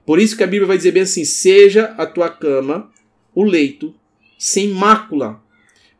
Por 0.06 0.18
isso 0.18 0.34
que 0.34 0.42
a 0.42 0.46
Bíblia 0.46 0.66
vai 0.66 0.78
dizer 0.78 0.92
bem 0.92 1.02
assim: 1.02 1.22
seja 1.22 1.94
a 1.98 2.06
tua 2.06 2.30
cama 2.30 2.90
o 3.34 3.44
leito 3.44 3.94
sem 4.38 4.68
mácula. 4.68 5.42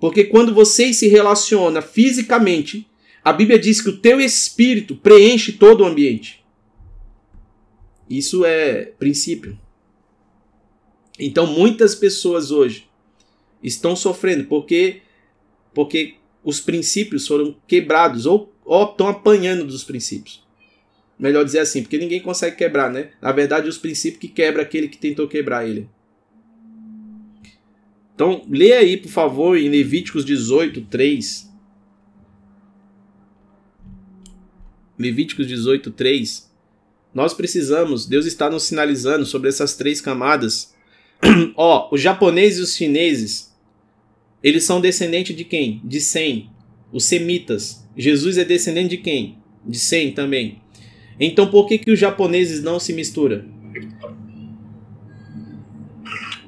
Porque 0.01 0.25
quando 0.25 0.55
você 0.55 0.95
se 0.95 1.09
relaciona 1.09 1.83
fisicamente, 1.83 2.89
a 3.23 3.31
Bíblia 3.31 3.59
diz 3.59 3.83
que 3.83 3.91
o 3.91 3.99
teu 3.99 4.19
espírito 4.19 4.97
preenche 4.97 5.53
todo 5.53 5.83
o 5.83 5.87
ambiente. 5.87 6.43
Isso 8.09 8.47
é 8.47 8.93
princípio. 8.99 9.59
Então 11.19 11.47
muitas 11.47 11.95
pessoas 11.95 12.51
hoje 12.51 12.89
estão 13.63 13.95
sofrendo 13.95 14.45
porque 14.45 15.03
porque 15.75 16.15
os 16.43 16.61
princípios 16.61 17.27
foram 17.27 17.57
quebrados 17.67 18.27
ou, 18.27 18.53
estão 18.91 19.09
apanhando 19.09 19.65
dos 19.65 19.85
princípios. 19.85 20.45
Melhor 21.19 21.45
dizer 21.45 21.61
assim, 21.61 21.83
porque 21.83 21.99
ninguém 21.99 22.21
consegue 22.21 22.57
quebrar, 22.57 22.91
né? 22.91 23.11
Na 23.21 23.33
verdade, 23.33 23.69
os 23.69 23.79
princípios 23.79 24.21
que 24.21 24.29
quebra 24.29 24.63
aquele 24.63 24.89
que 24.89 24.99
tentou 24.99 25.29
quebrar 25.29 25.67
ele. 25.67 25.89
Então, 28.15 28.45
lê 28.49 28.73
aí, 28.73 28.97
por 28.97 29.11
favor, 29.11 29.57
em 29.57 29.69
Levíticos 29.69 30.25
18, 30.25 30.83
3. 30.83 31.51
Levíticos 34.99 35.47
18, 35.47 35.91
3. 35.91 36.53
Nós 37.13 37.33
precisamos, 37.33 38.07
Deus 38.07 38.27
está 38.27 38.51
nos 38.51 38.65
sinalizando 38.65 39.25
sobre 39.25 39.49
essas 39.49 39.77
três 39.77 40.01
camadas. 40.01 40.75
Ó, 41.57 41.89
os 41.93 42.01
japoneses 42.01 42.59
e 42.59 42.63
os 42.63 42.77
chineses 42.77 43.54
eles 44.45 44.65
são 44.65 44.79
descendentes 44.79 45.35
de 45.35 45.43
quem? 45.43 45.81
De 45.83 45.99
Sem, 46.03 46.51
os 46.93 47.07
semitas. 47.07 47.83
Jesus 47.97 48.37
é 48.37 48.45
descendente 48.45 48.91
de 48.91 48.99
quem? 48.99 49.39
De 49.65 49.79
Sem 49.79 50.13
também. 50.13 50.63
Então 51.19 51.51
por 51.51 51.67
que, 51.67 51.79
que 51.79 51.91
os 51.91 51.99
japoneses 51.99 52.63
não 52.63 52.79
se 52.79 52.93
misturam? 52.93 53.43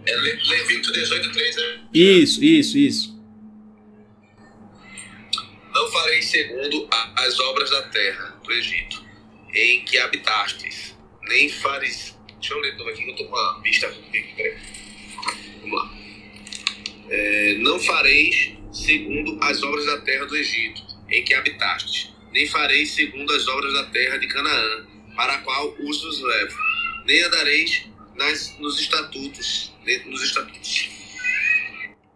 É 0.06 0.14
Levítico 0.14 0.92
18, 0.92 1.32
3, 1.32 1.56
né? 1.56 1.62
Isso, 1.94 2.44
isso, 2.44 2.76
isso. 2.76 3.16
Não 5.72 5.90
farei 5.90 6.20
segundo 6.20 6.86
as 7.16 7.40
obras 7.40 7.70
da 7.70 7.82
terra 7.84 8.38
do 8.44 8.52
Egito, 8.52 9.02
em 9.54 9.82
que 9.86 9.96
habitastes, 9.96 10.94
nem 11.28 11.48
fares. 11.48 12.14
Deixa 12.38 12.52
eu 12.52 12.60
ler 12.60 12.72
de 12.72 12.78
novo 12.78 12.90
aqui 12.90 13.04
que 13.04 13.10
eu 13.10 13.16
tô 13.16 13.24
com 13.24 13.34
uma 13.34 13.62
vista. 13.62 13.90
Vamos 15.62 15.78
lá 15.78 15.95
é, 17.08 17.54
não 17.58 17.78
fareis 17.78 18.52
segundo 18.72 19.38
as 19.42 19.62
obras 19.62 19.86
da 19.86 20.00
terra 20.00 20.26
do 20.26 20.36
Egito, 20.36 20.82
em 21.08 21.24
que 21.24 21.34
habitastes, 21.34 22.12
nem 22.32 22.46
fareis 22.46 22.92
segundo 22.92 23.32
as 23.32 23.46
obras 23.48 23.72
da 23.72 23.84
terra 23.86 24.18
de 24.18 24.28
Canaã, 24.28 24.86
para 25.14 25.34
a 25.34 25.38
qual 25.38 25.74
os 25.78 26.02
vos 26.02 26.20
levo, 26.20 26.58
nem 27.06 27.22
andareis 27.22 27.86
nas, 28.14 28.58
nos 28.58 28.78
estatutos, 28.80 29.72
nos 30.06 30.22
estatutos. 30.22 30.90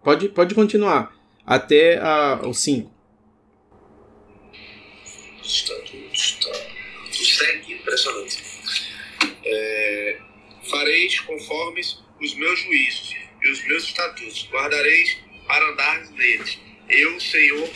Pode, 0.02 0.28
pode 0.30 0.54
continuar, 0.54 1.14
até 1.46 1.98
a, 1.98 2.40
o 2.42 2.52
5. 2.52 2.90
Os 5.42 5.54
estatutos, 5.54 6.38
tá. 6.42 6.70
Segue, 7.12 7.74
impressionante. 7.74 8.42
É, 9.44 10.18
fareis 10.70 11.20
conforme 11.20 11.80
os 12.20 12.34
meus 12.34 12.60
juízos 12.60 13.19
e 13.42 13.50
os 13.50 13.66
meus 13.66 13.84
estatutos 13.84 14.48
guardareis 14.50 15.18
para 15.46 15.70
andar 15.72 16.10
neles. 16.12 16.58
Eu, 16.88 17.20
Senhor, 17.20 17.68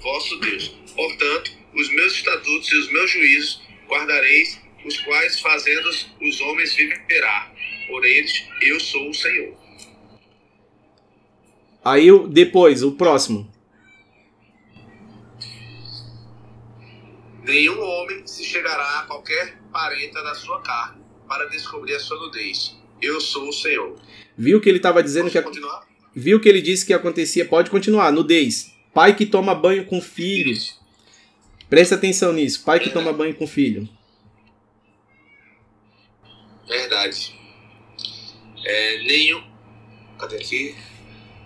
vosso 0.00 0.38
Deus. 0.40 0.68
Portanto, 0.94 1.52
os 1.74 1.88
meus 1.92 2.12
estatutos 2.14 2.72
e 2.72 2.76
os 2.76 2.92
meus 2.92 3.10
juízos 3.10 3.62
guardareis, 3.88 4.60
os 4.84 4.98
quais 5.00 5.40
fazendo 5.40 5.88
os 6.20 6.40
homens 6.40 6.74
viverá. 6.74 7.52
Por 7.86 8.04
eles 8.04 8.44
eu 8.62 8.78
sou 8.80 9.10
o 9.10 9.14
Senhor. 9.14 9.56
Aí 11.84 12.06
depois, 12.28 12.82
o 12.82 12.92
próximo. 12.92 13.50
Nenhum 17.42 17.80
homem 17.80 18.26
se 18.26 18.44
chegará 18.44 19.00
a 19.00 19.06
qualquer 19.06 19.58
parenta 19.72 20.22
da 20.22 20.34
sua 20.34 20.60
carne 20.62 21.02
para 21.26 21.48
descobrir 21.48 21.94
a 21.94 22.00
sua 22.00 22.18
nudez. 22.18 22.79
Eu 23.00 23.20
sou 23.20 23.48
o 23.48 23.52
Senhor. 23.52 23.98
Viu 24.36 24.60
que 24.60 24.68
ele 24.68 24.78
estava 24.78 25.02
dizendo 25.02 25.24
Posso 25.24 25.38
que. 25.38 25.42
Continuar? 25.42 25.86
Viu 26.14 26.40
que 26.40 26.48
ele 26.48 26.60
disse 26.60 26.84
que 26.84 26.92
acontecia. 26.92 27.44
Pode 27.44 27.70
continuar. 27.70 28.12
Nudez. 28.12 28.74
Pai 28.92 29.14
que 29.16 29.24
toma 29.24 29.54
banho 29.54 29.86
com 29.86 30.00
filho. 30.00 30.56
Presta 31.68 31.94
atenção 31.94 32.32
nisso. 32.32 32.64
Pai 32.64 32.80
que 32.80 32.90
toma 32.90 33.12
banho 33.12 33.34
com 33.34 33.46
filho. 33.46 33.88
Verdade. 36.66 37.34
É, 38.64 39.02
nenhum. 39.04 39.42
Cadê 40.18 40.36
aqui? 40.36 40.74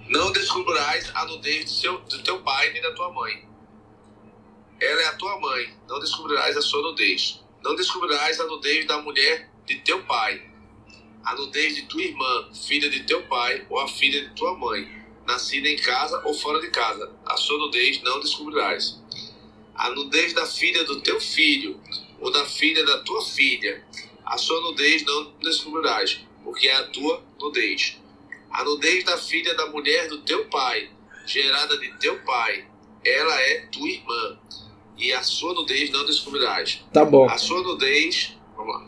Não 0.09 0.33
descobrirás 0.33 1.11
a 1.15 1.25
nudez 1.27 1.65
do, 1.65 1.71
seu, 1.71 1.99
do 2.01 2.23
teu 2.23 2.43
pai 2.43 2.73
nem 2.73 2.83
da 2.83 2.93
tua 2.93 3.13
mãe. 3.13 3.47
Ela 4.81 5.03
é 5.03 5.07
a 5.07 5.17
tua 5.17 5.39
mãe. 5.41 5.75
Não 5.89 6.01
descobrirás 6.01 6.57
a 6.57 6.63
sua 6.63 6.83
nudez. 6.83 7.41
Não 7.63 7.75
descobrirás 7.75 8.41
a 8.41 8.47
nudez 8.47 8.87
da 8.87 9.01
mulher 9.01 9.51
de 9.67 9.77
teu 9.77 10.03
pai 10.05 10.54
a 11.25 11.35
nudez 11.35 11.75
de 11.75 11.83
tua 11.83 12.03
irmã, 12.03 12.49
filha 12.53 12.91
de 12.91 13.05
teu 13.05 13.23
pai, 13.23 13.67
ou 13.71 13.81
a 13.81 13.89
filha 13.89 14.21
de 14.21 14.35
tua 14.35 14.57
mãe, 14.57 14.87
nascida 15.27 15.69
em 15.69 15.77
casa 15.77 16.21
ou 16.25 16.35
fora 16.35 16.61
de 16.61 16.69
casa. 16.71 17.11
A 17.25 17.37
sua 17.37 17.59
nudez 17.59 18.03
não 18.03 18.21
descobrirás. 18.21 19.01
A 19.75 19.91
nudez 19.91 20.33
da 20.33 20.47
filha 20.47 20.85
do 20.85 21.01
teu 21.01 21.21
filho, 21.21 21.81
ou 22.21 22.31
da 22.31 22.45
filha 22.45 22.85
da 22.85 22.99
tua 22.99 23.23
filha, 23.25 23.83
a 24.25 24.37
sua 24.37 24.61
nudez 24.61 25.05
não 25.05 25.33
descobrirás, 25.41 26.21
porque 26.43 26.69
é 26.69 26.77
a 26.77 26.85
tua 26.89 27.23
nudez. 27.41 27.97
A 28.51 28.63
nudez 28.63 29.03
da 29.05 29.19
filha 29.19 29.55
da 29.55 29.67
mulher 29.67 30.09
do 30.09 30.23
teu 30.23 30.45
pai, 30.47 30.91
gerada 31.27 31.77
de 31.79 31.93
teu 31.99 32.19
pai, 32.21 32.67
ela 33.05 33.41
é 33.41 33.67
tua 33.67 33.89
irmã, 33.89 34.39
e 34.97 35.13
a 35.13 35.23
sua 35.23 35.55
nudez 35.55 35.91
não 35.91 36.05
descobrirás. 36.05 36.85
Tá 36.93 37.05
bom. 37.05 37.29
A 37.29 37.37
sua 37.37 37.63
nudez. 37.63 38.37
Vamos 38.57 38.75
lá. 38.75 38.87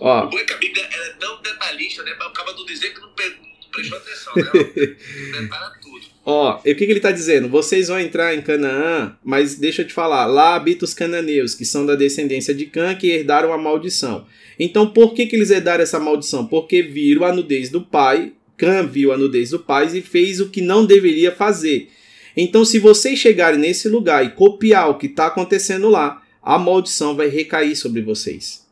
Ó. 0.00 0.24
O 0.24 0.38
a 0.38 0.56
Bíblia 0.56 0.84
é 0.84 1.10
tão 1.18 1.40
detalhista, 1.42 2.02
né? 2.02 2.14
Mas 2.18 2.28
acaba 2.28 2.52
não 2.52 2.64
dizer 2.64 2.94
que 2.94 3.00
não, 3.00 3.08
não 3.08 3.70
prestou 3.70 3.98
atenção, 3.98 4.32
né? 4.36 4.96
Detalha 5.40 5.72
tudo. 5.80 6.06
Ó, 6.24 6.58
o 6.58 6.62
que, 6.62 6.74
que 6.74 6.84
ele 6.84 6.98
está 6.98 7.10
dizendo? 7.10 7.48
Vocês 7.48 7.88
vão 7.88 7.98
entrar 7.98 8.34
em 8.34 8.42
Canaã, 8.42 9.16
mas 9.24 9.54
deixa 9.54 9.80
eu 9.80 9.86
te 9.86 9.94
falar, 9.94 10.26
lá 10.26 10.56
habitam 10.56 10.84
os 10.84 10.92
cananeus, 10.92 11.54
que 11.54 11.64
são 11.64 11.86
da 11.86 11.94
descendência 11.94 12.52
de 12.54 12.66
Cã, 12.66 12.94
que 12.94 13.06
herdaram 13.08 13.50
a 13.50 13.56
maldição. 13.56 14.26
Então, 14.58 14.90
por 14.90 15.14
que, 15.14 15.24
que 15.26 15.34
eles 15.34 15.50
herdaram 15.50 15.82
essa 15.82 15.98
maldição? 15.98 16.46
Porque 16.46 16.82
viram 16.82 17.24
a 17.24 17.32
nudez 17.32 17.70
do 17.70 17.80
pai, 17.80 18.32
Cã 18.58 18.86
viu 18.86 19.10
a 19.10 19.16
nudez 19.16 19.50
do 19.50 19.58
pai 19.58 19.88
e 19.96 20.02
fez 20.02 20.38
o 20.38 20.50
que 20.50 20.60
não 20.60 20.84
deveria 20.84 21.32
fazer. 21.32 21.88
Então, 22.36 22.62
se 22.62 22.78
vocês 22.78 23.18
chegarem 23.18 23.58
nesse 23.58 23.88
lugar 23.88 24.22
e 24.22 24.30
copiar 24.30 24.90
o 24.90 24.98
que 24.98 25.06
está 25.06 25.28
acontecendo 25.28 25.88
lá, 25.88 26.22
a 26.42 26.58
maldição 26.58 27.16
vai 27.16 27.28
recair 27.28 27.74
sobre 27.74 28.02
vocês. 28.02 28.67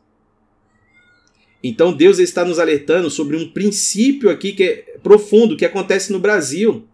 Então 1.67 1.93
Deus 1.93 2.19
está 2.19 2.45
nos 2.45 2.59
alertando 2.59 3.09
sobre 3.09 3.35
um 3.35 3.49
princípio 3.49 4.29
aqui 4.29 4.53
que 4.53 4.63
é 4.63 4.75
profundo, 5.01 5.57
que 5.57 5.65
acontece 5.65 6.11
no 6.11 6.19
Brasil. 6.19 6.85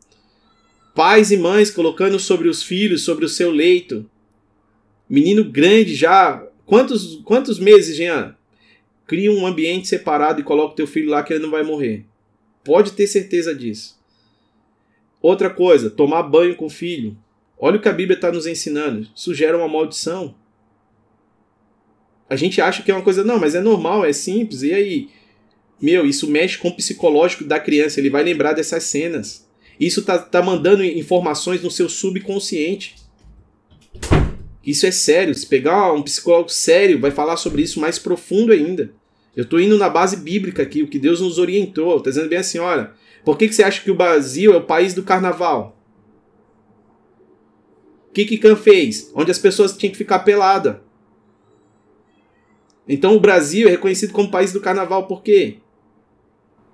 Pais 0.95 1.31
e 1.31 1.37
mães 1.37 1.71
colocando 1.71 2.19
sobre 2.19 2.47
os 2.47 2.61
filhos, 2.61 3.03
sobre 3.03 3.25
o 3.25 3.29
seu 3.29 3.51
leito. 3.51 4.09
Menino 5.09 5.43
grande 5.43 5.95
já 5.95 6.43
Quantos, 6.65 7.17
quantos 7.23 7.59
meses, 7.59 7.95
Jean? 7.97 8.35
Cria 9.05 9.31
um 9.31 9.45
ambiente 9.45 9.87
separado 9.87 10.39
e 10.39 10.43
coloca 10.43 10.73
o 10.73 10.75
teu 10.75 10.87
filho 10.87 11.09
lá 11.09 11.21
que 11.21 11.33
ele 11.33 11.43
não 11.43 11.51
vai 11.51 11.63
morrer. 11.63 12.05
Pode 12.63 12.93
ter 12.93 13.05
certeza 13.07 13.53
disso. 13.53 13.99
Outra 15.21 15.49
coisa, 15.49 15.89
tomar 15.89 16.23
banho 16.23 16.55
com 16.55 16.65
o 16.65 16.69
filho. 16.69 17.17
Olha 17.57 17.77
o 17.77 17.81
que 17.81 17.89
a 17.89 17.93
Bíblia 17.93 18.15
está 18.15 18.31
nos 18.31 18.47
ensinando. 18.47 19.07
Isso 19.13 19.33
gera 19.33 19.57
uma 19.57 19.67
maldição. 19.67 20.35
A 22.29 22.35
gente 22.35 22.61
acha 22.61 22.81
que 22.81 22.91
é 22.91 22.93
uma 22.93 23.03
coisa, 23.03 23.23
não, 23.23 23.39
mas 23.39 23.55
é 23.55 23.61
normal, 23.61 24.05
é 24.05 24.13
simples. 24.13 24.63
E 24.63 24.73
aí? 24.73 25.09
Meu, 25.81 26.05
isso 26.05 26.29
mexe 26.29 26.57
com 26.57 26.69
o 26.69 26.75
psicológico 26.75 27.43
da 27.43 27.59
criança. 27.59 27.99
Ele 27.99 28.09
vai 28.09 28.23
lembrar 28.23 28.53
dessas 28.53 28.83
cenas. 28.83 29.47
Isso 29.79 30.03
tá, 30.03 30.17
tá 30.17 30.41
mandando 30.41 30.83
informações 30.83 31.61
no 31.61 31.69
seu 31.69 31.89
subconsciente. 31.89 32.95
Isso 34.65 34.85
é 34.85 34.91
sério. 34.91 35.35
Se 35.35 35.45
pegar 35.45 35.91
um 35.91 36.01
psicólogo 36.01 36.49
sério, 36.49 36.99
vai 36.99 37.11
falar 37.11 37.37
sobre 37.37 37.61
isso 37.61 37.79
mais 37.79 37.99
profundo 37.99 38.53
ainda. 38.53 38.93
Eu 39.35 39.43
estou 39.43 39.59
indo 39.59 39.77
na 39.77 39.89
base 39.89 40.17
bíblica 40.17 40.63
aqui, 40.63 40.83
o 40.83 40.87
que 40.87 40.99
Deus 40.99 41.19
nos 41.19 41.37
orientou. 41.37 41.97
Está 41.97 42.11
dizendo 42.11 42.29
bem 42.29 42.39
assim: 42.39 42.59
olha, 42.59 42.91
por 43.25 43.37
que, 43.37 43.47
que 43.47 43.55
você 43.55 43.63
acha 43.63 43.81
que 43.81 43.91
o 43.91 43.95
Brasil 43.95 44.53
é 44.53 44.57
o 44.57 44.63
país 44.63 44.93
do 44.93 45.03
carnaval? 45.03 45.77
O 48.09 48.13
que, 48.13 48.25
que 48.25 48.37
Khan 48.37 48.55
fez? 48.55 49.11
Onde 49.15 49.31
as 49.31 49.39
pessoas 49.39 49.75
tinham 49.75 49.91
que 49.91 49.97
ficar 49.97 50.19
pelada. 50.19 50.83
Então 52.87 53.15
o 53.15 53.19
Brasil 53.19 53.67
é 53.67 53.71
reconhecido 53.71 54.13
como 54.13 54.31
país 54.31 54.51
do 54.51 54.59
carnaval 54.59 55.07
por 55.07 55.23
quê? 55.23 55.57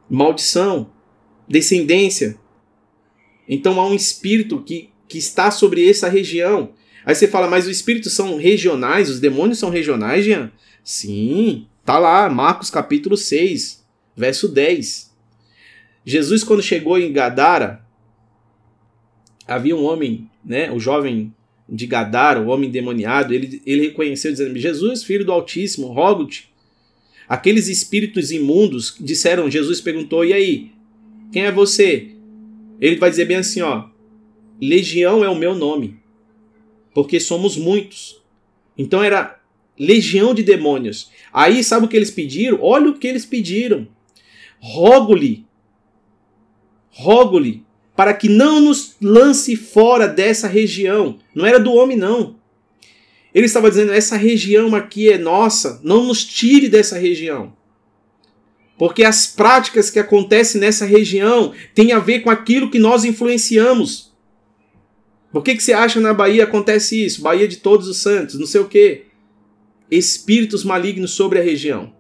Maldição, 0.10 0.92
descendência. 1.48 2.38
Então 3.48 3.80
há 3.80 3.88
um 3.88 3.94
espírito 3.94 4.62
que, 4.62 4.90
que 5.08 5.18
está 5.18 5.52
sobre 5.52 5.88
essa 5.88 6.10
região. 6.10 6.74
Aí 7.06 7.16
você 7.16 7.28
fala, 7.28 7.48
mas 7.48 7.66
os 7.66 7.72
espíritos 7.72 8.14
são 8.14 8.38
regionais, 8.38 9.10
os 9.10 9.20
demônios 9.20 9.60
são 9.60 9.70
regionais, 9.70 10.26
Jean? 10.26 10.52
Sim, 10.84 11.68
tá 11.86 11.98
lá, 11.98 12.30
Marcos 12.30 12.70
capítulo 12.70 13.16
6, 13.16 13.86
verso 14.16 14.48
10. 14.48 15.10
Jesus, 16.06 16.44
quando 16.44 16.62
chegou 16.62 16.98
em 16.98 17.12
Gadara, 17.12 17.86
havia 19.48 19.76
um 19.76 19.84
homem, 19.84 20.30
né, 20.44 20.72
o 20.72 20.80
jovem 20.80 21.34
de 21.72 21.86
Gadara, 21.86 22.42
o 22.42 22.48
homem 22.48 22.70
demoniado, 22.70 23.34
ele, 23.34 23.62
ele 23.66 23.84
reconheceu, 23.84 24.32
dizendo: 24.32 24.58
Jesus, 24.58 25.04
filho 25.04 25.26
do 25.26 25.32
Altíssimo, 25.32 25.88
rogo-te. 25.88 26.50
Aqueles 27.28 27.68
espíritos 27.68 28.32
imundos 28.32 28.96
disseram, 29.00 29.50
Jesus 29.50 29.80
perguntou: 29.80 30.26
e 30.26 30.34
aí, 30.34 30.72
quem 31.32 31.46
é 31.46 31.52
você? 31.52 32.12
Ele 32.82 32.96
vai 32.96 33.10
dizer 33.10 33.26
bem 33.26 33.38
assim: 33.38 33.62
ó, 33.62 33.86
Legião 34.62 35.24
é 35.24 35.30
o 35.30 35.36
meu 35.36 35.56
nome 35.56 36.00
porque 36.94 37.20
somos 37.20 37.56
muitos. 37.56 38.22
Então 38.78 39.04
era 39.04 39.40
legião 39.78 40.34
de 40.34 40.44
demônios. 40.44 41.10
Aí 41.32 41.64
sabe 41.64 41.86
o 41.86 41.90
que 41.90 41.96
eles 41.96 42.12
pediram? 42.12 42.60
Olha 42.62 42.90
o 42.90 42.98
que 42.98 43.08
eles 43.08 43.26
pediram. 43.26 43.88
Rogo-lhe, 44.60 45.46
rogo-lhe, 46.90 47.64
para 48.00 48.14
que 48.14 48.30
não 48.30 48.62
nos 48.62 48.96
lance 49.02 49.58
fora 49.58 50.08
dessa 50.08 50.48
região. 50.48 51.20
Não 51.36 51.46
era 51.46 51.60
do 51.60 51.74
homem, 51.74 51.98
não. 51.98 52.38
Ele 53.36 53.46
estava 53.46 53.70
dizendo: 53.70 53.92
essa 53.92 54.16
região 54.16 54.74
aqui 54.74 55.10
é 55.10 55.18
nossa, 55.18 55.82
não 55.84 56.06
nos 56.06 56.24
tire 56.24 56.70
dessa 56.70 56.98
região. 56.98 57.52
Porque 58.78 59.04
as 59.04 59.28
práticas 59.28 59.90
que 59.90 60.00
acontecem 60.00 60.62
nessa 60.62 60.86
região 60.86 61.52
têm 61.76 61.92
a 61.92 62.00
ver 62.00 62.22
com 62.22 62.30
aquilo 62.30 62.72
que 62.72 62.80
nós 62.80 63.04
influenciamos. 63.04 64.14
Por 65.30 65.44
que, 65.44 65.54
que 65.54 65.62
você 65.62 65.74
acha 65.74 66.00
na 66.00 66.14
Bahia 66.14 66.46
acontece 66.46 67.04
isso? 67.04 67.22
Bahia 67.22 67.50
de 67.50 67.58
Todos 67.58 67.90
os 67.90 67.98
Santos, 67.98 68.40
não 68.40 68.48
sei 68.48 68.62
o 68.62 68.70
quê. 68.70 69.08
Espíritos 69.92 70.64
malignos 70.64 71.12
sobre 71.12 71.38
a 71.38 71.44
região. 71.44 71.94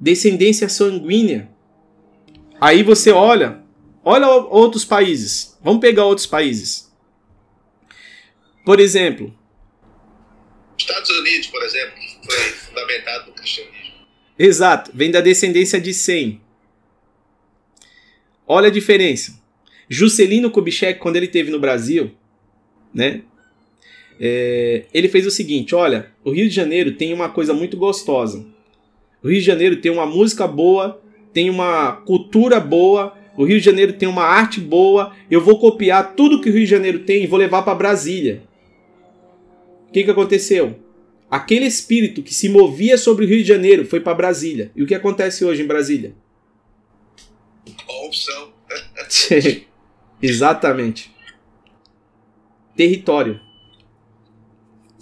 Descendência 0.00 0.66
sanguínea. 0.66 1.50
Aí 2.58 2.82
você 2.82 3.10
olha, 3.10 3.59
olha 4.04 4.26
outros 4.28 4.84
países. 4.84 5.58
Vamos 5.62 5.80
pegar 5.80 6.04
outros 6.04 6.26
países. 6.26 6.90
Por 8.64 8.80
exemplo. 8.80 9.34
Estados 10.78 11.10
Unidos, 11.10 11.46
por 11.48 11.62
exemplo, 11.62 11.94
que 11.94 12.26
foi 12.26 12.38
fundamentado 12.52 13.26
no 13.26 13.32
cristianismo. 13.32 13.80
Exato, 14.38 14.90
vem 14.94 15.10
da 15.10 15.20
descendência 15.20 15.80
de 15.80 15.92
Sem. 15.92 16.40
Olha 18.46 18.68
a 18.68 18.72
diferença. 18.72 19.38
Juscelino 19.88 20.50
Kubitschek, 20.50 20.98
quando 20.98 21.16
ele 21.16 21.28
teve 21.28 21.50
no 21.50 21.58
Brasil, 21.58 22.12
né? 22.94 23.22
É, 24.20 24.84
ele 24.92 25.08
fez 25.08 25.26
o 25.26 25.30
seguinte: 25.30 25.74
olha, 25.74 26.12
o 26.24 26.30
Rio 26.30 26.48
de 26.48 26.54
Janeiro 26.54 26.92
tem 26.92 27.12
uma 27.12 27.28
coisa 27.28 27.52
muito 27.52 27.76
gostosa. 27.76 28.46
O 29.22 29.28
Rio 29.28 29.40
de 29.40 29.44
Janeiro 29.44 29.76
tem 29.76 29.90
uma 29.90 30.06
música 30.06 30.46
boa, 30.46 31.02
tem 31.32 31.50
uma 31.50 31.92
cultura 31.92 32.58
boa, 32.60 33.16
o 33.36 33.44
Rio 33.44 33.58
de 33.58 33.64
Janeiro 33.64 33.92
tem 33.92 34.08
uma 34.08 34.24
arte 34.24 34.60
boa. 34.60 35.14
Eu 35.30 35.40
vou 35.40 35.58
copiar 35.58 36.14
tudo 36.14 36.40
que 36.40 36.50
o 36.50 36.52
Rio 36.52 36.64
de 36.64 36.70
Janeiro 36.70 37.00
tem 37.00 37.24
e 37.24 37.26
vou 37.26 37.38
levar 37.38 37.62
para 37.62 37.74
Brasília. 37.74 38.42
O 39.88 39.92
que, 39.92 40.04
que 40.04 40.10
aconteceu? 40.10 40.78
Aquele 41.30 41.66
espírito 41.66 42.22
que 42.22 42.34
se 42.34 42.48
movia 42.48 42.98
sobre 42.98 43.24
o 43.24 43.28
Rio 43.28 43.38
de 43.38 43.48
Janeiro 43.48 43.84
foi 43.84 44.00
para 44.00 44.14
Brasília. 44.14 44.70
E 44.74 44.82
o 44.82 44.86
que 44.86 44.94
acontece 44.94 45.44
hoje 45.44 45.62
em 45.62 45.66
Brasília? 45.66 46.14
Corrupção. 47.86 48.52
Exatamente. 50.20 51.10
Território. 52.76 53.40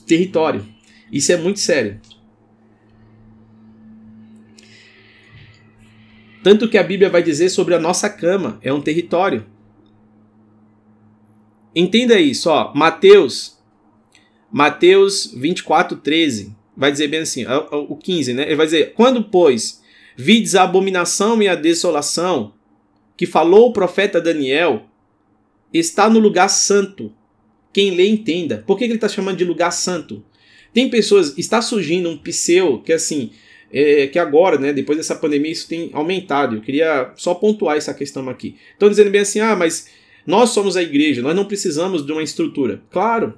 Território. 0.06 0.66
Isso 1.10 1.32
é 1.32 1.36
muito 1.36 1.60
sério. 1.60 2.00
Tanto 6.42 6.68
que 6.68 6.78
a 6.78 6.82
Bíblia 6.82 7.10
vai 7.10 7.22
dizer 7.22 7.48
sobre 7.48 7.74
a 7.74 7.80
nossa 7.80 8.08
cama, 8.08 8.58
é 8.62 8.72
um 8.72 8.80
território. 8.80 9.46
Entenda 11.74 12.18
isso, 12.18 12.50
ó. 12.50 12.72
Mateus, 12.74 13.58
Mateus 14.50 15.32
24, 15.36 15.98
13, 15.98 16.56
vai 16.76 16.90
dizer 16.90 17.08
bem 17.08 17.20
assim, 17.20 17.44
o 17.70 17.96
15, 17.96 18.34
né? 18.34 18.44
Ele 18.44 18.56
vai 18.56 18.66
dizer: 18.66 18.94
Quando, 18.94 19.24
pois, 19.24 19.82
vides 20.16 20.54
a 20.54 20.62
abominação 20.62 21.42
e 21.42 21.48
a 21.48 21.54
desolação 21.54 22.54
que 23.16 23.26
falou 23.26 23.68
o 23.68 23.72
profeta 23.72 24.20
Daniel, 24.20 24.86
está 25.72 26.08
no 26.08 26.20
lugar 26.20 26.48
santo. 26.48 27.12
Quem 27.72 27.90
lê 27.90 28.08
entenda. 28.08 28.64
Por 28.66 28.78
que 28.78 28.84
ele 28.84 28.94
está 28.94 29.08
chamando 29.08 29.36
de 29.36 29.44
lugar 29.44 29.72
santo? 29.72 30.24
Tem 30.72 30.88
pessoas, 30.88 31.36
está 31.36 31.60
surgindo 31.60 32.08
um 32.08 32.16
pseu 32.16 32.80
que 32.80 32.92
assim, 32.92 33.30
é, 33.72 34.06
que 34.06 34.18
agora, 34.18 34.58
né, 34.58 34.72
depois 34.72 34.98
dessa 34.98 35.14
pandemia, 35.14 35.52
isso 35.52 35.68
tem 35.68 35.90
aumentado. 35.92 36.56
Eu 36.56 36.60
queria 36.60 37.12
só 37.16 37.34
pontuar 37.34 37.76
essa 37.76 37.94
questão 37.94 38.28
aqui. 38.28 38.56
Estão 38.72 38.88
dizendo 38.88 39.10
bem 39.10 39.20
assim, 39.20 39.40
ah, 39.40 39.54
mas 39.54 39.88
nós 40.26 40.50
somos 40.50 40.76
a 40.76 40.82
igreja, 40.82 41.22
nós 41.22 41.34
não 41.34 41.44
precisamos 41.44 42.04
de 42.04 42.12
uma 42.12 42.22
estrutura. 42.22 42.82
Claro, 42.90 43.34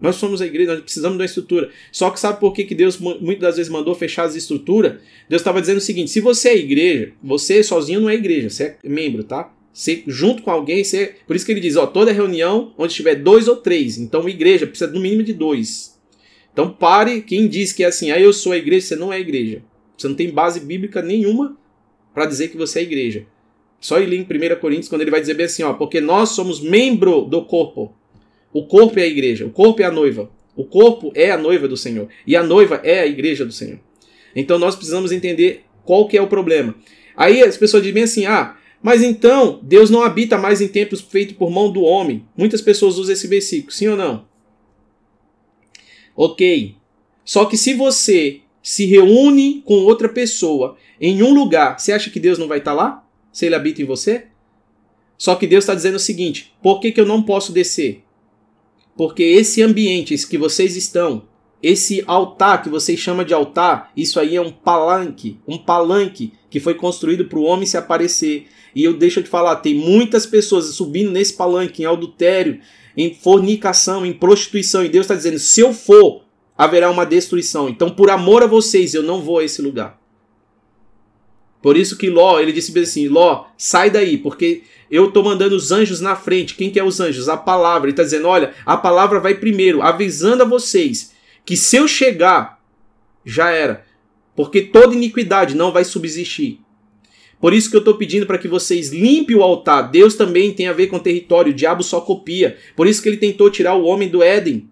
nós 0.00 0.16
somos 0.16 0.40
a 0.40 0.46
igreja, 0.46 0.72
nós 0.72 0.82
precisamos 0.82 1.16
de 1.16 1.22
uma 1.22 1.26
estrutura. 1.26 1.70
Só 1.92 2.10
que 2.10 2.18
sabe 2.18 2.40
por 2.40 2.52
que, 2.52 2.64
que 2.64 2.74
Deus 2.74 2.98
muitas 2.98 3.40
das 3.40 3.56
vezes 3.56 3.70
mandou 3.70 3.94
fechar 3.94 4.24
as 4.24 4.34
estruturas? 4.34 4.94
Deus 5.28 5.40
estava 5.40 5.60
dizendo 5.60 5.76
o 5.76 5.82
seguinte: 5.82 6.10
se 6.10 6.20
você 6.20 6.50
é 6.50 6.56
igreja, 6.56 7.12
você 7.22 7.62
sozinho 7.62 8.00
não 8.00 8.08
é 8.08 8.14
igreja, 8.14 8.48
você 8.48 8.76
é 8.82 8.88
membro, 8.88 9.22
tá? 9.22 9.52
Ser 9.72 10.02
junto 10.06 10.42
com 10.42 10.50
alguém, 10.50 10.82
ser, 10.82 11.18
por 11.26 11.36
isso 11.36 11.46
que 11.46 11.52
ele 11.52 11.60
diz, 11.60 11.76
ó, 11.76 11.86
toda 11.86 12.12
reunião 12.12 12.72
onde 12.76 12.94
tiver 12.94 13.16
dois 13.16 13.46
ou 13.46 13.56
três. 13.56 13.98
Então, 13.98 14.28
igreja 14.28 14.66
precisa 14.66 14.90
no 14.90 15.00
mínimo 15.00 15.22
de 15.22 15.32
dois. 15.32 15.99
Então, 16.52 16.70
pare 16.70 17.22
quem 17.22 17.48
diz 17.48 17.72
que 17.72 17.84
é 17.84 17.86
assim, 17.86 18.10
ah, 18.10 18.20
eu 18.20 18.32
sou 18.32 18.52
a 18.52 18.56
igreja, 18.56 18.86
você 18.86 18.96
não 18.96 19.12
é 19.12 19.16
a 19.16 19.20
igreja. 19.20 19.62
Você 19.96 20.08
não 20.08 20.14
tem 20.14 20.30
base 20.30 20.60
bíblica 20.60 21.02
nenhuma 21.02 21.56
para 22.14 22.26
dizer 22.26 22.48
que 22.48 22.56
você 22.56 22.78
é 22.78 22.82
a 22.82 22.84
igreja. 22.84 23.26
Só 23.80 23.98
ele 23.98 24.16
em 24.16 24.22
1 24.22 24.60
Coríntios, 24.60 24.88
quando 24.88 25.02
ele 25.02 25.10
vai 25.10 25.20
dizer 25.20 25.34
bem 25.34 25.46
assim, 25.46 25.62
ó, 25.62 25.72
porque 25.72 26.00
nós 26.00 26.30
somos 26.30 26.60
membro 26.60 27.22
do 27.22 27.44
corpo. 27.44 27.94
O 28.52 28.66
corpo 28.66 28.98
é 28.98 29.02
a 29.02 29.06
igreja, 29.06 29.46
o 29.46 29.50
corpo 29.50 29.80
é 29.80 29.84
a 29.84 29.90
noiva. 29.90 30.30
O 30.56 30.64
corpo 30.64 31.12
é 31.14 31.30
a 31.30 31.38
noiva 31.38 31.66
do 31.68 31.76
Senhor. 31.76 32.08
E 32.26 32.36
a 32.36 32.42
noiva 32.42 32.80
é 32.82 33.00
a 33.00 33.06
igreja 33.06 33.46
do 33.46 33.52
Senhor. 33.52 33.78
Então 34.34 34.58
nós 34.58 34.74
precisamos 34.74 35.12
entender 35.12 35.64
qual 35.84 36.06
que 36.06 36.18
é 36.18 36.22
o 36.22 36.26
problema. 36.26 36.74
Aí 37.16 37.42
as 37.42 37.56
pessoas 37.56 37.82
dizem 37.82 38.02
assim, 38.02 38.26
ah, 38.26 38.56
mas 38.82 39.02
então, 39.02 39.60
Deus 39.62 39.90
não 39.90 40.02
habita 40.02 40.38
mais 40.38 40.60
em 40.60 40.68
templos 40.68 41.00
feitos 41.00 41.36
por 41.36 41.50
mão 41.50 41.70
do 41.70 41.82
homem. 41.82 42.24
Muitas 42.36 42.60
pessoas 42.60 42.96
usam 42.96 43.12
esse 43.12 43.26
versículo, 43.26 43.72
sim 43.72 43.88
ou 43.88 43.96
não? 43.96 44.24
Ok. 46.16 46.76
Só 47.24 47.44
que 47.44 47.56
se 47.56 47.74
você 47.74 48.40
se 48.62 48.86
reúne 48.86 49.62
com 49.64 49.74
outra 49.84 50.08
pessoa 50.08 50.76
em 51.00 51.22
um 51.22 51.32
lugar, 51.32 51.78
você 51.78 51.92
acha 51.92 52.10
que 52.10 52.20
Deus 52.20 52.38
não 52.38 52.48
vai 52.48 52.58
estar 52.58 52.72
lá? 52.72 53.06
Se 53.32 53.46
ele 53.46 53.54
habita 53.54 53.80
em 53.80 53.86
você? 53.86 54.26
Só 55.16 55.34
que 55.34 55.46
Deus 55.46 55.64
está 55.64 55.74
dizendo 55.74 55.96
o 55.96 56.00
seguinte: 56.00 56.54
por 56.62 56.80
que, 56.80 56.92
que 56.92 57.00
eu 57.00 57.06
não 57.06 57.22
posso 57.22 57.52
descer? 57.52 58.02
Porque 58.96 59.22
esse 59.22 59.62
ambiente, 59.62 60.16
que 60.26 60.36
vocês 60.36 60.76
estão, 60.76 61.28
esse 61.62 62.02
altar 62.06 62.62
que 62.62 62.68
vocês 62.68 62.98
chamam 62.98 63.24
de 63.24 63.34
altar, 63.34 63.92
isso 63.96 64.18
aí 64.18 64.36
é 64.36 64.40
um 64.40 64.50
palanque, 64.50 65.38
um 65.46 65.58
palanque 65.58 66.32
que 66.48 66.58
foi 66.58 66.74
construído 66.74 67.26
para 67.26 67.38
o 67.38 67.44
homem 67.44 67.66
se 67.66 67.76
aparecer. 67.76 68.46
E 68.74 68.84
eu 68.84 68.94
deixo 68.94 69.22
de 69.22 69.28
falar, 69.28 69.56
tem 69.56 69.74
muitas 69.74 70.26
pessoas 70.26 70.66
subindo 70.66 71.10
nesse 71.10 71.34
palanque 71.34 71.82
em 71.82 71.86
adultério, 71.86 72.60
em 73.00 73.14
fornicação, 73.14 74.04
em 74.04 74.12
prostituição. 74.12 74.84
E 74.84 74.88
Deus 74.88 75.04
está 75.04 75.14
dizendo: 75.14 75.38
se 75.38 75.60
eu 75.60 75.72
for 75.72 76.22
haverá 76.56 76.90
uma 76.90 77.06
destruição. 77.06 77.70
Então, 77.70 77.88
por 77.88 78.10
amor 78.10 78.42
a 78.42 78.46
vocês, 78.46 78.92
eu 78.92 79.02
não 79.02 79.22
vou 79.22 79.38
a 79.38 79.44
esse 79.44 79.62
lugar. 79.62 79.98
Por 81.62 81.74
isso 81.74 81.96
que 81.96 82.10
Ló, 82.10 82.38
ele 82.38 82.52
disse 82.52 82.78
assim: 82.78 83.08
Ló, 83.08 83.46
sai 83.56 83.90
daí, 83.90 84.18
porque 84.18 84.62
eu 84.90 85.08
estou 85.08 85.24
mandando 85.24 85.56
os 85.56 85.72
anjos 85.72 86.00
na 86.00 86.14
frente. 86.16 86.54
Quem 86.54 86.70
que 86.70 86.78
é 86.78 86.84
os 86.84 87.00
anjos? 87.00 87.30
A 87.30 87.36
palavra. 87.36 87.86
Ele 87.86 87.92
está 87.92 88.02
dizendo: 88.02 88.28
olha, 88.28 88.54
a 88.66 88.76
palavra 88.76 89.20
vai 89.20 89.34
primeiro, 89.34 89.80
avisando 89.80 90.42
a 90.42 90.46
vocês 90.46 91.12
que 91.44 91.56
se 91.56 91.76
eu 91.76 91.88
chegar, 91.88 92.62
já 93.24 93.50
era. 93.50 93.84
Porque 94.36 94.62
toda 94.62 94.94
iniquidade 94.94 95.56
não 95.56 95.72
vai 95.72 95.84
subsistir. 95.84 96.60
Por 97.40 97.54
isso 97.54 97.70
que 97.70 97.76
eu 97.76 97.80
estou 97.80 97.94
pedindo 97.94 98.26
para 98.26 98.38
que 98.38 98.46
vocês 98.46 98.90
limpem 98.90 99.36
o 99.36 99.42
altar. 99.42 99.90
Deus 99.90 100.14
também 100.14 100.52
tem 100.52 100.68
a 100.68 100.72
ver 100.72 100.88
com 100.88 100.98
território. 100.98 101.52
O 101.52 101.54
diabo 101.54 101.82
só 101.82 102.00
copia. 102.00 102.58
Por 102.76 102.86
isso 102.86 103.02
que 103.02 103.08
ele 103.08 103.16
tentou 103.16 103.50
tirar 103.50 103.74
o 103.74 103.84
homem 103.84 104.08
do 104.08 104.22
Éden. 104.22 104.68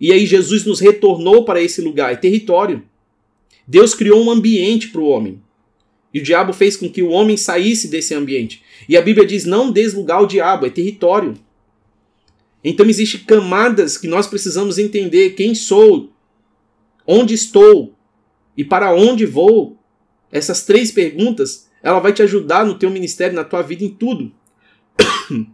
E 0.00 0.10
aí 0.12 0.24
Jesus 0.24 0.64
nos 0.64 0.80
retornou 0.80 1.44
para 1.44 1.60
esse 1.60 1.82
lugar, 1.82 2.10
é 2.10 2.16
território. 2.16 2.82
Deus 3.66 3.94
criou 3.94 4.24
um 4.24 4.30
ambiente 4.30 4.88
para 4.88 5.00
o 5.00 5.06
homem. 5.06 5.40
E 6.12 6.18
o 6.18 6.22
diabo 6.22 6.52
fez 6.52 6.76
com 6.76 6.88
que 6.88 7.02
o 7.02 7.10
homem 7.10 7.36
saísse 7.36 7.86
desse 7.86 8.14
ambiente. 8.14 8.62
E 8.88 8.96
a 8.96 9.02
Bíblia 9.02 9.26
diz: 9.26 9.44
não 9.44 9.70
deslugar 9.70 10.22
o 10.22 10.26
diabo, 10.26 10.66
é 10.66 10.70
território. 10.70 11.34
Então 12.64 12.86
existem 12.86 13.20
camadas 13.20 13.96
que 13.96 14.08
nós 14.08 14.26
precisamos 14.26 14.78
entender 14.78 15.30
quem 15.30 15.54
sou, 15.54 16.10
onde 17.06 17.34
estou 17.34 17.94
e 18.56 18.64
para 18.64 18.94
onde 18.94 19.24
vou. 19.24 19.76
Essas 20.32 20.64
três 20.64 20.90
perguntas, 20.90 21.68
ela 21.82 21.98
vai 21.98 22.12
te 22.12 22.22
ajudar 22.22 22.64
no 22.64 22.78
teu 22.78 22.90
ministério, 22.90 23.34
na 23.34 23.44
tua 23.44 23.62
vida, 23.62 23.84
em 23.84 23.88
tudo. 23.88 24.32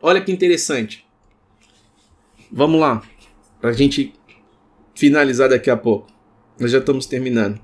Olha 0.00 0.20
que 0.20 0.32
interessante. 0.32 1.06
Vamos 2.50 2.80
lá, 2.80 3.02
para 3.60 3.70
a 3.70 3.72
gente 3.72 4.12
finalizar 4.94 5.48
daqui 5.48 5.70
a 5.70 5.76
pouco. 5.76 6.08
Nós 6.58 6.70
já 6.70 6.78
estamos 6.78 7.06
terminando. 7.06 7.60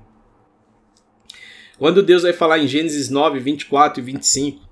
Quando 1.77 2.03
Deus 2.03 2.23
vai 2.23 2.33
falar 2.33 2.59
em 2.59 2.67
Gênesis 2.67 3.09
9, 3.09 3.39
24 3.39 4.01
e 4.01 4.03
25, 4.03 4.69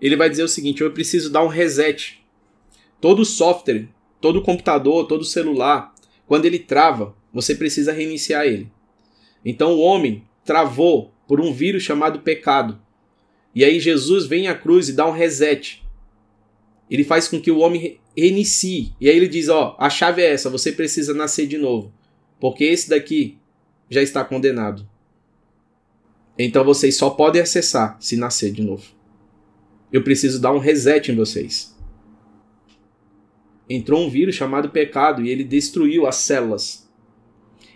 ele 0.00 0.16
vai 0.16 0.28
dizer 0.28 0.42
o 0.42 0.48
seguinte: 0.48 0.82
eu 0.82 0.90
preciso 0.90 1.30
dar 1.30 1.44
um 1.44 1.48
reset. 1.48 2.24
Todo 3.00 3.24
software, 3.24 3.88
todo 4.20 4.42
computador, 4.42 5.06
todo 5.06 5.22
celular, 5.22 5.94
quando 6.26 6.46
ele 6.46 6.58
trava, 6.58 7.14
você 7.32 7.54
precisa 7.54 7.92
reiniciar 7.92 8.46
ele. 8.46 8.72
Então 9.44 9.74
o 9.74 9.80
homem 9.80 10.24
travou 10.44 11.12
por 11.26 11.40
um 11.40 11.52
vírus 11.52 11.82
chamado 11.82 12.20
pecado. 12.20 12.80
E 13.54 13.64
aí 13.64 13.80
Jesus 13.80 14.26
vem 14.26 14.48
à 14.48 14.54
cruz 14.54 14.88
e 14.88 14.92
dá 14.92 15.06
um 15.06 15.12
reset. 15.12 15.82
Ele 16.90 17.04
faz 17.04 17.26
com 17.26 17.40
que 17.40 17.50
o 17.50 17.58
homem 17.58 17.98
reinicie. 18.16 18.92
E 19.00 19.08
aí 19.08 19.16
ele 19.16 19.28
diz: 19.28 19.48
Ó, 19.48 19.76
a 19.78 19.90
chave 19.90 20.22
é 20.22 20.32
essa, 20.32 20.50
você 20.50 20.72
precisa 20.72 21.12
nascer 21.12 21.46
de 21.46 21.58
novo. 21.58 21.92
Porque 22.38 22.64
esse 22.64 22.88
daqui 22.88 23.38
já 23.90 24.02
está 24.02 24.24
condenado. 24.24 24.88
Então 26.38 26.64
vocês 26.64 26.96
só 26.96 27.10
podem 27.10 27.40
acessar 27.40 27.96
se 27.98 28.16
nascer 28.16 28.52
de 28.52 28.62
novo. 28.62 28.84
Eu 29.92 30.02
preciso 30.02 30.40
dar 30.40 30.52
um 30.52 30.58
reset 30.58 31.10
em 31.10 31.16
vocês. 31.16 31.74
Entrou 33.68 34.04
um 34.04 34.10
vírus 34.10 34.34
chamado 34.34 34.68
pecado 34.68 35.24
e 35.24 35.30
ele 35.30 35.42
destruiu 35.42 36.06
as 36.06 36.16
células. 36.16 36.88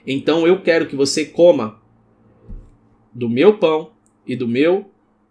Então 0.06 0.46
eu 0.46 0.62
quero 0.62 0.86
que 0.86 0.94
você 0.94 1.24
coma 1.24 1.79
do 3.12 3.28
meu 3.28 3.58
pão 3.58 3.92
e 4.26 4.36
do 4.36 4.46
meu 4.46 4.90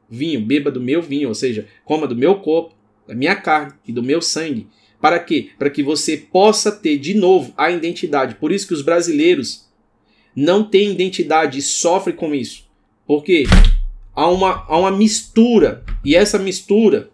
vinho, 0.10 0.42
beba 0.42 0.72
do 0.72 0.82
meu 0.82 1.02
vinho, 1.02 1.30
ou 1.30 1.36
seja, 1.36 1.68
coma 1.86 2.08
do 2.08 2.16
meu 2.16 2.36
corpo, 2.36 2.76
da 3.08 3.16
minha 3.16 3.36
carne 3.36 3.74
e 3.88 3.92
do 3.92 4.04
meu 4.04 4.22
sangue. 4.22 4.68
Para 5.00 5.20
quê? 5.20 5.52
Para 5.58 5.70
que 5.70 5.82
você 5.82 6.18
possa 6.18 6.72
ter 6.72 6.98
de 6.98 7.14
novo 7.14 7.54
a 7.56 7.72
identidade. 7.72 8.36
Por 8.36 8.52
isso 8.52 8.68
que 8.68 8.74
os 8.74 8.82
brasileiros 8.82 9.70
não 10.36 10.64
têm 10.64 10.92
identidade 10.92 11.60
e 11.60 11.62
sofrem 11.62 12.16
com 12.16 12.36
isso. 12.36 12.68
Porque 13.08 13.46
há 14.14 14.30
uma, 14.30 14.66
há 14.68 14.78
uma 14.78 14.92
mistura, 14.92 15.84
e 16.04 16.16
essa 16.16 16.38
mistura 16.38 17.10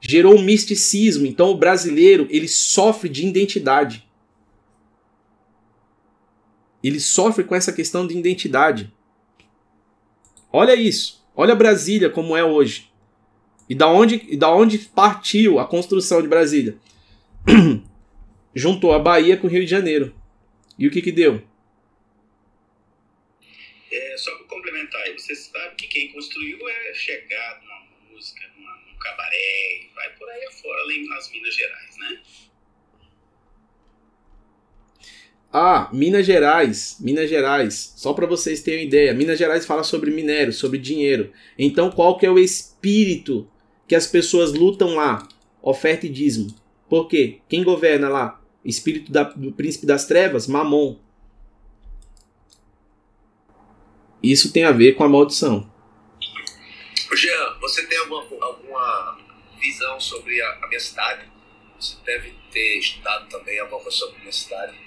gerou 0.00 0.36
um 0.36 0.42
misticismo. 0.42 1.26
Então 1.26 1.50
o 1.50 1.56
brasileiro 1.56 2.26
ele 2.30 2.48
sofre 2.48 3.08
de 3.08 3.26
identidade. 3.26 4.06
Ele 6.82 7.00
sofre 7.00 7.44
com 7.44 7.54
essa 7.54 7.72
questão 7.72 8.06
de 8.06 8.16
identidade. 8.16 8.92
Olha 10.52 10.74
isso. 10.74 11.24
Olha 11.34 11.54
Brasília 11.54 12.08
como 12.08 12.36
é 12.36 12.44
hoje. 12.44 12.90
E 13.68 13.74
da 13.74 13.88
onde, 13.88 14.22
e 14.28 14.36
da 14.36 14.50
onde 14.50 14.78
partiu 14.78 15.58
a 15.58 15.66
construção 15.66 16.22
de 16.22 16.28
Brasília? 16.28 16.78
Juntou 18.54 18.92
a 18.94 18.98
Bahia 18.98 19.36
com 19.36 19.46
o 19.46 19.50
Rio 19.50 19.64
de 19.64 19.70
Janeiro. 19.70 20.14
E 20.78 20.86
o 20.86 20.90
que 20.90 21.02
que 21.02 21.12
deu? 21.12 21.42
É, 23.92 24.16
só 24.16 24.30
complementar 24.44 25.00
aí, 25.02 25.12
você 25.12 25.34
sabe 25.34 25.74
que 25.76 25.86
quem 25.88 26.12
construiu 26.12 26.58
é 26.68 26.94
chegado 26.94 27.62
numa 27.64 27.86
música, 28.12 28.42
num 28.56 28.98
cabaré, 28.98 29.88
vai 29.94 30.14
por 30.16 30.28
aí 30.28 30.44
afora, 30.46 30.80
além 30.82 31.06
nas 31.08 31.30
Minas 31.30 31.54
Gerais, 31.54 31.96
né? 31.98 32.20
Ah, 35.58 35.88
Minas 35.90 36.26
Gerais, 36.26 36.98
Minas 37.00 37.30
Gerais. 37.30 37.94
Só 37.96 38.12
para 38.12 38.26
vocês 38.26 38.60
terem 38.60 38.80
uma 38.80 38.88
ideia, 38.88 39.14
Minas 39.14 39.38
Gerais 39.38 39.64
fala 39.64 39.82
sobre 39.82 40.10
minério, 40.10 40.52
sobre 40.52 40.78
dinheiro. 40.78 41.32
Então, 41.58 41.90
qual 41.90 42.18
que 42.18 42.26
é 42.26 42.30
o 42.30 42.38
espírito 42.38 43.50
que 43.88 43.94
as 43.94 44.06
pessoas 44.06 44.52
lutam 44.52 44.94
lá? 44.94 45.26
Oferta 45.62 46.04
e 46.04 46.10
dízimo. 46.10 46.54
Por 46.90 47.08
quê? 47.08 47.40
Quem 47.48 47.64
governa 47.64 48.06
lá? 48.10 48.38
Espírito 48.62 49.10
da, 49.10 49.22
do 49.22 49.50
príncipe 49.50 49.86
das 49.86 50.04
trevas, 50.04 50.46
Mamon. 50.46 50.98
Isso 54.22 54.52
tem 54.52 54.64
a 54.64 54.72
ver 54.72 54.92
com 54.92 55.04
a 55.04 55.08
maldição. 55.08 55.72
Jean, 57.14 57.58
você 57.62 57.86
tem 57.86 57.96
alguma, 57.96 58.22
alguma 58.42 59.18
visão 59.58 59.98
sobre 59.98 60.38
a, 60.42 60.58
a 60.64 60.68
minha 60.68 60.80
cidade? 60.80 61.26
Você 61.80 61.96
deve 62.04 62.34
ter 62.52 62.78
estudado 62.78 63.26
também 63.30 63.58
alguma 63.58 63.80
coisa 63.80 63.96
sobre 63.96 64.16
a 64.16 64.20
minha 64.20 64.32
cidade. 64.32 64.85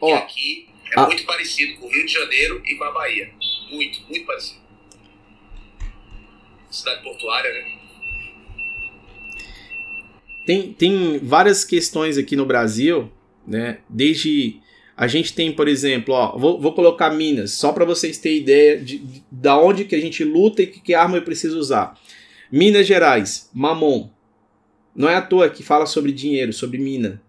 Oh, 0.00 0.14
aqui 0.14 0.68
é 0.92 1.06
muito 1.06 1.24
parecido 1.24 1.78
com 1.78 1.86
o 1.86 1.90
Rio 1.90 2.06
de 2.06 2.12
Janeiro 2.12 2.62
e 2.64 2.74
com 2.74 2.84
a 2.84 2.90
Bahia. 2.90 3.30
Muito, 3.70 4.00
muito 4.08 4.26
parecido. 4.26 4.60
Cidade 6.70 7.02
portuária, 7.02 7.52
né? 7.52 7.78
Tem, 10.46 10.72
tem 10.72 11.18
várias 11.18 11.64
questões 11.64 12.16
aqui 12.16 12.34
no 12.34 12.46
Brasil, 12.46 13.10
né? 13.46 13.80
Desde 13.88 14.60
a 14.96 15.06
gente 15.06 15.32
tem, 15.32 15.52
por 15.52 15.66
exemplo, 15.66 16.14
ó, 16.14 16.36
vou, 16.36 16.60
vou 16.60 16.74
colocar 16.74 17.08
Minas, 17.10 17.52
só 17.52 17.72
para 17.72 17.84
vocês 17.84 18.18
terem 18.18 18.38
ideia 18.38 18.78
de, 18.78 18.98
de, 18.98 19.22
da 19.30 19.58
onde 19.58 19.84
que 19.84 19.94
a 19.94 20.00
gente 20.00 20.22
luta 20.24 20.62
e 20.62 20.66
que, 20.66 20.80
que 20.80 20.92
arma 20.92 21.16
eu 21.16 21.22
preciso 21.22 21.58
usar. 21.58 21.98
Minas 22.52 22.86
Gerais, 22.86 23.48
Mamon. 23.54 24.10
Não 24.94 25.08
é 25.08 25.14
à 25.14 25.22
toa 25.22 25.48
que 25.48 25.62
fala 25.62 25.86
sobre 25.86 26.12
dinheiro, 26.12 26.52
sobre 26.52 26.78
mina. 26.78 27.22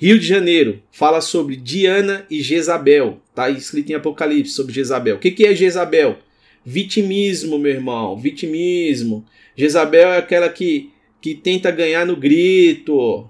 Rio 0.00 0.18
de 0.18 0.26
Janeiro 0.26 0.82
fala 0.90 1.20
sobre 1.20 1.56
Diana 1.56 2.24
e 2.30 2.40
Jezabel. 2.40 3.20
Tá 3.34 3.50
escrito 3.50 3.90
em 3.90 3.94
Apocalipse 3.94 4.54
sobre 4.54 4.72
Jezabel. 4.72 5.16
O 5.16 5.18
que, 5.18 5.30
que 5.30 5.44
é 5.44 5.54
Jezabel? 5.54 6.16
Vitimismo, 6.64 7.58
meu 7.58 7.70
irmão. 7.70 8.16
Vitimismo. 8.16 9.26
Jezabel 9.54 10.08
é 10.08 10.16
aquela 10.16 10.48
que, 10.48 10.88
que 11.20 11.34
tenta 11.34 11.70
ganhar 11.70 12.06
no 12.06 12.16
grito. 12.16 13.28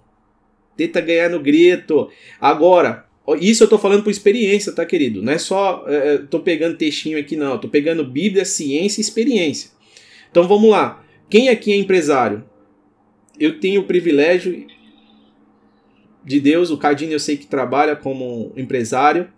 Tenta 0.76 1.00
ganhar 1.00 1.28
no 1.28 1.40
grito. 1.40 2.08
Agora, 2.40 3.04
isso 3.40 3.64
eu 3.64 3.68
tô 3.68 3.76
falando 3.76 4.04
por 4.04 4.10
experiência, 4.10 4.70
tá, 4.70 4.86
querido? 4.86 5.20
Não 5.20 5.32
é 5.32 5.38
só. 5.38 5.84
É, 5.88 6.14
é 6.14 6.18
tô 6.18 6.38
pegando 6.38 6.76
textinho 6.76 7.18
aqui, 7.18 7.34
não. 7.34 7.58
Tô 7.58 7.66
pegando 7.66 8.04
Bíblia, 8.04 8.44
ciência 8.44 9.00
e 9.00 9.02
experiência. 9.02 9.72
Então 10.30 10.46
vamos 10.46 10.70
lá. 10.70 11.04
Quem 11.28 11.48
aqui 11.48 11.72
é 11.72 11.76
empresário? 11.76 12.44
Eu 13.40 13.58
tenho 13.58 13.80
o 13.80 13.84
privilégio 13.84 14.68
de 16.24 16.40
Deus. 16.40 16.70
O 16.70 16.78
Cadine 16.78 17.12
eu 17.12 17.20
sei 17.20 17.36
que 17.36 17.46
trabalha 17.46 17.96
como 17.96 18.52
empresário. 18.56 19.28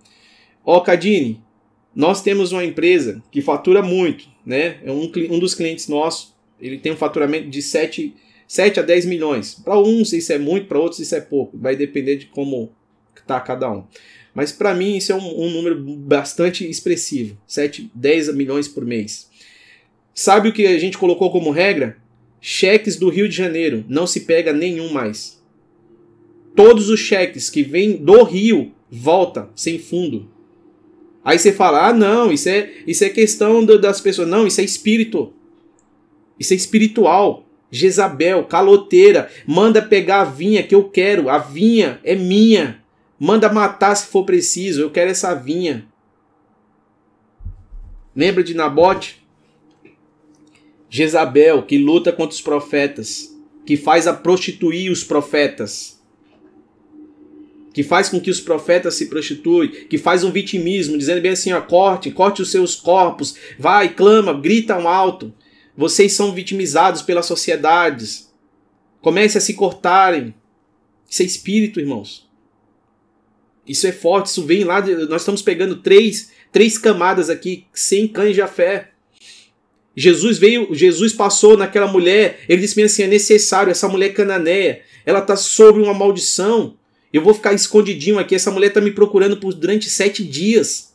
Ó, 0.64 0.80
Cadine, 0.80 1.40
nós 1.94 2.22
temos 2.22 2.52
uma 2.52 2.64
empresa 2.64 3.22
que 3.30 3.40
fatura 3.42 3.82
muito, 3.82 4.28
né? 4.44 4.78
É 4.84 4.90
um, 4.90 5.10
um 5.30 5.38
dos 5.38 5.54
clientes 5.54 5.88
nossos. 5.88 6.34
Ele 6.60 6.78
tem 6.78 6.92
um 6.92 6.96
faturamento 6.96 7.48
de 7.48 7.60
7, 7.60 8.14
7 8.46 8.80
a 8.80 8.82
10 8.82 9.06
milhões. 9.06 9.54
Para 9.54 9.78
uns 9.78 10.12
isso 10.12 10.32
é 10.32 10.38
muito, 10.38 10.66
para 10.66 10.78
outros 10.78 11.00
isso 11.00 11.14
é 11.14 11.20
pouco. 11.20 11.58
Vai 11.58 11.76
depender 11.76 12.16
de 12.16 12.26
como 12.26 12.72
tá 13.26 13.40
cada 13.40 13.70
um. 13.70 13.84
Mas 14.34 14.52
para 14.52 14.74
mim 14.74 14.96
isso 14.96 15.12
é 15.12 15.14
um, 15.14 15.42
um, 15.42 15.50
número 15.50 15.78
bastante 15.80 16.68
expressivo, 16.68 17.36
7, 17.46 17.90
10 17.94 18.34
milhões 18.34 18.66
por 18.66 18.84
mês. 18.84 19.30
Sabe 20.14 20.48
o 20.48 20.52
que 20.52 20.66
a 20.66 20.78
gente 20.78 20.98
colocou 20.98 21.30
como 21.30 21.50
regra? 21.50 21.96
Cheques 22.40 22.96
do 22.96 23.08
Rio 23.08 23.28
de 23.28 23.36
Janeiro, 23.36 23.84
não 23.88 24.06
se 24.06 24.20
pega 24.20 24.52
nenhum 24.52 24.90
mais. 24.92 25.41
Todos 26.54 26.88
os 26.88 27.00
cheques 27.00 27.48
que 27.48 27.62
vêm 27.62 27.96
do 27.96 28.22
Rio 28.24 28.72
volta 28.90 29.48
sem 29.54 29.78
fundo. 29.78 30.30
Aí 31.24 31.38
você 31.38 31.52
fala: 31.52 31.88
"Ah, 31.88 31.92
não, 31.92 32.32
isso 32.32 32.48
é 32.48 32.70
isso 32.86 33.04
é 33.04 33.08
questão 33.08 33.64
do, 33.64 33.78
das 33.78 34.00
pessoas". 34.00 34.28
Não, 34.28 34.46
isso 34.46 34.60
é 34.60 34.64
espírito. 34.64 35.32
Isso 36.38 36.52
é 36.52 36.56
espiritual. 36.56 37.46
Jezabel, 37.70 38.44
caloteira, 38.44 39.30
manda 39.46 39.80
pegar 39.80 40.20
a 40.20 40.24
vinha 40.24 40.62
que 40.62 40.74
eu 40.74 40.90
quero, 40.90 41.30
a 41.30 41.38
vinha 41.38 41.98
é 42.04 42.14
minha. 42.14 42.82
Manda 43.18 43.50
matar 43.50 43.94
se 43.94 44.08
for 44.08 44.24
preciso, 44.24 44.82
eu 44.82 44.90
quero 44.90 45.10
essa 45.10 45.32
vinha. 45.34 45.86
Lembra 48.14 48.44
de 48.44 48.52
Nabote? 48.52 49.26
Jezabel, 50.90 51.62
que 51.62 51.78
luta 51.78 52.12
contra 52.12 52.34
os 52.34 52.42
profetas, 52.42 53.34
que 53.64 53.78
faz 53.78 54.06
a 54.06 54.12
prostituir 54.12 54.92
os 54.92 55.02
profetas, 55.02 56.01
que 57.72 57.82
faz 57.82 58.08
com 58.08 58.20
que 58.20 58.30
os 58.30 58.40
profetas 58.40 58.94
se 58.94 59.06
prostituem, 59.06 59.70
que 59.70 59.96
faz 59.96 60.22
um 60.24 60.30
vitimismo, 60.30 60.98
dizendo 60.98 61.22
bem 61.22 61.32
assim, 61.32 61.52
ó, 61.52 61.60
corte, 61.60 62.10
corte 62.10 62.42
os 62.42 62.50
seus 62.50 62.74
corpos, 62.74 63.34
vai, 63.58 63.88
clama, 63.94 64.34
grita 64.34 64.78
um 64.78 64.88
alto. 64.88 65.32
Vocês 65.76 66.12
são 66.12 66.32
vitimizados 66.32 67.02
pelas 67.02 67.26
sociedades. 67.26 68.30
Comece 69.00 69.38
a 69.38 69.40
se 69.40 69.54
cortarem. 69.54 70.34
Isso 71.08 71.22
é 71.22 71.24
espírito, 71.24 71.80
irmãos. 71.80 72.28
Isso 73.66 73.86
é 73.86 73.92
forte, 73.92 74.26
isso 74.26 74.44
vem 74.44 74.64
lá. 74.64 74.80
De, 74.80 74.94
nós 75.06 75.22
estamos 75.22 75.40
pegando 75.40 75.76
três, 75.76 76.30
três 76.50 76.76
camadas 76.76 77.30
aqui, 77.30 77.66
sem 77.72 78.06
cães 78.06 78.34
de 78.34 78.46
fé. 78.48 78.90
Jesus 79.94 80.38
veio, 80.38 80.74
Jesus 80.74 81.12
passou 81.12 81.56
naquela 81.56 81.86
mulher, 81.86 82.40
ele 82.48 82.62
disse 82.62 82.80
assim: 82.82 83.02
é 83.04 83.06
necessário, 83.06 83.70
essa 83.70 83.88
mulher 83.88 84.14
cananeia, 84.14 84.82
ela 85.04 85.20
está 85.20 85.36
sobre 85.36 85.82
uma 85.82 85.94
maldição. 85.94 86.76
Eu 87.12 87.22
vou 87.22 87.34
ficar 87.34 87.52
escondidinho 87.52 88.18
aqui, 88.18 88.34
essa 88.34 88.50
mulher 88.50 88.68
está 88.68 88.80
me 88.80 88.90
procurando 88.90 89.36
por 89.36 89.52
durante 89.52 89.90
sete 89.90 90.24
dias. 90.24 90.92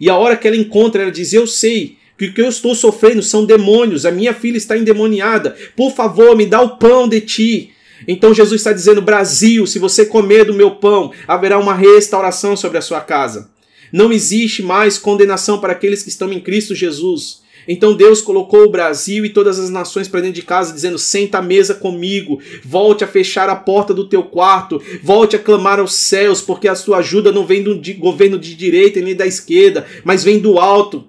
E 0.00 0.08
a 0.08 0.16
hora 0.16 0.36
que 0.36 0.46
ela 0.46 0.56
encontra, 0.56 1.02
ela 1.02 1.12
diz: 1.12 1.32
Eu 1.32 1.46
sei 1.46 1.98
que 2.16 2.26
o 2.26 2.34
que 2.34 2.40
eu 2.40 2.48
estou 2.48 2.74
sofrendo 2.74 3.22
são 3.22 3.44
demônios, 3.44 4.06
a 4.06 4.10
minha 4.10 4.34
filha 4.34 4.56
está 4.56 4.76
endemoniada, 4.76 5.56
por 5.76 5.94
favor, 5.94 6.36
me 6.36 6.46
dá 6.46 6.60
o 6.60 6.76
pão 6.76 7.08
de 7.08 7.20
ti. 7.20 7.70
Então 8.06 8.34
Jesus 8.34 8.60
está 8.60 8.72
dizendo: 8.72 9.02
Brasil, 9.02 9.66
se 9.66 9.78
você 9.78 10.06
comer 10.06 10.44
do 10.44 10.54
meu 10.54 10.72
pão, 10.72 11.12
haverá 11.26 11.58
uma 11.58 11.74
restauração 11.74 12.56
sobre 12.56 12.78
a 12.78 12.82
sua 12.82 13.00
casa. 13.00 13.50
Não 13.92 14.12
existe 14.12 14.62
mais 14.62 14.98
condenação 14.98 15.60
para 15.60 15.72
aqueles 15.72 16.02
que 16.02 16.08
estão 16.08 16.32
em 16.32 16.40
Cristo 16.40 16.74
Jesus. 16.74 17.42
Então 17.68 17.94
Deus 17.94 18.22
colocou 18.22 18.64
o 18.64 18.70
Brasil 18.70 19.26
e 19.26 19.30
todas 19.30 19.58
as 19.58 19.68
nações 19.68 20.08
para 20.08 20.22
dentro 20.22 20.36
de 20.36 20.42
casa, 20.42 20.72
dizendo: 20.72 20.98
senta 20.98 21.38
à 21.38 21.42
mesa 21.42 21.74
comigo, 21.74 22.40
volte 22.64 23.04
a 23.04 23.06
fechar 23.06 23.50
a 23.50 23.56
porta 23.56 23.92
do 23.92 24.08
teu 24.08 24.22
quarto, 24.22 24.82
volte 25.02 25.36
a 25.36 25.38
clamar 25.38 25.78
aos 25.78 25.92
céus, 25.94 26.40
porque 26.40 26.66
a 26.66 26.74
sua 26.74 26.98
ajuda 26.98 27.30
não 27.30 27.46
vem 27.46 27.62
do 27.62 27.78
governo 27.98 28.38
de 28.38 28.54
direita 28.54 29.00
nem 29.00 29.14
da 29.14 29.26
esquerda, 29.26 29.86
mas 30.02 30.24
vem 30.24 30.38
do 30.38 30.58
alto 30.58 31.06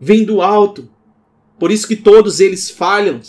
vem 0.00 0.24
do 0.24 0.42
alto. 0.42 0.88
Por 1.58 1.70
isso 1.70 1.88
que 1.88 1.96
todos 1.96 2.40
eles 2.40 2.70
falham. 2.70 3.20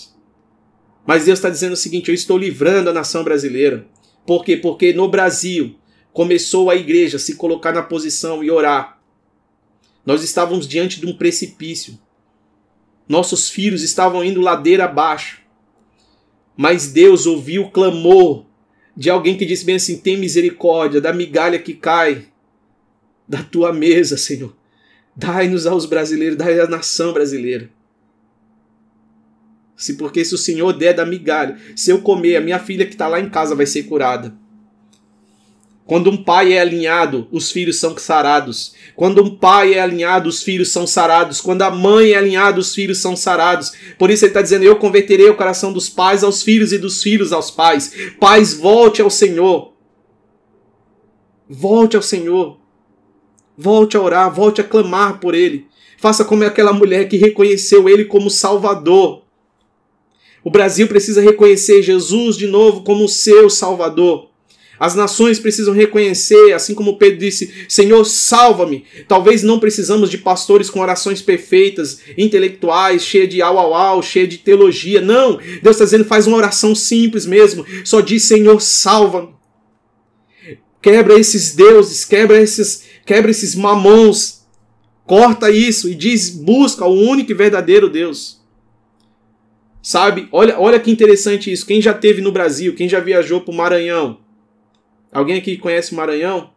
Mas 1.05 1.25
Deus 1.25 1.39
está 1.39 1.49
dizendo 1.49 1.73
o 1.73 1.77
seguinte: 1.77 2.09
eu 2.09 2.15
estou 2.15 2.37
livrando 2.37 2.89
a 2.89 2.93
nação 2.93 3.23
brasileira. 3.23 3.87
Por 4.25 4.43
quê? 4.43 4.57
Porque 4.57 4.93
no 4.93 5.07
Brasil 5.07 5.75
começou 6.11 6.69
a 6.69 6.75
igreja 6.75 7.17
a 7.17 7.19
se 7.19 7.35
colocar 7.35 7.71
na 7.71 7.83
posição 7.83 8.43
e 8.43 8.51
orar. 8.51 8.99
Nós 10.05 10.23
estávamos 10.23 10.67
diante 10.67 10.99
de 10.99 11.05
um 11.05 11.15
precipício. 11.15 11.97
Nossos 13.07 13.49
filhos 13.49 13.83
estavam 13.83 14.23
indo 14.23 14.41
ladeira 14.41 14.85
abaixo. 14.85 15.41
Mas 16.55 16.91
Deus 16.91 17.25
ouviu 17.25 17.63
o 17.63 17.71
clamor 17.71 18.45
de 18.95 19.09
alguém 19.09 19.37
que 19.37 19.45
disse 19.45 19.63
bem 19.63 19.75
assim: 19.75 19.97
tem 19.97 20.17
misericórdia 20.17 20.99
da 20.99 21.13
migalha 21.13 21.59
que 21.59 21.73
cai 21.73 22.25
da 23.27 23.43
tua 23.43 23.71
mesa, 23.71 24.17
Senhor. 24.17 24.55
Dai-nos 25.15 25.65
aos 25.65 25.85
brasileiros, 25.85 26.37
dai 26.37 26.59
à 26.59 26.67
nação 26.67 27.13
brasileira. 27.13 27.69
Se 29.75 29.93
porque 29.95 30.25
se 30.25 30.33
o 30.33 30.37
Senhor 30.37 30.73
der 30.73 30.93
da 30.93 31.05
migalha, 31.05 31.57
se 31.75 31.91
eu 31.91 32.01
comer, 32.01 32.35
a 32.35 32.41
minha 32.41 32.59
filha 32.59 32.85
que 32.85 32.93
está 32.93 33.07
lá 33.07 33.19
em 33.19 33.29
casa 33.29 33.55
vai 33.55 33.65
ser 33.65 33.83
curada. 33.83 34.35
Quando 35.87 36.09
um 36.11 36.17
pai 36.17 36.51
é 36.51 36.59
alinhado, 36.59 37.29
os 37.31 37.49
filhos 37.49 37.77
são 37.77 37.97
sarados. 37.97 38.73
Quando 38.93 39.23
um 39.23 39.33
pai 39.33 39.75
é 39.75 39.79
alinhado, 39.79 40.27
os 40.27 40.43
filhos 40.43 40.69
são 40.69 40.85
sarados. 40.85 41.39
Quando 41.39 41.61
a 41.61 41.71
mãe 41.71 42.11
é 42.11 42.17
alinhada, 42.17 42.59
os 42.59 42.75
filhos 42.75 42.97
são 42.97 43.15
sarados. 43.15 43.71
Por 43.97 44.11
isso 44.11 44.25
ele 44.25 44.31
está 44.31 44.41
dizendo: 44.41 44.65
Eu 44.65 44.75
converterei 44.75 45.29
o 45.29 45.37
coração 45.37 45.71
dos 45.71 45.87
pais 45.87 46.25
aos 46.25 46.43
filhos 46.43 46.73
e 46.73 46.77
dos 46.77 47.01
filhos 47.01 47.31
aos 47.31 47.49
pais. 47.49 47.93
Pais, 48.19 48.53
volte 48.53 49.01
ao 49.01 49.09
Senhor. 49.09 49.71
Volte 51.49 51.95
ao 51.95 52.01
Senhor. 52.01 52.57
Volte 53.57 53.95
a 53.95 54.01
orar, 54.01 54.31
volte 54.31 54.59
a 54.59 54.65
clamar 54.65 55.21
por 55.21 55.33
ele. 55.33 55.67
Faça 55.97 56.25
como 56.25 56.43
aquela 56.43 56.73
mulher 56.73 57.07
que 57.07 57.15
reconheceu 57.15 57.87
ele 57.87 58.03
como 58.03 58.29
Salvador. 58.29 59.23
O 60.43 60.51
Brasil 60.51 60.85
precisa 60.87 61.21
reconhecer 61.21 61.81
Jesus 61.81 62.35
de 62.35 62.45
novo 62.45 62.83
como 62.83 63.07
seu 63.07 63.49
Salvador. 63.49 64.26
As 64.79 64.95
nações 64.95 65.39
precisam 65.39 65.73
reconhecer, 65.73 66.53
assim 66.53 66.73
como 66.73 66.97
Pedro 66.97 67.19
disse: 67.19 67.65
Senhor, 67.67 68.03
salva-me. 68.05 68.85
Talvez 69.07 69.43
não 69.43 69.59
precisamos 69.59 70.09
de 70.09 70.17
pastores 70.17 70.69
com 70.69 70.79
orações 70.79 71.21
perfeitas, 71.21 71.99
intelectuais, 72.17 73.03
cheia 73.03 73.27
de 73.27 73.41
au 73.41 73.57
au 73.57 73.73
au, 73.73 74.03
cheia 74.03 74.27
de 74.27 74.37
teologia. 74.37 75.01
Não! 75.01 75.37
Deus 75.61 75.75
está 75.75 75.85
dizendo: 75.85 76.05
faz 76.05 76.27
uma 76.27 76.37
oração 76.37 76.75
simples 76.75 77.25
mesmo. 77.25 77.65
Só 77.83 78.01
diz: 78.01 78.23
Senhor, 78.23 78.61
salva-me. 78.61 79.35
Quebra 80.81 81.19
esses 81.19 81.55
deuses, 81.55 82.05
quebra 82.05 82.41
esses, 82.41 82.83
quebra 83.05 83.31
esses 83.31 83.55
mamons, 83.55 84.45
corta 85.05 85.49
isso 85.49 85.89
e 85.89 85.95
diz: 85.95 86.29
busca 86.29 86.85
o 86.85 86.93
único 86.93 87.31
e 87.31 87.35
verdadeiro 87.35 87.89
Deus. 87.89 88.37
Sabe? 89.81 90.27
Olha, 90.31 90.59
olha 90.59 90.79
que 90.79 90.91
interessante 90.91 91.51
isso. 91.51 91.65
Quem 91.65 91.81
já 91.81 91.93
teve 91.93 92.21
no 92.21 92.31
Brasil, 92.31 92.75
quem 92.75 92.89
já 92.89 92.99
viajou 92.99 93.41
para 93.41 93.53
o 93.53 93.55
Maranhão? 93.55 94.26
Alguém 95.17 95.39
aqui 95.39 95.57
conhece 95.57 95.93
o 95.93 95.95
Maranhão? 95.95 96.53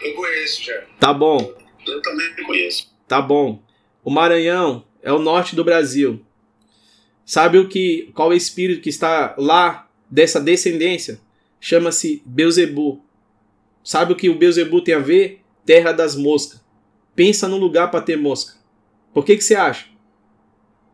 Eu 0.00 0.14
conheço 0.14 0.62
já. 0.62 0.80
Tá 1.00 1.12
bom. 1.12 1.38
Eu 1.84 2.00
também 2.02 2.44
conheço. 2.46 2.96
Tá 3.08 3.20
bom. 3.20 3.60
O 4.04 4.08
Maranhão 4.08 4.86
é 5.02 5.12
o 5.12 5.18
norte 5.18 5.56
do 5.56 5.64
Brasil. 5.64 6.24
Sabe 7.24 7.58
o 7.58 7.68
que? 7.68 8.12
Qual 8.14 8.30
é 8.30 8.34
o 8.34 8.36
espírito 8.36 8.80
que 8.80 8.90
está 8.90 9.34
lá 9.36 9.90
dessa 10.08 10.40
descendência? 10.40 11.20
Chama-se 11.60 12.22
Beuzebu. 12.24 13.04
Sabe 13.82 14.12
o 14.12 14.16
que 14.16 14.28
o 14.28 14.38
Beuzebu 14.38 14.80
tem 14.82 14.94
a 14.94 15.00
ver? 15.00 15.42
Terra 15.64 15.90
das 15.90 16.14
moscas. 16.14 16.64
Pensa 17.16 17.48
no 17.48 17.56
lugar 17.56 17.90
para 17.90 18.02
ter 18.02 18.16
mosca. 18.16 18.54
Por 19.12 19.24
que, 19.24 19.36
que 19.36 19.42
você 19.42 19.56
acha? 19.56 19.86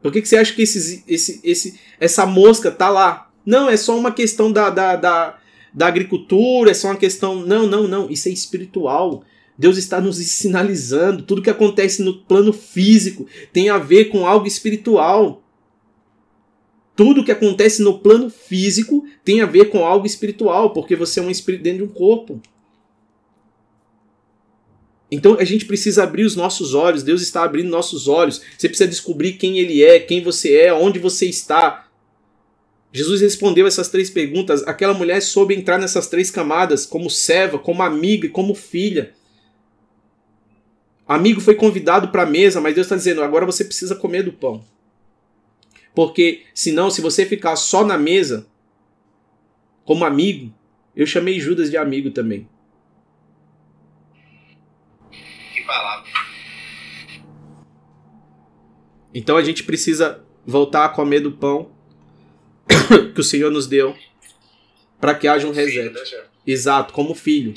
Por 0.00 0.10
que, 0.10 0.22
que 0.22 0.28
você 0.28 0.38
acha 0.38 0.54
que 0.54 0.62
esse, 0.62 1.04
esse, 1.06 1.40
esse, 1.44 1.78
essa 2.00 2.24
mosca 2.24 2.70
tá 2.70 2.88
lá? 2.88 3.31
Não, 3.44 3.68
é 3.68 3.76
só 3.76 3.96
uma 3.98 4.12
questão 4.12 4.52
da, 4.52 4.70
da, 4.70 4.96
da, 4.96 5.38
da 5.72 5.86
agricultura, 5.86 6.70
é 6.70 6.74
só 6.74 6.88
uma 6.88 6.96
questão. 6.96 7.36
Não, 7.44 7.66
não, 7.66 7.88
não. 7.88 8.10
Isso 8.10 8.28
é 8.28 8.32
espiritual. 8.32 9.24
Deus 9.56 9.76
está 9.76 10.00
nos 10.00 10.16
sinalizando. 10.16 11.22
Tudo 11.22 11.42
que 11.42 11.50
acontece 11.50 12.02
no 12.02 12.18
plano 12.22 12.52
físico 12.52 13.26
tem 13.52 13.68
a 13.68 13.78
ver 13.78 14.06
com 14.06 14.26
algo 14.26 14.46
espiritual. 14.46 15.42
Tudo 16.94 17.24
que 17.24 17.32
acontece 17.32 17.82
no 17.82 17.98
plano 17.98 18.28
físico 18.28 19.04
tem 19.24 19.40
a 19.40 19.46
ver 19.46 19.66
com 19.70 19.84
algo 19.84 20.06
espiritual, 20.06 20.72
porque 20.72 20.94
você 20.94 21.20
é 21.20 21.22
um 21.22 21.30
espírito 21.30 21.62
dentro 21.62 21.86
de 21.86 21.90
um 21.90 21.94
corpo. 21.94 22.40
Então 25.10 25.36
a 25.38 25.44
gente 25.44 25.64
precisa 25.64 26.04
abrir 26.04 26.24
os 26.24 26.36
nossos 26.36 26.74
olhos, 26.74 27.02
Deus 27.02 27.20
está 27.20 27.44
abrindo 27.44 27.68
nossos 27.68 28.08
olhos. 28.08 28.40
Você 28.56 28.68
precisa 28.68 28.88
descobrir 28.88 29.34
quem 29.34 29.58
Ele 29.58 29.82
é, 29.82 30.00
quem 30.00 30.22
você 30.22 30.54
é, 30.54 30.72
onde 30.72 30.98
você 30.98 31.26
está. 31.26 31.86
Jesus 32.92 33.22
respondeu 33.22 33.66
essas 33.66 33.88
três 33.88 34.10
perguntas. 34.10 34.62
Aquela 34.66 34.92
mulher 34.92 35.20
soube 35.22 35.54
entrar 35.54 35.78
nessas 35.78 36.06
três 36.08 36.30
camadas, 36.30 36.84
como 36.84 37.08
serva, 37.08 37.58
como 37.58 37.82
amiga 37.82 38.26
e 38.26 38.30
como 38.30 38.54
filha. 38.54 39.14
Amigo 41.08 41.40
foi 41.40 41.54
convidado 41.54 42.08
para 42.08 42.24
a 42.24 42.26
mesa, 42.26 42.60
mas 42.60 42.74
Deus 42.74 42.86
está 42.86 42.96
dizendo: 42.96 43.22
agora 43.22 43.46
você 43.46 43.64
precisa 43.64 43.96
comer 43.96 44.22
do 44.22 44.32
pão. 44.32 44.62
Porque 45.94 46.42
senão, 46.54 46.90
se 46.90 47.00
você 47.00 47.24
ficar 47.24 47.56
só 47.56 47.84
na 47.84 47.96
mesa, 47.96 48.46
como 49.84 50.04
amigo, 50.04 50.52
eu 50.94 51.06
chamei 51.06 51.40
Judas 51.40 51.70
de 51.70 51.76
amigo 51.76 52.10
também. 52.10 52.46
palavra. 55.66 56.10
Então 59.14 59.36
a 59.36 59.42
gente 59.42 59.64
precisa 59.64 60.24
voltar 60.46 60.84
a 60.84 60.88
comer 60.88 61.20
do 61.20 61.32
pão 61.32 61.70
que 63.14 63.20
o 63.20 63.24
Senhor 63.24 63.50
nos 63.50 63.66
deu 63.66 63.94
para 65.02 65.16
que 65.16 65.26
haja 65.26 65.48
um 65.48 65.52
reset. 65.52 65.90
Né, 65.90 66.00
Exato, 66.46 66.92
como 66.92 67.12
filho. 67.12 67.54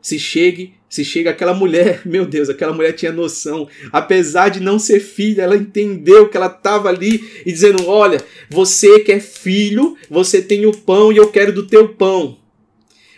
Se 0.00 0.18
chegue, 0.18 0.74
se 0.88 1.04
chega 1.04 1.30
aquela 1.30 1.52
mulher, 1.52 2.00
meu 2.06 2.24
Deus, 2.24 2.48
aquela 2.48 2.72
mulher 2.72 2.92
tinha 2.92 3.12
noção, 3.12 3.68
apesar 3.92 4.48
de 4.48 4.60
não 4.60 4.78
ser 4.78 5.00
filha, 5.00 5.42
ela 5.42 5.56
entendeu 5.56 6.28
que 6.28 6.36
ela 6.38 6.46
estava 6.46 6.88
ali 6.88 7.42
e 7.44 7.52
dizendo: 7.52 7.86
"Olha, 7.86 8.24
você 8.48 9.00
que 9.00 9.12
é 9.12 9.20
filho, 9.20 9.96
você 10.08 10.40
tem 10.40 10.64
o 10.64 10.72
pão 10.72 11.12
e 11.12 11.18
eu 11.18 11.28
quero 11.28 11.52
do 11.52 11.66
teu 11.66 11.88
pão. 11.90 12.38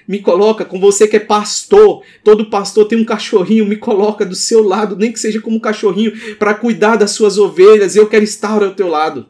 Me 0.09 0.21
coloca 0.21 0.65
com 0.65 0.81
você 0.81 1.07
que 1.07 1.17
é 1.17 1.21
pastor. 1.21 2.03
Todo 2.25 2.49
pastor 2.49 2.87
tem 2.89 2.99
um 2.99 3.05
cachorrinho, 3.05 3.67
me 3.67 3.77
coloca 3.77 4.25
do 4.25 4.35
seu 4.35 4.63
lado, 4.63 4.97
nem 4.97 5.13
que 5.13 5.21
seja 5.21 5.39
como 5.39 5.61
cachorrinho, 5.61 6.13
para 6.39 6.55
cuidar 6.55 6.97
das 6.97 7.11
suas 7.11 7.37
ovelhas. 7.37 7.95
Eu 7.95 8.07
quero 8.07 8.25
estar 8.25 8.63
ao 8.63 8.75
teu 8.75 8.89
lado. 8.89 9.29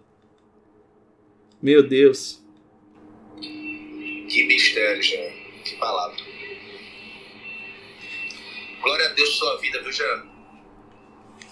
Meu 1.61 1.83
Deus. 1.83 2.43
Que 3.41 4.45
mistério, 4.47 5.03
Jean. 5.03 5.31
Que 5.65 5.77
palavra. 5.77 6.17
Glória 8.83 9.07
a 9.07 9.13
Deus 9.15 9.37
sua 9.37 9.61
vida, 9.61 9.83
viu, 9.83 9.93
Jean? 9.93 10.27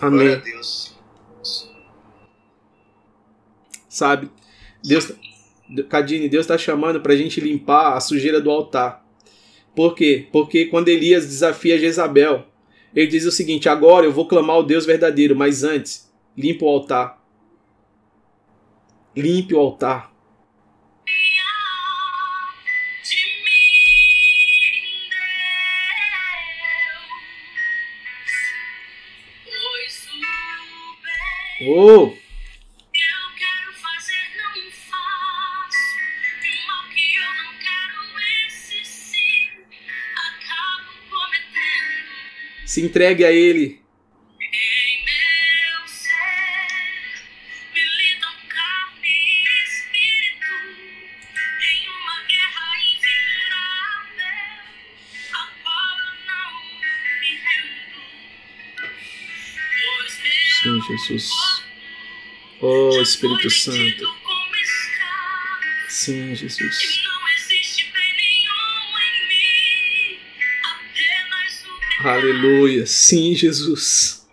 Amém. 0.01 0.19
Glória 0.19 0.37
a 0.37 0.41
Deus. 0.41 0.97
Sabe? 3.89 4.31
Deus, 4.85 5.13
Cadine, 5.89 6.29
Deus 6.29 6.45
está 6.45 6.57
chamando 6.57 7.01
para 7.01 7.13
a 7.13 7.17
gente 7.17 7.41
limpar 7.41 7.97
a 7.97 8.01
sujeira 8.01 8.41
do 8.41 8.51
altar. 8.51 9.05
Por 9.75 9.95
quê? 9.95 10.29
Porque 10.31 10.67
quando 10.67 10.89
Elias 10.89 11.27
desafia 11.27 11.79
Jezabel, 11.79 12.47
ele 12.95 13.07
diz 13.07 13.25
o 13.27 13.33
seguinte: 13.33 13.69
agora 13.69 14.07
eu 14.07 14.13
vou 14.13 14.29
clamar 14.29 14.57
ao 14.57 14.63
Deus 14.63 14.87
verdadeiro, 14.87 15.35
mas 15.35 15.65
antes, 15.65 16.11
limpa 16.37 16.65
o 16.65 16.69
altar. 16.69 17.23
Limpe 19.17 19.55
o 19.55 19.59
altar. 19.59 20.13
Oh! 31.63 32.15
Se 42.67 42.83
entregue 42.83 43.25
a 43.25 43.33
Ele. 43.33 43.86
Jesus. 61.07 61.63
Oh, 62.61 63.01
Espírito 63.01 63.49
Santo. 63.49 64.05
Sim, 65.89 66.35
Jesus. 66.35 67.01
Aleluia. 72.01 72.87
Sim, 72.87 73.35
Jesus. 73.35 74.27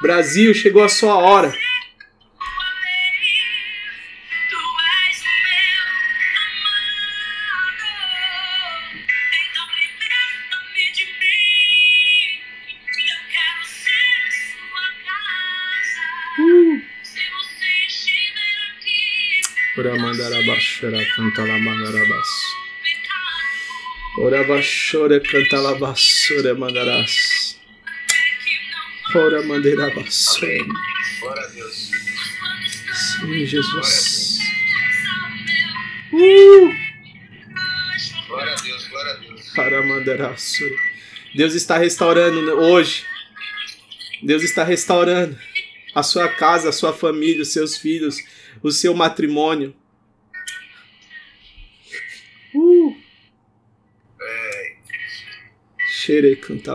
Brasil, 0.00 0.54
chegou 0.54 0.82
a 0.82 0.88
sua 0.88 1.16
hora. 1.16 1.52
Chora 20.78 21.04
canta 21.16 21.42
la 21.44 21.58
mandarabas. 21.58 22.28
Ora 24.18 24.44
vachora 24.44 25.20
canta 25.20 25.60
la 25.60 25.72
vassoura 25.72 26.54
mandarás. 26.54 27.58
Ora 29.12 29.42
mandeira 29.42 29.92
vassoura. 29.92 30.64
Glória 31.20 31.48
Deus. 31.48 31.90
Sim, 32.94 33.44
Jesus. 33.44 34.38
Uh! 36.12 36.72
Glória 38.28 38.52
a 38.52 38.62
Deus, 38.62 38.88
glória 38.88 39.12
a 39.12 39.16
Deus. 39.16 39.52
Para 39.56 39.82
mandarás. 39.82 40.58
Deus 41.34 41.54
está 41.54 41.76
restaurando 41.76 42.52
hoje. 42.56 43.04
Deus 44.22 44.44
está 44.44 44.62
restaurando 44.62 45.36
a 45.92 46.04
sua 46.04 46.28
casa, 46.28 46.68
a 46.68 46.72
sua 46.72 46.92
família, 46.92 47.42
os 47.42 47.52
seus 47.52 47.76
filhos, 47.76 48.18
o 48.62 48.70
seu 48.70 48.94
matrimônio. 48.94 49.74
Xere 56.08 56.38
canta 56.40 56.72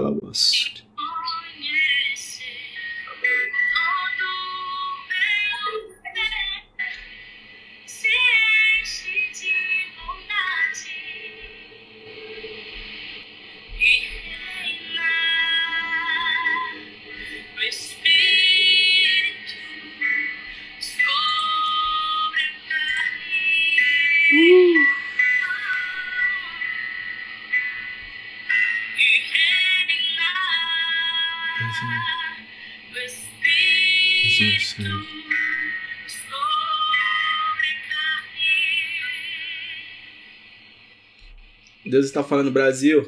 Deus 41.93 42.07
está 42.07 42.23
falando, 42.23 42.49
Brasil, 42.49 43.07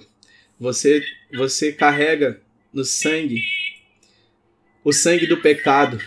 você, 0.60 1.04
você 1.34 1.72
carrega 1.72 2.40
no 2.72 2.86
sangue 2.86 3.42
o 4.84 4.94
sangue 4.94 5.26
do 5.26 5.38
pecado. 5.38 6.00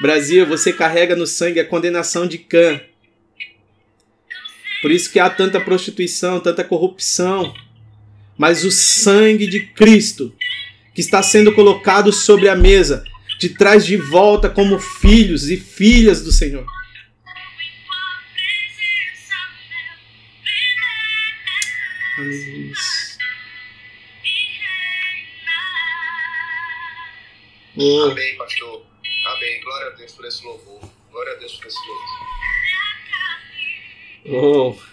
Brasil, 0.00 0.46
você 0.46 0.72
carrega 0.72 1.14
no 1.14 1.26
sangue 1.26 1.60
a 1.60 1.64
condenação 1.66 2.26
de 2.26 2.38
Cã. 2.38 2.80
Por 4.80 4.90
isso 4.90 5.12
que 5.12 5.20
há 5.20 5.28
tanta 5.28 5.60
prostituição, 5.60 6.40
tanta 6.40 6.64
corrupção. 6.64 7.52
Mas 8.38 8.64
o 8.64 8.70
sangue 8.72 9.46
de 9.46 9.60
Cristo, 9.60 10.34
que 10.94 11.02
está 11.02 11.22
sendo 11.22 11.52
colocado 11.52 12.10
sobre 12.14 12.48
a 12.48 12.56
mesa, 12.56 13.04
te 13.38 13.50
traz 13.50 13.84
de 13.84 13.98
volta 13.98 14.48
como 14.48 14.78
filhos 14.78 15.50
e 15.50 15.58
filhas 15.58 16.24
do 16.24 16.32
Senhor. 16.32 16.64
Aleluia. 22.18 22.72
Oh, 27.76 28.10
Amém, 28.10 28.36
pastor. 28.36 28.86
Amém. 29.26 29.60
Glória 29.62 29.86
a 29.88 29.90
Deus 29.90 30.12
por 30.12 30.24
esse 30.26 30.44
louvor. 30.44 30.80
Glória 31.10 31.32
a 31.32 31.36
Deus 31.36 31.52
por 31.56 31.66
esse 31.66 31.78
louvor. 31.86 32.08
oh. 34.26 34.92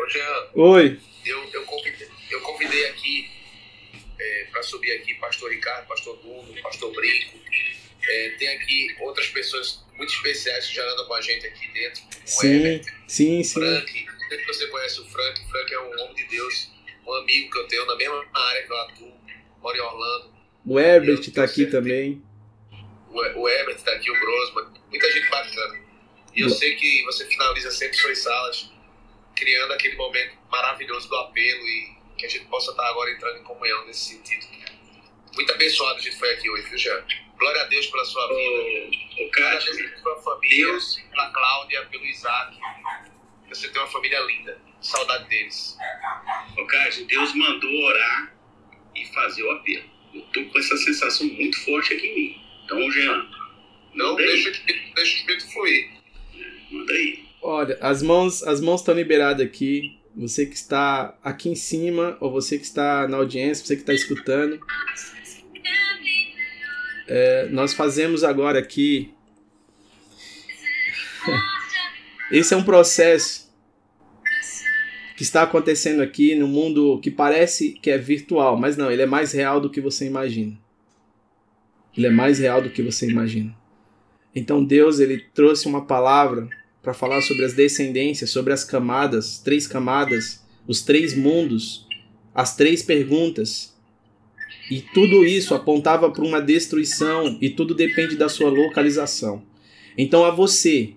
Ô, 0.00 0.08
Jean, 0.10 0.48
Oi. 0.54 1.00
eu, 1.24 1.50
eu, 1.52 1.64
convidei, 1.64 2.08
eu 2.30 2.40
convidei 2.42 2.86
aqui 2.88 3.30
para 4.50 4.62
subir 4.62 4.92
aqui 4.92 5.14
pastor 5.14 5.50
Ricardo, 5.50 5.86
pastor 5.86 6.18
Nuno, 6.24 6.54
pastor 6.62 6.92
Brinco. 6.92 7.38
É, 8.04 8.30
tem 8.38 8.48
aqui 8.48 8.96
outras 9.00 9.28
pessoas 9.28 9.82
muito 9.96 10.12
especiais 10.12 10.66
que 10.66 10.74
já 10.74 10.84
andam 10.84 11.06
com 11.06 11.14
a 11.14 11.20
gente 11.20 11.46
aqui 11.46 11.68
dentro. 11.68 12.02
como 12.02 12.22
o 12.24 12.28
Sim, 12.28 12.48
Herbert, 12.54 12.94
sim, 13.06 13.42
sim. 13.44 13.54
Frank. 13.60 14.06
Sei 14.32 14.40
se 14.40 14.46
você 14.46 14.66
conhece 14.68 15.00
o 15.00 15.04
Frank. 15.04 15.40
O 15.42 15.48
Frank 15.50 15.74
é 15.74 15.80
um 15.80 15.90
homem 16.00 16.14
de 16.14 16.24
Deus, 16.24 16.70
um 17.06 17.12
amigo 17.16 17.50
que 17.50 17.58
eu 17.58 17.66
tenho 17.68 17.84
na 17.84 17.96
mesma 17.96 18.24
área 18.32 18.62
que 18.66 18.72
eu 18.72 18.78
atuo, 18.78 19.20
moro 19.60 19.76
em 19.76 19.80
Orlando. 19.80 20.32
O 20.64 20.80
Herbert 20.80 21.20
está 21.20 21.44
aqui 21.44 21.66
também. 21.66 22.22
O, 23.10 23.18
o 23.40 23.48
Herbert 23.48 23.76
está 23.76 23.92
aqui, 23.92 24.10
o 24.10 24.18
Grosman. 24.18 24.72
Muita 24.88 25.10
gente 25.12 25.28
bacana. 25.28 25.82
E 26.34 26.40
eu 26.40 26.48
sei 26.48 26.76
que 26.76 27.04
você 27.04 27.26
finaliza 27.26 27.70
sempre 27.70 27.94
suas 27.98 28.18
salas 28.20 28.70
criando 29.36 29.72
aquele 29.72 29.96
momento 29.96 30.38
maravilhoso 30.50 31.08
do 31.10 31.16
apelo 31.16 31.68
e 31.68 31.94
que 32.16 32.24
a 32.24 32.28
gente 32.28 32.46
possa 32.46 32.70
estar 32.70 32.88
agora 32.88 33.10
entrando 33.10 33.38
em 33.38 33.42
comunhão 33.42 33.84
nesse 33.84 34.14
sentido. 34.14 34.46
Muito 35.34 35.52
abençoado 35.52 35.98
a 35.98 36.00
gente 36.02 36.16
foi 36.16 36.32
aqui 36.32 36.48
hoje, 36.48 36.68
viu, 36.70 36.78
Jean? 36.78 37.04
Glória 37.38 37.60
a 37.60 37.64
Deus 37.64 37.86
pela 37.88 38.04
sua 38.06 38.28
vida. 38.28 38.40
Ô, 38.40 39.24
ô 39.26 39.30
Glória 39.30 39.58
a 39.58 39.60
Deus 39.60 39.76
pela 39.76 39.98
sua 40.02 40.22
família, 40.22 40.66
Deus- 40.66 41.02
pela 41.10 41.30
Cláudia, 41.32 41.86
pelo 41.90 42.06
Isaac. 42.06 42.56
Você 43.54 43.68
tem 43.68 43.80
uma 43.82 43.90
família 43.90 44.20
linda. 44.20 44.58
Saudade 44.80 45.28
deles. 45.28 45.76
ô 46.58 46.66
Cássio, 46.66 47.06
Deus 47.06 47.34
mandou 47.34 47.70
orar 47.70 48.34
e 48.96 49.06
fazer 49.06 49.42
o 49.42 49.50
apelo. 49.52 49.84
Eu 50.14 50.22
tô 50.32 50.44
com 50.44 50.58
essa 50.58 50.76
sensação 50.76 51.26
muito 51.26 51.58
forte 51.64 51.94
aqui 51.94 52.06
em 52.06 52.14
mim. 52.14 52.42
Então, 52.64 52.90
Jean, 52.90 53.26
Não 53.94 54.16
deixa, 54.16 54.50
deixa 54.50 54.96
o 54.96 55.02
espírito 55.02 55.52
fluir. 55.52 55.90
Manda 56.70 56.92
aí. 56.92 57.24
Olha, 57.42 57.78
as 57.80 58.02
mãos 58.02 58.42
as 58.42 58.60
mãos 58.60 58.80
estão 58.80 58.94
liberadas 58.94 59.44
aqui. 59.44 59.98
Você 60.16 60.46
que 60.46 60.54
está 60.54 61.18
aqui 61.22 61.48
em 61.48 61.54
cima, 61.54 62.16
ou 62.20 62.30
você 62.30 62.58
que 62.58 62.64
está 62.64 63.08
na 63.08 63.16
audiência, 63.16 63.64
você 63.64 63.76
que 63.76 63.82
está 63.82 63.94
escutando. 63.94 64.60
É, 67.08 67.48
nós 67.48 67.72
fazemos 67.74 68.24
agora 68.24 68.58
aqui. 68.58 69.12
Esse 72.30 72.54
é 72.54 72.56
um 72.56 72.64
processo 72.64 73.41
que 75.22 75.26
está 75.26 75.44
acontecendo 75.44 76.02
aqui 76.02 76.34
no 76.34 76.48
mundo 76.48 76.98
que 76.98 77.08
parece 77.08 77.74
que 77.80 77.92
é 77.92 77.96
virtual, 77.96 78.56
mas 78.56 78.76
não, 78.76 78.90
ele 78.90 79.02
é 79.02 79.06
mais 79.06 79.30
real 79.30 79.60
do 79.60 79.70
que 79.70 79.80
você 79.80 80.04
imagina. 80.04 80.58
Ele 81.96 82.08
é 82.08 82.10
mais 82.10 82.40
real 82.40 82.60
do 82.60 82.70
que 82.70 82.82
você 82.82 83.08
imagina. 83.08 83.56
Então 84.34 84.64
Deus 84.64 84.98
ele 84.98 85.24
trouxe 85.32 85.68
uma 85.68 85.84
palavra 85.86 86.48
para 86.82 86.92
falar 86.92 87.20
sobre 87.20 87.44
as 87.44 87.52
descendências, 87.54 88.30
sobre 88.30 88.52
as 88.52 88.64
camadas, 88.64 89.38
três 89.38 89.68
camadas, 89.68 90.44
os 90.66 90.82
três 90.82 91.16
mundos, 91.16 91.86
as 92.34 92.56
três 92.56 92.82
perguntas. 92.82 93.76
E 94.68 94.80
tudo 94.80 95.24
isso 95.24 95.54
apontava 95.54 96.10
para 96.10 96.24
uma 96.24 96.40
destruição 96.40 97.38
e 97.40 97.48
tudo 97.48 97.76
depende 97.76 98.16
da 98.16 98.28
sua 98.28 98.50
localização. 98.50 99.44
Então 99.96 100.24
a 100.24 100.32
você 100.32 100.96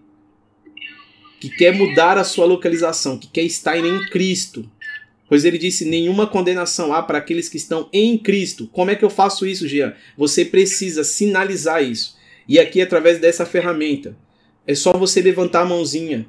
que 1.40 1.50
quer 1.50 1.74
mudar 1.74 2.18
a 2.18 2.24
sua 2.24 2.46
localização, 2.46 3.18
que 3.18 3.28
quer 3.28 3.44
estar 3.44 3.78
em 3.78 4.10
Cristo, 4.10 4.70
Pois 5.28 5.44
ele 5.44 5.58
disse: 5.58 5.86
nenhuma 5.86 6.28
condenação 6.28 6.94
há 6.94 7.02
para 7.02 7.18
aqueles 7.18 7.50
que 7.50 7.58
estão 7.58 7.90
em 7.92 8.18
Cristo. 8.18 8.70
Como 8.72 8.92
é 8.92 8.96
que 8.96 9.04
eu 9.04 9.10
faço 9.10 9.46
isso, 9.46 9.68
Jean? 9.68 9.94
Você 10.18 10.46
precisa 10.46 11.04
sinalizar 11.04 11.84
isso. 11.84 12.16
E 12.48 12.60
aqui, 12.60 12.82
através 12.82 13.20
dessa 13.20 13.46
ferramenta, 13.46 14.16
é 14.68 14.76
só 14.76 14.94
você 14.94 15.22
levantar 15.22 15.62
a 15.62 15.66
mãozinha. 15.66 16.28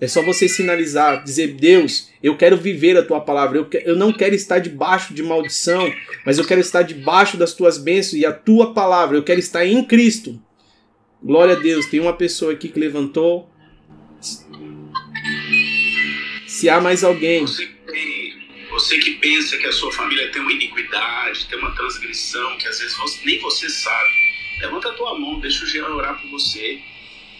É 0.00 0.08
só 0.08 0.22
você 0.22 0.48
sinalizar, 0.48 1.22
dizer: 1.22 1.48
Deus, 1.48 2.08
eu 2.22 2.36
quero 2.38 2.56
viver 2.56 2.96
a 2.96 3.04
tua 3.04 3.20
palavra. 3.20 3.58
Eu, 3.58 3.68
eu 3.84 3.96
não 3.96 4.14
quero 4.14 4.34
estar 4.34 4.58
debaixo 4.58 5.12
de 5.12 5.22
maldição, 5.22 5.92
mas 6.24 6.38
eu 6.38 6.46
quero 6.46 6.60
estar 6.62 6.80
debaixo 6.80 7.36
das 7.36 7.52
tuas 7.52 7.76
bênçãos 7.76 8.14
e 8.14 8.24
a 8.24 8.32
tua 8.32 8.72
palavra. 8.72 9.18
Eu 9.18 9.22
quero 9.22 9.40
estar 9.40 9.66
em 9.66 9.84
Cristo. 9.84 10.40
Glória 11.22 11.54
a 11.54 11.58
Deus. 11.58 11.84
Tem 11.84 12.00
uma 12.00 12.14
pessoa 12.14 12.52
aqui 12.52 12.70
que 12.70 12.80
levantou. 12.80 13.49
Se 16.46 16.68
há 16.68 16.80
mais 16.80 17.02
alguém. 17.04 17.46
Você 17.46 17.80
você 18.70 18.98
que 18.98 19.16
pensa 19.16 19.58
que 19.58 19.66
a 19.66 19.72
sua 19.72 19.92
família 19.92 20.30
tem 20.30 20.40
uma 20.40 20.52
iniquidade, 20.52 21.46
tem 21.46 21.58
uma 21.58 21.74
transgressão, 21.74 22.56
que 22.56 22.68
às 22.68 22.78
vezes 22.78 22.96
você, 22.96 23.20
nem 23.24 23.38
você 23.40 23.68
sabe, 23.68 24.10
levanta 24.60 24.88
a 24.88 24.92
tua 24.94 25.18
mão, 25.18 25.40
deixa 25.40 25.64
o 25.64 25.66
Jean 25.66 25.88
orar 25.88 26.20
por 26.20 26.30
você. 26.30 26.80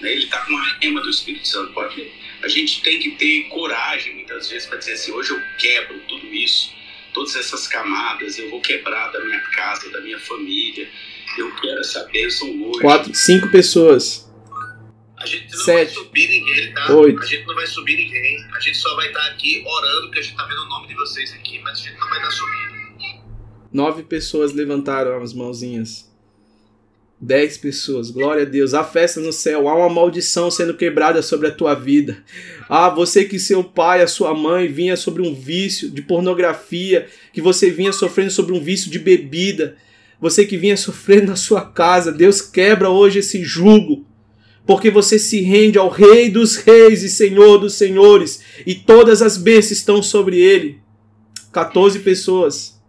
Né? 0.00 0.12
Ele 0.12 0.24
está 0.24 0.40
com 0.44 0.52
uma 0.52 0.78
rema 0.80 1.00
do 1.00 1.08
Espírito 1.08 1.46
Santo. 1.46 1.72
Pode, 1.72 2.10
a 2.42 2.48
gente 2.48 2.82
tem 2.82 2.98
que 2.98 3.12
ter 3.12 3.44
coragem, 3.44 4.16
muitas 4.16 4.48
vezes, 4.48 4.68
para 4.68 4.78
dizer 4.78 4.92
assim: 4.92 5.12
hoje 5.12 5.30
eu 5.30 5.40
quebro 5.58 6.00
tudo 6.08 6.26
isso, 6.26 6.72
todas 7.14 7.36
essas 7.36 7.66
camadas, 7.66 8.38
eu 8.38 8.50
vou 8.50 8.60
quebrar 8.60 9.08
da 9.12 9.24
minha 9.24 9.40
casa, 9.40 9.88
da 9.90 10.00
minha 10.00 10.18
família. 10.18 10.90
Eu 11.38 11.54
quero 11.56 11.80
essa 11.80 12.04
bênção 12.12 12.48
hoje. 12.64 12.80
Quatro, 12.80 13.14
cinco 13.14 13.48
pessoas. 13.48 14.29
A 15.20 15.26
gente 15.26 15.52
não 15.52 15.64
Sete, 15.64 15.94
vai 15.94 16.04
subir 16.04 16.28
ninguém, 16.28 16.72
tá? 16.72 16.94
oito. 16.94 17.22
A 17.22 17.26
gente 17.26 17.46
não 17.46 17.54
vai 17.54 17.66
subir 17.66 17.94
ninguém. 17.94 18.42
A 18.54 18.60
gente 18.60 18.78
só 18.78 18.96
vai 18.96 19.08
estar 19.08 19.26
aqui 19.26 19.62
orando, 19.66 20.00
porque 20.06 20.18
a 20.18 20.22
gente 20.22 20.34
tá 20.34 20.46
vendo 20.46 20.62
o 20.62 20.68
nome 20.68 20.88
de 20.88 20.94
vocês 20.94 21.32
aqui, 21.34 21.60
mas 21.62 21.78
a 21.78 21.82
gente 21.82 22.00
não 22.00 22.08
vai 22.08 22.18
estar 22.18 22.30
subindo. 22.30 22.70
Nove 23.70 24.02
pessoas 24.02 24.54
levantaram 24.54 25.22
as 25.22 25.34
mãozinhas. 25.34 26.10
Dez 27.20 27.58
pessoas, 27.58 28.10
glória 28.10 28.44
a 28.44 28.46
Deus. 28.46 28.72
Há 28.72 28.82
festa 28.82 29.20
no 29.20 29.30
céu, 29.30 29.68
há 29.68 29.76
uma 29.76 29.90
maldição 29.90 30.50
sendo 30.50 30.72
quebrada 30.72 31.20
sobre 31.20 31.48
a 31.48 31.54
tua 31.54 31.74
vida. 31.74 32.24
Ah, 32.66 32.88
você 32.88 33.26
que 33.26 33.38
seu 33.38 33.62
pai, 33.62 34.00
a 34.00 34.08
sua 34.08 34.32
mãe 34.32 34.68
vinha 34.68 34.96
sobre 34.96 35.20
um 35.20 35.34
vício 35.34 35.90
de 35.90 36.00
pornografia, 36.00 37.06
que 37.30 37.42
você 37.42 37.70
vinha 37.70 37.92
sofrendo 37.92 38.30
sobre 38.30 38.54
um 38.54 38.60
vício 38.60 38.90
de 38.90 38.98
bebida, 38.98 39.76
você 40.18 40.46
que 40.46 40.56
vinha 40.56 40.78
sofrendo 40.78 41.26
na 41.26 41.36
sua 41.36 41.60
casa, 41.60 42.10
Deus 42.10 42.40
quebra 42.40 42.88
hoje 42.88 43.18
esse 43.18 43.44
jugo 43.44 44.06
porque 44.66 44.90
você 44.90 45.18
se 45.18 45.40
rende 45.40 45.78
ao 45.78 45.88
Rei 45.88 46.30
dos 46.30 46.56
Reis 46.56 47.02
e 47.02 47.08
Senhor 47.08 47.58
dos 47.58 47.74
Senhores, 47.74 48.42
e 48.66 48.74
todas 48.74 49.22
as 49.22 49.36
bênçãos 49.36 49.72
estão 49.72 50.02
sobre 50.02 50.38
ele. 50.38 50.80
14 51.52 51.98
pessoas. 52.00 52.80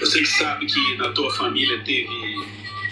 Você 0.00 0.18
que 0.20 0.26
sabe 0.26 0.66
que 0.66 0.96
na 0.96 1.10
tua 1.12 1.32
família 1.36 1.82
teve 1.84 2.08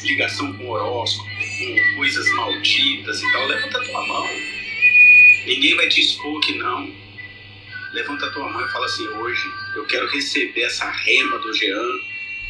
ligação 0.03 0.53
com 0.55 0.71
horóscopo, 0.71 1.29
com 1.29 1.97
coisas 1.97 2.29
malditas 2.35 3.21
e 3.21 3.33
tal, 3.33 3.47
levanta 3.47 3.85
tua 3.85 4.07
mão. 4.07 4.27
Ninguém 5.47 5.77
vai 5.77 5.89
te 5.89 6.01
expor 6.01 6.41
que 6.41 6.57
não 6.59 7.10
levanta 7.93 8.27
a 8.27 8.31
tua 8.31 8.49
mão 8.49 8.65
e 8.65 8.71
fala 8.71 8.87
assim: 8.87 9.07
hoje 9.09 9.51
eu 9.75 9.85
quero 9.87 10.09
receber 10.09 10.63
essa 10.63 10.89
rema 10.91 11.39
do 11.39 11.53
Jean 11.55 11.87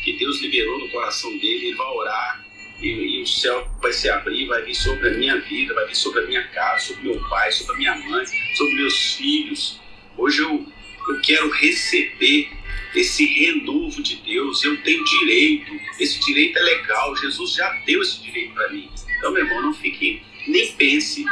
que 0.05 0.15
Deus 0.15 0.41
liberou 0.41 0.79
no 0.79 0.89
coração 0.91 1.31
dele. 1.39 1.67
Ele 1.67 1.75
vai 1.75 1.87
orar 1.87 2.45
e, 2.81 2.89
e, 2.89 3.23
o 3.23 3.27
céu 3.27 3.69
vai 3.83 3.93
se 3.93 4.09
abrir, 4.09 4.47
vai 4.47 4.63
vir 4.63 4.75
sobre 4.75 5.09
a 5.09 5.13
minha 5.13 5.39
vida, 5.41 5.75
vai 5.75 5.87
vir 5.87 5.97
sobre 5.97 6.21
a 6.21 6.27
minha 6.27 6.47
casa, 6.49 6.87
sobre 6.87 7.09
meu 7.09 7.21
pai, 7.29 7.53
sobre 7.53 7.75
a 7.75 7.79
minha 7.79 7.95
mãe, 7.97 8.25
sobre 8.55 8.75
meus 8.75 9.15
filhos. 9.15 9.81
Hoje 10.17 10.41
eu, 10.41 10.67
eu 11.09 11.21
quero 11.21 11.51
receber 11.51 12.51
esse 12.95 13.25
renovo 13.27 14.03
de 14.03 14.17
Deus. 14.17 14.65
Eu 14.65 14.77
tenho 14.83 15.05
direito, 15.05 15.73
esse 15.99 16.19
direito 16.21 16.59
é 16.59 16.63
legal. 16.63 17.15
Jesus 17.17 17.55
já 17.55 17.71
deu 17.87 18.03
esse 18.03 18.21
direito 18.23 18.55
para 18.55 18.71
mim. 18.71 18.91
Então, 19.19 19.33
meu 19.33 19.45
irmão, 19.45 19.63
não 19.63 19.75
fique, 19.75 20.23
nem 20.47 20.73
pense. 20.73 21.25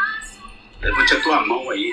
Levante 0.80 1.14
a 1.14 1.20
tua 1.20 1.44
mão 1.47 1.70
aí 1.70 1.93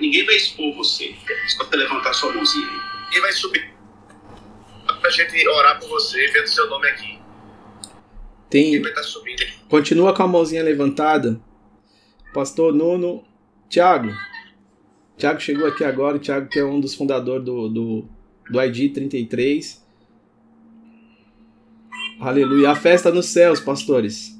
ninguém 0.00 0.24
vai 0.24 0.36
expor 0.36 0.74
você. 0.74 1.14
Só 1.56 1.64
pra 1.64 1.78
levantar 1.78 2.12
sua 2.12 2.32
mãozinha. 2.32 2.66
Ninguém 3.06 3.20
vai 3.20 3.32
subir 3.32 3.78
pra 5.00 5.10
gente 5.10 5.48
orar 5.48 5.78
por 5.80 5.88
você, 5.88 6.28
vendo 6.28 6.46
seu 6.46 6.68
nome 6.68 6.88
aqui. 6.88 7.18
Tem. 8.50 8.80
vai 8.80 8.90
estar 8.90 9.02
tá 9.02 9.06
subindo. 9.06 9.44
Continua 9.68 10.14
com 10.14 10.22
a 10.22 10.28
mãozinha 10.28 10.62
levantada. 10.62 11.40
Pastor 12.32 12.74
Nuno. 12.74 13.24
Tiago. 13.68 14.10
Tiago 15.16 15.40
chegou 15.40 15.66
aqui 15.66 15.84
agora. 15.84 16.16
O 16.16 16.20
Tiago 16.20 16.48
que 16.48 16.58
é 16.58 16.64
um 16.64 16.80
dos 16.80 16.94
fundadores 16.94 17.44
do, 17.44 17.68
do, 17.68 18.08
do 18.50 18.62
ID 18.62 18.94
33. 18.94 19.86
Aleluia. 22.20 22.70
A 22.70 22.76
festa 22.76 23.10
nos 23.10 23.26
céus, 23.26 23.60
pastores. 23.60 24.37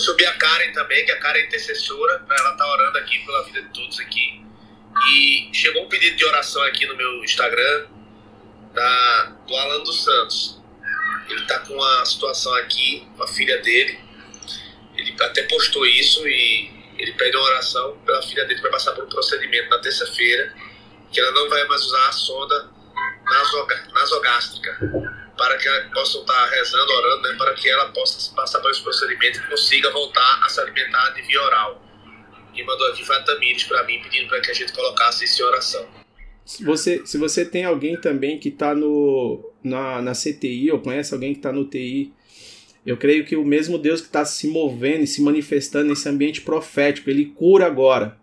Subi 0.00 0.24
a 0.26 0.32
Karen 0.32 0.72
também, 0.72 1.04
que 1.04 1.12
a 1.12 1.18
Karen 1.18 1.38
é 1.38 1.46
intercessora, 1.46 2.24
ela 2.30 2.52
tá 2.56 2.66
orando 2.66 2.98
aqui 2.98 3.18
pela 3.24 3.44
vida 3.44 3.62
de 3.62 3.68
todos 3.68 4.00
aqui. 4.00 4.44
E 5.08 5.50
chegou 5.52 5.84
um 5.84 5.88
pedido 5.88 6.16
de 6.16 6.24
oração 6.24 6.62
aqui 6.64 6.86
no 6.86 6.96
meu 6.96 7.22
Instagram 7.22 7.86
da, 8.72 9.22
do 9.46 9.54
Alan 9.54 9.82
dos 9.82 10.02
Santos. 10.02 10.60
Ele 11.28 11.44
tá 11.46 11.60
com 11.60 11.74
uma 11.74 12.04
situação 12.04 12.52
aqui 12.56 13.06
com 13.16 13.22
a 13.22 13.28
filha 13.28 13.58
dele. 13.58 13.98
Ele 14.96 15.14
até 15.20 15.42
postou 15.44 15.86
isso 15.86 16.26
e 16.26 16.70
ele 16.98 17.12
pede 17.12 17.36
uma 17.36 17.46
oração 17.46 17.96
pela 18.04 18.22
filha 18.22 18.44
dele 18.44 18.56
que 18.56 18.62
vai 18.62 18.72
passar 18.72 18.92
por 18.92 19.04
um 19.04 19.08
procedimento 19.08 19.70
na 19.70 19.78
terça-feira, 19.78 20.54
que 21.12 21.20
ela 21.20 21.32
não 21.32 21.48
vai 21.48 21.64
mais 21.66 21.82
usar 21.82 22.08
a 22.08 22.12
sonda 22.12 22.70
nasogástrica 23.92 25.19
para 25.40 25.56
que 25.56 25.66
ela 25.66 25.88
possam 25.88 26.20
estar 26.20 26.50
rezando, 26.50 26.92
orando, 26.92 27.22
né, 27.22 27.34
para 27.38 27.54
que 27.54 27.66
ela 27.66 27.88
possa 27.92 28.34
passar 28.34 28.60
por 28.60 28.70
esse 28.70 28.82
procedimento 28.82 29.38
e 29.38 29.48
consiga 29.48 29.90
voltar 29.90 30.44
a 30.44 30.48
se 30.50 30.60
alimentar 30.60 31.14
de 31.14 31.22
via 31.22 31.42
oral. 31.42 31.82
E 32.54 32.62
mandou 32.62 32.86
aqui 32.88 33.02
Vatamires 33.04 33.64
para 33.64 33.82
mim, 33.84 34.02
pedindo 34.02 34.28
para 34.28 34.42
que 34.42 34.50
a 34.50 34.54
gente 34.54 34.70
colocasse 34.70 35.24
isso 35.24 35.40
em 35.40 35.46
oração. 35.46 35.86
Se 36.44 36.62
você, 36.62 37.06
se 37.06 37.16
você 37.16 37.46
tem 37.46 37.64
alguém 37.64 37.98
também 37.98 38.38
que 38.38 38.50
está 38.50 38.74
na, 39.64 40.02
na 40.02 40.12
CTI, 40.12 40.72
ou 40.72 40.80
conhece 40.80 41.14
alguém 41.14 41.32
que 41.32 41.38
está 41.38 41.50
no 41.50 41.64
TI, 41.64 42.12
eu 42.84 42.98
creio 42.98 43.24
que 43.24 43.34
o 43.34 43.42
mesmo 43.44 43.78
Deus 43.78 44.02
que 44.02 44.08
está 44.08 44.26
se 44.26 44.46
movendo 44.46 45.04
e 45.04 45.06
se 45.06 45.22
manifestando 45.22 45.88
nesse 45.88 46.06
ambiente 46.06 46.42
profético, 46.42 47.08
ele 47.08 47.24
cura 47.24 47.64
agora. 47.64 48.18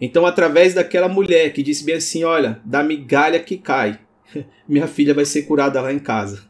Então, 0.00 0.24
através 0.24 0.72
daquela 0.72 1.08
mulher 1.08 1.52
que 1.52 1.64
disse 1.64 1.82
bem 1.82 1.96
assim: 1.96 2.22
Olha, 2.22 2.60
da 2.64 2.84
migalha 2.84 3.40
que 3.40 3.56
cai, 3.56 3.98
minha 4.68 4.86
filha 4.86 5.14
vai 5.14 5.24
ser 5.24 5.42
curada 5.42 5.80
lá 5.80 5.92
em 5.92 5.98
casa. 5.98 6.48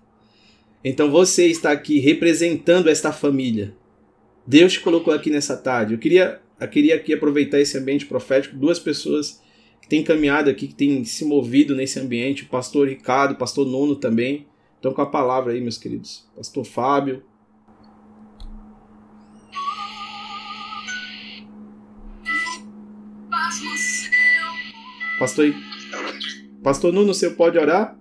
Então 0.85 1.11
você 1.11 1.47
está 1.47 1.73
aqui 1.73 1.99
representando 1.99 2.89
esta 2.89 3.13
família. 3.13 3.75
Deus 4.47 4.75
te 4.75 4.81
colocou 4.81 5.13
aqui 5.13 5.31
nessa 5.31 5.57
tarde. 5.57 5.95
Eu 5.95 5.99
queria, 5.99 6.41
eu 6.61 6.69
queria 6.69 6.95
aqui 6.95 7.13
aproveitar 7.13 7.61
esse 7.61 7.77
ambiente 7.77 8.07
profético. 8.07 8.57
Duas 8.57 8.79
pessoas 8.79 9.43
que 9.83 9.89
têm 9.89 10.03
caminhado 10.03 10.49
aqui, 10.49 10.69
que 10.69 10.75
têm 10.75 11.05
se 11.05 11.25
movido 11.25 11.75
nesse 11.75 11.99
ambiente. 11.99 12.45
O 12.45 12.49
pastor 12.49 12.89
Ricardo, 12.89 13.33
o 13.33 13.37
pastor 13.37 13.67
Nono 13.67 13.97
também. 13.97 14.47
Estão 14.77 14.93
com 14.93 15.03
a 15.03 15.07
palavra 15.07 15.53
aí, 15.53 15.61
meus 15.61 15.77
queridos. 15.77 16.27
Pastor 16.37 16.65
Fábio. 16.65 17.23
Pastor 25.19 25.53
Pastor 26.69 26.93
Nuno, 26.93 27.15
você 27.15 27.31
pode 27.31 27.59
orar? 27.59 27.97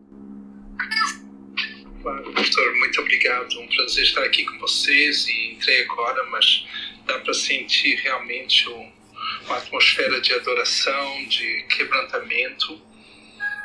Pastor, 2.36 2.76
muito 2.76 3.00
obrigado. 3.00 3.62
Um 3.62 3.68
prazer 3.68 4.04
estar 4.04 4.22
aqui 4.26 4.44
com 4.44 4.60
vocês 4.60 5.26
e 5.26 5.54
entrei 5.54 5.84
agora, 5.84 6.22
mas 6.26 6.68
dá 7.06 7.18
para 7.20 7.34
sentir 7.34 7.96
realmente 8.02 8.68
uma 8.68 9.56
atmosfera 9.56 10.20
de 10.20 10.34
adoração, 10.34 11.26
de 11.28 11.66
quebrantamento 11.78 12.82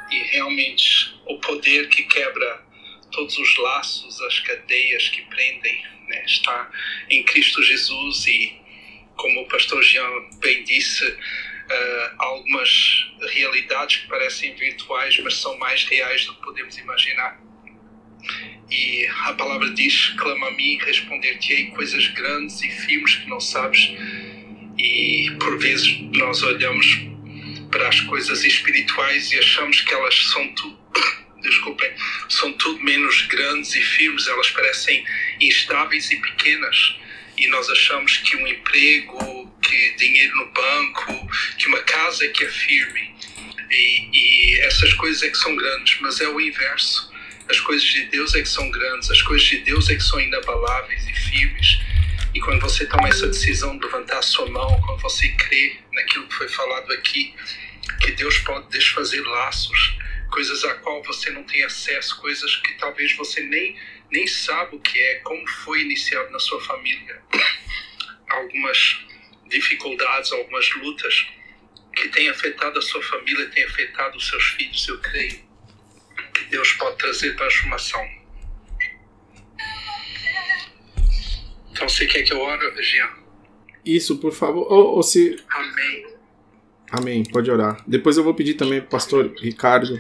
e 0.08 0.18
realmente 0.30 1.12
o 1.26 1.36
poder 1.40 1.88
que 1.88 2.04
quebra 2.04 2.62
todos 3.10 3.36
os 3.36 3.58
laços, 3.58 4.20
as 4.20 4.38
cadeias 4.38 5.08
que 5.08 5.22
prendem, 5.22 5.82
né, 6.06 6.24
está 6.24 6.70
em 7.10 7.24
Cristo 7.24 7.60
Jesus 7.60 8.24
e 8.28 8.52
como 9.16 9.40
o 9.40 9.48
pastor 9.48 9.82
Jean 9.82 10.30
bem 10.38 10.62
disse, 10.62 11.04
uh, 11.70 12.14
algumas 12.18 13.12
realidades 13.32 13.96
que 13.96 14.08
parecem 14.08 14.54
virtuais, 14.54 15.18
mas 15.20 15.36
são 15.36 15.56
mais 15.58 15.84
reais 15.84 16.26
do 16.26 16.34
que 16.34 16.42
podemos 16.42 16.76
imaginar. 16.78 17.40
E 18.70 19.06
a 19.06 19.34
palavra 19.34 19.70
diz: 19.70 20.14
clama 20.16 20.48
a 20.48 20.50
mim, 20.52 20.78
responder-te-ei 20.78 21.66
coisas 21.72 22.08
grandes 22.08 22.62
e 22.62 22.70
firmes 22.70 23.16
que 23.16 23.28
não 23.28 23.40
sabes. 23.40 23.92
E 24.78 25.30
por 25.38 25.58
vezes 25.58 26.00
nós 26.12 26.42
olhamos 26.42 26.86
para 27.70 27.88
as 27.88 28.00
coisas 28.02 28.44
espirituais 28.44 29.32
e 29.32 29.38
achamos 29.38 29.80
que 29.80 29.92
elas 29.92 30.14
são 30.26 30.46
tudo, 30.54 30.78
desculpem, 31.42 31.90
são 32.28 32.52
tudo 32.54 32.82
menos 32.82 33.22
grandes 33.22 33.74
e 33.74 33.82
firmes, 33.82 34.26
elas 34.26 34.50
parecem 34.50 35.04
instáveis 35.40 36.10
e 36.10 36.16
pequenas. 36.16 36.96
E 37.36 37.46
nós 37.48 37.68
achamos 37.70 38.18
que 38.18 38.36
um 38.36 38.46
emprego, 38.46 39.50
que 39.62 39.96
dinheiro 39.96 40.36
no 40.36 40.46
banco, 40.52 41.28
que 41.58 41.66
uma 41.66 41.80
casa 41.82 42.24
é 42.24 42.28
que 42.28 42.44
é 42.44 42.48
firme. 42.48 43.14
E, 43.70 44.08
e 44.12 44.60
essas 44.60 44.92
coisas 44.94 45.22
é 45.22 45.30
que 45.30 45.38
são 45.38 45.56
grandes, 45.56 45.98
mas 46.00 46.20
é 46.20 46.28
o 46.28 46.40
inverso. 46.40 47.10
As 47.48 47.58
coisas 47.60 47.86
de 47.86 48.04
Deus 48.04 48.34
é 48.34 48.42
que 48.42 48.48
são 48.48 48.70
grandes, 48.70 49.10
as 49.10 49.22
coisas 49.22 49.46
de 49.46 49.58
Deus 49.58 49.88
é 49.88 49.94
que 49.94 50.02
são 50.02 50.20
inabaláveis 50.20 51.06
e 51.08 51.14
firmes. 51.14 51.78
E 52.34 52.40
quando 52.40 52.60
você 52.60 52.86
toma 52.86 53.08
essa 53.08 53.26
decisão 53.26 53.76
de 53.76 53.84
levantar 53.84 54.18
a 54.18 54.22
sua 54.22 54.46
mão, 54.46 54.80
quando 54.80 55.00
você 55.00 55.28
crê 55.30 55.76
naquilo 55.92 56.26
que 56.28 56.34
foi 56.34 56.48
falado 56.48 56.92
aqui, 56.92 57.34
que 58.00 58.12
Deus 58.12 58.38
pode 58.38 58.68
desfazer 58.70 59.20
laços, 59.20 59.98
coisas 60.30 60.64
a 60.64 60.74
qual 60.76 61.02
você 61.02 61.30
não 61.30 61.42
tem 61.44 61.62
acesso, 61.62 62.16
coisas 62.20 62.56
que 62.56 62.74
talvez 62.74 63.14
você 63.16 63.42
nem, 63.42 63.76
nem 64.12 64.26
sabe 64.26 64.76
o 64.76 64.80
que 64.80 65.00
é, 65.00 65.14
como 65.20 65.44
foi 65.48 65.80
iniciado 65.80 66.30
na 66.30 66.38
sua 66.38 66.60
família. 66.60 67.22
Algumas 68.28 68.98
dificuldades, 69.48 70.30
algumas 70.32 70.70
lutas 70.76 71.26
que 71.94 72.08
têm 72.08 72.28
afetado 72.28 72.78
a 72.78 72.82
sua 72.82 73.02
família, 73.02 73.48
têm 73.50 73.64
afetado 73.64 74.16
os 74.16 74.28
seus 74.28 74.44
filhos, 74.44 74.86
eu 74.88 74.98
creio 75.00 75.40
que 76.34 76.44
Deus 76.44 76.72
pode 76.74 76.98
trazer 76.98 77.36
transformação. 77.36 78.06
Então, 81.70 81.88
você 81.88 82.06
quer 82.06 82.22
que 82.22 82.32
eu 82.32 82.40
ore, 82.40 82.82
Jean? 82.82 83.10
Isso, 83.84 84.18
por 84.18 84.32
favor. 84.32 84.70
Ou, 84.70 84.96
ou 84.96 85.02
se... 85.02 85.42
Amém. 85.48 86.06
Amém, 86.90 87.22
pode 87.24 87.50
orar. 87.50 87.82
Depois 87.86 88.18
eu 88.18 88.24
vou 88.24 88.34
pedir 88.34 88.54
também 88.54 88.80
para 88.80 88.88
o 88.88 88.90
pastor 88.90 89.34
Ricardo. 89.40 89.98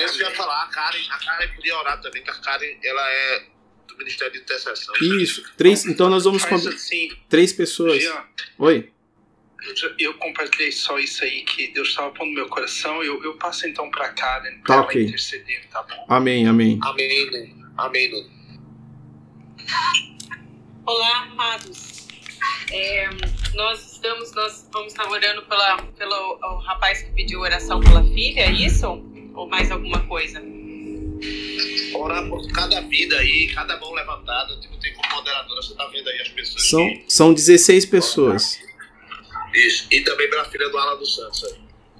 É 0.00 0.04
eu 0.04 0.14
ia 0.16 0.30
falar, 0.32 0.64
a 0.64 0.66
Karen, 0.68 0.98
a 1.10 1.18
Karen 1.18 1.48
podia 1.54 1.76
orar 1.76 2.00
também, 2.00 2.22
que 2.22 2.30
a 2.30 2.34
Karen 2.34 2.76
ela 2.82 3.10
é 3.10 3.46
do 3.88 3.98
Ministério 3.98 4.32
de 4.32 4.40
Intercessão. 4.40 4.94
Isso, 5.00 5.44
três, 5.56 5.84
então 5.86 6.10
nós 6.10 6.24
vamos 6.24 6.44
com 6.44 6.54
assim, 6.54 7.10
três 7.28 7.52
pessoas. 7.52 8.02
Jean, 8.02 8.24
Oi. 8.58 8.90
eu, 9.82 9.94
eu 9.98 10.14
compartilhei 10.14 10.72
só 10.72 10.98
isso 10.98 11.24
aí 11.24 11.42
que 11.44 11.68
Deus 11.68 11.88
estava 11.88 12.10
pondo 12.10 12.28
no 12.30 12.34
meu 12.34 12.48
coração. 12.48 13.02
Eu, 13.02 13.22
eu 13.22 13.34
passo 13.34 13.66
então 13.66 13.90
para 13.90 14.08
Karen 14.10 14.56
Tá 14.58 14.62
para 14.64 14.80
ok. 14.82 15.00
ela 15.00 15.08
interceder, 15.08 15.68
tá 15.70 15.82
bom? 15.82 16.06
Amém, 16.08 16.46
amém. 16.46 16.78
Amém, 16.82 17.30
Nuno. 17.30 17.72
Amém, 17.78 18.10
Nuno. 18.10 18.34
Olá, 20.86 21.22
amados. 21.22 22.06
É, 22.70 23.08
nós 23.54 23.92
estamos, 23.92 24.32
nós 24.32 24.68
vamos 24.72 24.92
estar 24.92 25.08
orando 25.08 25.42
pela, 25.42 25.82
pelo 25.92 26.38
o 26.40 26.58
rapaz 26.58 27.02
que 27.02 27.10
pediu 27.12 27.40
oração 27.40 27.80
pela 27.80 28.02
filha, 28.02 28.40
é 28.40 28.52
isso? 28.52 29.13
Ou 29.34 29.48
mais 29.48 29.70
alguma 29.70 30.00
coisa? 30.06 30.40
Orar 31.94 32.28
por 32.28 32.46
cada 32.52 32.80
vida 32.82 33.16
aí, 33.18 33.52
cada 33.54 33.76
mão 33.78 33.92
levantada. 33.92 34.58
Tipo, 34.60 34.76
tem 34.78 34.92
como 34.94 35.14
moderadora, 35.16 35.62
você 35.62 35.74
tá 35.74 35.86
vendo 35.88 36.08
aí 36.08 36.20
as 36.22 36.28
pessoas. 36.28 36.68
São, 36.68 36.86
que- 36.88 37.04
são 37.08 37.34
16 37.34 37.86
pessoas. 37.86 38.58
Isso. 39.54 39.86
E 39.90 40.00
também 40.00 40.28
pela 40.28 40.44
filha 40.46 40.68
do 40.68 40.76
Alan 40.78 40.98
dos 40.98 41.14
Santos 41.14 41.44
aí. 41.44 41.54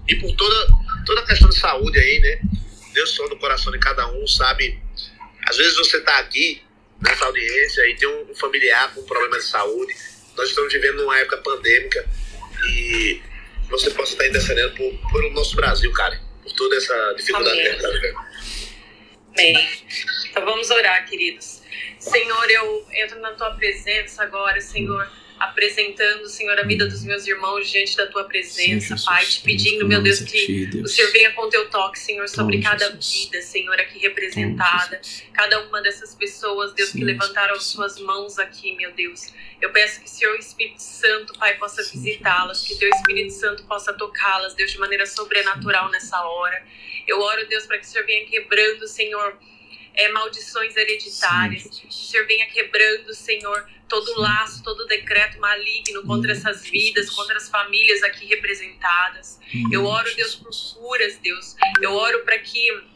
E 0.08 0.16
por 0.16 0.34
toda, 0.36 0.66
toda 1.06 1.20
a 1.20 1.26
questão 1.26 1.48
de 1.48 1.58
saúde 1.58 1.98
aí, 1.98 2.20
né? 2.20 2.40
Deus 2.92 3.10
sonda 3.10 3.34
o 3.34 3.38
coração 3.38 3.72
de 3.72 3.78
cada 3.78 4.06
um, 4.12 4.26
sabe? 4.26 4.78
Às 5.48 5.56
vezes 5.56 5.76
você 5.76 6.00
tá 6.00 6.18
aqui 6.18 6.62
nessa 7.00 7.24
audiência 7.26 7.88
e 7.88 7.96
tem 7.96 8.08
um 8.08 8.34
familiar 8.34 8.92
com 8.94 9.02
problema 9.04 9.38
de 9.38 9.44
saúde. 9.44 9.94
Nós 10.36 10.48
estamos 10.48 10.72
vivendo 10.72 11.00
uma 11.04 11.18
época 11.18 11.38
pandêmica 11.38 12.06
e 12.68 13.20
você 13.70 13.90
possa 13.90 14.12
estar 14.12 14.26
intercedendo 14.26 14.74
por, 14.74 15.10
por 15.10 15.24
o 15.24 15.30
nosso 15.32 15.54
Brasil, 15.56 15.90
cara. 15.92 16.20
Por 16.44 16.52
toda 16.52 16.76
essa 16.76 17.14
dificuldade 17.16 17.58
Amém. 17.58 17.62
que 17.62 17.68
a 17.68 17.72
gente 17.72 17.82
tá 17.82 17.88
vivendo. 17.88 18.18
Bem, 19.34 19.68
então 20.30 20.44
vamos 20.44 20.70
orar, 20.70 21.08
queridos. 21.08 21.62
Senhor, 21.98 22.50
eu 22.50 22.86
entro 22.92 23.18
na 23.20 23.32
tua 23.32 23.50
presença 23.56 24.22
agora, 24.22 24.60
Senhor, 24.60 25.10
apresentando, 25.38 26.28
Senhor, 26.28 26.58
a 26.58 26.62
vida 26.62 26.86
dos 26.86 27.02
meus 27.04 27.26
irmãos 27.26 27.68
diante 27.70 27.96
da 27.96 28.06
tua 28.06 28.24
presença, 28.24 28.94
Pai, 29.04 29.24
te 29.24 29.40
pedindo, 29.40 29.86
meu 29.86 30.00
Deus, 30.00 30.20
que 30.20 30.70
o 30.82 30.88
Senhor 30.88 31.10
venha 31.12 31.32
com 31.32 31.48
teu 31.48 31.68
toque, 31.68 31.98
Senhor, 31.98 32.28
sobre 32.28 32.58
Toma, 32.58 32.70
cada 32.70 32.86
Jesus. 32.86 33.24
vida, 33.24 33.42
Senhor, 33.42 33.74
aqui 33.80 33.98
representada, 33.98 35.00
cada 35.32 35.60
uma 35.66 35.82
dessas 35.82 36.14
pessoas, 36.14 36.72
Deus, 36.72 36.90
Sim, 36.90 36.98
que 36.98 37.04
levantaram 37.04 37.54
Jesus. 37.54 37.72
suas 37.72 37.98
mãos 37.98 38.38
aqui, 38.38 38.76
meu 38.76 38.92
Deus. 38.92 39.32
Eu 39.60 39.72
peço 39.72 40.00
que 40.00 40.06
o 40.06 40.10
Senhor, 40.10 40.34
o 40.34 40.38
Espírito 40.38 40.82
Santo, 40.82 41.36
Pai, 41.38 41.56
possa 41.58 41.82
Sim, 41.82 41.98
visitá-las, 41.98 42.62
que 42.62 42.76
teu 42.76 42.88
Espírito 42.88 43.32
Santo 43.32 43.64
possa 43.64 43.92
tocá-las, 43.92 44.54
Deus, 44.54 44.70
de 44.70 44.78
maneira 44.78 45.06
sobrenatural 45.06 45.90
nessa 45.90 46.20
hora. 46.20 46.64
Eu 47.06 47.20
oro, 47.20 47.46
Deus, 47.48 47.66
para 47.66 47.78
que 47.78 47.84
o 47.84 47.88
Senhor 47.88 48.06
venha 48.06 48.24
quebrando, 48.26 48.86
Senhor, 48.86 49.36
é, 49.94 50.10
maldições 50.12 50.76
hereditárias. 50.76 51.62
Sim, 51.62 51.70
Que 51.70 51.86
o. 51.86 51.92
Senhor 51.92 52.26
venha 52.26 52.46
quebrando, 52.46 53.12
Senhor, 53.14 53.68
todo 53.88 54.20
laço, 54.20 54.62
todo 54.62 54.86
decreto 54.86 55.38
maligno 55.40 56.02
contra 56.04 56.32
essas 56.32 56.62
vidas, 56.62 57.10
contra 57.10 57.36
as 57.36 57.48
famílias 57.48 58.02
aqui 58.02 58.26
representadas. 58.26 59.40
Eu 59.70 59.84
oro, 59.84 60.14
Deus, 60.14 60.34
por 60.36 60.50
curas, 60.74 61.18
Deus. 61.18 61.56
Eu 61.80 61.92
oro 61.92 62.24
para 62.24 62.38
que 62.38 62.93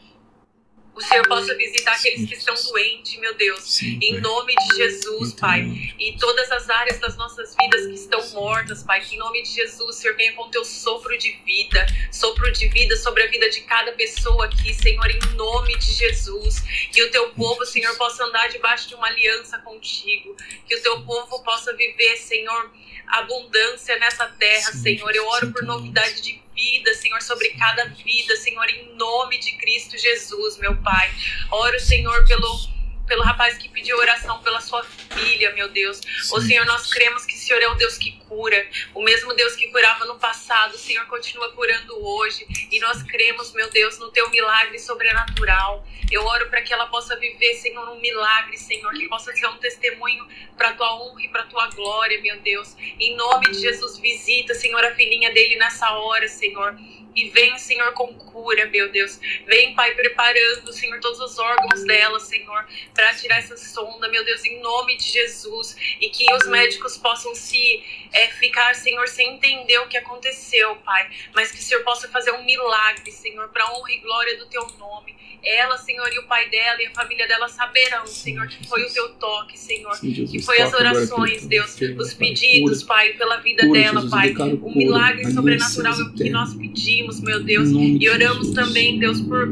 o 0.99 1.01
Senhor 1.01 1.25
possa 1.27 1.55
visitar 1.55 1.93
aqueles 1.93 2.27
que 2.27 2.35
estão 2.35 2.53
doentes, 2.53 3.17
meu 3.19 3.33
Deus. 3.35 3.61
Sim, 3.63 3.97
Em 4.01 4.19
nome 4.19 4.53
de 4.53 4.75
Jesus, 4.75 5.33
Pai. 5.33 5.63
E 5.97 6.17
todas 6.19 6.51
as 6.51 6.69
áreas 6.69 6.99
das 6.99 7.15
nossas 7.15 7.55
vidas 7.55 7.87
que 7.87 7.93
estão 7.93 8.29
mortas, 8.31 8.83
Pai. 8.83 8.99
Que 8.99 9.15
em 9.15 9.17
nome 9.17 9.41
de 9.41 9.49
Jesus, 9.49 9.95
Senhor, 9.95 10.17
venha 10.17 10.33
com 10.33 10.49
teu 10.49 10.65
sopro 10.65 11.17
de 11.17 11.31
vida. 11.45 11.85
Sopro 12.11 12.51
de 12.51 12.67
vida 12.67 12.97
sobre 12.97 13.23
a 13.23 13.27
vida 13.27 13.49
de 13.49 13.61
cada 13.61 13.93
pessoa 13.93 14.45
aqui, 14.45 14.73
Senhor, 14.73 15.09
em 15.09 15.35
nome 15.35 15.77
de 15.77 15.93
Jesus. 15.93 16.59
Que 16.91 17.01
o 17.03 17.11
teu 17.11 17.29
povo, 17.29 17.65
Senhor, 17.65 17.95
possa 17.95 18.25
andar 18.25 18.49
debaixo 18.49 18.89
de 18.89 18.95
uma 18.95 19.07
aliança 19.07 19.57
contigo. 19.59 20.35
Que 20.67 20.75
o 20.75 20.81
teu 20.81 21.01
povo 21.03 21.41
possa 21.43 21.73
viver, 21.77 22.17
Senhor, 22.17 22.71
abundância 23.07 23.97
nessa 23.99 24.25
terra, 24.37 24.73
Senhor. 24.73 25.15
Eu 25.15 25.25
oro 25.27 25.51
por 25.53 25.63
novidade 25.63 26.21
de 26.21 26.48
vida, 26.59 26.93
Senhor, 26.93 27.21
sobre 27.21 27.49
cada 27.51 27.85
vida, 27.85 28.35
Senhor, 28.35 28.69
em 28.69 28.93
nome 28.95 29.39
de 29.39 29.53
Cristo 29.53 29.97
Jesus, 29.97 30.57
meu 30.57 30.75
Pai. 30.77 31.09
Oro, 31.49 31.79
Senhor, 31.79 32.25
pelo, 32.27 32.67
pelo 33.07 33.23
rapaz 33.23 33.57
que 33.57 33.69
pediu 33.69 33.97
oração 33.97 34.39
pela 34.43 34.59
sua 34.59 34.83
filha, 34.83 35.53
meu 35.53 35.69
Deus. 35.69 36.01
Ô 36.31 36.41
Sim, 36.41 36.47
Senhor, 36.47 36.65
nós 36.65 36.89
cremos 36.89 37.25
que 37.25 37.35
o 37.35 37.37
Senhor 37.37 37.61
é 37.61 37.67
o 37.69 37.75
Deus 37.75 37.97
que 37.97 38.18
cura. 38.29 38.69
O 38.93 39.01
mesmo 39.01 39.33
Deus 39.33 39.55
que 39.55 39.67
curava 39.67 40.05
no 40.05 40.19
passado, 40.19 40.75
o 40.75 40.77
Senhor 40.77 41.05
continua 41.07 41.51
curando 41.51 42.05
hoje. 42.05 42.45
E 42.71 42.79
nós 42.79 43.01
cremos, 43.03 43.51
meu 43.53 43.69
Deus, 43.71 43.97
no 43.97 44.11
teu 44.11 44.29
milagre 44.29 44.77
sobrenatural. 44.79 45.83
Eu 46.11 46.23
oro 46.23 46.49
para 46.49 46.61
que 46.61 46.73
ela 46.73 46.87
possa 46.87 47.15
viver, 47.17 47.55
Senhor, 47.55 47.89
um 47.89 47.99
milagre, 47.99 48.57
Senhor, 48.57 48.91
que 48.93 49.07
possa 49.07 49.33
ser 49.33 49.47
um 49.47 49.57
testemunho 49.57 50.25
para 50.55 50.73
tua 50.73 50.95
honra 50.95 51.21
e 51.23 51.29
para 51.29 51.43
tua 51.43 51.67
glória, 51.67 52.21
meu 52.21 52.39
Deus. 52.39 52.75
Em 52.99 53.15
nome 53.15 53.51
de 53.51 53.59
Jesus, 53.59 53.97
visita, 53.97 54.53
Senhor, 54.53 54.83
a 54.83 54.95
filhinha 54.95 55.31
dele 55.31 55.55
nessa 55.57 55.91
hora, 55.91 56.27
Senhor. 56.27 56.75
E 57.15 57.29
vem, 57.29 57.57
Senhor, 57.57 57.91
com 57.93 58.13
cura, 58.13 58.65
meu 58.67 58.89
Deus. 58.91 59.19
Vem, 59.45 59.73
Pai, 59.73 59.93
preparando, 59.93 60.71
Senhor, 60.71 60.99
todos 60.99 61.19
os 61.19 61.37
órgãos 61.39 61.83
dela, 61.83 62.19
Senhor, 62.19 62.65
para 62.93 63.13
tirar 63.15 63.39
essa 63.39 63.57
sonda, 63.57 64.07
meu 64.07 64.23
Deus, 64.23 64.43
em 64.45 64.61
nome 64.61 64.95
de 64.95 65.05
Jesus, 65.05 65.75
e 65.99 66.09
que 66.09 66.31
os 66.33 66.47
médicos 66.47 66.97
possam 66.97 67.33
se 67.35 67.83
é, 68.19 68.27
ficar, 68.27 68.75
Senhor, 68.75 69.07
sem 69.07 69.35
entender 69.35 69.79
o 69.79 69.87
que 69.87 69.97
aconteceu, 69.97 70.75
Pai, 70.77 71.09
mas 71.33 71.51
que 71.51 71.59
o 71.59 71.61
Senhor 71.61 71.83
possa 71.83 72.09
fazer 72.09 72.31
um 72.31 72.43
milagre, 72.43 73.11
Senhor, 73.11 73.47
para 73.49 73.71
honra 73.71 73.91
e 73.91 73.99
glória 73.99 74.37
do 74.37 74.45
Teu 74.47 74.67
nome. 74.77 75.15
Ela, 75.41 75.77
Senhor, 75.77 76.11
e 76.13 76.19
o 76.19 76.23
pai 76.23 76.49
dela 76.49 76.81
e 76.81 76.87
a 76.87 76.91
família 76.91 77.25
dela 77.25 77.47
saberão, 77.47 78.05
Senhor, 78.05 78.45
que 78.47 78.67
foi 78.67 78.83
o 78.83 78.93
Teu 78.93 79.09
toque, 79.11 79.57
Senhor, 79.57 79.97
que 80.01 80.41
foi 80.41 80.59
as 80.59 80.73
orações, 80.73 81.47
Deus, 81.47 81.79
os 81.97 82.13
pedidos, 82.13 82.83
Pai, 82.83 83.13
pela 83.13 83.37
vida 83.37 83.65
dela, 83.69 84.05
Pai, 84.09 84.33
o 84.33 84.69
milagre 84.69 85.31
sobrenatural 85.31 85.93
é 85.93 86.03
o 86.03 86.13
que 86.13 86.29
nós 86.29 86.53
pedimos, 86.53 87.21
meu 87.21 87.41
Deus, 87.41 87.69
e 87.69 88.09
oramos 88.09 88.51
também, 88.51 88.99
Deus, 88.99 89.21
por 89.21 89.47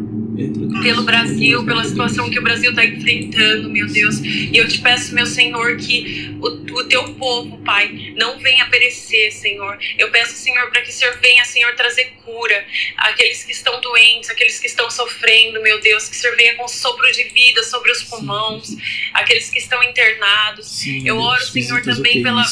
pelo 0.82 1.04
Brasil, 1.04 1.66
pela 1.66 1.84
situação 1.84 2.30
que 2.30 2.38
o 2.38 2.44
Brasil 2.44 2.70
está 2.70 2.86
enfrentando, 2.86 3.70
meu 3.70 3.88
Deus. 3.88 4.20
E 4.20 4.56
eu 4.56 4.68
te 4.68 4.80
peço, 4.80 5.16
meu 5.16 5.26
Senhor, 5.26 5.78
que 5.78 6.36
o, 6.40 6.48
o 6.80 6.84
teu 6.86 7.16
povo, 7.16 7.58
Pai, 7.60 8.14
não 8.16 8.40
venha 8.40 8.66
perecer, 8.68 9.32
Senhor. 9.32 9.78
Eu 9.98 10.12
peço, 10.12 10.34
Senhor, 10.34 10.70
para 10.70 10.82
que 10.82 10.90
o 10.90 10.94
Senhor 10.94 11.18
venha, 11.20 11.44
Senhor, 11.46 11.74
trazer 11.76 12.14
cura 12.24 12.66
àqueles 12.98 13.44
que 13.44 13.52
estão 13.52 13.82
doentes, 13.82 14.30
aqueles 14.30 14.60
que 14.60 14.68
estão 14.68 14.90
sofrendo, 14.92 15.62
meu 15.62 15.82
Deus. 15.82 16.08
Que 16.08 16.16
o 16.16 16.20
Senhor 16.20 16.36
venha 16.36 16.56
com 16.56 16.68
sopro 16.68 17.12
de 17.12 17.24
vida 17.26 17.64
sobre 17.64 17.92
os 17.92 18.04
pulmões, 18.04 18.76
aqueles 19.14 19.50
que 19.50 19.58
estão 19.58 19.82
internados. 19.84 20.68
Sim, 20.68 21.08
eu 21.08 21.18
oro, 21.18 21.42
Senhor, 21.42 21.82
também 21.82 22.22
pela, 22.22 22.44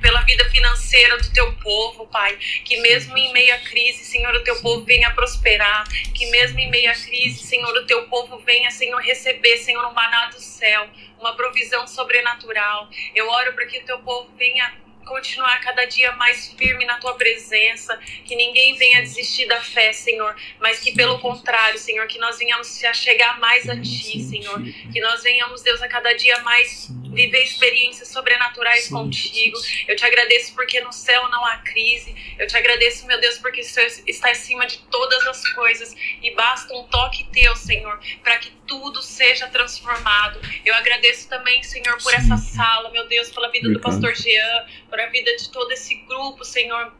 pela 0.00 0.22
vida 0.22 0.44
financeira 0.50 1.18
do 1.18 1.30
teu 1.30 1.52
povo, 1.54 2.06
Pai. 2.06 2.36
Que 2.64 2.80
mesmo 2.80 3.16
em 3.16 3.32
meio 3.32 3.54
à 3.54 3.58
crise, 3.58 4.04
Senhor, 4.04 4.34
o 4.34 4.42
teu 4.42 4.56
povo 4.56 4.84
venha 4.84 5.10
prosperar. 5.10 5.86
Que 6.14 6.26
mesmo 6.30 6.58
em 6.58 6.70
meio 6.70 6.90
à 6.90 6.94
crise, 6.94 7.27
Senhor, 7.32 7.76
o 7.76 7.86
teu 7.86 8.08
povo 8.08 8.38
venha, 8.38 8.70
Senhor, 8.70 9.00
receber, 9.00 9.56
Senhor, 9.58 9.84
um 9.86 9.92
maná 9.92 10.26
do 10.26 10.40
céu, 10.40 10.88
uma 11.18 11.34
provisão 11.34 11.86
sobrenatural. 11.86 12.88
Eu 13.14 13.28
oro 13.28 13.52
para 13.54 13.66
que 13.66 13.78
o 13.78 13.84
teu 13.84 13.98
povo 14.00 14.30
venha 14.36 14.87
continuar 15.08 15.58
cada 15.60 15.84
dia 15.86 16.12
mais 16.12 16.52
firme 16.52 16.84
na 16.84 16.98
tua 16.98 17.14
presença, 17.14 17.98
que 18.24 18.36
ninguém 18.36 18.76
venha 18.76 19.00
desistir 19.00 19.46
da 19.46 19.60
fé, 19.60 19.92
Senhor, 19.92 20.36
mas 20.60 20.78
que 20.78 20.92
pelo 20.92 21.18
contrário, 21.18 21.78
Senhor, 21.78 22.06
que 22.06 22.18
nós 22.18 22.38
venhamos 22.38 22.68
se 22.68 22.86
achegar 22.86 23.40
mais 23.40 23.68
a 23.68 23.80
ti, 23.80 24.20
Senhor, 24.20 24.62
que 24.92 25.00
nós 25.00 25.22
venhamos, 25.22 25.62
Deus, 25.62 25.82
a 25.82 25.88
cada 25.88 26.12
dia 26.12 26.38
mais 26.40 26.88
viver 27.18 27.42
experiências 27.42 28.08
sobrenaturais 28.08 28.88
contigo. 28.88 29.56
Eu 29.86 29.96
te 29.96 30.04
agradeço 30.04 30.54
porque 30.54 30.80
no 30.80 30.92
céu 30.92 31.28
não 31.28 31.44
há 31.44 31.56
crise. 31.58 32.14
Eu 32.38 32.46
te 32.46 32.56
agradeço, 32.56 33.06
meu 33.06 33.20
Deus, 33.20 33.38
porque 33.38 33.60
o 33.60 33.64
Senhor 33.64 33.90
está 34.06 34.30
acima 34.30 34.66
de 34.66 34.78
todas 34.90 35.26
as 35.26 35.48
coisas 35.52 35.94
e 36.22 36.30
basta 36.34 36.72
um 36.74 36.84
toque 36.84 37.24
teu, 37.32 37.56
Senhor, 37.56 37.98
para 38.22 38.38
que 38.38 38.50
tudo 38.66 39.02
seja 39.02 39.48
transformado. 39.48 40.40
Eu 40.64 40.74
agradeço 40.74 41.28
também, 41.28 41.62
Senhor, 41.62 41.96
por 42.02 42.12
essa 42.12 42.36
sala, 42.36 42.90
meu 42.90 43.06
Deus, 43.08 43.30
pela 43.30 43.50
vida 43.50 43.68
do 43.70 43.80
pastor 43.80 44.14
Jean, 44.14 44.66
a 45.04 45.10
vida 45.10 45.34
de 45.36 45.50
todo 45.50 45.70
esse 45.72 45.94
grupo, 45.94 46.44
Senhor. 46.44 46.92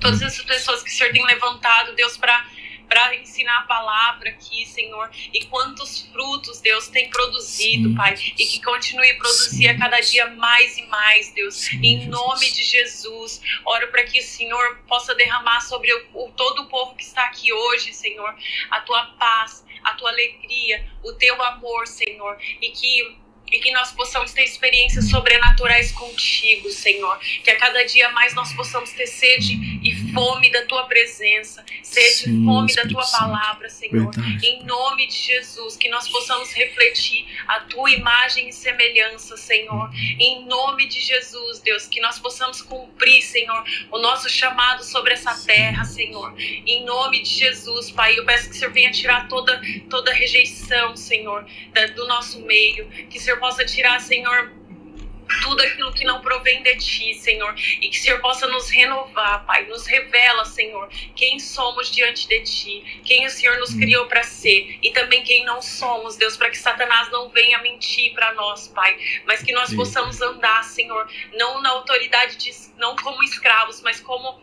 Todas 0.00 0.20
essas 0.22 0.44
pessoas 0.44 0.82
que 0.82 0.90
o 0.90 0.92
Senhor 0.92 1.12
tem 1.12 1.24
levantado, 1.24 1.94
Deus, 1.94 2.16
para 2.16 2.44
para 2.90 3.14
ensinar 3.14 3.60
a 3.60 3.62
palavra 3.62 4.30
aqui, 4.30 4.66
Senhor. 4.66 5.08
E 5.32 5.46
quantos 5.46 6.02
frutos, 6.10 6.60
Deus, 6.60 6.88
tem 6.88 7.08
produzido, 7.08 7.90
Sim. 7.90 7.94
Pai. 7.94 8.14
E 8.36 8.44
que 8.44 8.60
continue 8.60 9.08
a 9.12 9.14
produzir 9.14 9.58
Sim. 9.58 9.68
a 9.68 9.78
cada 9.78 10.00
dia 10.00 10.26
mais 10.30 10.76
e 10.76 10.82
mais, 10.86 11.32
Deus. 11.32 11.54
Sim, 11.54 11.80
em 11.84 12.08
nome 12.08 12.46
Jesus. 12.46 12.56
de 12.56 12.64
Jesus. 12.64 13.42
Oro 13.64 13.88
para 13.92 14.02
que 14.02 14.18
o 14.18 14.22
Senhor 14.22 14.78
possa 14.88 15.14
derramar 15.14 15.60
sobre 15.60 15.92
o, 15.94 16.06
o, 16.14 16.32
todo 16.32 16.62
o 16.62 16.68
povo 16.68 16.96
que 16.96 17.04
está 17.04 17.26
aqui 17.26 17.52
hoje, 17.52 17.94
Senhor, 17.94 18.34
a 18.72 18.80
tua 18.80 19.06
paz, 19.20 19.64
a 19.84 19.92
tua 19.92 20.10
alegria, 20.10 20.84
o 21.04 21.12
teu 21.12 21.40
amor, 21.40 21.86
Senhor. 21.86 22.36
E 22.60 22.70
que 22.70 23.16
e 23.50 23.58
que 23.58 23.72
nós 23.72 23.92
possamos 23.92 24.32
ter 24.32 24.44
experiências 24.44 25.08
sobrenaturais 25.08 25.92
contigo, 25.92 26.70
Senhor. 26.70 27.18
Que 27.42 27.50
a 27.50 27.58
cada 27.58 27.82
dia 27.84 28.10
mais 28.10 28.34
nós 28.34 28.52
possamos 28.52 28.90
ter 28.92 29.06
sede 29.06 29.80
e 29.82 30.12
fome 30.12 30.50
da 30.50 30.64
tua 30.66 30.84
presença, 30.84 31.64
sede 31.82 32.30
e 32.30 32.44
fome 32.44 32.74
da 32.74 32.82
tua 32.86 33.04
palavra, 33.06 33.68
Senhor. 33.68 34.10
Verdade. 34.10 34.46
Em 34.46 34.64
nome 34.64 35.06
de 35.06 35.16
Jesus, 35.16 35.76
que 35.76 35.88
nós 35.88 36.08
possamos 36.08 36.52
refletir 36.52 37.26
a 37.46 37.60
tua 37.60 37.90
imagem 37.90 38.48
e 38.48 38.52
semelhança, 38.52 39.36
Senhor. 39.36 39.90
Em 40.18 40.44
nome 40.44 40.86
de 40.86 41.00
Jesus, 41.00 41.60
Deus, 41.60 41.86
que 41.86 42.00
nós 42.00 42.18
possamos 42.18 42.62
cumprir, 42.62 43.22
Senhor, 43.22 43.64
o 43.90 43.98
nosso 43.98 44.28
chamado 44.28 44.84
sobre 44.84 45.12
essa 45.12 45.34
terra, 45.44 45.84
Senhor. 45.84 46.34
Em 46.38 46.84
nome 46.84 47.22
de 47.22 47.30
Jesus, 47.30 47.90
Pai, 47.90 48.18
eu 48.18 48.24
peço 48.24 48.48
que 48.48 48.56
o 48.56 48.58
Senhor 48.58 48.72
venha 48.72 48.90
tirar 48.90 49.28
toda 49.28 49.60
toda 49.88 50.12
rejeição, 50.12 50.96
Senhor, 50.96 51.44
do 51.94 52.06
nosso 52.06 52.40
meio, 52.42 52.88
que 53.08 53.18
o 53.18 53.20
Senhor 53.20 53.39
possa 53.40 53.64
tirar, 53.64 54.00
Senhor, 54.00 54.52
tudo 55.42 55.62
aquilo 55.62 55.92
que 55.92 56.04
não 56.04 56.20
provém 56.20 56.62
de 56.62 56.76
ti, 56.76 57.14
Senhor, 57.14 57.54
e 57.80 57.88
que 57.88 57.96
o 57.96 58.00
Senhor 58.00 58.20
possa 58.20 58.46
nos 58.48 58.68
renovar, 58.68 59.46
Pai, 59.46 59.64
nos 59.66 59.86
revela, 59.86 60.44
Senhor, 60.44 60.88
quem 61.14 61.38
somos 61.38 61.90
diante 61.90 62.28
de 62.28 62.40
ti, 62.40 63.00
quem 63.04 63.26
o 63.26 63.30
Senhor 63.30 63.56
nos 63.58 63.72
criou 63.74 64.06
para 64.06 64.22
ser 64.22 64.78
e 64.82 64.90
também 64.90 65.22
quem 65.22 65.44
não 65.44 65.62
somos, 65.62 66.16
Deus, 66.16 66.36
para 66.36 66.50
que 66.50 66.58
Satanás 66.58 67.10
não 67.10 67.28
venha 67.30 67.58
mentir 67.58 68.12
para 68.12 68.32
nós, 68.34 68.68
Pai, 68.68 68.96
mas 69.24 69.42
que 69.42 69.52
nós 69.52 69.72
possamos 69.74 70.20
andar, 70.20 70.64
Senhor, 70.64 71.08
não 71.34 71.62
na 71.62 71.70
autoridade 71.70 72.36
de, 72.36 72.50
não 72.76 72.96
como 72.96 73.22
escravos, 73.22 73.80
mas 73.82 74.00
como 74.00 74.40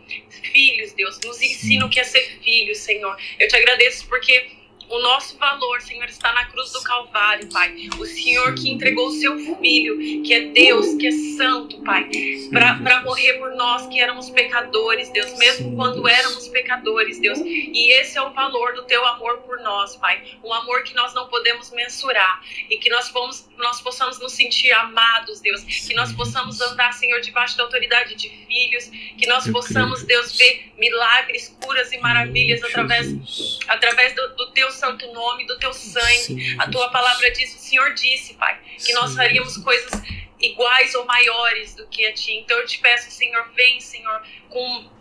filhos, 0.52 0.94
Deus, 0.94 1.20
nos 1.24 1.42
ensina 1.42 1.86
o 1.86 1.90
que 1.90 2.00
é 2.00 2.04
ser 2.04 2.40
filho, 2.42 2.74
Senhor. 2.76 3.18
Eu 3.40 3.48
te 3.48 3.56
agradeço 3.56 4.08
porque 4.08 4.57
o 4.90 5.00
nosso 5.00 5.38
valor, 5.38 5.82
Senhor, 5.82 6.06
está 6.06 6.32
na 6.32 6.46
cruz 6.46 6.72
do 6.72 6.82
Calvário, 6.82 7.48
Pai. 7.50 7.90
O 8.00 8.06
Senhor 8.06 8.56
que 8.56 8.70
entregou 8.70 9.08
o 9.08 9.12
seu 9.12 9.38
Filho, 9.58 10.24
que 10.24 10.34
é 10.34 10.46
Deus, 10.48 10.96
que 10.96 11.08
é 11.08 11.12
santo, 11.38 11.82
Pai, 11.84 12.10
para 12.52 13.02
morrer 13.02 13.34
por 13.34 13.54
nós 13.56 13.86
que 13.88 14.00
éramos 14.00 14.30
pecadores, 14.30 15.10
Deus, 15.10 15.38
mesmo 15.38 15.76
quando 15.76 16.08
éramos 16.08 16.48
pecadores, 16.48 17.20
Deus. 17.20 17.40
E 17.40 17.92
esse 18.00 18.18
é 18.18 18.22
o 18.22 18.32
valor 18.32 18.74
do 18.76 18.84
teu 18.84 19.06
amor 19.06 19.40
por 19.40 19.60
nós, 19.60 19.96
Pai. 19.98 20.24
Um 20.44 20.54
amor 20.54 20.84
que 20.84 20.94
nós 20.96 21.14
não 21.14 21.28
podemos 21.28 21.70
mensurar. 21.72 22.42
E 22.70 22.78
que 22.78 22.90
nós, 22.90 23.10
fomos, 23.10 23.50
nós 23.58 23.82
possamos 23.82 24.20
nos 24.20 24.32
sentir 24.32 24.72
amados, 24.72 25.42
Deus. 25.42 25.64
Que 25.64 25.94
nós 25.96 26.14
possamos 26.14 26.62
andar, 26.62 26.94
Senhor, 26.94 27.20
debaixo 27.20 27.58
da 27.58 27.64
autoridade 27.64 28.16
de 28.16 28.30
filhos. 28.30 28.86
Que 29.18 29.28
nós 29.28 29.48
possamos, 29.50 30.04
Deus, 30.04 30.38
ver 30.38 30.72
milagres, 30.78 31.56
curas 31.62 31.92
e 31.92 31.98
maravilhas 31.98 32.64
através, 32.64 33.60
através 33.68 34.16
do, 34.16 34.36
do 34.36 34.52
teu 34.52 34.72
santo 34.78 35.12
nome, 35.12 35.46
do 35.46 35.58
teu 35.60 35.74
sangue. 35.74 36.18
Sim, 36.18 36.60
a 36.60 36.70
tua 36.70 36.90
palavra 36.90 37.30
diz, 37.32 37.56
o 37.56 37.60
Senhor 37.60 37.94
disse, 37.94 38.36
Pai, 38.36 38.60
que 38.78 38.94
nós 38.94 39.16
faríamos 39.16 39.58
coisas 39.58 39.92
iguais 40.40 40.94
ou 40.96 41.06
maiores 41.06 41.76
do 41.76 41.88
que 41.88 42.06
a 42.06 42.14
ti. 42.14 42.34
Então 42.34 42.58
eu 42.58 42.66
te 42.66 42.78
peço, 42.80 43.12
Senhor, 43.12 43.50
vem, 43.56 43.80
Senhor, 43.80 44.22
com 44.50 44.97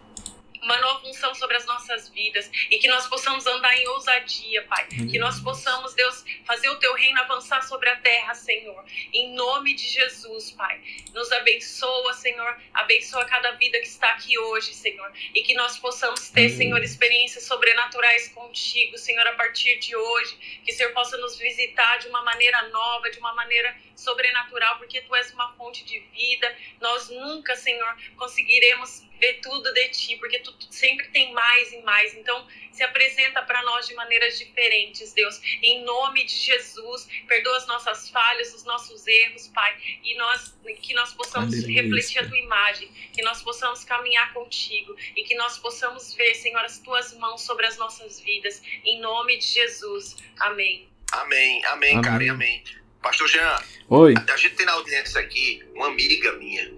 uma 0.66 0.76
nova 0.78 1.06
unção 1.06 1.32
sobre 1.32 1.56
as 1.56 1.64
nossas 1.64 2.08
vidas 2.08 2.50
e 2.70 2.78
que 2.78 2.88
nós 2.88 3.06
possamos 3.06 3.46
andar 3.46 3.74
em 3.76 3.86
ousadia, 3.88 4.64
Pai. 4.64 4.86
Que 4.88 5.16
nós 5.16 5.40
possamos, 5.40 5.94
Deus, 5.94 6.24
fazer 6.44 6.68
o 6.68 6.76
teu 6.76 6.92
reino 6.94 7.20
avançar 7.20 7.62
sobre 7.62 7.88
a 7.88 7.96
terra, 7.96 8.34
Senhor. 8.34 8.84
Em 9.12 9.32
nome 9.32 9.74
de 9.74 9.86
Jesus, 9.86 10.50
Pai. 10.50 10.82
Nos 11.14 11.30
abençoa, 11.30 12.12
Senhor. 12.14 12.60
Abençoa 12.74 13.24
cada 13.26 13.52
vida 13.52 13.78
que 13.78 13.86
está 13.86 14.10
aqui 14.10 14.36
hoje, 14.38 14.74
Senhor. 14.74 15.12
E 15.32 15.42
que 15.42 15.54
nós 15.54 15.78
possamos 15.78 16.30
ter. 16.30 16.50
Senhor, 16.56 16.82
experiências 16.82 17.44
sobrenaturais 17.44 18.28
contigo, 18.28 18.98
Senhor, 18.98 19.26
a 19.26 19.34
partir 19.34 19.78
de 19.78 19.94
hoje. 19.94 20.60
Que 20.64 20.72
o 20.72 20.74
Senhor 20.74 20.92
possa 20.92 21.16
nos 21.18 21.38
visitar 21.38 21.98
de 21.98 22.08
uma 22.08 22.22
maneira 22.22 22.68
nova, 22.68 23.08
de 23.08 23.20
uma 23.20 23.32
maneira 23.34 23.76
sobrenatural, 23.94 24.78
porque 24.78 25.00
tu 25.02 25.14
és 25.14 25.32
uma 25.32 25.52
fonte 25.54 25.84
de 25.84 26.00
vida. 26.00 26.56
Nós 26.80 27.08
nunca, 27.08 27.54
Senhor, 27.54 27.96
conseguiremos 28.16 29.06
ver 29.20 29.40
tudo 29.40 29.72
de 29.72 29.88
ti, 29.88 30.16
porque 30.16 30.38
tu, 30.40 30.54
sempre 30.70 31.08
tem 31.08 31.32
mais 31.32 31.72
e 31.72 31.78
mais. 31.82 32.14
Então, 32.14 32.46
se 32.72 32.82
apresenta 32.82 33.42
para 33.42 33.62
nós 33.62 33.86
de 33.86 33.94
maneiras 33.94 34.38
diferentes, 34.38 35.12
Deus. 35.12 35.40
Em 35.62 35.82
nome 35.84 36.24
de 36.24 36.34
Jesus, 36.34 37.08
perdoa 37.26 37.56
as 37.56 37.66
nossas 37.66 38.08
falhas, 38.10 38.54
os 38.54 38.64
nossos 38.64 39.06
erros, 39.06 39.48
Pai, 39.48 39.76
e 40.04 40.14
nós 40.16 40.54
que 40.82 40.94
nós 40.94 41.12
possamos 41.12 41.54
Aleluia. 41.54 41.82
refletir 41.82 42.18
a 42.18 42.26
tua 42.26 42.38
imagem, 42.38 42.88
que 43.12 43.22
nós 43.22 43.42
possamos 43.42 43.84
caminhar 43.84 44.32
contigo 44.32 44.96
e 45.16 45.22
que 45.22 45.34
nós 45.34 45.58
possamos 45.58 46.14
ver, 46.14 46.34
Senhor, 46.34 46.64
as 46.64 46.78
tuas 46.78 47.14
mãos 47.14 47.42
sobre 47.42 47.66
as 47.66 47.76
nossas 47.76 48.20
vidas. 48.20 48.62
Em 48.84 49.00
nome 49.00 49.38
de 49.38 49.46
Jesus. 49.46 50.16
Amém. 50.38 50.88
Amém, 51.12 51.64
amém, 51.66 51.92
amém. 51.92 52.02
cara, 52.02 52.24
e 52.24 52.28
amém. 52.28 52.64
Pastor 53.00 53.28
Jean, 53.28 53.56
Oi. 53.88 54.14
a 54.16 54.36
gente 54.36 54.56
tem 54.56 54.66
na 54.66 54.72
audiência 54.72 55.20
aqui 55.20 55.62
uma 55.74 55.86
amiga 55.86 56.32
minha, 56.32 56.68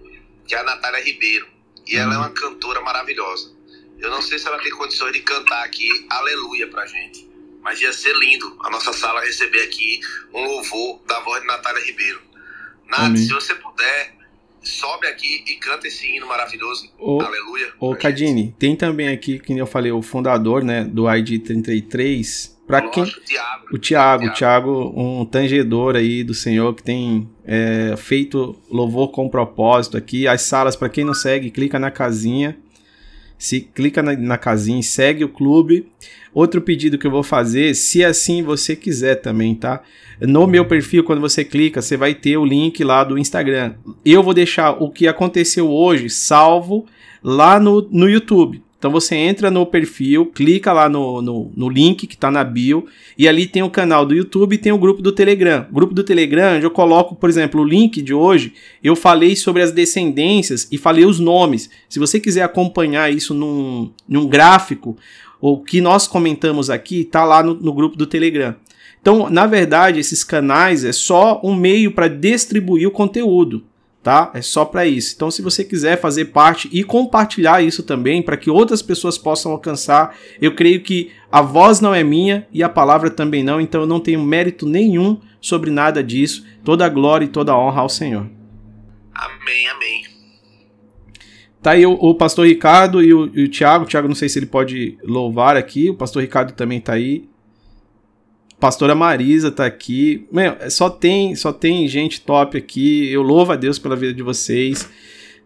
que 0.47 0.53
é 0.53 0.59
a 0.59 0.63
Natália 0.63 1.03
Ribeiro. 1.03 1.58
E 1.87 1.95
ela 1.95 2.15
é 2.15 2.17
uma 2.17 2.29
cantora 2.29 2.81
maravilhosa. 2.81 3.51
Eu 3.99 4.09
não 4.09 4.21
sei 4.21 4.39
se 4.39 4.47
ela 4.47 4.57
tem 4.59 4.71
condições 4.71 5.11
de 5.11 5.19
cantar 5.21 5.63
aqui 5.63 5.89
Aleluia 6.09 6.67
pra 6.67 6.85
gente. 6.85 7.27
Mas 7.61 7.81
ia 7.81 7.91
ser 7.91 8.15
lindo 8.15 8.57
a 8.61 8.69
nossa 8.69 8.93
sala 8.93 9.21
receber 9.21 9.63
aqui 9.63 9.99
um 10.33 10.45
louvor 10.45 11.01
da 11.05 11.19
voz 11.19 11.41
de 11.41 11.47
Natália 11.47 11.83
Ribeiro. 11.83 12.21
Nath, 12.87 13.17
se 13.17 13.29
você 13.29 13.53
puder, 13.55 14.15
sobe 14.63 15.07
aqui 15.07 15.43
e 15.45 15.55
canta 15.55 15.87
esse 15.87 16.07
hino 16.07 16.25
maravilhoso. 16.27 16.89
O, 16.97 17.21
Aleluia. 17.21 17.73
Ô, 17.79 17.95
Cadine, 17.95 18.55
tem 18.57 18.75
também 18.75 19.09
aqui, 19.09 19.39
que 19.39 19.57
eu 19.57 19.67
falei, 19.67 19.91
o 19.91 20.01
fundador 20.01 20.63
né, 20.63 20.85
do 20.85 21.13
ID 21.13 21.45
33 21.45 22.58
Para 22.69 22.83
quem? 22.83 23.03
Thiago. 23.03 23.65
O 23.71 23.77
Tiago, 23.79 24.25
o 24.27 24.33
Tiago, 24.33 24.93
um 24.95 25.25
tangedor 25.25 25.95
aí 25.95 26.23
do 26.23 26.35
Senhor 26.35 26.71
que 26.75 26.83
tem 26.83 27.27
é, 27.43 27.95
feito 27.97 28.55
louvor 28.69 29.07
com 29.07 29.27
propósito 29.27 29.97
aqui. 29.97 30.27
As 30.27 30.43
salas, 30.43 30.75
para 30.75 30.87
quem 30.87 31.03
não 31.03 31.15
segue, 31.15 31.49
clica 31.49 31.79
na 31.79 31.89
casinha. 31.89 32.55
Se 33.39 33.59
clica 33.59 34.03
na, 34.03 34.15
na 34.15 34.37
casinha, 34.37 34.83
segue 34.83 35.23
o 35.23 35.29
clube. 35.29 35.91
Outro 36.31 36.61
pedido 36.61 36.99
que 36.99 37.07
eu 37.07 37.11
vou 37.11 37.23
fazer, 37.23 37.73
se 37.73 38.05
assim 38.05 38.43
você 38.43 38.75
quiser 38.75 39.15
também, 39.15 39.55
tá? 39.55 39.81
No 40.21 40.45
meu 40.45 40.63
perfil, 40.63 41.03
quando 41.03 41.21
você 41.21 41.43
clica, 41.43 41.81
você 41.81 41.97
vai 41.97 42.13
ter 42.13 42.37
o 42.37 42.45
link 42.45 42.83
lá 42.83 43.03
do 43.03 43.17
Instagram. 43.17 43.73
Eu 44.05 44.21
vou 44.21 44.33
deixar 44.35 44.73
o 44.73 44.91
que 44.91 45.07
aconteceu 45.07 45.71
hoje 45.71 46.07
salvo 46.07 46.85
lá 47.23 47.59
no, 47.59 47.81
no 47.89 48.07
YouTube. 48.07 48.61
Então 48.79 48.89
você 48.89 49.13
entra 49.13 49.51
no 49.51 49.65
perfil, 49.65 50.25
clica 50.27 50.71
lá 50.71 50.87
no, 50.87 51.21
no, 51.21 51.51
no 51.53 51.69
link 51.69 52.07
que 52.07 52.15
está 52.15 52.31
na 52.31 52.45
bio, 52.45 52.85
e 53.17 53.27
ali 53.27 53.45
tem 53.45 53.61
o 53.61 53.69
canal 53.69 54.05
do 54.05 54.15
YouTube 54.15 54.53
e 54.53 54.57
tem 54.57 54.71
o 54.71 54.77
grupo 54.77 55.01
do 55.01 55.11
Telegram. 55.11 55.67
O 55.69 55.73
grupo 55.73 55.93
do 55.93 56.01
Telegram, 56.01 56.55
onde 56.55 56.65
eu 56.65 56.71
coloco, 56.71 57.13
por 57.13 57.29
exemplo, 57.29 57.61
o 57.61 57.65
link 57.65 58.01
de 58.01 58.13
hoje, 58.13 58.53
eu 58.81 58.95
falei 58.95 59.35
sobre 59.35 59.61
as 59.61 59.73
descendências 59.73 60.65
e 60.71 60.77
falei 60.77 61.03
os 61.03 61.19
nomes. 61.19 61.69
Se 61.89 61.99
você 61.99 62.21
quiser 62.21 62.43
acompanhar 62.43 63.13
isso 63.13 63.33
num, 63.33 63.91
num 64.07 64.25
gráfico, 64.25 64.95
o 65.41 65.57
que 65.57 65.81
nós 65.81 66.07
comentamos 66.07 66.69
aqui 66.69 67.01
está 67.01 67.25
lá 67.25 67.43
no, 67.43 67.55
no 67.55 67.73
grupo 67.73 67.97
do 67.97 68.07
Telegram. 68.07 68.55
Então, 69.01 69.29
na 69.29 69.45
verdade, 69.45 69.99
esses 69.99 70.23
canais 70.23 70.85
é 70.85 70.93
só 70.93 71.41
um 71.43 71.53
meio 71.53 71.91
para 71.91 72.07
distribuir 72.07 72.87
o 72.87 72.91
conteúdo 72.91 73.61
tá? 74.01 74.31
É 74.33 74.41
só 74.41 74.65
para 74.65 74.85
isso. 74.85 75.13
Então, 75.15 75.29
se 75.29 75.41
você 75.41 75.63
quiser 75.63 75.99
fazer 75.99 76.25
parte 76.25 76.69
e 76.71 76.83
compartilhar 76.83 77.61
isso 77.61 77.83
também 77.83 78.21
para 78.21 78.37
que 78.37 78.49
outras 78.49 78.81
pessoas 78.81 79.17
possam 79.17 79.51
alcançar, 79.51 80.15
eu 80.41 80.55
creio 80.55 80.81
que 80.81 81.11
a 81.31 81.41
voz 81.41 81.79
não 81.79 81.93
é 81.93 82.03
minha 82.03 82.47
e 82.51 82.63
a 82.63 82.69
palavra 82.69 83.09
também 83.09 83.43
não, 83.43 83.61
então 83.61 83.81
eu 83.81 83.87
não 83.87 83.99
tenho 83.99 84.23
mérito 84.23 84.65
nenhum 84.65 85.19
sobre 85.41 85.69
nada 85.69 86.03
disso. 86.03 86.45
Toda 86.63 86.85
a 86.85 86.89
glória 86.89 87.25
e 87.25 87.29
toda 87.29 87.51
a 87.51 87.57
honra 87.57 87.81
ao 87.81 87.89
Senhor. 87.89 88.27
Amém, 89.13 89.67
amém. 89.69 90.03
Tá 91.61 91.71
aí 91.71 91.85
o, 91.85 91.91
o 91.91 92.15
pastor 92.15 92.47
Ricardo 92.47 93.03
e 93.03 93.13
o, 93.13 93.29
e 93.33 93.43
o 93.43 93.47
Tiago. 93.49 93.83
O 93.83 93.87
Tiago, 93.87 94.07
não 94.07 94.15
sei 94.15 94.29
se 94.29 94.39
ele 94.39 94.45
pode 94.45 94.97
louvar 95.03 95.57
aqui. 95.57 95.89
O 95.89 95.93
pastor 95.93 96.21
Ricardo 96.21 96.53
também 96.53 96.79
tá 96.79 96.93
aí. 96.93 97.28
Pastora 98.59 98.93
Marisa 98.93 99.51
tá 99.51 99.65
aqui. 99.65 100.27
Meu, 100.31 100.55
só 100.69 100.89
tem, 100.89 101.35
só 101.35 101.53
tem 101.53 101.87
gente 101.87 102.21
top 102.21 102.57
aqui. 102.57 103.09
Eu 103.11 103.21
louvo 103.21 103.53
a 103.53 103.55
Deus 103.55 103.79
pela 103.79 103.95
vida 103.95 104.13
de 104.13 104.21
vocês. 104.21 104.87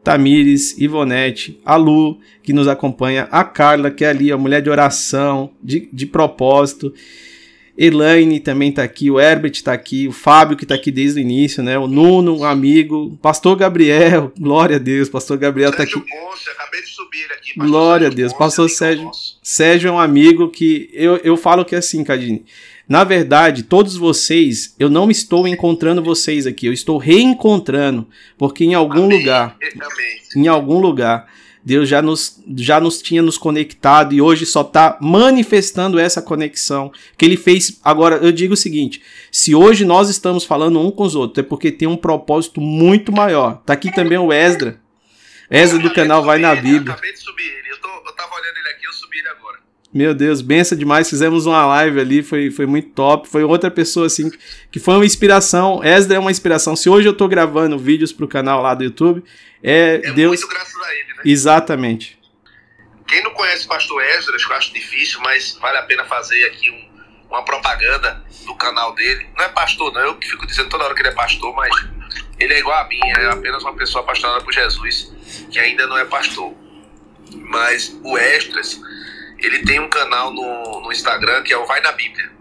Tamires, 0.04 0.78
Ivonete, 0.78 1.60
a 1.64 1.78
Lu, 1.78 2.20
que 2.42 2.52
nos 2.52 2.68
acompanha, 2.68 3.28
a 3.32 3.44
Carla, 3.44 3.90
que 3.90 4.04
é 4.04 4.10
ali, 4.10 4.34
a 4.34 4.38
mulher 4.38 4.62
de 4.62 4.70
oração, 4.70 5.52
de, 5.64 5.88
de 5.94 6.06
propósito. 6.06 6.94
Elaine 7.78 8.40
também 8.40 8.72
tá 8.72 8.84
aqui, 8.84 9.10
o 9.10 9.20
Herbert 9.20 9.64
tá 9.64 9.74
aqui, 9.74 10.08
o 10.08 10.12
Fábio 10.12 10.56
que 10.56 10.66
tá 10.66 10.76
aqui 10.76 10.92
desde 10.92 11.20
o 11.20 11.22
início, 11.22 11.64
né? 11.64 11.78
O 11.80 11.88
Nuno, 11.88 12.38
um 12.38 12.44
amigo, 12.44 13.18
Pastor 13.22 13.56
Gabriel, 13.56 14.32
glória 14.38 14.76
a 14.76 14.80
Deus, 14.80 15.10
Pastor 15.10 15.38
Gabriel 15.38 15.72
tá 15.72 15.78
Sérgio 15.78 16.02
tá 16.02 16.06
aqui. 16.06 16.26
Ponce, 16.26 16.50
acabei 16.50 16.82
de 16.82 16.90
subir 16.90 17.32
aqui. 17.32 17.54
Glória 17.58 18.08
Sérgio 18.08 18.12
a 18.12 18.16
Deus, 18.16 18.34
Pastor 18.34 18.70
Sérgio. 18.70 19.12
Sérgio 19.42 19.88
é 19.88 19.92
um 19.92 20.00
amigo 20.00 20.50
que 20.50 20.90
eu, 20.94 21.18
eu 21.18 21.36
falo 21.36 21.66
que 21.66 21.74
é 21.74 21.80
assim, 21.80 22.04
Cadine. 22.04 22.46
Na 22.88 23.04
verdade, 23.04 23.64
todos 23.64 23.96
vocês, 23.96 24.76
eu 24.78 24.90
não 24.90 25.10
estou 25.10 25.48
encontrando 25.48 26.04
vocês 26.04 26.46
aqui, 26.46 26.66
eu 26.66 26.74
estou 26.74 26.98
reencontrando, 26.98 28.08
porque 28.38 28.66
em 28.66 28.74
algum 28.74 29.06
Amém. 29.06 29.20
lugar, 29.20 29.58
Amém. 29.62 30.20
em 30.36 30.48
algum 30.48 30.80
lugar, 30.80 31.30
Deus 31.66 31.88
já 31.88 32.02
nos, 32.02 32.42
já 32.58 32.82
nos 32.82 33.02
tinha 33.02 33.22
nos 33.22 33.38
conectado 33.38 34.14
e 34.14 34.22
hoje 34.22 34.46
só 34.46 34.62
está 34.62 34.98
manifestando 35.02 35.98
essa 35.98 36.22
conexão 36.22 36.92
que 37.18 37.24
ele 37.24 37.38
fez. 37.38 37.80
Agora, 37.82 38.18
eu 38.18 38.34
digo 38.34 38.54
o 38.54 38.58
seguinte: 38.58 39.02
se 39.32 39.56
hoje 39.56 39.86
nós 39.86 40.10
estamos 40.10 40.44
falando 40.44 40.80
um 40.82 40.92
com 40.92 41.04
os 41.04 41.16
outros, 41.16 41.44
é 41.44 41.48
porque 41.48 41.72
tem 41.72 41.88
um 41.88 41.96
propósito 41.96 42.60
muito 42.60 43.14
maior. 43.14 43.62
Tá 43.66 43.74
aqui 43.74 43.94
também 43.94 44.18
o 44.18 44.34
Esdra. 44.34 44.78
Esdra 45.50 45.80
do 45.80 45.94
canal 45.94 46.24
Vai 46.24 46.38
na 46.40 46.54
Bíblia. 46.54 46.90
Eu 46.90 46.94
acabei 46.94 47.14
de 47.14 47.20
subir 47.20 47.44
ele, 47.44 47.72
eu, 47.72 47.78
tô, 47.80 47.88
eu 47.88 48.14
tava 48.14 48.36
olhando 48.36 48.58
ele 48.58 48.70
aqui, 48.70 48.86
eu 48.86 48.94
subi 48.94 49.20
ele 49.20 49.30
agora. 49.30 49.53
Meu 49.94 50.14
Deus, 50.16 50.42
benção 50.42 50.76
demais. 50.76 51.08
Fizemos 51.08 51.46
uma 51.46 51.66
live 51.68 52.00
ali, 52.00 52.24
foi, 52.24 52.50
foi 52.50 52.66
muito 52.66 52.90
top. 52.90 53.30
Foi 53.30 53.44
outra 53.44 53.70
pessoa 53.70 54.08
assim 54.08 54.32
que 54.72 54.80
foi 54.80 54.96
uma 54.96 55.06
inspiração. 55.06 55.84
Esdra 55.84 56.18
é 56.18 56.20
uma 56.20 56.32
inspiração. 56.32 56.76
Se 56.76 56.90
hoje 56.90 57.08
eu 57.08 57.14
tô 57.14 57.28
gravando 57.28 57.78
vídeos 57.78 58.12
pro 58.12 58.28
canal 58.28 58.62
lá 58.62 58.74
do 58.74 58.84
YouTube, 58.84 59.24
é, 59.62 60.02
é 60.04 60.12
Deus. 60.12 60.40
muito 60.40 60.48
graças 60.48 60.82
a 60.82 60.96
ele, 60.96 61.14
né? 61.14 61.22
Exatamente. 61.26 62.20
Quem 63.08 63.22
não 63.24 63.32
conhece 63.32 63.66
o 63.66 63.68
pastor 63.68 64.04
Esdras, 64.04 64.42
eu 64.42 64.56
acho 64.56 64.74
difícil, 64.74 65.22
mas 65.22 65.56
vale 65.62 65.78
a 65.78 65.84
pena 65.84 66.04
fazer 66.06 66.44
aqui 66.46 66.72
um, 66.72 66.90
uma 67.30 67.46
propaganda 67.46 68.24
do 68.46 68.56
canal 68.56 68.96
dele. 68.96 69.28
Não 69.38 69.46
é 69.46 69.50
pastor, 69.50 69.94
não, 69.94 70.02
eu 70.02 70.16
que 70.16 70.28
fico 70.28 70.48
dizendo 70.48 70.70
toda 70.70 70.86
hora 70.86 70.96
que 70.96 71.02
ele 71.02 71.10
é 71.10 71.14
pastor, 71.14 71.54
mas 71.56 71.76
ele 72.40 72.54
é 72.54 72.60
igual 72.60 72.84
a 72.84 72.88
mim, 72.88 73.00
é 73.04 73.28
apenas 73.28 73.62
uma 73.62 73.76
pessoa 73.76 74.04
apaixonada 74.04 74.44
por 74.44 74.52
Jesus, 74.52 75.14
que 75.52 75.60
ainda 75.60 75.86
não 75.86 75.98
é 75.98 76.06
pastor. 76.06 76.56
Mas 77.36 77.96
o 78.04 78.18
Esdras 78.18 78.80
ele 79.44 79.60
tem 79.60 79.80
um 79.80 79.90
canal 79.90 80.34
no, 80.34 80.82
no 80.82 80.92
Instagram 80.92 81.44
que 81.44 81.54
é 81.54 81.58
o 81.58 81.66
Vai 81.66 81.82
na 81.82 81.92
Bíblia. 81.92 82.32